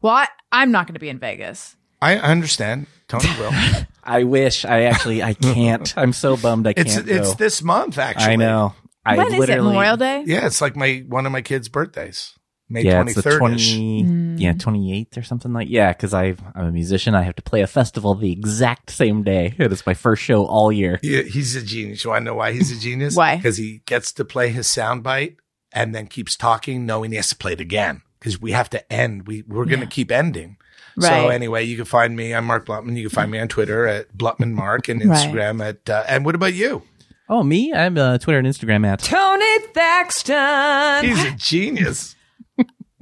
Well, 0.00 0.14
I, 0.14 0.28
I'm 0.52 0.70
not 0.70 0.86
going 0.86 0.94
to 0.94 1.00
be 1.00 1.08
in 1.08 1.18
Vegas. 1.18 1.76
I 2.00 2.18
I 2.18 2.30
understand. 2.30 2.86
Tony 3.08 3.26
will. 3.40 3.50
I 4.02 4.24
wish 4.24 4.64
I 4.64 4.82
actually 4.82 5.22
I 5.22 5.34
can't. 5.54 5.92
I'm 5.96 6.12
so 6.12 6.36
bummed 6.36 6.66
I 6.66 6.72
can't 6.72 6.86
It's 6.88 6.98
go. 7.00 7.14
it's 7.14 7.34
this 7.36 7.62
month 7.62 7.98
actually. 7.98 8.32
I 8.32 8.36
know. 8.36 8.74
I 9.04 9.16
When 9.16 9.34
is 9.34 9.48
it? 9.48 9.56
Memorial 9.62 9.96
Day? 9.96 10.24
Yeah, 10.26 10.46
it's 10.46 10.60
like 10.60 10.76
my 10.76 11.04
one 11.08 11.26
of 11.26 11.32
my 11.32 11.42
kids' 11.42 11.68
birthdays, 11.68 12.34
May 12.68 12.82
yeah, 12.82 12.94
twenty 13.02 13.12
it's 13.12 13.22
the 13.22 13.36
twenty, 13.38 14.04
Mm. 14.04 14.40
yeah, 14.40 14.52
twenty 14.52 14.92
eighth 14.96 15.18
or 15.18 15.22
something 15.22 15.52
like. 15.52 15.66
That. 15.66 15.72
Yeah, 15.72 15.92
because 15.92 16.14
I'm 16.14 16.36
a 16.54 16.70
musician. 16.70 17.14
I 17.14 17.22
have 17.22 17.34
to 17.36 17.42
play 17.42 17.62
a 17.62 17.66
festival 17.66 18.14
the 18.14 18.30
exact 18.32 18.90
same 18.90 19.22
day. 19.24 19.54
It 19.58 19.72
is 19.72 19.84
my 19.86 19.94
first 19.94 20.22
show 20.22 20.46
all 20.46 20.70
year. 20.70 21.00
Yeah, 21.02 21.22
he's 21.22 21.56
a 21.56 21.62
genius. 21.62 22.04
You 22.04 22.10
want 22.10 22.22
to 22.22 22.24
know 22.26 22.34
why 22.34 22.52
he's 22.52 22.70
a 22.70 22.78
genius? 22.80 23.16
Why? 23.16 23.36
Because 23.36 23.56
he 23.56 23.82
gets 23.86 24.12
to 24.12 24.24
play 24.24 24.50
his 24.50 24.68
soundbite 24.68 25.36
and 25.72 25.94
then 25.94 26.06
keeps 26.06 26.36
talking, 26.36 26.86
knowing 26.86 27.10
he 27.10 27.16
has 27.16 27.28
to 27.30 27.36
play 27.36 27.54
it 27.54 27.60
again. 27.60 28.02
Because 28.20 28.40
we 28.40 28.52
have 28.52 28.70
to 28.70 28.92
end. 28.92 29.26
We 29.26 29.42
we're 29.48 29.64
going 29.64 29.80
to 29.80 29.86
keep 29.86 30.12
ending. 30.12 30.58
So 30.98 31.28
anyway, 31.28 31.64
you 31.64 31.76
can 31.76 31.84
find 31.84 32.14
me. 32.16 32.34
I'm 32.34 32.44
Mark 32.44 32.66
Blutman. 32.66 32.96
You 32.96 33.08
can 33.08 33.14
find 33.14 33.30
me 33.30 33.38
on 33.38 33.48
Twitter 33.48 33.86
at 33.86 34.12
Blutman 34.16 34.52
Mark 34.52 34.88
and 34.88 35.04
Right. 35.04 35.16
Instagram 35.18 35.66
at. 35.66 35.88
Uh, 35.88 36.04
and 36.08 36.24
what 36.24 36.34
about 36.34 36.54
you? 36.54 36.82
Oh, 37.28 37.42
me? 37.42 37.72
I'm 37.72 37.96
uh, 37.96 38.18
Twitter 38.18 38.38
and 38.38 38.46
Instagram 38.46 38.86
at. 38.86 38.98
Tony 38.98 39.58
Thaxton. 39.74 41.04
He's 41.04 41.24
a 41.24 41.30
genius. 41.36 42.14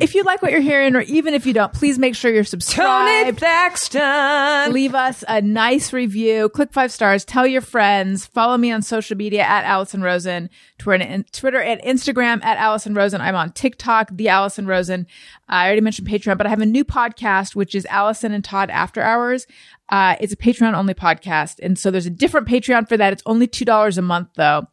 If 0.00 0.14
you 0.14 0.22
like 0.22 0.40
what 0.40 0.50
you're 0.50 0.62
hearing, 0.62 0.96
or 0.96 1.02
even 1.02 1.34
if 1.34 1.44
you 1.44 1.52
don't, 1.52 1.74
please 1.74 1.98
make 1.98 2.14
sure 2.14 2.32
you're 2.32 2.42
Tony 2.42 2.48
subscribed. 2.48 3.38
Thaxton. 3.38 4.72
Leave 4.72 4.94
us 4.94 5.22
a 5.28 5.42
nice 5.42 5.92
review. 5.92 6.48
Click 6.48 6.72
five 6.72 6.90
stars. 6.90 7.22
Tell 7.22 7.46
your 7.46 7.60
friends. 7.60 8.24
Follow 8.24 8.56
me 8.56 8.72
on 8.72 8.80
social 8.80 9.14
media 9.14 9.42
at 9.42 9.64
Alison 9.64 10.00
Rosen, 10.00 10.48
Twitter 10.78 11.04
and, 11.04 11.30
Twitter 11.32 11.60
and 11.60 11.82
Instagram 11.82 12.42
at 12.42 12.56
Alison 12.56 12.94
Rosen. 12.94 13.20
I'm 13.20 13.34
on 13.34 13.52
TikTok, 13.52 14.08
the 14.12 14.30
Alison 14.30 14.66
Rosen. 14.66 15.06
I 15.50 15.66
already 15.66 15.82
mentioned 15.82 16.08
Patreon, 16.08 16.38
but 16.38 16.46
I 16.46 16.50
have 16.50 16.62
a 16.62 16.66
new 16.66 16.84
podcast, 16.84 17.54
which 17.54 17.74
is 17.74 17.84
Alison 17.86 18.32
and 18.32 18.42
Todd 18.42 18.70
After 18.70 19.02
Hours. 19.02 19.46
Uh, 19.90 20.16
it's 20.18 20.32
a 20.32 20.36
Patreon 20.36 20.72
only 20.72 20.94
podcast. 20.94 21.56
And 21.62 21.78
so 21.78 21.90
there's 21.90 22.06
a 22.06 22.10
different 22.10 22.48
Patreon 22.48 22.88
for 22.88 22.96
that. 22.96 23.12
It's 23.12 23.22
only 23.26 23.46
$2 23.46 23.98
a 23.98 24.02
month 24.02 24.28
though. 24.36 24.66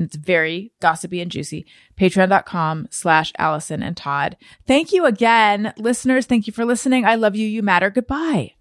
And 0.00 0.06
it's 0.06 0.16
very 0.16 0.72
gossipy 0.80 1.20
and 1.20 1.30
juicy. 1.30 1.66
Patreon.com 1.98 2.88
slash 2.90 3.34
Alison 3.36 3.82
and 3.82 3.94
Todd. 3.94 4.38
Thank 4.66 4.94
you 4.94 5.04
again, 5.04 5.74
listeners. 5.76 6.24
Thank 6.24 6.46
you 6.46 6.54
for 6.54 6.64
listening. 6.64 7.04
I 7.04 7.16
love 7.16 7.36
you. 7.36 7.46
You 7.46 7.62
matter. 7.62 7.90
Goodbye. 7.90 8.54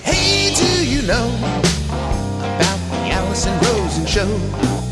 Hey, 0.00 0.54
do 0.54 0.88
you 0.88 1.02
know 1.06 1.28
about 1.36 2.78
the 2.88 3.10
Alison 3.10 3.58
Rosen 3.60 4.06
show? 4.06 4.85